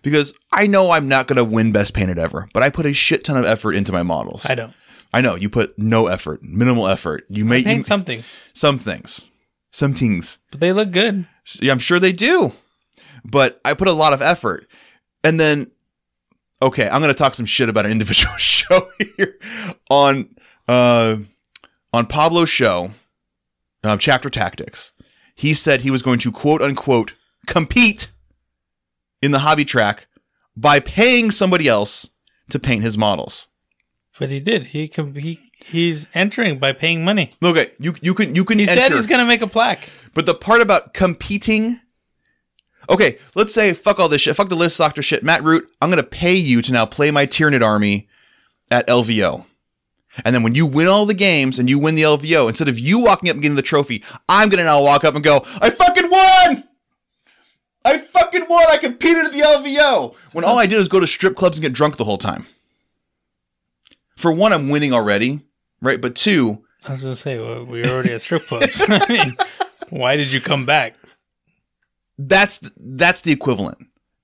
Because 0.03 0.33
I 0.53 0.67
know 0.67 0.93
I'm 0.93 1.09
not 1.09 1.27
going 1.27 1.37
to 1.37 1.45
win 1.45 1.73
best 1.73 1.93
painted 1.93 2.19
ever, 2.19 2.49
but 2.55 2.63
I 2.63 2.71
put 2.71 2.87
a 2.87 2.93
shit 2.93 3.25
ton 3.25 3.37
of 3.37 3.45
effort 3.45 3.75
into 3.75 3.93
my 3.93 4.03
models. 4.03 4.47
I 4.47 4.55
don't. 4.55 4.73
I 5.13 5.21
know 5.21 5.35
you 5.35 5.49
put 5.49 5.79
no 5.79 6.07
effort, 6.07 6.43
minimal 6.43 6.87
effort. 6.87 7.25
You 7.29 7.45
make 7.45 7.65
paint 7.65 7.79
you, 7.79 7.85
some 7.85 8.05
things, 8.05 8.41
some 8.53 8.79
things, 8.79 9.31
some 9.71 9.95
things. 9.95 10.39
but 10.51 10.61
they 10.61 10.73
look 10.73 10.91
good. 10.91 11.27
Yeah, 11.61 11.73
I'm 11.73 11.79
sure 11.79 11.99
they 11.99 12.13
do. 12.13 12.53
But 13.25 13.61
I 13.65 13.75
put 13.75 13.89
a 13.89 13.93
lot 13.93 14.13
of 14.13 14.21
effort. 14.23 14.67
And 15.25 15.41
then 15.41 15.71
okay, 16.63 16.89
I'm 16.89 17.01
going 17.01 17.13
to 17.13 17.19
talk 17.19 17.35
some 17.35 17.47
shit 17.47 17.69
about 17.69 17.87
an 17.87 17.93
individual 17.93 18.35
show 18.39 18.81
here 19.17 19.39
on 19.91 20.35
uh 20.67 21.17
on 21.93 22.07
Pablo's 22.07 22.51
show, 22.51 22.93
um, 23.83 23.99
Chapter 23.99 24.29
Tactics. 24.29 24.93
He 25.35 25.55
said 25.55 25.81
he 25.81 25.91
was 25.91 26.03
going 26.03 26.19
to 26.21 26.33
quote 26.33 26.61
unquote 26.61 27.15
compete 27.47 28.13
in 29.23 29.31
the 29.31 29.41
hobby 29.41 29.65
track 29.65 30.07
by 30.57 30.81
paying 30.81 31.31
somebody 31.31 31.67
else 31.69 32.11
to 32.51 32.59
paint 32.59 32.83
his 32.83 32.99
models. 32.99 33.49
But 34.19 34.31
he 34.31 34.41
did. 34.41 34.67
He 34.67 34.89
can. 34.89 35.15
he 35.15 35.39
he's 35.55 36.09
entering 36.15 36.59
by 36.59 36.73
paying 36.73 37.05
money. 37.05 37.31
Okay, 37.43 37.73
you 37.79 37.95
you 38.01 38.15
can 38.15 38.35
you 38.35 38.45
can 38.45 38.59
He 38.59 38.69
enter. 38.69 38.83
said 38.83 38.93
he's 38.93 39.07
gonna 39.07 39.25
make 39.25 39.43
a 39.43 39.47
plaque. 39.47 39.89
But 40.15 40.27
the 40.27 40.35
part 40.35 40.61
about 40.61 40.93
competing. 40.95 41.81
Okay, 42.91 43.19
let's 43.35 43.55
say 43.55 43.75
fuck 43.75 44.01
all 44.01 44.09
this 44.09 44.23
shit, 44.23 44.35
fuck 44.35 44.49
the 44.49 44.57
list 44.57 44.79
doctor 44.79 45.03
shit. 45.03 45.23
Matt 45.23 45.45
Root, 45.45 45.71
I'm 45.81 45.91
gonna 45.91 46.03
pay 46.03 46.35
you 46.35 46.63
to 46.63 46.73
now 46.73 46.87
play 46.87 47.11
my 47.11 47.27
Tyranid 47.27 47.63
army 47.63 48.09
at 48.71 48.87
LVO. 48.89 49.45
And 50.25 50.35
then 50.35 50.43
when 50.43 50.55
you 50.57 50.67
win 50.67 50.89
all 50.89 51.07
the 51.07 51.15
games 51.15 51.59
and 51.61 51.71
you 51.71 51.79
win 51.79 51.95
the 51.95 52.03
LVO, 52.03 52.49
instead 52.49 52.67
of 52.69 52.79
you 52.79 52.99
walking 52.99 53.29
up 53.31 53.35
and 53.35 53.43
getting 53.43 53.55
the 53.57 53.63
trophy, 53.63 54.03
I'm 54.29 54.49
gonna 54.49 54.65
now 54.65 54.83
walk 54.83 55.05
up 55.05 55.15
and 55.15 55.23
go, 55.23 55.45
I 55.61 55.71
fucking 55.71 56.11
won! 56.11 56.65
I 57.85 57.99
fucking 57.99 58.47
won! 58.49 58.65
I 58.69 58.79
competed 58.79 59.27
at 59.27 59.33
the 59.33 59.41
LVO! 59.41 60.15
When 60.33 60.45
all 60.45 60.59
I 60.59 60.67
did 60.67 60.79
was 60.79 60.89
go 60.89 60.99
to 60.99 61.07
strip 61.07 61.37
clubs 61.37 61.59
and 61.59 61.63
get 61.63 61.73
drunk 61.73 61.99
the 61.99 62.05
whole 62.05 62.19
time. 62.19 62.47
For 64.19 64.33
one, 64.33 64.53
I'm 64.53 64.69
winning 64.69 64.93
already, 64.93 65.41
right? 65.81 66.01
But 66.01 66.17
two, 66.17 66.65
I 66.87 66.93
was 66.93 67.03
gonna 67.03 67.17
say 67.17 67.39
well, 67.39 67.65
we 67.65 67.83
were 67.83 67.89
already 67.89 68.13
at 68.13 68.21
strip 68.21 68.47
clubs. 68.47 68.83
I 68.89 69.07
mean, 69.09 69.37
why 69.91 70.17
did 70.17 70.33
you 70.33 70.41
come 70.41 70.67
back? 70.67 70.97
that's 72.19 72.61
that's 72.77 73.23
the 73.23 73.33
equivalent. 73.33 73.79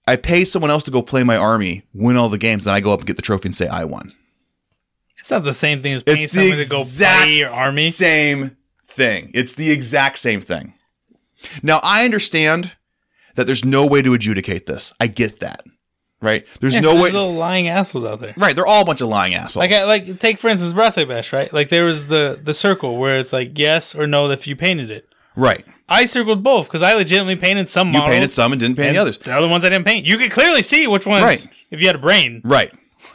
I 0.06 0.16
pay 0.16 0.44
someone 0.44 0.70
else 0.70 0.82
to 0.84 0.90
go 0.90 1.00
play 1.00 1.22
my 1.22 1.36
army, 1.36 1.84
win 1.94 2.16
all 2.16 2.28
the 2.28 2.38
games, 2.38 2.64
then 2.64 2.74
I 2.74 2.80
go 2.80 2.92
up 2.92 3.00
and 3.00 3.06
get 3.06 3.16
the 3.16 3.22
trophy 3.22 3.48
and 3.48 3.56
say 3.56 3.68
I 3.68 3.84
won. 3.84 4.12
It's 5.18 5.30
not 5.30 5.44
the 5.44 5.54
same 5.54 5.80
thing 5.80 5.94
as 5.94 6.02
paying 6.02 6.22
It's 6.22 6.34
someone 6.34 6.58
to 6.58 6.68
go 6.68 6.84
play 6.84 7.38
your 7.38 7.50
army. 7.50 7.90
Same 7.90 8.56
thing. 8.88 9.30
It's 9.32 9.54
the 9.54 9.70
exact 9.70 10.18
same 10.18 10.42
thing. 10.42 10.74
Now 11.62 11.80
I 11.82 12.04
understand 12.04 12.72
that 13.36 13.46
there's 13.46 13.64
no 13.64 13.86
way 13.86 14.02
to 14.02 14.12
adjudicate 14.12 14.66
this. 14.66 14.92
I 15.00 15.06
get 15.06 15.40
that. 15.40 15.64
Right? 16.24 16.46
There's 16.60 16.74
Yeah, 16.74 16.80
no 16.80 16.94
way. 16.94 17.02
there's 17.02 17.12
little 17.12 17.34
lying 17.34 17.68
assholes 17.68 18.04
out 18.04 18.20
there. 18.20 18.34
right? 18.36 18.56
They're 18.56 18.66
all 18.66 18.82
a 18.82 18.84
bunch 18.84 19.00
of 19.00 19.08
lying 19.08 19.34
assholes. 19.34 19.56
Like, 19.56 19.70
uh, 19.72 19.86
like 19.86 20.18
take 20.18 20.38
for 20.38 20.48
instance, 20.48 20.72
Brasse 20.72 21.04
Bash, 21.04 21.32
right? 21.32 21.52
Like 21.52 21.68
there 21.68 21.84
was 21.84 22.06
the 22.06 22.40
the 22.42 22.54
circle 22.54 22.96
where 22.96 23.18
it's 23.18 23.32
like 23.32 23.56
yes 23.58 23.94
or 23.94 24.06
no 24.06 24.30
if 24.30 24.46
you 24.46 24.56
painted 24.56 24.90
it. 24.90 25.08
right. 25.36 25.64
I 25.86 26.06
circled 26.06 26.42
both 26.42 26.66
because 26.66 26.82
I 26.82 26.94
legitimately 26.94 27.36
painted 27.36 27.68
some 27.68 27.88
models. 27.92 28.08
You 28.08 28.14
painted 28.14 28.30
some 28.32 28.52
and 28.52 28.60
didn't 28.60 28.76
paint 28.76 28.88
and 28.88 28.96
the 28.96 29.00
others. 29.02 29.18
The 29.18 29.32
other 29.36 29.46
ones 29.48 29.66
I 29.66 29.68
didn't 29.68 29.84
paint. 29.84 30.06
You 30.06 30.16
could 30.16 30.30
clearly 30.30 30.62
see 30.62 30.86
which 30.86 31.04
ones. 31.06 31.22
Right. 31.24 31.46
If 31.70 31.80
you 31.82 31.86
had 31.88 31.94
a 31.96 31.98
brain, 31.98 32.40
Right. 32.42 32.72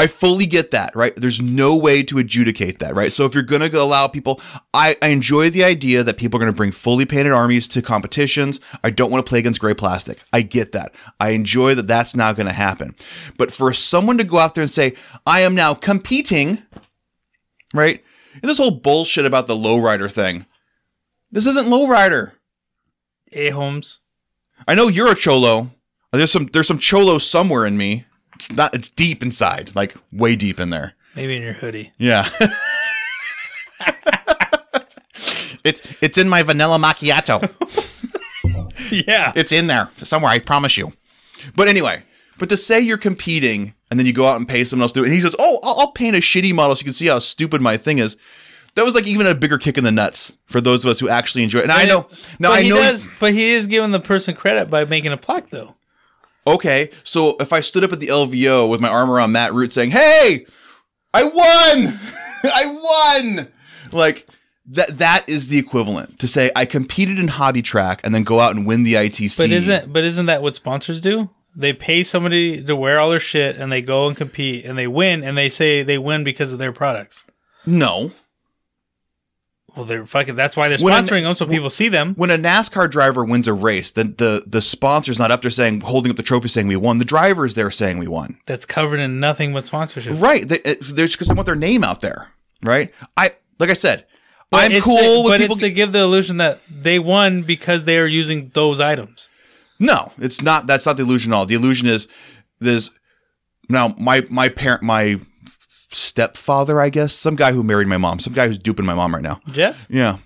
I 0.00 0.06
fully 0.06 0.46
get 0.46 0.70
that, 0.70 0.96
right? 0.96 1.14
There's 1.14 1.42
no 1.42 1.76
way 1.76 2.02
to 2.04 2.16
adjudicate 2.16 2.78
that, 2.78 2.94
right? 2.94 3.12
So 3.12 3.26
if 3.26 3.34
you're 3.34 3.42
going 3.42 3.70
to 3.70 3.78
allow 3.78 4.08
people, 4.08 4.40
I, 4.72 4.96
I 5.02 5.08
enjoy 5.08 5.50
the 5.50 5.62
idea 5.62 6.02
that 6.02 6.16
people 6.16 6.38
are 6.38 6.42
going 6.42 6.50
to 6.50 6.56
bring 6.56 6.72
fully 6.72 7.04
painted 7.04 7.34
armies 7.34 7.68
to 7.68 7.82
competitions. 7.82 8.60
I 8.82 8.88
don't 8.88 9.10
want 9.10 9.26
to 9.26 9.28
play 9.28 9.40
against 9.40 9.60
gray 9.60 9.74
plastic. 9.74 10.22
I 10.32 10.40
get 10.40 10.72
that. 10.72 10.94
I 11.20 11.30
enjoy 11.30 11.74
that 11.74 11.86
that's 11.86 12.16
not 12.16 12.34
going 12.34 12.46
to 12.46 12.54
happen. 12.54 12.94
But 13.36 13.52
for 13.52 13.74
someone 13.74 14.16
to 14.16 14.24
go 14.24 14.38
out 14.38 14.54
there 14.54 14.62
and 14.62 14.70
say, 14.70 14.94
I 15.26 15.40
am 15.40 15.54
now 15.54 15.74
competing, 15.74 16.62
right? 17.74 18.02
And 18.32 18.44
this 18.44 18.56
whole 18.56 18.70
bullshit 18.70 19.26
about 19.26 19.48
the 19.48 19.54
lowrider 19.54 20.10
thing. 20.10 20.46
This 21.30 21.46
isn't 21.46 21.68
lowrider. 21.68 22.32
a 23.32 23.50
Holmes. 23.50 24.00
I 24.66 24.74
know 24.74 24.88
you're 24.88 25.12
a 25.12 25.14
cholo. 25.14 25.72
There's 26.10 26.32
some 26.32 26.46
there's 26.46 26.68
some 26.68 26.78
cholo 26.78 27.18
somewhere 27.18 27.66
in 27.66 27.76
me. 27.76 28.06
It's 28.40 28.50
not 28.52 28.74
it's 28.74 28.88
deep 28.88 29.22
inside, 29.22 29.72
like 29.74 29.94
way 30.10 30.34
deep 30.34 30.58
in 30.58 30.70
there. 30.70 30.94
Maybe 31.14 31.36
in 31.36 31.42
your 31.42 31.52
hoodie. 31.52 31.92
Yeah. 31.98 32.30
it's 35.62 35.96
it's 36.00 36.16
in 36.16 36.26
my 36.26 36.42
vanilla 36.42 36.78
macchiato. 36.78 37.42
yeah. 39.06 39.32
It's 39.36 39.52
in 39.52 39.66
there 39.66 39.90
somewhere, 40.02 40.32
I 40.32 40.38
promise 40.38 40.78
you. 40.78 40.94
But 41.54 41.68
anyway, 41.68 42.02
but 42.38 42.48
to 42.48 42.56
say 42.56 42.80
you're 42.80 42.96
competing 42.96 43.74
and 43.90 44.00
then 44.00 44.06
you 44.06 44.14
go 44.14 44.26
out 44.26 44.36
and 44.36 44.48
pay 44.48 44.64
someone 44.64 44.84
else 44.84 44.92
to 44.92 45.00
do 45.00 45.04
it, 45.04 45.08
and 45.08 45.14
he 45.14 45.20
says, 45.20 45.36
"Oh, 45.38 45.60
I'll, 45.62 45.80
I'll 45.80 45.92
paint 45.92 46.16
a 46.16 46.20
shitty 46.20 46.54
model 46.54 46.74
so 46.76 46.80
you 46.80 46.84
can 46.84 46.94
see 46.94 47.08
how 47.08 47.18
stupid 47.18 47.60
my 47.60 47.76
thing 47.76 47.98
is." 47.98 48.16
That 48.74 48.84
was 48.84 48.94
like 48.94 49.06
even 49.06 49.26
a 49.26 49.34
bigger 49.34 49.58
kick 49.58 49.76
in 49.76 49.84
the 49.84 49.92
nuts 49.92 50.38
for 50.46 50.62
those 50.62 50.84
of 50.84 50.92
us 50.92 51.00
who 51.00 51.08
actually 51.10 51.42
enjoy 51.42 51.58
it. 51.58 51.64
And 51.64 51.72
I 51.72 51.84
know 51.84 52.06
now 52.38 52.52
I 52.52 52.62
he 52.62 52.70
know 52.70 52.76
does, 52.76 53.06
but 53.18 53.34
he 53.34 53.50
is 53.50 53.66
giving 53.66 53.90
the 53.90 54.00
person 54.00 54.34
credit 54.34 54.70
by 54.70 54.86
making 54.86 55.12
a 55.12 55.18
plaque, 55.18 55.50
though. 55.50 55.74
Okay, 56.50 56.90
so 57.04 57.36
if 57.40 57.52
I 57.52 57.60
stood 57.60 57.84
up 57.84 57.92
at 57.92 58.00
the 58.00 58.08
LVO 58.08 58.68
with 58.70 58.80
my 58.80 58.88
arm 58.88 59.10
around 59.10 59.32
Matt 59.32 59.52
Root 59.52 59.72
saying, 59.72 59.90
"Hey, 59.90 60.46
I 61.14 61.24
won! 61.24 62.00
I 62.44 62.66
won!" 63.36 63.48
Like 63.92 64.26
that 64.66 64.98
that 64.98 65.28
is 65.28 65.48
the 65.48 65.58
equivalent 65.58 66.18
to 66.20 66.28
say 66.28 66.50
I 66.54 66.64
competed 66.64 67.18
in 67.18 67.28
hobby 67.28 67.62
track 67.62 68.00
and 68.04 68.14
then 68.14 68.22
go 68.24 68.40
out 68.40 68.54
and 68.54 68.66
win 68.66 68.84
the 68.84 68.94
ITC. 68.94 69.36
But 69.38 69.50
isn't 69.50 69.92
but 69.92 70.04
isn't 70.04 70.26
that 70.26 70.42
what 70.42 70.54
sponsors 70.54 71.00
do? 71.00 71.30
They 71.56 71.72
pay 71.72 72.04
somebody 72.04 72.62
to 72.62 72.76
wear 72.76 73.00
all 73.00 73.10
their 73.10 73.18
shit, 73.18 73.56
and 73.56 73.72
they 73.72 73.82
go 73.82 74.06
and 74.06 74.16
compete, 74.16 74.64
and 74.64 74.78
they 74.78 74.86
win, 74.86 75.24
and 75.24 75.36
they 75.36 75.50
say 75.50 75.82
they 75.82 75.98
win 75.98 76.22
because 76.22 76.52
of 76.52 76.58
their 76.60 76.72
products. 76.72 77.24
no. 77.66 78.12
Well, 79.76 79.84
they're 79.84 80.06
fucking. 80.06 80.34
That's 80.36 80.56
why 80.56 80.68
they're 80.68 80.78
sponsoring 80.78 81.22
them, 81.22 81.34
so 81.34 81.46
people 81.46 81.70
see 81.70 81.88
them. 81.88 82.14
When 82.14 82.30
a 82.30 82.36
NASCAR 82.38 82.90
driver 82.90 83.24
wins 83.24 83.46
a 83.48 83.52
race, 83.52 83.90
then 83.90 84.14
the 84.18 84.44
the 84.46 84.60
sponsor's 84.62 85.18
not 85.18 85.30
up 85.30 85.42
there 85.42 85.50
saying 85.50 85.80
holding 85.82 86.10
up 86.10 86.16
the 86.16 86.22
trophy 86.22 86.48
saying 86.48 86.66
we 86.66 86.76
won. 86.76 86.98
The 86.98 87.04
driver's 87.04 87.54
there 87.54 87.70
saying 87.70 87.98
we 87.98 88.08
won. 88.08 88.38
That's 88.46 88.66
covered 88.66 89.00
in 89.00 89.20
nothing 89.20 89.52
but 89.52 89.66
sponsorship. 89.66 90.14
Right. 90.20 90.46
They, 90.48 90.58
just 90.58 91.14
because 91.14 91.28
they 91.28 91.34
want 91.34 91.46
their 91.46 91.54
name 91.56 91.84
out 91.84 92.00
there. 92.00 92.28
Right. 92.62 92.92
I 93.16 93.30
like 93.58 93.70
I 93.70 93.74
said, 93.74 94.06
But 94.50 94.70
I'm 94.72 94.80
cool 94.82 95.24
with 95.24 95.32
but 95.32 95.40
people. 95.40 95.56
it's 95.56 95.62
to 95.62 95.70
give 95.70 95.92
the 95.92 96.00
illusion 96.00 96.38
that 96.38 96.60
they 96.70 96.98
won 96.98 97.42
because 97.42 97.84
they 97.84 97.98
are 97.98 98.06
using 98.06 98.50
those 98.54 98.80
items. 98.80 99.28
No, 99.78 100.12
it's 100.18 100.42
not. 100.42 100.66
That's 100.66 100.84
not 100.84 100.96
the 100.96 101.02
illusion 101.04 101.32
at 101.32 101.36
all. 101.36 101.46
The 101.46 101.54
illusion 101.54 101.88
is 101.88 102.06
there's 102.58 102.90
now 103.68 103.94
my 103.98 104.26
my 104.28 104.48
parent 104.48 104.82
my 104.82 105.18
stepfather, 105.90 106.80
I 106.80 106.88
guess, 106.88 107.12
some 107.12 107.36
guy 107.36 107.52
who 107.52 107.62
married 107.62 107.88
my 107.88 107.98
mom, 107.98 108.18
some 108.20 108.32
guy 108.32 108.48
who's 108.48 108.58
duping 108.58 108.86
my 108.86 108.94
mom 108.94 109.14
right 109.14 109.22
now. 109.22 109.40
Jeff, 109.50 109.86
Yeah, 109.88 110.18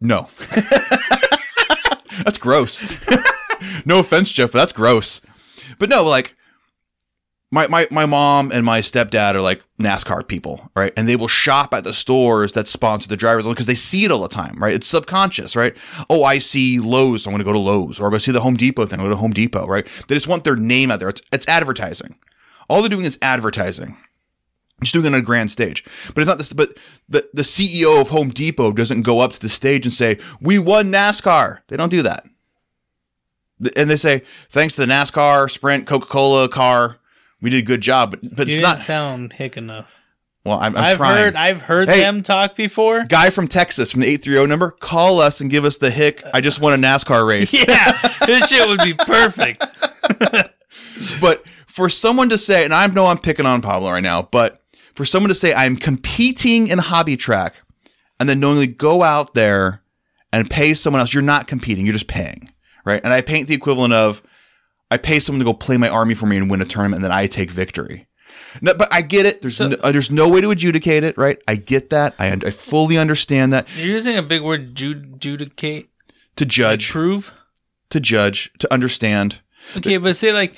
no, 0.00 0.28
that's 2.24 2.38
gross. 2.38 2.82
no 3.84 3.98
offense, 3.98 4.30
Jeff, 4.30 4.52
but 4.52 4.58
that's 4.58 4.72
gross. 4.72 5.20
But 5.78 5.88
no, 5.88 6.02
like 6.02 6.36
my 7.50 7.68
my 7.68 7.86
my 7.90 8.04
mom 8.04 8.50
and 8.52 8.64
my 8.64 8.80
stepdad 8.80 9.34
are 9.34 9.40
like 9.40 9.62
NASCAR 9.78 10.26
people, 10.26 10.70
right? 10.74 10.92
And 10.96 11.08
they 11.08 11.16
will 11.16 11.28
shop 11.28 11.72
at 11.72 11.84
the 11.84 11.94
stores 11.94 12.52
that 12.52 12.68
sponsor 12.68 13.08
the 13.08 13.16
drivers 13.16 13.44
because 13.44 13.66
they 13.66 13.74
see 13.74 14.04
it 14.04 14.10
all 14.10 14.22
the 14.22 14.28
time, 14.28 14.56
right? 14.58 14.74
It's 14.74 14.88
subconscious, 14.88 15.54
right? 15.54 15.74
Oh, 16.10 16.24
I 16.24 16.38
see 16.38 16.80
Lowe's, 16.80 17.22
so 17.22 17.30
I'm 17.30 17.32
going 17.32 17.38
to 17.38 17.44
go 17.44 17.52
to 17.52 17.58
Lowe's, 17.58 18.00
or 18.00 18.08
if 18.08 18.14
I 18.14 18.18
see 18.18 18.32
the 18.32 18.40
Home 18.40 18.56
Depot 18.56 18.86
thing, 18.86 18.98
I 19.00 19.04
go 19.04 19.08
to 19.08 19.16
Home 19.16 19.32
Depot, 19.32 19.66
right? 19.66 19.86
They 20.08 20.14
just 20.14 20.28
want 20.28 20.44
their 20.44 20.56
name 20.56 20.90
out 20.90 20.98
there. 21.00 21.08
It's 21.08 21.22
it's 21.32 21.46
advertising. 21.48 22.16
All 22.68 22.80
they're 22.80 22.88
doing 22.88 23.04
is 23.04 23.18
advertising. 23.22 23.96
Just 24.82 24.92
doing 24.92 25.06
it 25.06 25.08
on 25.08 25.14
a 25.14 25.22
grand 25.22 25.50
stage, 25.50 25.84
but 26.14 26.20
it's 26.20 26.28
not 26.28 26.38
this. 26.38 26.52
But 26.52 26.76
the 27.08 27.26
the 27.32 27.42
CEO 27.42 28.00
of 28.00 28.08
Home 28.08 28.30
Depot 28.30 28.72
doesn't 28.72 29.02
go 29.02 29.20
up 29.20 29.32
to 29.32 29.40
the 29.40 29.48
stage 29.48 29.86
and 29.86 29.92
say, 29.92 30.18
"We 30.40 30.58
won 30.58 30.90
NASCAR." 30.90 31.60
They 31.68 31.76
don't 31.76 31.88
do 31.90 32.02
that, 32.02 32.26
and 33.76 33.88
they 33.88 33.96
say, 33.96 34.22
"Thanks 34.50 34.74
to 34.74 34.80
the 34.84 34.92
NASCAR, 34.92 35.50
Sprint, 35.50 35.86
Coca 35.86 36.06
Cola 36.06 36.48
car, 36.48 36.96
we 37.40 37.50
did 37.50 37.58
a 37.58 37.62
good 37.62 37.80
job." 37.80 38.10
But 38.10 38.20
but 38.22 38.30
you 38.48 38.54
it's 38.54 38.54
didn't 38.56 38.62
not. 38.62 38.82
sound 38.82 39.32
hick 39.34 39.56
enough. 39.56 39.90
Well, 40.44 40.58
I'm, 40.60 40.76
I'm 40.76 40.84
I've 40.84 40.96
trying. 40.98 41.16
heard 41.16 41.36
I've 41.36 41.62
heard 41.62 41.88
Hey. 41.88 42.00
them 42.00 42.22
talk 42.22 42.54
before. 42.56 43.04
Guy 43.04 43.30
from 43.30 43.48
Texas 43.48 43.92
from 43.92 44.00
the 44.02 44.08
eight 44.08 44.22
three 44.22 44.34
zero 44.34 44.44
number, 44.44 44.70
call 44.72 45.20
us 45.20 45.40
and 45.40 45.50
give 45.50 45.64
us 45.64 45.78
the 45.78 45.90
hick. 45.90 46.22
I 46.34 46.40
just 46.42 46.60
won 46.60 46.74
a 46.74 46.76
NASCAR 46.86 47.26
race. 47.26 47.54
Yeah, 47.68 47.92
this 48.26 48.48
shit 48.48 48.68
would 48.68 48.80
be 48.82 48.92
perfect. 48.94 49.64
But 51.20 51.44
for 51.66 51.88
someone 51.88 52.28
to 52.28 52.38
say, 52.38 52.64
and 52.64 52.72
I 52.74 52.86
know 52.86 53.06
I'm 53.06 53.18
picking 53.18 53.46
on 53.46 53.62
Pablo 53.62 53.90
right 53.90 54.02
now, 54.02 54.22
but 54.22 54.60
for 54.94 55.04
someone 55.04 55.28
to 55.28 55.34
say 55.34 55.52
I'm 55.54 55.76
competing 55.76 56.68
in 56.68 56.78
hobby 56.78 57.16
track 57.16 57.54
and 58.20 58.28
then 58.28 58.40
knowingly 58.40 58.66
go 58.66 59.02
out 59.02 59.34
there 59.34 59.82
and 60.32 60.48
pay 60.50 60.74
someone 60.74 61.00
else. 61.00 61.12
You're 61.12 61.22
not 61.22 61.46
competing. 61.46 61.84
You're 61.86 61.92
just 61.94 62.06
paying, 62.06 62.52
right? 62.84 63.00
And 63.04 63.12
I 63.12 63.20
paint 63.20 63.48
the 63.48 63.54
equivalent 63.54 63.92
of 63.92 64.22
I 64.90 64.96
pay 64.96 65.18
someone 65.20 65.40
to 65.40 65.44
go 65.44 65.54
play 65.54 65.76
my 65.76 65.88
army 65.88 66.14
for 66.14 66.26
me 66.26 66.36
and 66.36 66.50
win 66.50 66.60
a 66.60 66.64
tournament, 66.64 66.96
and 67.02 67.04
then 67.04 67.12
I 67.18 67.26
take 67.26 67.50
victory. 67.50 68.06
No, 68.60 68.74
but 68.74 68.92
I 68.92 69.00
get 69.02 69.26
it. 69.26 69.42
There's 69.42 69.56
So- 69.56 69.68
no, 69.68 69.76
uh, 69.82 69.90
there's 69.90 70.10
no 70.10 70.28
way 70.28 70.40
to 70.40 70.50
adjudicate 70.50 71.02
it, 71.02 71.16
right? 71.18 71.38
I 71.48 71.56
get 71.56 71.90
that. 71.90 72.14
I, 72.18 72.28
I 72.32 72.50
fully 72.50 72.96
understand 72.98 73.52
that. 73.52 73.66
You're 73.76 73.86
using 73.88 74.16
a 74.16 74.22
big 74.22 74.42
word, 74.42 74.74
ju- 74.76 74.94
judicate, 75.18 75.88
To 76.36 76.44
judge, 76.44 76.90
prove. 76.90 77.32
to 77.90 77.98
judge, 77.98 78.52
to 78.58 78.72
understand. 78.72 79.40
Okay, 79.76 79.96
but 79.96 80.16
say 80.16 80.32
like, 80.32 80.54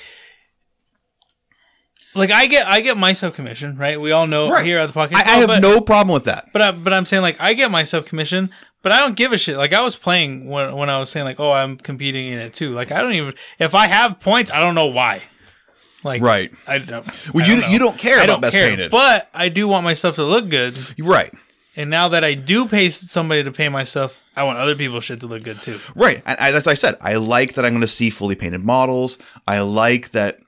like 2.17 2.31
I 2.31 2.47
get 2.47 2.67
I 2.67 2.81
get 2.81 2.97
myself 2.97 3.35
commission, 3.35 3.77
right? 3.77 3.99
We 3.99 4.11
all 4.11 4.27
know 4.27 4.49
Right. 4.49 4.65
here 4.65 4.79
at 4.79 4.87
the 4.91 4.99
podcast. 4.99 5.15
I, 5.15 5.21
I 5.21 5.35
have 5.37 5.47
but, 5.47 5.61
no 5.61 5.79
problem 5.81 6.13
with 6.13 6.25
that. 6.25 6.49
But 6.53 6.61
I, 6.61 6.71
but 6.71 6.93
I'm 6.93 7.05
saying 7.05 7.21
like 7.21 7.37
I 7.39 7.53
get 7.53 7.71
myself 7.71 8.05
commission, 8.05 8.49
but 8.81 8.91
I 8.91 8.99
don't 8.99 9.15
give 9.15 9.31
a 9.31 9.37
shit. 9.37 9.57
Like 9.57 9.73
I 9.73 9.81
was 9.83 9.95
playing 9.95 10.49
when 10.49 10.75
when 10.75 10.89
I 10.89 10.99
was 10.99 11.09
saying 11.09 11.25
like, 11.25 11.39
oh, 11.39 11.51
I'm 11.51 11.77
competing 11.77 12.27
in 12.27 12.39
it 12.39 12.53
too. 12.53 12.71
Like 12.71 12.91
I 12.91 13.01
don't 13.01 13.13
even 13.13 13.33
if 13.59 13.73
I 13.75 13.87
have 13.87 14.19
points, 14.19 14.51
I 14.51 14.59
don't 14.59 14.75
know 14.75 14.87
why. 14.87 15.23
Like 16.03 16.21
Right. 16.21 16.51
I 16.67 16.77
don't. 16.79 17.05
Well, 17.33 17.43
I 17.43 17.47
you 17.47 17.53
don't 17.55 17.61
know. 17.61 17.67
you 17.73 17.79
don't 17.79 17.97
care 17.97 18.19
I 18.19 18.23
about 18.23 18.33
don't 18.33 18.41
best 18.41 18.53
care, 18.55 18.69
painted, 18.69 18.91
but 18.91 19.29
I 19.33 19.49
do 19.49 19.67
want 19.67 19.83
myself 19.83 20.15
to 20.15 20.23
look 20.23 20.49
good. 20.49 20.77
right? 20.99 21.33
And 21.75 21.91
now 21.91 22.07
that 22.09 22.23
I 22.23 22.33
do 22.33 22.67
pay 22.67 22.89
somebody 22.89 23.43
to 23.43 23.51
pay 23.51 23.69
myself, 23.69 24.17
I 24.35 24.43
want 24.43 24.57
other 24.57 24.75
people's 24.75 25.03
shit 25.05 25.19
to 25.19 25.27
look 25.27 25.43
good 25.43 25.61
too. 25.61 25.79
Right. 25.95 26.23
And 26.25 26.39
I, 26.39 26.51
that's 26.51 26.65
what 26.65 26.71
I 26.71 26.75
said. 26.75 26.97
I 27.01 27.15
like 27.17 27.53
that 27.53 27.65
I'm 27.65 27.71
going 27.71 27.81
to 27.81 27.87
see 27.87 28.09
fully 28.09 28.33
painted 28.33 28.63
models. 28.63 29.19
I 29.47 29.59
like 29.59 30.09
that 30.11 30.39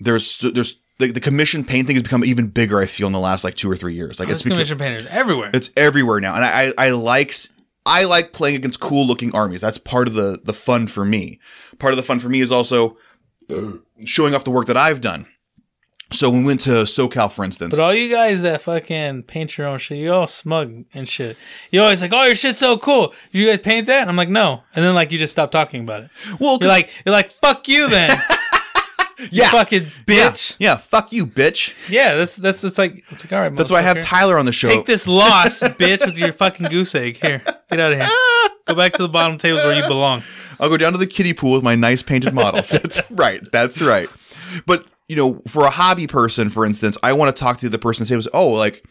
there's 0.00 0.38
there's 0.38 0.80
the, 0.98 1.10
the 1.12 1.20
commission 1.20 1.64
paint 1.64 1.86
thing 1.86 1.96
has 1.96 2.02
become 2.02 2.24
even 2.24 2.48
bigger. 2.48 2.80
I 2.80 2.86
feel 2.86 3.06
in 3.06 3.12
the 3.12 3.20
last 3.20 3.44
like 3.44 3.54
two 3.56 3.70
or 3.70 3.76
three 3.76 3.94
years. 3.94 4.18
Like 4.18 4.28
There's 4.28 4.36
it's 4.40 4.44
become, 4.44 4.56
commission 4.58 4.78
painters 4.78 5.06
everywhere. 5.10 5.50
it's 5.52 5.70
everywhere 5.76 6.20
now, 6.20 6.34
and 6.34 6.44
I 6.44 6.72
I 6.78 6.90
like 6.90 7.34
I 7.86 8.04
like 8.04 8.32
playing 8.32 8.56
against 8.56 8.80
cool 8.80 9.06
looking 9.06 9.34
armies. 9.34 9.60
That's 9.60 9.78
part 9.78 10.08
of 10.08 10.14
the 10.14 10.40
the 10.42 10.54
fun 10.54 10.86
for 10.86 11.04
me. 11.04 11.40
Part 11.78 11.92
of 11.92 11.96
the 11.96 12.02
fun 12.02 12.18
for 12.20 12.28
me 12.28 12.40
is 12.40 12.52
also 12.52 12.96
uh, 13.50 13.72
showing 14.04 14.34
off 14.34 14.44
the 14.44 14.50
work 14.50 14.66
that 14.68 14.76
I've 14.76 15.00
done. 15.00 15.26
So 16.12 16.30
we 16.30 16.44
went 16.44 16.60
to 16.60 16.70
SoCal, 16.84 17.32
for 17.32 17.44
instance, 17.44 17.74
But 17.74 17.82
all 17.82 17.92
you 17.92 18.08
guys 18.08 18.42
that 18.42 18.60
fucking 18.60 19.24
paint 19.24 19.58
your 19.58 19.66
own 19.66 19.78
shit, 19.78 19.98
you 19.98 20.12
all 20.12 20.28
smug 20.28 20.84
and 20.94 21.08
shit. 21.08 21.36
You 21.72 21.80
always 21.82 22.02
like, 22.02 22.12
oh, 22.12 22.24
your 22.24 22.36
shit's 22.36 22.58
so 22.58 22.78
cool. 22.78 23.12
Did 23.32 23.38
you 23.38 23.48
guys 23.48 23.58
paint 23.60 23.88
that? 23.88 24.02
And 24.02 24.10
I'm 24.10 24.14
like, 24.14 24.28
no. 24.28 24.62
And 24.76 24.84
then 24.84 24.94
like 24.94 25.10
you 25.10 25.18
just 25.18 25.32
stop 25.32 25.50
talking 25.50 25.80
about 25.82 26.04
it. 26.04 26.10
well, 26.38 26.58
You're 26.60 26.68
like, 26.68 26.92
you're 27.04 27.12
like, 27.14 27.30
fuck 27.30 27.66
you 27.66 27.88
then, 27.88 28.16
yeah, 29.30 29.50
fucking 29.50 29.86
bitch. 30.06 30.56
yeah, 30.58 30.76
fuck 30.76 31.12
you, 31.12 31.26
bitch. 31.26 31.74
Yeah, 31.88 32.14
that's 32.14 32.36
that's 32.36 32.64
it's 32.64 32.78
like 32.78 33.02
it's 33.10 33.24
like 33.24 33.32
all 33.32 33.40
right. 33.40 33.54
That's 33.54 33.70
why 33.70 33.78
I 33.78 33.82
have. 33.82 34.00
Tyler 34.00 34.38
on 34.38 34.46
the 34.46 34.52
show. 34.52 34.68
Take 34.68 34.86
this 34.86 35.06
loss, 35.06 35.60
bitch, 35.62 36.04
with 36.04 36.16
your 36.16 36.32
fucking 36.32 36.68
goose 36.68 36.94
egg. 36.94 37.18
Here, 37.18 37.42
get 37.70 37.80
out 37.80 37.92
of 37.92 37.98
here. 37.98 38.08
Go 38.66 38.74
back 38.74 38.92
to 38.94 39.02
the 39.02 39.08
bottom 39.08 39.38
tables 39.38 39.62
where 39.64 39.74
you 39.74 39.86
belong. 39.86 40.22
I'll 40.60 40.68
go 40.68 40.76
down 40.76 40.92
to 40.92 40.98
the 40.98 41.06
kiddie 41.06 41.32
pool 41.32 41.52
with 41.52 41.62
my 41.62 41.74
nice 41.74 42.02
painted 42.02 42.32
models. 42.32 42.68
that's 42.70 43.08
right. 43.10 43.40
That's 43.52 43.80
right. 43.80 44.08
But 44.66 44.86
you 45.08 45.16
know, 45.16 45.42
for 45.46 45.64
a 45.64 45.70
hobby 45.70 46.06
person, 46.06 46.50
for 46.50 46.64
instance, 46.64 46.96
I 47.02 47.12
want 47.12 47.34
to 47.34 47.40
talk 47.40 47.58
to 47.58 47.68
the 47.68 47.78
person 47.78 48.06
and 48.10 48.24
say, 48.24 48.30
"Oh, 48.32 48.50
like 48.50 48.84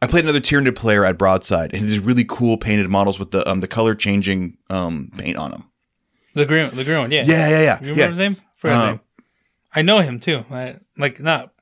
I 0.00 0.06
played 0.06 0.24
another 0.24 0.40
Tyranid 0.40 0.76
player 0.76 1.04
at 1.04 1.18
Broadside, 1.18 1.74
and 1.74 1.82
these 1.82 2.00
really 2.00 2.24
cool 2.24 2.56
painted 2.56 2.88
models 2.88 3.18
with 3.18 3.30
the 3.30 3.48
um 3.48 3.60
the 3.60 3.68
color 3.68 3.94
changing 3.94 4.56
um 4.70 5.10
paint 5.16 5.36
on 5.36 5.50
them." 5.50 5.68
The 6.34 6.46
green, 6.46 6.74
the 6.74 6.84
green 6.84 6.98
one. 6.98 7.10
Yeah. 7.10 7.24
Yeah, 7.26 7.48
yeah, 7.48 7.60
yeah. 7.60 7.80
You 7.80 7.90
remember 7.90 8.00
yeah. 8.00 8.08
his 8.08 8.18
name? 8.18 8.36
Uh, 8.64 8.90
name. 8.90 9.00
I 9.74 9.82
know 9.82 9.98
him 9.98 10.20
too. 10.20 10.44
I, 10.50 10.76
like 10.96 11.20
not. 11.20 11.52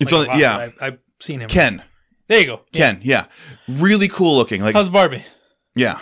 It's 0.00 0.12
like, 0.12 0.20
on. 0.20 0.26
a 0.26 0.28
lot, 0.28 0.38
yeah, 0.38 0.70
I, 0.80 0.86
I've 0.86 0.98
seen 1.20 1.40
him. 1.40 1.48
Ken. 1.48 1.82
There 2.28 2.40
you 2.40 2.46
go. 2.46 2.60
Ken. 2.72 3.00
Yeah, 3.02 3.26
really 3.68 4.08
cool 4.08 4.36
looking. 4.36 4.62
Like, 4.62 4.74
How's 4.74 4.88
Barbie? 4.88 5.24
yeah. 5.74 6.00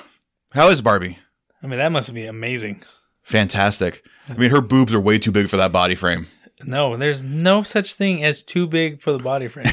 How 0.53 0.69
is 0.69 0.81
Barbie? 0.81 1.19
I 1.63 1.67
mean, 1.67 1.79
that 1.79 1.93
must 1.93 2.13
be 2.15 2.25
amazing. 2.27 2.83
Fantastic. 3.23 4.05
I 4.29 4.35
mean, 4.35 4.51
her 4.51 4.61
boobs 4.61 4.95
are 4.95 5.01
way 5.01 5.19
too 5.19 5.33
big 5.33 5.49
for 5.49 5.57
that 5.57 5.73
body 5.73 5.95
frame. 5.95 6.29
No, 6.65 6.97
there's 6.97 7.23
no 7.23 7.63
such 7.63 7.93
thing 7.93 8.25
as 8.25 8.43
too 8.43 8.67
big 8.67 9.03
for 9.03 9.13
the 9.13 9.19
body 9.19 9.49
frame. 9.49 9.67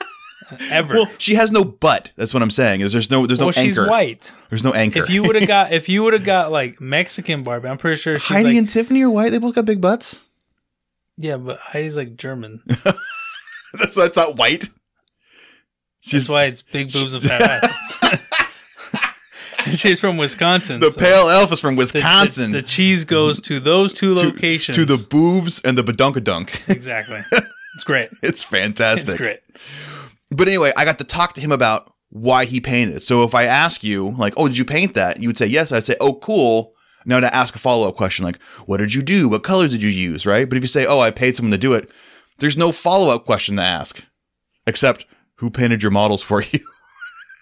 Ever. 0.70 0.94
Well, 0.94 1.10
she 1.18 1.34
has 1.34 1.50
no 1.52 1.64
butt. 1.64 2.12
That's 2.16 2.34
what 2.34 2.42
I'm 2.42 2.50
saying. 2.50 2.80
Is 2.80 2.92
there's 2.92 3.10
no 3.10 3.26
there's 3.26 3.38
no 3.38 3.46
well, 3.46 3.52
she's 3.52 3.78
white. 3.78 4.32
There's 4.48 4.64
no 4.64 4.72
anchor. 4.72 5.02
If 5.02 5.10
you 5.10 5.22
would 5.24 5.36
have 5.36 5.46
got, 5.46 5.72
if 5.72 5.88
you 5.88 6.02
would 6.02 6.12
have 6.12 6.24
got 6.24 6.50
like 6.50 6.80
Mexican 6.80 7.42
Barbie, 7.42 7.68
I'm 7.68 7.78
pretty 7.78 7.96
sure 7.96 8.18
she's 8.18 8.28
Heidi 8.28 8.50
like, 8.50 8.56
and 8.56 8.68
Tiffany 8.68 9.02
are 9.02 9.10
white. 9.10 9.30
They 9.30 9.38
both 9.38 9.54
got 9.54 9.64
big 9.64 9.80
butts. 9.80 10.20
Yeah, 11.20 11.36
but 11.36 11.58
Heidi's 11.58 11.96
like 11.96 12.16
German. 12.16 12.62
That's 12.84 13.96
why 13.96 14.06
it's 14.06 14.16
not 14.16 14.36
white. 14.36 14.68
That's 16.10 16.28
why 16.28 16.44
it's 16.44 16.62
big 16.62 16.92
boobs 16.92 17.14
and 17.14 17.22
fat 17.22 17.42
ass. 18.02 19.00
and 19.66 19.78
she's 19.78 20.00
from 20.00 20.16
Wisconsin. 20.16 20.80
The 20.80 20.90
so 20.90 20.98
pale 20.98 21.28
elf 21.28 21.52
is 21.52 21.60
from 21.60 21.76
the- 21.76 21.84
the- 21.84 21.92
Wisconsin. 22.00 22.52
The, 22.52 22.62
cheese 22.62 23.04
goes 23.04 23.40
to 23.42 23.60
those 23.60 23.92
two 23.92 24.14
to, 24.14 24.20
locations. 24.28 24.76
to 24.76 24.84
the 24.84 24.96
boobs 25.08 25.60
and 25.60 25.76
the 25.78 25.82
badunkadunk. 25.82 26.68
exactly. 26.68 27.20
It's 27.74 27.84
great. 27.84 28.08
it's 28.22 28.42
fantastic. 28.42 29.08
It's 29.10 29.16
great. 29.18 29.38
But 30.30 30.48
anyway, 30.48 30.72
I 30.76 30.84
got 30.84 30.98
to 30.98 31.04
talk 31.04 31.34
to 31.34 31.40
him 31.40 31.52
about 31.52 31.92
why 32.08 32.44
he 32.46 32.60
painted. 32.60 33.02
So 33.04 33.22
if 33.24 33.34
I 33.34 33.44
ask 33.44 33.84
you, 33.84 34.10
like, 34.10 34.34
oh, 34.36 34.48
did 34.48 34.56
you 34.58 34.64
paint 34.64 34.94
that? 34.94 35.20
You 35.22 35.28
would 35.28 35.38
say 35.38 35.46
yes. 35.46 35.70
I'd 35.70 35.84
say, 35.86 35.96
oh, 36.00 36.14
cool. 36.14 36.72
Now 37.06 37.20
to 37.20 37.34
ask 37.34 37.54
a 37.54 37.58
follow 37.58 37.88
up 37.88 37.96
question 37.96 38.24
like, 38.24 38.40
what 38.66 38.76
did 38.78 38.94
you 38.94 39.02
do? 39.02 39.28
What 39.28 39.42
colors 39.42 39.70
did 39.70 39.82
you 39.82 39.88
use? 39.90 40.26
Right. 40.26 40.48
But 40.48 40.56
if 40.58 40.62
you 40.64 40.68
say, 40.68 40.84
oh, 40.86 41.00
I 41.00 41.10
paid 41.10 41.36
someone 41.36 41.52
to 41.52 41.58
do 41.58 41.72
it, 41.72 41.90
there's 42.38 42.56
no 42.56 42.72
follow 42.72 43.14
up 43.14 43.24
question 43.24 43.56
to 43.56 43.62
ask, 43.62 44.02
except 44.66 45.06
who 45.36 45.50
painted 45.50 45.82
your 45.82 45.90
models 45.92 46.22
for 46.22 46.42
you. 46.42 46.60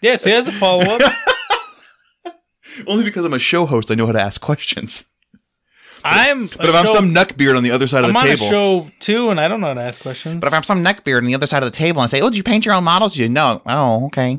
Yeah, 0.01 0.15
see, 0.15 0.31
that's 0.31 0.47
a 0.47 0.53
follow 0.53 0.85
up. 0.85 1.01
Only 2.87 3.03
because 3.03 3.25
I'm 3.25 3.35
a 3.35 3.39
show 3.41 3.67
host, 3.67 3.91
I 3.91 3.97
know 3.97 4.07
how 4.07 4.13
to 4.13 4.21
ask 4.21 4.41
questions. 4.41 5.05
I'm. 6.05 6.47
But 6.47 6.69
if 6.69 6.75
I'm 6.75 6.87
some 6.87 7.13
neckbeard 7.13 7.57
on 7.57 7.65
the 7.65 7.73
other 7.73 7.89
side 7.89 8.05
of 8.05 8.13
the 8.13 8.13
table, 8.13 8.21
I'm 8.21 8.27
the 8.27 8.33
on 8.33 8.37
table, 8.37 8.47
a 8.47 8.51
show 8.51 8.91
too, 9.01 9.31
and 9.31 9.41
I 9.41 9.49
don't 9.49 9.61
know 9.61 9.67
how 9.67 9.75
to 9.75 9.81
ask 9.81 10.01
questions. 10.01 10.39
But 10.41 10.47
if 10.47 10.55
I'm 10.55 10.63
some 10.63 10.85
neckbeard 10.85 11.19
on 11.19 11.25
the 11.25 11.35
other 11.35 11.47
side 11.49 11.65
of 11.65 11.73
the 11.73 11.77
table 11.77 12.01
and 12.01 12.09
say, 12.09 12.21
"Oh, 12.21 12.31
did 12.31 12.37
you 12.37 12.45
paint 12.45 12.65
your 12.65 12.75
own 12.77 12.85
models?" 12.85 13.17
You 13.17 13.29
know, 13.29 13.61
oh, 13.67 14.07
okay. 14.07 14.39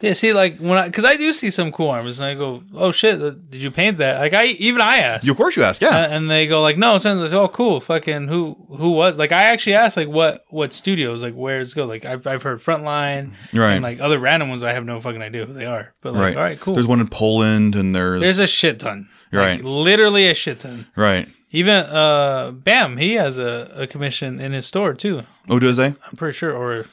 Yeah, 0.00 0.14
see, 0.14 0.32
like 0.32 0.58
when 0.58 0.76
I, 0.78 0.86
because 0.88 1.04
I 1.04 1.16
do 1.16 1.32
see 1.32 1.50
some 1.50 1.70
cool 1.70 1.90
armors, 1.90 2.18
and 2.18 2.28
I 2.28 2.34
go, 2.34 2.64
"Oh 2.74 2.90
shit, 2.90 3.18
did 3.50 3.60
you 3.62 3.70
paint 3.70 3.98
that?" 3.98 4.18
Like 4.20 4.32
I 4.32 4.46
even 4.46 4.80
I 4.80 4.96
asked, 4.96 5.24
you, 5.24 5.30
of 5.30 5.36
course 5.36 5.56
you 5.56 5.62
ask, 5.62 5.80
yeah. 5.80 6.08
And 6.10 6.28
they 6.28 6.48
go 6.48 6.60
like, 6.60 6.76
"No." 6.76 6.98
So 6.98 7.12
like, 7.14 7.32
"Oh, 7.32 7.46
cool, 7.48 7.80
fucking 7.80 8.26
who 8.26 8.56
who 8.68 8.90
was?" 8.92 9.16
Like 9.16 9.30
I 9.30 9.44
actually 9.44 9.74
asked 9.74 9.96
like 9.96 10.08
what 10.08 10.44
what 10.50 10.72
studios 10.72 11.22
like 11.22 11.34
where 11.34 11.60
it's 11.60 11.72
go. 11.74 11.84
Like 11.84 12.04
I've 12.04 12.26
I've 12.26 12.42
heard 12.42 12.60
Frontline 12.60 13.34
Right. 13.52 13.74
and 13.74 13.82
like 13.82 14.00
other 14.00 14.18
random 14.18 14.48
ones. 14.48 14.64
I 14.64 14.72
have 14.72 14.84
no 14.84 15.00
fucking 15.00 15.22
idea 15.22 15.46
who 15.46 15.52
they 15.52 15.66
are. 15.66 15.92
But 16.02 16.14
like, 16.14 16.20
right. 16.22 16.36
all 16.36 16.42
right, 16.42 16.60
cool. 16.60 16.74
There's 16.74 16.88
one 16.88 17.00
in 17.00 17.08
Poland 17.08 17.76
and 17.76 17.94
there's, 17.94 18.20
There's 18.20 18.38
a 18.40 18.48
shit 18.48 18.80
ton. 18.80 19.08
Right. 19.32 19.56
Like, 19.56 19.62
literally 19.64 20.28
a 20.28 20.34
shit 20.34 20.60
ton. 20.60 20.86
right. 20.96 21.28
Even 21.52 21.74
uh, 21.74 22.52
Bam, 22.52 22.96
he 22.96 23.14
has 23.14 23.36
a, 23.38 23.70
a 23.74 23.86
commission 23.88 24.40
in 24.40 24.52
his 24.52 24.66
store 24.66 24.94
too. 24.94 25.22
Oh, 25.48 25.58
does 25.58 25.76
he? 25.78 25.82
I'm 25.84 26.16
pretty 26.16 26.36
sure, 26.36 26.52
or 26.52 26.86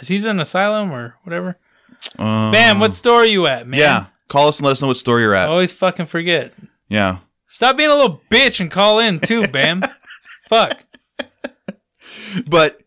is 0.00 0.08
he's 0.08 0.24
in 0.26 0.38
asylum 0.38 0.92
or 0.92 1.16
whatever. 1.24 1.56
Um, 2.18 2.52
Bam, 2.52 2.80
what 2.80 2.94
store 2.94 3.22
are 3.22 3.26
you 3.26 3.46
at, 3.46 3.66
man? 3.66 3.80
Yeah. 3.80 4.06
Call 4.28 4.48
us 4.48 4.58
and 4.58 4.66
let 4.66 4.72
us 4.72 4.82
know 4.82 4.88
what 4.88 4.96
store 4.96 5.20
you're 5.20 5.36
I 5.36 5.44
at. 5.44 5.48
always 5.48 5.72
fucking 5.72 6.06
forget. 6.06 6.52
Yeah. 6.88 7.18
Stop 7.48 7.76
being 7.76 7.90
a 7.90 7.94
little 7.94 8.20
bitch 8.30 8.60
and 8.60 8.70
call 8.70 8.98
in 8.98 9.20
too, 9.20 9.46
Bam. 9.52 9.82
Fuck. 10.48 10.84
But 12.46 12.80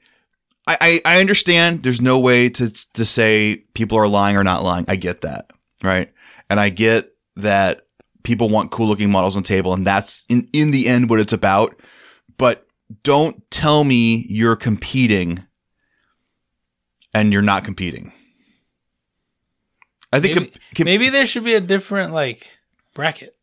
I, 0.68 0.78
I, 0.82 1.02
I 1.16 1.20
understand 1.20 1.84
there's 1.84 2.02
no 2.02 2.20
way 2.20 2.50
to 2.50 2.70
to 2.94 3.06
say 3.06 3.64
people 3.74 3.98
are 3.98 4.08
lying 4.08 4.36
or 4.38 4.44
not 4.44 4.64
lying. 4.64 4.86
I 4.88 4.96
get 4.96 5.22
that. 5.22 5.50
Right. 5.84 6.12
And 6.50 6.60
I 6.60 6.70
get 6.70 7.12
that 7.38 7.86
people 8.24 8.50
want 8.50 8.72
cool 8.72 8.88
looking 8.88 9.10
models 9.10 9.36
on 9.36 9.44
the 9.44 9.48
table 9.48 9.74
and 9.74 9.88
that's 9.88 10.26
in, 10.30 10.48
in 10.54 10.72
the 10.72 10.88
end 10.88 11.10
what 11.10 11.20
it's 11.20 11.34
about. 11.34 11.80
But 12.38 12.68
don't 13.04 13.50
tell 13.50 13.84
me 13.84 14.26
you're 14.30 14.56
competing 14.56 15.46
and 17.14 17.32
you're 17.34 17.42
not 17.42 17.64
competing. 17.64 18.12
I 20.12 20.20
think 20.20 20.36
Maybe, 20.36 20.46
com- 20.52 20.60
com- 20.76 20.86
maybe 20.86 21.10
there 21.10 21.26
should 21.28 21.44
be 21.44 21.54
a 21.56 21.62
different 21.62 22.14
like 22.14 22.48
bracket. 22.94 23.36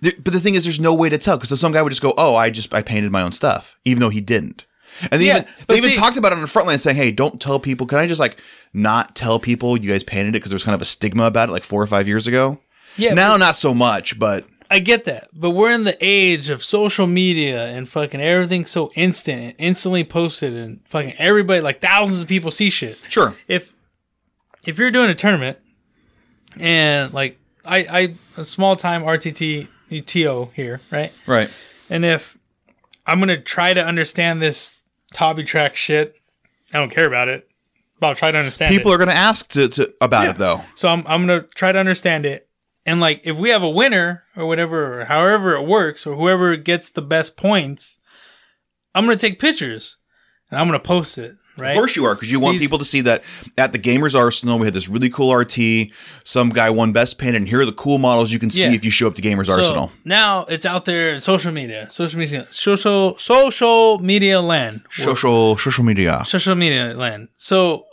There- 0.00 0.12
but 0.18 0.32
the 0.32 0.40
thing 0.40 0.54
is, 0.54 0.64
there's 0.64 0.80
no 0.80 0.94
way 0.94 1.08
to 1.08 1.18
tell 1.18 1.36
because 1.36 1.58
some 1.60 1.72
guy 1.72 1.82
would 1.82 1.90
just 1.90 2.02
go, 2.02 2.14
"Oh, 2.16 2.34
I 2.34 2.50
just 2.50 2.72
I 2.74 2.82
painted 2.82 3.12
my 3.12 3.22
own 3.22 3.32
stuff," 3.32 3.76
even 3.84 4.00
though 4.00 4.08
he 4.08 4.20
didn't. 4.20 4.66
And 5.10 5.20
they 5.20 5.26
Yeah, 5.26 5.38
even 5.38 5.48
they 5.68 5.76
even 5.78 5.92
talked 5.92 6.16
about 6.16 6.32
it 6.32 6.36
on 6.36 6.40
the 6.42 6.48
front 6.48 6.66
line, 6.68 6.78
saying, 6.78 6.96
"Hey, 6.96 7.10
don't 7.12 7.40
tell 7.40 7.60
people. 7.60 7.86
Can 7.86 7.98
I 7.98 8.06
just 8.06 8.20
like 8.20 8.38
not 8.72 9.14
tell 9.14 9.38
people 9.38 9.76
you 9.76 9.90
guys 9.90 10.02
painted 10.02 10.30
it 10.30 10.32
because 10.32 10.50
there 10.50 10.56
was 10.56 10.64
kind 10.64 10.74
of 10.74 10.82
a 10.82 10.86
stigma 10.86 11.24
about 11.24 11.48
it 11.48 11.52
like 11.52 11.62
four 11.62 11.82
or 11.82 11.86
five 11.86 12.06
years 12.08 12.26
ago. 12.26 12.58
Yeah, 12.96 13.14
now 13.14 13.36
not 13.36 13.56
so 13.56 13.72
much, 13.72 14.18
but 14.18 14.44
I 14.70 14.78
get 14.80 15.04
that, 15.04 15.28
but 15.32 15.50
we're 15.50 15.70
in 15.70 15.84
the 15.84 15.96
age 16.00 16.48
of 16.50 16.62
social 16.64 17.06
media 17.06 17.66
and 17.66 17.88
fucking 17.88 18.20
everything's 18.20 18.70
so 18.70 18.90
instant 18.96 19.40
and 19.42 19.54
instantly 19.58 20.04
posted 20.04 20.54
and 20.54 20.80
fucking 20.88 21.14
everybody 21.18 21.60
like 21.60 21.80
thousands 21.80 22.20
of 22.20 22.26
people 22.28 22.50
see 22.50 22.70
shit. 22.70 22.98
sure, 23.08 23.36
if 23.48 23.72
if 24.66 24.78
you're 24.78 24.90
doing 24.90 25.08
a 25.10 25.14
tournament 25.14 25.58
and 26.58 27.12
like 27.12 27.38
I 27.64 27.78
I 28.36 28.40
a 28.40 28.44
small 28.44 28.76
time 28.76 29.02
RTT 29.02 29.68
TO 30.06 30.50
here, 30.54 30.80
right? 30.90 31.12
right, 31.26 31.50
And 31.88 32.04
if 32.04 32.38
I'm 33.06 33.18
gonna 33.18 33.40
try 33.40 33.74
to 33.74 33.84
understand 33.84 34.40
this 34.40 34.72
hobby 35.14 35.42
track 35.44 35.76
shit, 35.76 36.16
I 36.72 36.78
don't 36.78 36.90
care 36.90 37.06
about 37.06 37.28
it. 37.28 37.48
But 37.98 38.06
I'll 38.08 38.14
try 38.14 38.30
to 38.30 38.38
understand. 38.38 38.74
People 38.74 38.92
it. 38.92 38.94
are 38.94 38.98
going 38.98 39.08
to 39.10 39.14
ask 39.14 39.46
to, 39.48 39.68
to 39.68 39.92
about 40.00 40.24
Yeah. 40.24 40.30
it 40.30 40.38
though. 40.38 40.60
So 40.74 40.88
I'm 40.88 41.00
I'm 41.06 41.26
gonna 41.26 41.42
try 41.54 41.70
to 41.72 41.78
understand 41.78 42.24
it. 42.24 42.48
And 42.86 42.98
like 42.98 43.20
if 43.24 43.36
we 43.36 43.50
have 43.50 43.62
a 43.62 43.68
winner 43.68 44.24
or 44.36 44.46
whatever 44.46 45.00
or 45.00 45.04
however 45.04 45.54
it 45.54 45.66
works 45.66 46.06
or 46.06 46.16
whoever 46.16 46.56
gets 46.56 46.88
the 46.88 47.02
best 47.02 47.36
points, 47.36 47.98
I'm 48.94 49.04
gonna 49.04 49.16
take 49.16 49.38
pictures 49.38 49.96
and 50.50 50.58
I'm 50.58 50.66
gonna 50.66 50.80
post 50.80 51.18
it. 51.18 51.36
Right. 51.60 51.70
Of 51.72 51.76
course 51.76 51.94
you 51.96 52.04
are, 52.06 52.14
because 52.14 52.30
you 52.32 52.40
want 52.40 52.54
These- 52.58 52.66
people 52.66 52.78
to 52.78 52.84
see 52.84 53.00
that 53.02 53.22
at 53.58 53.72
the 53.72 53.78
Gamers 53.78 54.14
Arsenal 54.18 54.58
we 54.58 54.66
had 54.66 54.74
this 54.74 54.88
really 54.88 55.10
cool 55.10 55.30
RT. 55.34 55.90
Some 56.24 56.48
guy 56.50 56.70
won 56.70 56.92
best 56.92 57.18
painted, 57.18 57.36
and 57.36 57.48
here 57.48 57.60
are 57.60 57.64
the 57.66 57.72
cool 57.72 57.98
models 57.98 58.32
you 58.32 58.38
can 58.38 58.50
see 58.50 58.62
Yeah. 58.62 58.72
if 58.72 58.84
you 58.84 58.90
show 58.90 59.06
up 59.06 59.14
to 59.16 59.22
Gamers 59.22 59.46
So 59.46 59.52
Arsenal. 59.52 59.92
now 60.04 60.44
it's 60.48 60.64
out 60.66 60.84
there 60.86 61.14
in 61.14 61.20
social 61.20 61.52
media. 61.52 61.88
Social 61.90 62.18
media 62.18 62.46
social 62.50 63.18
social 63.18 63.98
media 63.98 64.40
land. 64.40 64.82
Social 64.90 65.56
social 65.56 65.84
media. 65.84 66.22
social 66.26 66.54
media 66.54 66.94
land. 66.94 67.28
So 67.36 67.84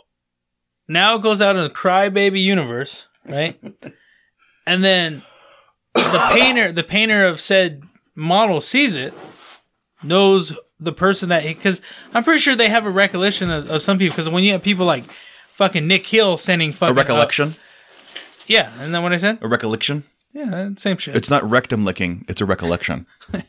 now 0.88 1.16
it 1.16 1.22
goes 1.22 1.40
out 1.40 1.56
in 1.56 1.62
the 1.62 1.70
crybaby 1.70 2.42
universe, 2.42 3.06
right? 3.26 3.60
and 4.66 4.82
then 4.82 5.22
the 5.94 6.28
painter, 6.32 6.72
the 6.72 6.84
painter 6.84 7.26
of 7.26 7.40
said 7.40 7.82
model 8.16 8.60
sees 8.60 8.96
it, 8.96 9.12
knows 10.02 10.56
the 10.80 10.92
person 10.92 11.28
that 11.30 11.44
because 11.44 11.80
I'm 12.14 12.24
pretty 12.24 12.40
sure 12.40 12.54
they 12.56 12.68
have 12.68 12.86
a 12.86 12.90
recollection 12.90 13.50
of, 13.50 13.70
of 13.70 13.82
some 13.82 13.98
people. 13.98 14.14
Because 14.14 14.28
when 14.28 14.44
you 14.44 14.52
have 14.52 14.62
people 14.62 14.86
like 14.86 15.04
fucking 15.48 15.86
Nick 15.86 16.06
Hill 16.06 16.38
sending 16.38 16.70
A 16.70 16.72
fucking 16.72 16.94
recollection. 16.96 17.54
yeah, 18.46 18.72
isn't 18.74 18.92
that 18.92 19.02
what 19.02 19.12
I 19.12 19.18
said? 19.18 19.38
A 19.42 19.48
recollection. 19.48 20.04
Yeah, 20.32 20.54
uh, 20.54 20.70
same 20.76 20.98
shit. 20.98 21.16
It's 21.16 21.30
not 21.30 21.48
rectum 21.48 21.84
licking. 21.84 22.24
It's 22.28 22.40
a 22.40 22.46
recollection. 22.46 23.06
you 23.34 23.40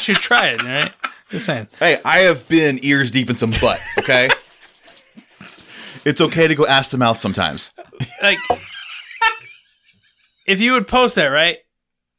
should 0.00 0.16
try 0.16 0.48
it, 0.48 0.62
right? 0.62 0.92
Just 1.30 1.46
saying. 1.46 1.68
Hey, 1.78 2.00
I 2.04 2.20
have 2.20 2.46
been 2.48 2.78
ears 2.82 3.10
deep 3.10 3.30
in 3.30 3.36
some 3.36 3.50
butt. 3.60 3.80
Okay. 3.98 4.28
it's 6.04 6.20
okay 6.20 6.46
to 6.46 6.54
go 6.54 6.66
ass 6.66 6.90
to 6.90 6.98
mouth 6.98 7.20
sometimes. 7.20 7.72
like 8.22 8.38
if 10.46 10.60
you 10.60 10.72
would 10.72 10.86
post 10.88 11.16
that 11.16 11.26
right 11.26 11.58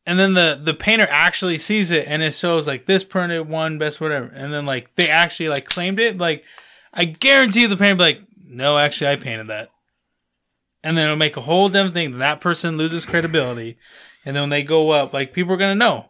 and 0.10 0.18
then 0.18 0.34
the 0.34 0.60
the 0.62 0.74
painter 0.74 1.06
actually 1.08 1.60
sees 1.60 1.92
it 1.92 2.08
and 2.08 2.24
it 2.24 2.34
shows 2.34 2.66
like 2.66 2.88
this 2.88 3.04
printed 3.04 3.48
one 3.48 3.78
best 3.78 4.02
whatever. 4.02 4.26
And 4.26 4.52
then 4.52 4.66
like 4.66 4.96
they 4.96 5.08
actually 5.08 5.50
like 5.50 5.66
claimed 5.66 6.00
it. 6.00 6.18
Like 6.18 6.44
i 6.92 7.06
guarantee 7.06 7.68
the 7.68 7.78
painter 7.78 7.96
be 7.98 8.02
like 8.02 8.22
no 8.44 8.80
actually 8.80 9.12
i 9.12 9.16
painted 9.18 9.46
that. 9.48 9.70
And 10.84 10.98
then 10.98 11.06
it'll 11.06 11.16
make 11.16 11.38
a 11.38 11.42
whole 11.42 11.70
different 11.70 11.94
thing. 11.94 12.18
That 12.18 12.42
person 12.42 12.76
loses 12.76 13.06
credibility. 13.06 13.78
And 14.26 14.36
then 14.36 14.44
when 14.44 14.50
they 14.50 14.64
go 14.64 14.90
up 14.90 15.14
like 15.14 15.32
people 15.32 15.54
are 15.54 15.58
gonna 15.58 15.76
know. 15.76 16.10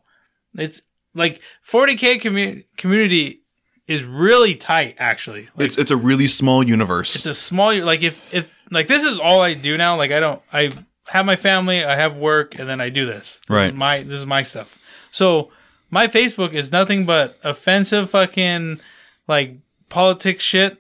It's 0.58 0.82
like 1.14 1.42
40k 1.70 2.22
commu- 2.22 2.64
community 2.78 3.42
is 3.86 4.04
really 4.04 4.56
tight 4.56 4.96
actually. 4.98 5.50
Like, 5.58 5.66
It's 5.68 5.78
it's 5.78 5.92
a 5.92 5.98
really 5.98 6.28
small 6.28 6.64
universe. 6.66 7.18
it's 7.18 7.26
a 7.26 7.34
small 7.36 7.78
like 7.84 8.02
if 8.02 8.34
if 8.34 8.48
like 8.72 8.88
this 8.88 9.04
is 9.04 9.20
all 9.20 9.42
I 9.42 9.56
do 9.56 9.78
now. 9.78 9.98
Like 9.98 10.12
I 10.12 10.22
don't 10.22 10.42
I 10.54 10.72
have 11.10 11.26
my 11.26 11.36
family, 11.36 11.84
I 11.84 11.96
have 11.96 12.16
work, 12.18 12.58
and 12.60 12.68
then 12.70 12.80
I 12.82 12.90
do 12.90 13.06
this. 13.06 13.40
This 13.40 13.50
Right. 13.50 13.72
is 13.72 13.76
my 13.76 14.04
this 14.04 14.20
is 14.20 14.26
my 14.26 14.42
stuff. 14.44 14.78
So 15.12 15.52
my 15.90 16.08
Facebook 16.08 16.54
is 16.54 16.72
nothing 16.72 17.06
but 17.06 17.38
offensive 17.44 18.10
fucking 18.12 18.80
like 19.28 19.58
politics 19.90 20.44
shit 20.44 20.78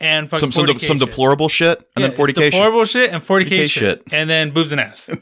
and 0.00 0.28
fucking 0.30 0.52
some 0.52 0.66
some, 0.66 0.66
40K 0.76 0.86
some 0.86 0.98
deplorable 0.98 1.48
shit, 1.48 1.78
and 1.78 1.86
Yeah, 2.02 2.08
then 2.08 2.16
forty 2.16 2.30
it's 2.30 2.38
k. 2.38 2.50
deplorable 2.50 2.84
shit 2.84 3.12
and 3.12 3.22
40k, 3.22 3.46
40K 3.46 3.60
shit. 3.62 3.70
shit. 3.70 4.02
and 4.12 4.28
then 4.30 4.50
boobs 4.52 4.70
and 4.72 4.80
ass. 4.80 5.08
all 5.12 5.16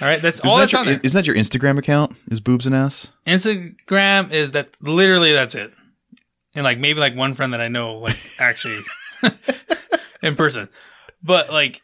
right, 0.00 0.20
that's 0.20 0.40
all 0.40 0.58
Isn't 0.58 0.58
that, 0.58 0.60
that's 0.60 0.72
your, 0.72 0.80
on 0.80 0.86
there. 0.86 1.00
isn't 1.02 1.18
that 1.18 1.26
your 1.26 1.36
Instagram 1.36 1.78
account? 1.78 2.16
Is 2.30 2.40
boobs 2.40 2.66
and 2.66 2.74
ass? 2.74 3.08
Instagram 3.26 4.30
is 4.30 4.50
that 4.52 4.70
literally 4.82 5.32
that's 5.32 5.54
it. 5.54 5.72
And 6.54 6.64
like 6.64 6.78
maybe 6.78 7.00
like 7.00 7.16
one 7.16 7.34
friend 7.34 7.52
that 7.54 7.60
I 7.62 7.68
know 7.68 7.94
like 7.98 8.18
actually 8.38 8.80
in 10.22 10.36
person. 10.36 10.68
But 11.22 11.50
like 11.50 11.82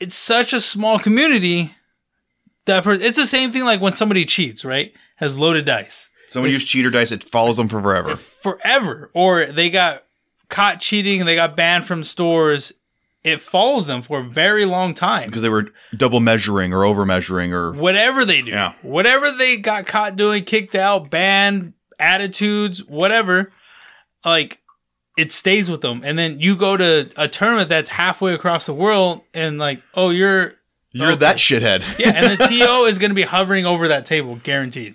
it's 0.00 0.14
such 0.16 0.52
a 0.52 0.60
small 0.60 0.98
community 0.98 1.74
that 2.66 2.84
per- 2.84 2.94
it's 2.94 3.16
the 3.18 3.26
same 3.26 3.50
thing 3.52 3.64
like 3.64 3.80
when 3.80 3.92
somebody 3.92 4.24
cheats, 4.24 4.64
right? 4.64 4.92
Has 5.16 5.36
loaded 5.36 5.64
dice 5.64 6.08
Someone 6.28 6.50
used 6.50 6.66
cheater 6.66 6.90
dice. 6.90 7.12
It 7.12 7.22
follows 7.22 7.56
them 7.58 7.68
for 7.68 7.80
forever. 7.80 8.16
forever 8.16 9.10
or 9.14 9.46
they 9.46 9.70
got 9.70 10.02
caught 10.48 10.80
cheating 10.80 11.24
they 11.24 11.34
got 11.36 11.56
banned 11.56 11.84
from 11.84 12.02
stores. 12.04 12.72
It 13.22 13.40
follows 13.40 13.86
them 13.86 14.02
for 14.02 14.20
a 14.20 14.24
very 14.24 14.64
long 14.66 14.92
time. 14.92 15.26
because 15.28 15.40
they 15.42 15.48
were 15.48 15.68
double 15.96 16.20
measuring 16.20 16.72
or 16.74 16.84
over 16.84 17.06
measuring 17.06 17.52
or 17.54 17.72
whatever 17.72 18.24
they 18.24 18.42
do, 18.42 18.50
Yeah. 18.50 18.72
whatever 18.82 19.30
they 19.30 19.56
got 19.56 19.86
caught 19.86 20.16
doing, 20.16 20.44
kicked 20.44 20.74
out, 20.74 21.08
banned, 21.10 21.72
attitudes, 21.98 22.84
whatever, 22.84 23.52
like 24.24 24.60
it 25.16 25.32
stays 25.32 25.70
with 25.70 25.80
them. 25.80 26.02
And 26.04 26.18
then 26.18 26.40
you 26.40 26.56
go 26.56 26.76
to 26.76 27.10
a 27.16 27.28
tournament 27.28 27.68
that's 27.68 27.90
halfway 27.90 28.34
across 28.34 28.66
the 28.66 28.74
world, 28.74 29.22
and 29.32 29.58
like, 29.58 29.82
oh, 29.94 30.10
you're 30.10 30.54
you're 30.92 31.08
Okay. 31.10 31.16
that 31.20 31.36
shithead. 31.36 31.82
yeah, 31.98 32.10
and 32.10 32.38
the 32.38 32.46
TO 32.46 32.84
is 32.84 32.98
going 32.98 33.10
to 33.10 33.14
be 33.14 33.22
hovering 33.22 33.66
over 33.66 33.88
that 33.88 34.06
table, 34.06 34.36
guaranteed. 34.42 34.94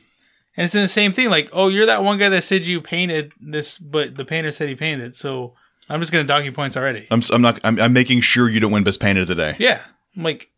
And 0.58 0.66
it's 0.66 0.76
in 0.76 0.82
the 0.82 0.88
same 0.88 1.14
thing, 1.14 1.30
like, 1.30 1.50
oh, 1.54 1.68
you're 1.70 1.86
that 1.86 2.04
one 2.04 2.18
guy 2.18 2.28
that 2.30 2.44
said 2.44 2.66
you 2.66 2.82
painted 2.82 3.32
this, 3.40 3.78
but 3.78 4.16
the 4.18 4.26
painter 4.26 4.52
said 4.52 4.68
he 4.70 4.76
painted 4.76 5.06
it, 5.08 5.16
so 5.16 5.54
I'm 5.90 6.00
just 6.02 6.12
going 6.12 6.24
to 6.24 6.28
dock 6.28 6.44
you 6.44 6.52
points 6.52 6.76
already. 6.78 7.08
I'm 7.12 7.22
I'm 7.32 7.42
not 7.42 7.60
I'm, 7.64 7.80
I'm 7.80 7.94
making 7.94 8.22
sure 8.22 8.50
you 8.50 8.60
don't 8.60 8.72
win 8.72 8.84
best 8.84 9.00
painted 9.00 9.28
today. 9.28 9.56
Yeah. 9.60 9.82
I'm 10.18 10.24
like, 10.24 10.50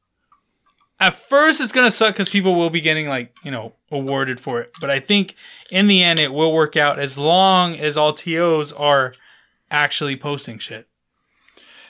at 0.99 1.15
first 1.15 1.61
it's 1.61 1.71
gonna 1.71 1.91
suck 1.91 2.13
because 2.13 2.29
people 2.29 2.55
will 2.55 2.69
be 2.69 2.79
getting 2.81 3.07
like 3.07 3.33
you 3.43 3.49
know 3.51 3.73
awarded 3.91 4.39
for 4.39 4.61
it, 4.61 4.71
but 4.79 4.89
I 4.89 4.99
think 4.99 5.35
in 5.71 5.87
the 5.87 6.03
end 6.03 6.19
it 6.19 6.31
will 6.33 6.53
work 6.53 6.77
out 6.77 6.99
as 6.99 7.17
long 7.17 7.75
as 7.75 7.97
all 7.97 8.13
tos 8.13 8.71
are 8.73 9.13
actually 9.71 10.15
posting 10.15 10.59
shit. 10.59 10.87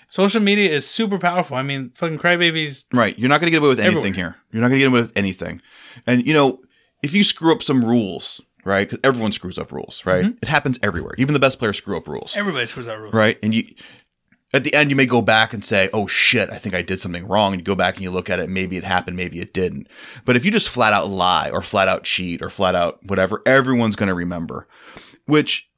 Social 0.10 0.42
media 0.42 0.70
is 0.70 0.86
super 0.88 1.18
powerful. 1.18 1.56
I 1.56 1.64
mean, 1.64 1.92
fucking 1.96 2.20
crybabies. 2.20 2.84
Right. 2.94 3.18
You're 3.18 3.30
not 3.30 3.40
going 3.40 3.48
to 3.48 3.52
get 3.52 3.60
away 3.62 3.70
with 3.70 3.80
anything 3.80 3.98
Everywhere. 4.00 4.14
here. 4.14 4.36
You're 4.52 4.62
not 4.62 4.68
going 4.68 4.80
to 4.80 4.84
get 4.84 4.92
away 4.92 5.02
with 5.02 5.14
anything. 5.16 5.62
And 6.06 6.26
you 6.26 6.34
know, 6.34 6.60
if 7.02 7.16
you 7.16 7.24
screw 7.24 7.54
up 7.54 7.64
some 7.64 7.84
rules, 7.86 8.42
right? 8.66 8.88
Because 8.90 9.00
everyone 9.06 9.32
screws 9.32 9.58
up 9.58 9.72
rules, 9.72 10.06
right? 10.06 10.26
Mm-hmm. 10.26 10.38
It 10.42 10.50
happens 10.50 10.78
everywhere. 10.84 11.16
Even 11.18 11.34
the 11.34 11.40
best 11.40 11.60
players 11.60 11.78
screw 11.78 11.96
up 11.98 12.08
rules, 12.10 12.36
Everybody 12.36 12.66
screws 12.68 12.88
up 12.90 13.00
rules. 13.00 13.14
right? 13.14 13.38
And 13.42 13.56
you, 13.56 13.64
at 14.54 14.66
the 14.66 14.74
end, 14.74 14.90
you 14.90 14.98
may 14.98 15.06
go 15.06 15.22
back 15.22 15.54
and 15.54 15.64
say, 15.64 15.90
"Oh 15.94 16.08
shit, 16.08 16.50
I 16.50 16.58
think 16.58 16.76
I 16.76 16.82
did 16.82 17.00
something 17.00 17.26
wrong." 17.26 17.54
And 17.54 17.62
you 17.62 17.66
go 17.66 17.74
back 17.74 17.94
and 17.96 18.04
you 18.04 18.12
look 18.12 18.30
at 18.30 18.40
it. 18.42 18.50
Maybe 18.50 18.76
it 18.76 18.84
happened. 18.84 19.16
Maybe 19.16 19.40
it 19.40 19.54
didn't. 19.54 19.88
But 20.26 20.36
if 20.36 20.44
you 20.44 20.52
just 20.52 20.68
flat 20.68 20.92
out 20.92 21.08
lie 21.08 21.50
or 21.52 21.62
flat 21.62 21.88
out 21.88 22.04
cheat 22.04 22.42
or 22.42 22.50
flat 22.50 22.76
out 22.76 23.00
whatever, 23.06 23.42
everyone's 23.46 23.96
going 23.96 24.10
to 24.10 24.14
remember. 24.14 24.68
Which, 25.26 25.70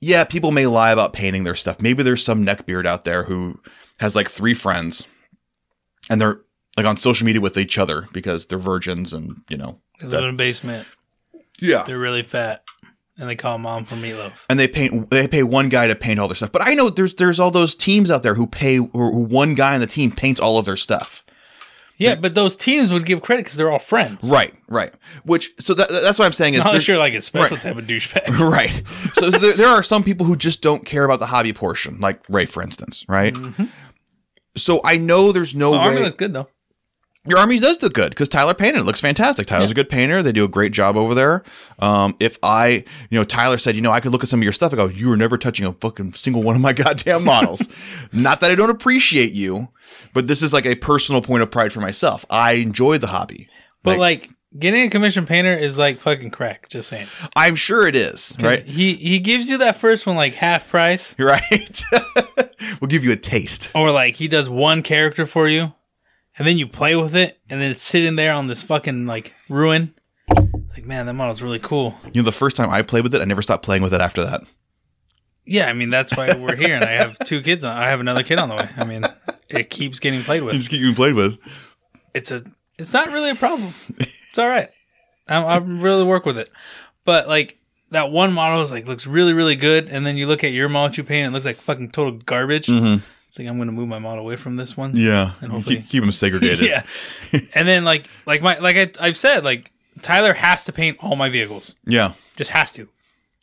yeah, 0.00 0.24
people 0.24 0.50
may 0.50 0.66
lie 0.66 0.90
about 0.92 1.12
painting 1.12 1.44
their 1.44 1.54
stuff. 1.54 1.80
Maybe 1.80 2.02
there's 2.02 2.24
some 2.24 2.44
neckbeard 2.44 2.86
out 2.86 3.04
there 3.04 3.24
who 3.24 3.60
has 3.98 4.16
like 4.16 4.30
three 4.30 4.54
friends, 4.54 5.06
and 6.08 6.20
they're 6.20 6.40
like 6.76 6.86
on 6.86 6.96
social 6.96 7.24
media 7.26 7.40
with 7.40 7.58
each 7.58 7.78
other 7.78 8.08
because 8.12 8.46
they're 8.46 8.58
virgins 8.58 9.12
and 9.12 9.36
you 9.48 9.56
know 9.56 9.78
They 10.00 10.06
live 10.06 10.20
that- 10.22 10.28
in 10.28 10.34
a 10.34 10.36
basement. 10.38 10.86
yeah 11.60 11.82
They're 11.82 11.98
really 11.98 12.22
fat, 12.22 12.62
and 13.18 13.28
they 13.28 13.36
call 13.36 13.58
mom 13.58 13.84
for 13.84 13.96
meatloaf. 13.96 14.32
and 14.48 14.58
they 14.58 14.68
paint 14.68 15.10
they 15.10 15.28
pay 15.28 15.42
one 15.42 15.68
guy 15.68 15.86
to 15.88 15.94
paint 15.96 16.18
all 16.18 16.28
their 16.28 16.34
stuff 16.36 16.52
but 16.52 16.66
i 16.66 16.72
know 16.74 16.88
there's 16.88 17.14
there's 17.14 17.38
all 17.40 17.50
those 17.50 17.74
teams 17.74 18.10
out 18.10 18.22
there 18.22 18.34
who 18.34 18.46
pay 18.46 18.78
or 18.78 19.10
who 19.12 19.20
one 19.20 19.54
guy 19.54 19.74
on 19.74 19.80
the 19.80 19.86
team 19.86 20.10
paints 20.10 20.40
all 20.40 20.56
of 20.58 20.64
their 20.64 20.76
stuff 20.76 21.22
Yeah, 22.00 22.14
but 22.16 22.34
those 22.34 22.56
teams 22.56 22.90
would 22.90 23.04
give 23.06 23.20
credit 23.22 23.44
because 23.44 23.56
they're 23.56 23.70
all 23.70 23.78
friends. 23.78 24.28
right 24.28 24.52
right 24.68 24.92
which 25.24 25.52
so 25.60 25.74
that, 25.74 25.88
that's 25.90 26.18
what 26.18 26.24
i'm 26.26 26.32
saying 26.32 26.54
is 26.54 26.60
Not 26.60 26.68
unless 26.68 26.88
you're 26.88 26.98
like 26.98 27.14
a 27.14 27.22
special 27.22 27.56
Right. 27.56 27.62
type 27.62 27.76
of 27.76 27.84
douchebag. 27.86 28.38
right 28.50 28.82
so 29.14 29.30
there, 29.30 29.54
there 29.54 29.68
are 29.68 29.82
some 29.82 30.02
people 30.02 30.26
who 30.26 30.36
just 30.36 30.62
don't 30.62 30.84
care 30.84 31.04
about 31.04 31.18
the 31.20 31.26
hobby 31.26 31.52
portion 31.52 31.98
like 32.00 32.20
ray 32.28 32.46
for 32.46 32.62
instance 32.62 33.04
right 33.08 33.34
mm-hmm. 33.34 33.64
so 34.56 34.80
i 34.84 34.96
know 34.96 35.32
there's 35.32 35.54
no 35.54 35.74
Oh, 35.74 35.88
way 35.94 36.10
good 36.10 36.32
though. 36.32 36.48
Your 37.30 37.38
army 37.38 37.58
does 37.58 37.80
look 37.82 37.94
good 37.94 38.10
because 38.10 38.28
Tyler 38.28 38.52
painted 38.54 38.80
it. 38.80 38.84
looks 38.84 39.00
fantastic. 39.00 39.46
Tyler's 39.46 39.70
a 39.70 39.74
good 39.74 39.88
painter. 39.88 40.22
They 40.22 40.32
do 40.32 40.44
a 40.44 40.48
great 40.48 40.72
job 40.72 40.96
over 40.96 41.14
there. 41.14 41.42
Um, 41.78 42.16
if 42.20 42.38
I, 42.42 42.84
you 43.08 43.18
know, 43.18 43.24
Tyler 43.24 43.56
said, 43.56 43.76
you 43.76 43.82
know, 43.82 43.92
I 43.92 44.00
could 44.00 44.12
look 44.12 44.22
at 44.22 44.28
some 44.30 44.40
of 44.40 44.44
your 44.44 44.52
stuff. 44.52 44.72
I 44.72 44.76
go, 44.76 44.86
you 44.86 45.08
were 45.08 45.16
never 45.16 45.38
touching 45.38 45.64
a 45.64 45.72
fucking 45.72 46.12
single 46.14 46.42
one 46.42 46.56
of 46.56 46.60
my 46.60 46.72
goddamn 46.74 47.24
models. 47.24 47.66
Not 48.12 48.40
that 48.40 48.50
I 48.50 48.54
don't 48.54 48.70
appreciate 48.70 49.32
you, 49.32 49.68
but 50.12 50.26
this 50.28 50.42
is 50.42 50.52
like 50.52 50.66
a 50.66 50.74
personal 50.74 51.22
point 51.22 51.42
of 51.42 51.50
pride 51.50 51.72
for 51.72 51.80
myself. 51.80 52.24
I 52.28 52.52
enjoy 52.52 52.98
the 52.98 53.06
hobby. 53.06 53.48
But 53.82 53.98
like, 53.98 54.28
getting 54.58 54.82
a 54.82 54.90
commission 54.90 55.26
painter 55.26 55.54
is 55.54 55.78
like 55.78 56.00
fucking 56.00 56.30
crack. 56.30 56.68
Just 56.68 56.88
saying. 56.88 57.06
I'm 57.36 57.54
sure 57.54 57.86
it 57.86 57.96
is. 57.96 58.34
right? 58.40 58.62
He 58.62 58.94
he 58.94 59.18
gives 59.20 59.48
you 59.48 59.58
that 59.58 59.76
first 59.76 60.06
one 60.06 60.16
like 60.16 60.34
half 60.34 60.68
price, 60.68 61.14
right. 61.18 61.82
we'll 62.80 62.88
give 62.88 63.04
you 63.04 63.12
a 63.12 63.16
taste. 63.16 63.70
or 63.74 63.90
like 63.90 64.16
he 64.16 64.28
does 64.28 64.48
one 64.48 64.82
character 64.82 65.24
for 65.26 65.48
you, 65.48 65.72
and 66.38 66.46
then 66.46 66.58
you 66.58 66.66
play 66.66 66.96
with 66.96 67.14
it, 67.14 67.38
and 67.48 67.60
then 67.60 67.70
it's 67.70 67.82
sitting 67.82 68.16
there 68.16 68.32
on 68.32 68.46
this 68.46 68.62
fucking 68.62 69.06
like 69.06 69.34
ruin. 69.48 69.94
Like 70.72 70.84
man, 70.86 71.06
that 71.06 71.14
model's 71.14 71.42
really 71.42 71.58
cool. 71.58 71.96
You 72.12 72.22
know, 72.22 72.24
the 72.24 72.32
first 72.32 72.56
time 72.56 72.70
I 72.70 72.82
played 72.82 73.02
with 73.02 73.14
it, 73.14 73.20
I 73.20 73.24
never 73.24 73.42
stopped 73.42 73.64
playing 73.64 73.82
with 73.82 73.92
it 73.92 74.00
after 74.00 74.24
that. 74.24 74.42
Yeah, 75.44 75.66
I 75.68 75.72
mean 75.72 75.90
that's 75.90 76.16
why 76.16 76.32
we're 76.34 76.54
here, 76.56 76.74
and 76.76 76.84
I 76.84 76.92
have 76.92 77.18
two 77.24 77.40
kids. 77.42 77.64
On, 77.64 77.76
I 77.76 77.88
have 77.88 78.00
another 78.00 78.22
kid 78.22 78.38
on 78.38 78.48
the 78.48 78.54
way. 78.56 78.68
I 78.76 78.84
mean, 78.84 79.02
it 79.48 79.70
keeps 79.70 79.98
getting 79.98 80.22
played 80.22 80.38
You 80.38 80.44
with. 80.46 80.54
just 80.56 80.70
keep 80.70 80.80
getting 80.80 80.94
played 80.94 81.14
with. 81.14 81.38
It's 82.14 82.30
a. 82.30 82.42
It's 82.78 82.92
not 82.92 83.10
really 83.10 83.30
a 83.30 83.34
problem. 83.34 83.74
It's 83.98 84.38
all 84.38 84.48
right. 84.48 84.68
I'm, 85.28 85.44
I 85.44 85.56
really 85.58 86.04
work 86.04 86.24
with 86.24 86.38
it, 86.38 86.48
but 87.04 87.26
like 87.26 87.58
that 87.90 88.10
one 88.12 88.32
model 88.32 88.62
is 88.62 88.70
like 88.70 88.86
looks 88.86 89.06
really 89.06 89.32
really 89.32 89.56
good, 89.56 89.88
and 89.88 90.06
then 90.06 90.16
you 90.16 90.26
look 90.28 90.44
at 90.44 90.52
your 90.52 90.68
model 90.68 90.94
you 90.94 91.02
paint, 91.02 91.26
it 91.26 91.30
looks 91.32 91.44
like 91.46 91.60
fucking 91.60 91.90
total 91.90 92.12
garbage. 92.20 92.68
Mhm. 92.68 93.02
It's 93.30 93.38
like 93.38 93.46
I'm 93.46 93.58
gonna 93.58 93.70
move 93.70 93.86
my 93.86 94.00
model 94.00 94.24
away 94.24 94.34
from 94.34 94.56
this 94.56 94.76
one. 94.76 94.96
Yeah, 94.96 95.30
And 95.40 95.52
hopefully- 95.52 95.76
keep, 95.76 95.88
keep 95.88 96.02
them 96.02 96.10
segregated. 96.10 96.66
yeah. 96.68 96.82
and 97.54 97.66
then 97.68 97.84
like 97.84 98.08
like 98.26 98.42
my 98.42 98.58
like 98.58 98.76
I, 98.76 98.90
I've 99.06 99.16
said 99.16 99.44
like 99.44 99.70
Tyler 100.02 100.34
has 100.34 100.64
to 100.64 100.72
paint 100.72 100.98
all 101.00 101.14
my 101.14 101.28
vehicles, 101.28 101.76
yeah, 101.86 102.14
just 102.36 102.50
has 102.50 102.72
to 102.72 102.88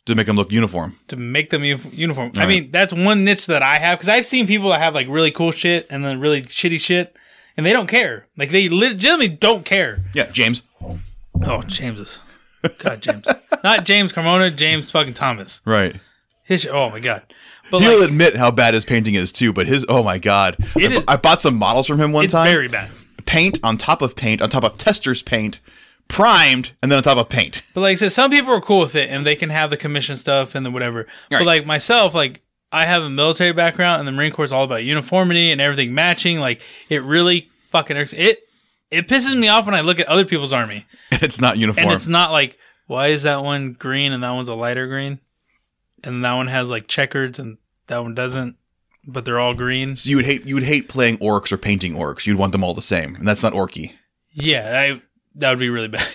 to 0.04 0.14
make 0.14 0.26
them 0.26 0.36
look 0.36 0.52
uniform. 0.52 0.98
to 1.08 1.16
make 1.16 1.48
them 1.50 1.64
uni- 1.64 1.90
uniform. 1.90 2.32
I 2.36 2.40
Right. 2.40 2.48
mean 2.48 2.70
that's 2.70 2.92
one 2.92 3.24
niche 3.24 3.46
that 3.46 3.62
I 3.62 3.78
have 3.78 3.98
because 3.98 4.10
I've 4.10 4.26
seen 4.26 4.46
people 4.46 4.68
that 4.70 4.80
have 4.80 4.94
like 4.94 5.06
really 5.08 5.30
cool 5.30 5.52
shit 5.52 5.86
and 5.90 6.04
then 6.04 6.20
really 6.20 6.42
shitty 6.42 6.78
shit, 6.80 7.16
and 7.56 7.64
they 7.64 7.72
don't 7.72 7.86
care. 7.86 8.26
Like 8.36 8.50
they 8.50 8.68
legitimately 8.68 9.28
don't 9.28 9.64
care. 9.64 10.04
Yeah, 10.12 10.26
James. 10.30 10.62
Oh, 11.42 11.62
James's. 11.62 12.20
God, 12.78 13.00
James. 13.00 13.26
Not 13.64 13.84
James 13.84 14.12
Carmona, 14.12 14.54
James 14.54 14.90
fucking 14.90 15.14
Thomas. 15.14 15.62
Right. 15.64 15.96
His 16.44 16.66
oh 16.66 16.90
my 16.90 17.00
god. 17.00 17.22
But 17.70 17.82
He'll 17.82 18.00
like, 18.00 18.08
admit 18.10 18.36
how 18.36 18.50
bad 18.50 18.74
his 18.74 18.84
painting 18.84 19.14
is 19.14 19.30
too, 19.32 19.52
but 19.52 19.66
his 19.66 19.84
oh 19.88 20.02
my 20.02 20.18
god, 20.18 20.56
It 20.76 20.90
I, 20.92 20.94
is- 20.96 21.04
I 21.08 21.16
bought 21.16 21.42
some 21.42 21.54
models 21.56 21.86
from 21.86 22.00
him 22.00 22.12
one 22.12 22.24
it's 22.24 22.32
time. 22.32 22.46
very 22.46 22.68
bad. 22.68 22.90
paint 23.26 23.58
on 23.62 23.76
top 23.76 24.00
of 24.02 24.16
paint 24.16 24.40
on 24.40 24.48
top 24.50 24.64
of 24.64 24.78
tester's 24.78 25.22
paint, 25.22 25.58
primed, 26.08 26.72
and 26.82 26.90
then 26.90 26.96
on 26.96 27.02
top 27.02 27.18
of 27.18 27.28
paint. 27.28 27.62
But 27.74 27.82
like 27.82 27.92
I 27.92 27.96
said, 27.96 28.12
some 28.12 28.30
people 28.30 28.52
are 28.52 28.60
cool 28.60 28.80
with 28.80 28.94
it 28.94 29.10
and 29.10 29.26
they 29.26 29.36
can 29.36 29.50
have 29.50 29.70
the 29.70 29.76
commission 29.76 30.16
stuff 30.16 30.54
and 30.54 30.64
then 30.64 30.72
whatever. 30.72 31.06
But 31.30 31.42
like 31.44 31.66
myself, 31.66 32.14
like 32.14 32.42
I 32.72 32.84
have 32.86 33.02
a 33.02 33.10
military 33.10 33.52
background 33.52 34.00
and 34.00 34.08
the 34.08 34.12
Marine 34.12 34.32
Corps 34.32 34.44
is 34.46 34.52
all 34.52 34.64
about 34.64 34.84
uniformity 34.84 35.50
and 35.50 35.60
everything 35.60 35.94
matching. 35.94 36.40
Like 36.40 36.62
it 36.88 37.02
really 37.02 37.50
fucking 37.70 37.96
irks 37.96 38.12
it. 38.14 38.40
It 38.90 39.06
pisses 39.08 39.38
me 39.38 39.48
off 39.48 39.66
when 39.66 39.74
I 39.74 39.82
look 39.82 40.00
at 40.00 40.06
other 40.06 40.24
people's 40.24 40.52
army 40.54 40.86
It's 41.12 41.38
not 41.40 41.58
uniform. 41.58 41.88
and 41.88 41.92
it's 41.94 42.08
not 42.08 42.32
like 42.32 42.58
why 42.86 43.08
is 43.08 43.24
that 43.24 43.42
one 43.44 43.74
green 43.74 44.12
and 44.12 44.22
that 44.22 44.30
one's 44.30 44.48
a 44.48 44.54
lighter 44.54 44.86
green, 44.86 45.20
and 46.04 46.24
that 46.24 46.34
one 46.34 46.46
has 46.48 46.70
like 46.70 46.88
checkers 46.88 47.38
and 47.38 47.58
that 47.88 48.02
one 48.02 48.14
doesn't, 48.14 48.56
but 49.06 49.24
they're 49.24 49.40
all 49.40 49.54
green. 49.54 49.96
so 49.96 50.10
you 50.10 50.16
would 50.16 50.26
hate 50.26 50.46
you 50.46 50.54
would 50.54 50.64
hate 50.64 50.88
playing 50.88 51.18
orcs 51.18 51.52
or 51.52 51.56
painting 51.56 51.94
orcs. 51.94 52.26
You'd 52.26 52.38
want 52.38 52.52
them 52.52 52.64
all 52.64 52.74
the 52.74 52.82
same, 52.82 53.14
and 53.14 53.26
that's 53.26 53.42
not 53.42 53.52
orky. 53.52 53.92
Yeah, 54.32 54.80
I 54.80 55.02
that 55.36 55.50
would 55.50 55.58
be 55.58 55.70
really 55.70 55.88
bad. 55.98 56.06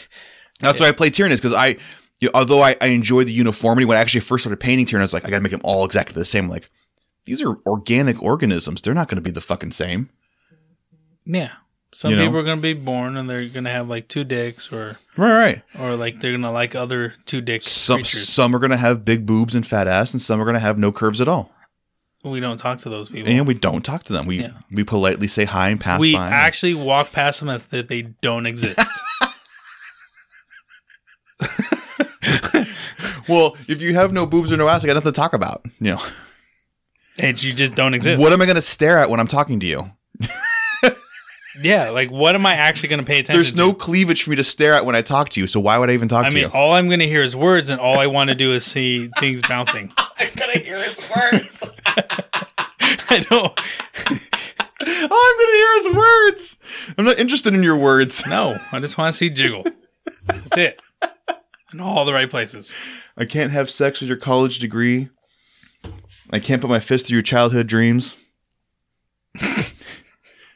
That's 0.60 0.80
why 0.80 0.88
I 0.88 0.92
play 0.92 1.10
Tyranids 1.10 1.38
because 1.38 1.54
I, 1.54 1.78
you 2.20 2.30
although 2.34 2.62
I, 2.62 2.76
I 2.80 2.88
enjoy 2.88 3.24
the 3.24 3.34
uniformity 3.34 3.86
when 3.86 3.98
I 3.98 4.02
actually 4.02 4.22
first 4.22 4.44
started 4.44 4.60
painting 4.60 4.86
Tyranids, 4.86 5.14
like 5.14 5.26
I 5.26 5.30
got 5.30 5.38
to 5.38 5.44
make 5.44 5.52
them 5.52 5.62
all 5.64 5.86
exactly 5.86 6.14
the 6.14 6.26
same. 6.26 6.48
Like 6.48 6.70
these 7.26 7.42
are 7.42 7.58
organic 7.66 8.22
organisms; 8.22 8.82
they're 8.82 8.94
not 8.94 9.08
going 9.08 9.18
to 9.18 9.22
be 9.22 9.32
the 9.32 9.42
fucking 9.42 9.72
same. 9.72 10.10
Yeah. 11.26 11.52
Some 11.94 12.12
You 12.12 12.18
know? 12.18 12.26
people 12.26 12.40
are 12.40 12.44
gonna 12.44 12.60
be 12.62 12.74
born 12.74 13.16
and 13.18 13.30
they're 13.30 13.48
gonna 13.48 13.70
have 13.72 13.88
like 13.88 14.08
two 14.08 14.24
dicks 14.24 14.72
or 14.72 14.98
Right, 15.16 15.32
right. 15.38 15.62
or 15.80 15.96
like 15.96 16.20
they're 16.22 16.32
gonna 16.32 16.52
like 16.52 16.74
other 16.76 17.14
two 17.26 17.40
dick 17.42 17.64
Some 17.64 17.98
creatures. 17.98 18.28
some 18.28 18.56
are 18.56 18.60
going 18.60 18.72
to 18.72 18.78
have 18.78 19.06
big 19.06 19.26
boobs 19.28 19.54
and 19.54 19.66
fat 19.66 19.88
ass, 19.88 20.12
and 20.14 20.22
some 20.22 20.42
are 20.42 20.44
going 20.46 20.56
to 20.56 20.60
have 20.60 20.78
no 20.80 20.92
curves 20.92 21.22
at 21.22 21.28
all. 21.28 21.52
We 22.24 22.40
don't 22.40 22.58
talk 22.58 22.80
to 22.80 22.90
those 22.90 23.10
people. 23.10 23.32
And 23.32 23.46
we 23.48 23.54
don't 23.54 23.84
talk 23.84 24.04
to 24.06 24.14
them. 24.14 24.26
We 24.26 24.40
Yeah. 24.42 24.54
we 24.72 24.84
politely 24.84 25.28
say 25.28 25.46
hi 25.46 25.70
and 25.70 25.80
pass 25.80 25.96
them. 25.98 26.02
we 26.02 26.16
by. 26.16 26.30
actually 26.30 26.74
walk 26.74 27.12
past 27.12 27.42
them 27.42 27.50
as 27.50 27.64
if 27.72 27.88
they 27.88 28.02
don't 28.02 28.46
exist. 28.48 28.80
well, 33.28 33.56
if 33.68 33.82
you 33.82 33.94
have 33.94 34.12
no 34.14 34.26
boobs 34.26 34.52
or 34.52 34.58
no 34.58 34.68
ass, 34.68 34.84
I 34.84 34.88
got 34.88 34.94
nothing 34.94 35.12
to 35.12 35.16
talk 35.16 35.34
about. 35.34 35.66
You 35.80 35.92
know, 35.92 36.02
and 37.20 37.42
you 37.42 37.54
just 37.54 37.76
don't 37.76 37.94
exist. 37.94 38.22
what 38.22 38.34
am 38.34 38.42
I 38.42 38.46
going 38.46 38.56
to 38.56 38.62
stare 38.62 38.98
at 38.98 39.10
when 39.10 39.20
I'm 39.20 39.28
talking 39.28 39.60
to 39.60 39.66
you? 39.66 39.92
Yeah, 41.62 41.90
like 41.90 42.10
what 42.10 42.36
am 42.36 42.46
I 42.46 42.56
actually 42.56 42.90
gonna 42.90 43.04
pay 43.04 43.20
attention 43.20 43.36
There's 43.36 43.56
no 43.56 43.72
to? 43.74 43.78
cleavage 43.78 44.24
for 44.24 44.30
me 44.32 44.36
to 44.38 44.44
stare 44.44 44.74
at 44.74 44.86
when 44.86 44.96
I 44.96 45.02
talk 45.02 45.30
to 45.30 45.40
you. 45.40 45.48
So 45.48 45.60
why 45.60 45.78
would 45.78 45.90
I 45.90 45.94
even 45.94 46.08
talk 46.08 46.26
to 46.26 46.32
you? 46.32 46.38
I 46.38 46.42
to 46.42 46.48
mean, 46.48 46.52
you? 46.54 46.60
all 46.60 46.74
I'm 46.74 46.90
gonna 46.90 47.06
hear 47.06 47.22
is 47.22 47.36
words, 47.36 47.70
and 47.70 47.80
all 47.80 48.00
I 48.00 48.08
want 48.08 48.30
to 48.30 48.36
do 48.36 48.52
is 48.54 48.66
see 48.66 49.08
things 49.20 49.42
bouncing. 49.44 49.94
I'm 50.18 50.30
gonna 50.36 50.60
hear 50.60 50.82
his 50.84 51.02
words. 51.16 51.64
I 53.10 53.26
don't. 53.30 53.60
All 54.86 55.20
I'm 55.20 55.38
going 55.38 55.48
to 55.48 55.58
hear 55.58 55.74
is 55.78 55.96
words. 55.96 56.58
I'm 56.98 57.06
not 57.06 57.20
interested 57.20 57.54
in 57.54 57.64
your 57.64 57.78
words. 57.78 58.26
No, 58.28 58.58
I 58.72 58.80
just 58.80 58.98
want 58.98 59.14
to 59.14 59.18
see 59.18 59.30
jiggle. 59.30 59.64
That's 60.26 60.58
it. 60.58 60.82
In 61.72 61.80
all 61.80 62.04
the 62.06 62.14
right 62.14 62.30
places. 62.30 62.72
I 63.16 63.26
can't 63.26 63.52
have 63.52 63.70
sex 63.70 64.02
with 64.02 64.10
your 64.10 64.18
college 64.18 64.60
degree. 64.60 65.10
I 66.32 66.40
can't 66.40 66.62
put 66.62 66.70
my 66.70 66.80
fist 66.80 67.08
through 67.08 67.16
your 67.16 67.22
childhood 67.22 67.68
dreams. 67.68 68.18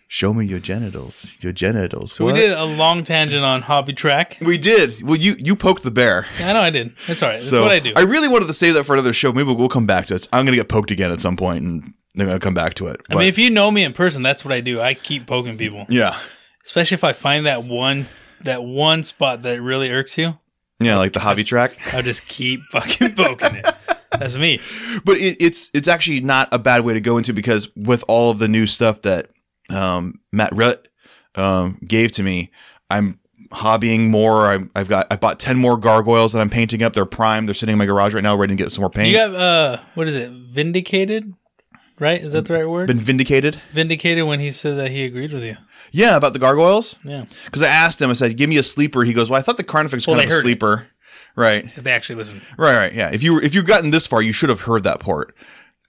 Show 0.10 0.34
me 0.34 0.46
your 0.46 0.60
genitals. 0.60 1.34
Your 1.42 1.52
genitals. 1.52 2.14
So 2.14 2.26
we 2.26 2.32
did 2.34 2.52
a 2.52 2.64
long 2.64 3.04
tangent 3.04 3.44
on 3.44 3.62
hobby 3.64 3.92
track. 3.92 4.38
We 4.42 4.58
did. 4.58 5.04
Well, 5.04 5.18
you 5.18 5.36
you 5.38 5.54
poked 5.56 5.84
the 5.84 5.92
bear. 5.92 6.26
I 6.40 6.54
know 6.54 6.62
I 6.62 6.70
did. 6.70 6.96
That's 7.08 7.22
all 7.22 7.30
right. 7.30 7.36
That's 7.36 7.50
so 7.50 7.62
what 7.62 7.72
I 7.72 7.80
do. 7.80 7.92
I 7.96 8.02
really 8.04 8.30
wanted 8.30 8.48
to 8.48 8.54
save 8.54 8.74
that 8.76 8.86
for 8.86 8.94
another 8.94 9.12
show. 9.12 9.34
Maybe 9.34 9.48
we'll, 9.48 9.58
we'll 9.58 9.68
come 9.70 9.86
back 9.86 10.06
to 10.08 10.16
it. 10.16 10.28
I'm 10.32 10.46
gonna 10.46 10.56
get 10.56 10.70
poked 10.70 10.92
again 10.92 11.12
at 11.12 11.20
some 11.20 11.36
point, 11.36 11.64
and 11.64 11.94
then 12.16 12.30
I'll 12.30 12.40
come 12.40 12.54
back 12.54 12.76
to 12.76 12.88
it. 12.88 13.02
I 13.10 13.16
mean, 13.16 13.28
if 13.28 13.38
you 13.38 13.50
know 13.50 13.70
me 13.70 13.84
in 13.84 13.92
person, 13.92 14.24
that's 14.24 14.46
what 14.46 14.54
I 14.54 14.62
do. 14.62 14.80
I 14.80 14.94
keep 14.94 15.28
poking 15.28 15.58
people, 15.58 15.86
yeah, 15.90 16.18
especially 16.66 16.96
if 16.96 17.04
I 17.04 17.12
find 17.12 17.46
that 17.46 17.66
one 17.66 18.08
that 18.46 18.64
one 18.64 19.04
spot 19.04 19.44
that 19.44 19.62
really 19.62 19.92
irks 19.92 20.18
you. 20.18 20.40
yeah, 20.80 20.98
like 20.98 21.12
the 21.12 21.20
hobby 21.20 21.44
track. 21.44 21.78
I'll 21.94 22.02
just 22.02 22.28
keep 22.30 22.62
fucking 22.72 23.16
poking 23.16 23.56
it. 23.56 23.68
That's 24.12 24.38
me. 24.38 24.62
but 25.04 25.18
it, 25.18 25.36
it's 25.42 25.70
it's 25.74 25.90
actually 25.90 26.22
not 26.22 26.48
a 26.54 26.60
bad 26.60 26.86
way 26.86 26.94
to 26.94 27.02
go 27.02 27.18
into 27.18 27.34
because 27.34 27.76
with 27.76 28.06
all 28.08 28.32
of 28.32 28.40
the 28.40 28.48
new 28.48 28.68
stuff 28.68 29.02
that 29.02 29.30
um, 29.70 30.20
Matt 30.32 30.54
Root 30.56 30.88
um, 31.36 31.80
gave 31.86 32.12
to 32.14 32.24
me, 32.24 32.52
I'm 32.90 33.20
hobbying 33.52 34.10
more. 34.10 34.48
I'm, 34.48 34.72
I've 34.76 34.88
got 34.88 35.08
I 35.12 35.16
bought 35.16 35.40
ten 35.40 35.58
more 35.58 35.78
gargoyles 35.78 36.34
that 36.34 36.40
I'm 36.40 36.50
painting 36.50 36.84
up. 36.84 36.94
They're 36.94 37.06
primed. 37.06 37.48
They're 37.48 37.54
sitting 37.56 37.74
in 37.74 37.80
my 37.80 37.86
garage 37.86 38.14
right 38.14 38.24
now, 38.24 38.36
ready 38.36 38.56
to 38.56 38.64
get 38.64 38.72
some 38.74 38.82
more 38.82 38.90
paint. 38.90 39.12
You 39.12 39.20
have 39.20 39.34
uh, 39.34 39.80
what 39.96 40.08
is 40.08 40.16
it? 40.16 40.30
Vindicated, 40.32 41.34
right? 42.00 42.22
Is 42.22 42.32
that 42.34 42.46
the 42.46 42.54
right 42.54 42.68
word? 42.70 42.88
Been 42.88 43.00
vindicated. 43.00 43.62
Vindicated 43.74 44.26
when 44.26 44.40
he 44.40 44.52
said 44.52 44.78
that 44.78 44.92
he 44.92 45.06
agreed 45.06 45.34
with 45.34 45.44
you. 45.44 45.58
Yeah, 45.92 46.18
about 46.18 46.34
the 46.34 46.40
gargoyles. 46.40 46.98
Yeah, 47.04 47.26
Because 47.46 47.62
I 47.62 47.68
asked 47.68 48.02
him, 48.02 48.10
I 48.10 48.14
said, 48.14 48.36
"Give 48.36 48.50
me 48.50 48.58
a 48.58 48.64
sleeper." 48.64 49.04
He 49.04 49.14
goes, 49.14 49.30
"Well, 49.30 49.40
I 49.40 49.42
thought 49.44 49.56
the 49.58 49.64
Carnifex 49.64 50.06
Well, 50.06 50.18
kind 50.18 50.26
of 50.26 50.32
a 50.32 50.34
heard 50.34 50.40
it. 50.40 50.44
sleeper." 50.44 50.88
Right, 51.36 51.66
if 51.66 51.84
they 51.84 51.92
actually 51.92 52.16
listen. 52.16 52.42
right, 52.58 52.76
right. 52.76 52.94
Yeah. 52.94 53.12
If 53.14 53.22
you 53.22 53.40
if 53.40 53.54
you've 53.54 53.66
gotten 53.68 53.92
this 53.92 54.08
far, 54.08 54.22
you 54.24 54.34
should 54.34 54.50
have 54.50 54.62
heard 54.62 54.84
that 54.84 55.00
port. 55.00 55.36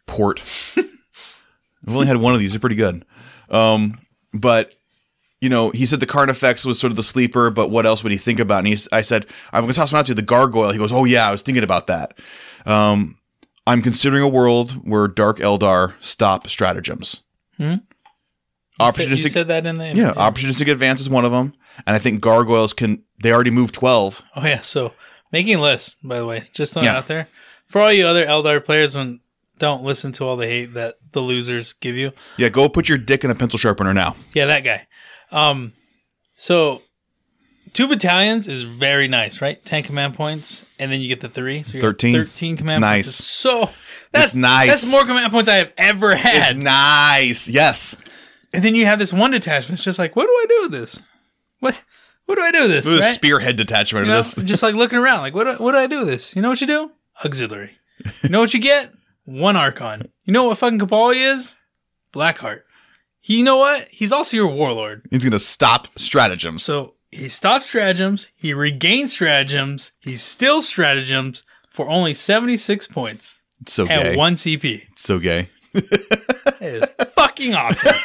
Port. 0.07 0.41
I've 0.77 1.95
only 1.95 2.07
had 2.07 2.19
one 2.19 2.35
of 2.35 2.41
these. 2.41 2.53
They're 2.53 2.61
pretty 2.61 2.77
good. 2.77 3.05
Um, 3.51 3.99
but 4.33 4.75
you 5.41 5.49
know, 5.49 5.71
he 5.71 5.87
said 5.87 6.01
the 6.01 6.07
Carnifex 6.07 6.65
was 6.65 6.81
sort 6.81 6.91
of 6.91 6.97
the 6.97 7.03
sleeper, 7.03 7.51
but 7.51 7.71
what 7.71 7.87
else 7.87 8.03
would 8.03 8.11
he 8.13 8.19
think 8.19 8.41
about? 8.41 8.59
And 8.59 8.67
he's, 8.67 8.89
I 8.91 9.03
said, 9.03 9.25
I'm 9.53 9.63
going 9.63 9.73
to 9.73 9.79
toss 9.79 9.93
him 9.93 9.99
out 9.99 10.07
to 10.07 10.11
you, 10.11 10.15
the 10.17 10.23
Gargoyle. 10.23 10.73
He 10.73 10.79
goes, 10.79 10.91
Oh 10.93 11.05
yeah, 11.05 11.29
I 11.29 11.31
was 11.31 11.43
thinking 11.43 11.63
about 11.63 11.87
that. 11.87 12.19
Um, 12.67 13.17
I'm 13.67 13.81
considering 13.83 14.23
a 14.23 14.29
world 14.29 14.73
where 14.89 15.07
Dark 15.07 15.39
Eldar 15.39 15.95
stop 16.01 16.49
stratagems. 16.49 17.23
Hmm? 17.57 17.63
You 17.63 17.77
said, 17.79 17.81
Opportunistic, 18.81 19.11
you 19.25 19.29
said 19.29 19.49
that 19.49 19.67
in 19.67 19.77
the 19.79 19.89
yeah, 19.95 20.13
opportunistic 20.15 20.71
advance 20.71 21.01
is 21.01 21.09
one 21.11 21.25
of 21.25 21.33
them, 21.33 21.53
and 21.87 21.97
I 21.97 21.99
think 21.99 22.21
gargoyles 22.21 22.73
can. 22.73 23.03
They 23.21 23.33
already 23.33 23.51
moved 23.51 23.75
twelve. 23.75 24.23
Oh 24.37 24.47
yeah, 24.47 24.61
so 24.61 24.93
making 25.33 25.59
lists, 25.59 25.97
by 26.03 26.19
the 26.21 26.27
way, 26.27 26.49
just 26.53 26.73
throwing 26.75 26.87
Yeah. 26.87 26.99
out 26.99 27.09
there 27.09 27.27
for 27.67 27.81
all 27.81 27.93
you 27.93 28.07
other 28.07 28.25
Eldar 28.25 28.65
players. 28.65 28.95
When 28.95 29.19
don't 29.59 29.83
listen 29.85 30.13
to 30.13 30.25
all 30.25 30.37
the 30.37 30.47
hate 30.47 30.75
that 30.75 30.95
the 31.13 31.21
losers 31.21 31.73
give 31.73 31.97
you. 31.97 32.13
Yeah, 32.37 32.49
go 32.49 32.69
put 32.69 32.89
your 32.89 32.99
dick 32.99 33.25
in 33.25 33.31
a 33.31 33.35
pencil 33.35 33.59
sharpener 33.59 33.93
now. 33.95 34.17
Yeah, 34.33 34.47
that 34.47 34.65
guy. 34.65 34.87
Um, 35.31 35.73
so 36.37 36.83
two 37.73 37.87
battalions 37.89 38.49
is 38.49 38.63
very 38.63 39.09
nice, 39.09 39.41
right? 39.41 39.63
Ten 39.65 39.83
command 39.83 40.15
points, 40.15 40.65
and 40.79 40.91
then 40.93 41.01
you 41.01 41.09
get 41.09 41.21
the 41.21 41.29
three. 41.29 41.63
So 41.63 41.75
you 41.77 41.81
13. 41.81 42.15
Thirteen 42.15 42.57
command 42.57 42.83
It's 42.85 43.07
points. 43.07 43.07
nice. 43.19 43.27
So 43.27 43.71
that's 44.13 44.35
nice. 44.35 44.69
That's 44.69 44.91
more 44.91 45.03
command 45.05 45.33
points 45.33 45.49
I 45.49 45.57
have 45.57 45.73
ever 45.77 46.13
It's 46.13 46.21
had. 46.23 46.57
nice. 46.59 47.49
Yes. 47.49 47.97
and 48.53 48.63
then 48.65 48.75
you 48.75 48.87
have 48.87 48.99
this 48.99 49.13
one 49.13 49.31
detachment. 49.31 49.79
It's 49.79 49.85
just 49.85 49.99
like, 49.99 50.17
what 50.17 50.25
do 50.27 50.31
I 50.33 50.47
do 50.49 50.59
with 50.63 50.73
this? 50.73 51.03
What 51.61 51.83
what 52.27 52.37
do 52.37 52.43
I 52.43 52.53
do 52.53 52.63
with 52.63 52.71
this? 52.85 52.87
Right? 53.01 53.15
spearhead 53.15 53.57
detachment 53.57 54.07
You 54.07 54.13
of 54.13 54.17
know, 54.19 54.23
this. 54.23 54.49
just 54.49 54.63
like 54.63 54.75
looking 54.75 54.99
around, 54.99 55.21
like 55.21 55.35
what 55.35 55.45
do, 55.45 55.63
what 55.63 55.73
do 55.73 55.79
I 55.79 55.87
do 55.87 56.01
with 56.01 56.09
this? 56.09 56.37
You 56.37 56.43
know 56.43 56.51
what 56.51 56.61
you 56.61 56.67
do? 56.67 56.91
Auxiliary. 57.25 57.79
You 58.23 58.29
know 58.29 58.41
what 58.41 58.55
you 58.55 58.61
get? 58.61 58.93
One 59.29 59.57
Archon. 59.57 60.11
You 60.25 60.33
know 60.33 60.45
what 60.45 60.57
fucking 60.57 60.81
he 60.81 61.23
is? 61.23 61.59
Blackheart. 62.15 62.63
He, 63.21 63.37
you 63.37 63.45
know 63.45 63.59
what? 63.59 63.87
He's 63.91 64.11
also 64.11 64.39
your 64.39 64.47
warlord. 64.47 65.07
He's 65.11 65.23
gonna 65.23 65.39
stop 65.39 65.87
stratagems. 65.99 66.63
So 66.63 66.95
he 67.11 67.29
stops 67.29 67.67
stratagems. 67.67 68.31
He 68.35 68.55
regains 68.55 69.13
stratagems. 69.13 69.93
He 70.01 70.17
steals 70.17 70.67
stratagems 70.67 71.43
for 71.69 71.91
only 71.91 72.15
seventy 72.15 72.57
six 72.57 72.87
points 72.87 73.43
it's 73.61 73.75
so 73.75 73.87
at 73.87 74.03
gay. 74.03 74.17
one 74.17 74.37
CP. 74.37 74.87
It's 74.93 75.03
so 75.03 75.19
gay. 75.19 75.51
it 75.75 76.57
is 76.63 76.85
fucking 77.15 77.55
awesome. 77.55 77.93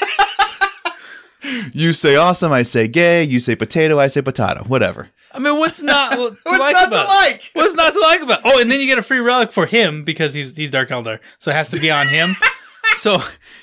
You 1.74 1.91
say 1.91 2.16
awesome, 2.16 2.54
I 2.54 2.64
say 2.64 2.88
gay. 2.88 3.22
You 3.26 3.41
say 3.41 3.58
potato, 3.58 4.00
I 4.00 4.08
say 4.08 4.22
potato. 4.22 4.64
Whatever. 4.64 5.10
I 5.34 5.39
mean, 5.39 5.57
what's 5.60 5.81
not 5.81 6.11
to 6.15 6.18
What's 6.43 6.43
like 6.45 6.73
not 6.73 6.81
to 6.81 6.88
about? 6.88 7.07
like? 7.07 7.49
What's 7.53 7.73
not 7.76 7.93
to 7.93 7.99
like 7.99 8.22
about? 8.22 8.41
Oh, 8.45 8.60
and 8.61 8.69
then 8.72 8.80
you 8.80 8.85
get 8.85 8.97
a 8.97 9.03
free 9.03 9.19
relic 9.19 9.51
for 9.51 9.65
him 9.65 10.03
because 10.03 10.34
he's 10.34 10.55
he's 10.55 10.69
Dark 10.69 10.89
Eldar, 10.89 11.19
so 11.39 11.51
it 11.51 11.55
has 11.55 11.69
to 11.69 11.80
be 11.80 11.89
on 11.91 12.07
him. 12.07 12.35
so 12.97 13.22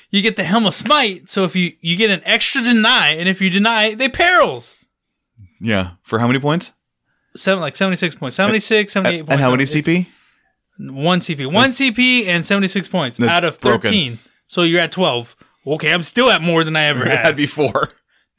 you 0.09 0.21
get 0.21 0.35
the 0.35 0.43
Helm 0.43 0.65
of 0.65 0.73
Spite. 0.73 1.29
So 1.29 1.43
if 1.45 1.55
you 1.55 1.73
you 1.81 1.95
get 1.95 2.09
an 2.09 2.21
extra 2.25 2.61
deny, 2.61 3.09
and 3.09 3.29
if 3.29 3.39
you 3.41 3.49
deny, 3.49 3.93
they 3.95 4.09
perils. 4.09 4.75
Yeah. 5.59 5.91
For 6.03 6.19
how 6.19 6.27
many 6.27 6.39
points? 6.39 6.71
seven 7.35 7.61
like 7.61 7.75
76 7.77 8.15
points. 8.15 8.35
76, 8.35 8.91
78 8.91 9.19
And, 9.19 9.27
points. 9.29 9.41
how 9.41 9.51
many 9.51 9.63
CP? 9.63 10.07
One 10.79 11.19
CP. 11.21 11.51
One 11.51 11.69
CP 11.69 12.25
and 12.27 12.45
76 12.45 12.87
points 12.89 13.21
out 13.21 13.43
of 13.45 13.59
broken. 13.59 13.89
13. 13.91 14.19
So 14.47 14.63
you're 14.63 14.81
at 14.81 14.91
12. 14.91 15.35
Okay, 15.67 15.93
I'm 15.93 16.03
still 16.03 16.29
at 16.29 16.41
more 16.41 16.63
than 16.63 16.75
I 16.75 16.85
ever 16.85 17.03
I 17.05 17.09
had 17.09 17.25
had. 17.27 17.35
before. 17.37 17.91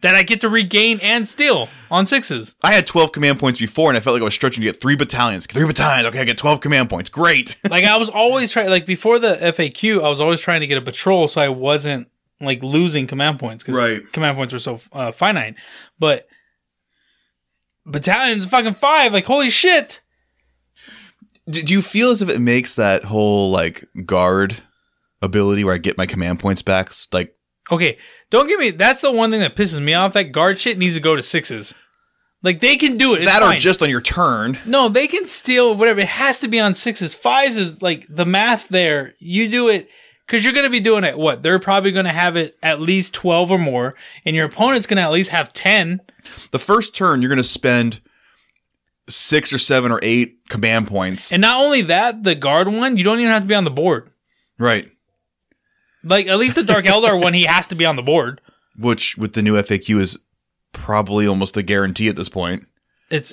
That 0.02 0.14
I 0.14 0.22
get 0.22 0.40
to 0.42 0.48
regain 0.48 0.98
and 1.02 1.26
steal 1.26 1.68
on 1.90 2.06
sixes. 2.06 2.54
I 2.62 2.72
had 2.74 2.86
12 2.86 3.12
command 3.12 3.38
points 3.38 3.58
before, 3.58 3.88
and 3.90 3.96
I 3.96 4.00
felt 4.00 4.14
like 4.14 4.20
I 4.22 4.24
was 4.24 4.34
stretching 4.34 4.60
to 4.62 4.66
get 4.70 4.80
three 4.80 4.96
battalions. 4.96 5.46
Three 5.46 5.64
battalions. 5.64 6.06
Okay, 6.08 6.20
I 6.20 6.24
get 6.24 6.36
12 6.38 6.60
command 6.60 6.90
points. 6.90 7.08
Great. 7.10 7.56
Like 7.70 7.84
I 7.84 7.96
was 7.96 8.08
always 8.10 8.50
trying 8.50 8.68
like 8.68 8.84
before 8.84 9.18
the 9.18 9.34
FAQ, 9.40 10.04
I 10.04 10.08
was 10.08 10.20
always 10.20 10.40
trying 10.40 10.60
to 10.60 10.66
get 10.66 10.76
a 10.78 10.82
patrol 10.82 11.26
so 11.28 11.40
I 11.40 11.48
wasn't 11.48 12.08
like 12.40 12.62
losing 12.62 13.06
command 13.06 13.38
points 13.38 13.62
because 13.64 13.78
Right. 13.78 14.12
command 14.12 14.36
points 14.36 14.52
were 14.52 14.58
so 14.58 14.80
uh, 14.92 15.12
finite. 15.12 15.54
But 15.98 16.26
battalions 17.86 18.46
fucking 18.46 18.74
five, 18.74 19.12
like 19.12 19.24
holy 19.24 19.50
shit. 19.50 20.00
do, 21.48 21.62
do 21.62 21.72
you 21.72 21.82
feel 21.82 22.10
as 22.10 22.22
if 22.22 22.28
it 22.28 22.40
makes 22.40 22.74
that 22.74 23.04
whole 23.04 23.50
like 23.50 23.84
guard 24.04 24.56
ability 25.20 25.64
where 25.64 25.74
I 25.74 25.78
get 25.78 25.96
my 25.98 26.06
command 26.06 26.40
points 26.40 26.62
back 26.62 26.92
like 27.12 27.34
Okay, 27.70 27.96
don't 28.32 28.48
give 28.48 28.58
me. 28.58 28.70
That's 28.70 29.00
the 29.00 29.12
one 29.12 29.30
thing 29.30 29.40
that 29.40 29.54
pisses 29.54 29.80
me 29.80 29.94
off. 29.94 30.14
That 30.14 30.32
guard 30.32 30.58
shit 30.58 30.78
needs 30.78 30.94
to 30.94 31.00
go 31.00 31.14
to 31.14 31.22
sixes. 31.22 31.74
Like 32.42 32.58
they 32.60 32.76
can 32.76 32.96
do 32.96 33.14
it. 33.14 33.18
It's 33.22 33.26
that 33.26 33.42
fine. 33.42 33.56
or 33.56 33.60
just 33.60 33.82
on 33.82 33.90
your 33.90 34.00
turn? 34.00 34.58
no, 34.66 34.88
they 34.88 35.06
can 35.06 35.26
steal 35.26 35.76
whatever. 35.76 36.00
It 36.00 36.08
has 36.08 36.40
to 36.40 36.48
be 36.48 36.58
on 36.58 36.74
sixes. 36.74 37.14
Fives 37.14 37.56
is 37.56 37.80
like 37.80 38.04
the 38.08 38.26
math 38.26 38.66
there. 38.68 39.14
You 39.20 39.48
do 39.48 39.68
it 39.68 39.88
because 40.26 40.42
you're 40.42 40.52
going 40.54 40.64
to 40.64 40.70
be 40.70 40.80
doing 40.80 41.04
it. 41.04 41.16
What 41.16 41.44
they're 41.44 41.60
probably 41.60 41.92
going 41.92 42.06
to 42.06 42.10
have 42.10 42.34
it 42.36 42.56
at 42.60 42.80
least 42.80 43.14
twelve 43.14 43.52
or 43.52 43.58
more, 43.58 43.94
and 44.24 44.34
your 44.34 44.46
opponent's 44.46 44.88
going 44.88 44.96
to 44.96 45.02
at 45.02 45.12
least 45.12 45.30
have 45.30 45.52
ten. 45.52 46.00
The 46.50 46.58
first 46.58 46.96
turn 46.96 47.22
you're 47.22 47.28
going 47.28 47.36
to 47.36 47.44
spend 47.44 48.00
six 49.08 49.52
or 49.52 49.58
seven 49.58 49.92
or 49.92 50.00
eight 50.02 50.48
command 50.48 50.88
points. 50.88 51.32
And 51.32 51.42
not 51.42 51.60
only 51.62 51.82
that, 51.82 52.22
the 52.24 52.34
guard 52.34 52.66
one, 52.68 52.96
you 52.96 53.04
don't 53.04 53.20
even 53.20 53.30
have 53.30 53.42
to 53.42 53.48
be 53.48 53.54
on 53.54 53.64
the 53.64 53.70
board. 53.70 54.10
right. 54.58 54.88
Like 56.04 56.26
at 56.26 56.38
least 56.38 56.56
the 56.56 56.64
Dark 56.64 56.84
Eldar 56.84 57.20
one, 57.22 57.34
he 57.34 57.44
has 57.44 57.66
to 57.68 57.74
be 57.74 57.84
on 57.86 57.96
the 57.96 58.02
board. 58.02 58.40
Which 58.76 59.16
with 59.18 59.34
the 59.34 59.42
new 59.42 59.54
FAQ 59.54 60.00
is 60.00 60.18
probably 60.72 61.26
almost 61.26 61.56
a 61.56 61.62
guarantee 61.62 62.08
at 62.08 62.16
this 62.16 62.28
point. 62.28 62.66
It's 63.10 63.32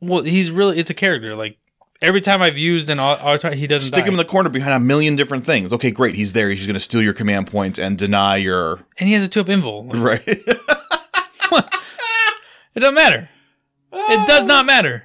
well, 0.00 0.22
he's 0.22 0.50
really 0.50 0.78
it's 0.78 0.90
a 0.90 0.94
character. 0.94 1.34
Like 1.34 1.56
every 2.02 2.20
time 2.20 2.42
I've 2.42 2.58
used 2.58 2.90
an 2.90 3.00
au- 3.00 3.14
auto, 3.14 3.50
he 3.52 3.66
doesn't 3.66 3.88
Stick 3.88 4.00
die. 4.04 4.08
him 4.08 4.14
in 4.14 4.18
the 4.18 4.24
corner 4.24 4.50
behind 4.50 4.74
a 4.74 4.80
million 4.80 5.16
different 5.16 5.46
things. 5.46 5.72
Okay, 5.72 5.90
great. 5.90 6.14
He's 6.14 6.34
there. 6.34 6.50
He's 6.50 6.66
going 6.66 6.74
to 6.74 6.80
steal 6.80 7.02
your 7.02 7.14
command 7.14 7.46
points 7.46 7.78
and 7.78 7.96
deny 7.96 8.36
your 8.36 8.84
and 8.98 9.08
he 9.08 9.14
has 9.14 9.24
a 9.24 9.28
two 9.28 9.40
up 9.40 9.46
invul. 9.46 9.92
Right. 10.00 10.44
It 12.74 12.80
doesn't 12.80 12.94
matter. 12.94 13.30
It 13.92 14.26
does 14.26 14.44
not 14.44 14.66
matter. 14.66 15.04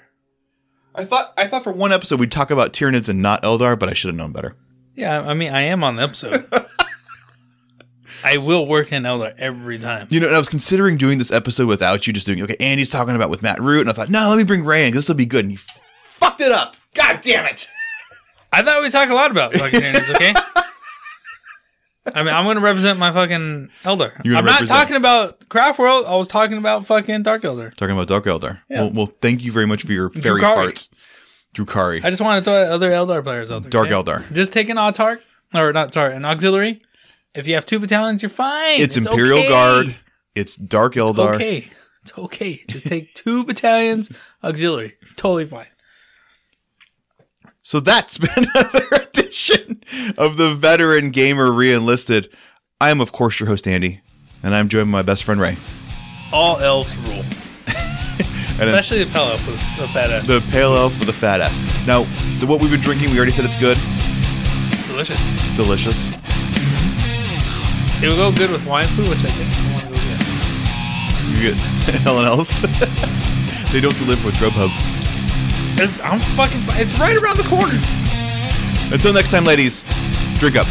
I 0.94 1.06
thought 1.06 1.32
I 1.38 1.48
thought 1.48 1.64
for 1.64 1.72
one 1.72 1.94
episode 1.94 2.20
we'd 2.20 2.32
talk 2.32 2.52
about 2.52 2.74
Tyranids 2.74 3.08
and 3.08 3.22
not 3.22 3.42
Eldar, 3.44 3.80
but 3.80 3.88
I 3.88 3.94
should 3.94 4.10
have 4.10 4.18
known 4.18 4.34
better. 4.34 4.58
Yeah, 5.02 5.22
I 5.28 5.34
mean, 5.34 5.52
I 5.52 5.62
am 5.62 5.84
on 5.84 5.96
the 5.96 6.04
episode. 6.04 6.46
I 8.24 8.38
will 8.38 8.68
work 8.68 8.92
in 8.92 9.02
Eldar 9.02 9.34
every 9.40 9.80
time. 9.80 10.06
You 10.12 10.20
know, 10.20 10.28
and 10.28 10.36
I 10.36 10.40
was 10.40 10.48
considering 10.48 10.96
doing 10.98 11.18
this 11.18 11.32
episode 11.32 11.68
without 11.68 12.06
you, 12.06 12.14
just 12.14 12.28
doing 12.28 12.40
okay. 12.44 12.56
Andy's 12.60 12.92
talking 12.92 13.16
about 13.16 13.32
with 13.32 13.42
Matt 13.42 13.60
Root, 13.60 13.82
and 13.82 13.90
I 13.90 13.94
thought, 13.94 14.10
no, 14.10 14.30
let 14.30 14.38
me 14.38 14.44
bring 14.44 14.64
Ray 14.64 14.88
in. 14.88 14.94
This 14.94 15.08
will 15.08 15.16
be 15.16 15.26
good. 15.26 15.46
And 15.46 15.52
you 15.54 15.58
fucked 16.06 16.40
it 16.40 16.52
up. 16.52 16.76
God 16.94 17.22
damn 17.24 17.46
it! 17.48 17.68
I 18.54 18.62
thought 18.62 18.82
we'd 18.84 18.92
talk 18.92 19.10
a 19.10 19.16
lot 19.16 19.32
about 19.32 19.54
fucking 19.54 19.82
Tyranids, 19.82 20.14
okay? 20.14 20.36
I 22.14 22.24
mean, 22.24 22.34
I'm 22.34 22.46
going 22.46 22.58
to 22.58 22.62
represent 22.62 23.00
my 23.00 23.12
fucking 23.12 23.70
Eldar. 23.84 24.12
I'm 24.24 24.32
not 24.32 24.44
represent- 24.44 24.70
talking 24.70 24.96
about 24.98 25.50
Craft 25.50 25.80
World. 25.80 26.06
I 26.08 26.16
was 26.16 26.28
talking 26.28 26.58
about 26.58 26.86
fucking 26.86 27.24
Dark 27.24 27.44
Eldar. 27.44 27.74
Talking 27.74 27.96
about 27.96 28.08
Dark 28.08 28.26
Eldar. 28.26 28.60
Yeah. 28.70 28.82
Well, 28.82 28.92
well, 28.92 29.14
thank 29.22 29.44
you 29.44 29.52
very 29.52 29.66
much 29.68 29.84
for 29.84 29.94
your 29.94 30.10
fairy 30.10 30.42
Drukhari. 30.42 30.72
farts, 30.74 30.90
Drukhari. 31.54 32.04
I 32.04 32.10
just 32.10 32.22
want 32.22 32.44
to 32.44 32.50
throw 32.50 32.64
other 32.64 32.92
Eldar 32.92 33.24
players 33.24 33.52
out 33.52 33.64
there. 33.64 33.70
Dark 33.70 33.88
okay? 33.92 33.96
Eldar. 33.96 34.32
Just 34.32 34.54
take 34.54 34.70
an 34.70 34.78
Autarch, 34.78 35.22
or 35.54 35.74
not, 35.74 35.94
sorry, 35.94 36.16
an 36.16 36.26
auxiliary. 36.26 36.80
If 37.34 37.48
you 37.48 37.56
have 37.56 37.66
two 37.66 37.80
battalions, 37.80 38.22
you're 38.22 38.30
fine. 38.30 38.82
It's, 38.82 38.98
Imperial 38.98 39.40
okay. 39.40 39.50
Guard. 39.50 40.00
It's 40.36 40.56
Dark 40.56 40.96
Eldar. 40.96 41.36
Okay. 41.36 41.70
It's 42.04 42.18
okay. 42.18 42.64
Just 42.68 42.88
take 42.88 43.14
two 43.14 43.44
battalions, 43.44 44.12
auxiliary. 44.44 44.96
Totally 45.18 45.46
fine. 45.46 45.68
So 47.64 47.80
that's 47.80 48.18
been 48.18 48.32
another 48.36 48.88
edition 48.92 49.84
of 50.18 50.38
the 50.38 50.56
Veteran 50.56 51.12
Gamer 51.12 51.50
Reenlisted. 51.50 52.28
I 52.80 52.90
am, 52.90 53.02
of 53.02 53.12
course, 53.12 53.40
your 53.40 53.48
host 53.48 53.68
Andy, 53.68 54.02
and 54.42 54.56
I'm 54.56 54.68
joined 54.68 54.88
by 54.88 55.00
my 55.00 55.02
best 55.04 55.24
friend 55.24 55.40
Ray. 55.40 55.58
All 56.34 56.58
elves 56.58 56.96
rule. 56.98 57.24
And 58.62 58.70
then 58.70 58.78
Especially 58.78 59.04
the 59.04 59.12
Pelo 59.12 59.32
with 59.32 59.46
the 59.76 59.88
fat 59.88 60.12
ass. 60.12 60.28
the 60.28 60.40
Pale 60.52 60.76
Elf 60.76 61.00
with 61.00 61.08
the 61.08 61.14
fat 61.14 61.42
ass. 61.42 61.58
Now, 61.88 62.04
the, 62.40 62.46
what 62.46 62.62
we've 62.62 62.70
been 62.70 62.80
drinking, 62.80 63.10
we 63.10 63.18
already 63.18 63.32
said 63.32 63.44
it's 63.44 63.60
good. 63.60 63.76
It's 63.82 64.88
delicious. 64.88 65.18
It's 65.42 65.56
delicious. 65.58 65.98
It 68.04 68.08
will 68.08 68.18
go 68.18 68.32
good 68.38 68.52
with 68.52 68.64
wine 68.68 68.86
food, 68.94 69.10
which 69.10 69.18
I 69.26 69.34
think 69.34 69.50
I 69.50 69.74
want 69.74 69.86
to 69.86 69.90
go 69.90 69.98
get. 69.98 70.22
You 71.34 71.98
get 71.98 72.06
else. 72.30 72.54
they 73.74 73.82
don't 73.82 73.98
deliver 73.98 74.28
with 74.28 74.36
Grubhub. 74.36 74.70
It's, 75.82 76.00
I'm 76.02 76.20
fucking. 76.38 76.62
It's 76.80 77.00
right 77.00 77.18
around 77.18 77.38
the 77.38 77.50
corner. 77.50 77.74
Until 78.94 79.12
next 79.12 79.32
time, 79.32 79.44
ladies, 79.44 79.84
drink 80.38 80.56
up. 80.56 80.68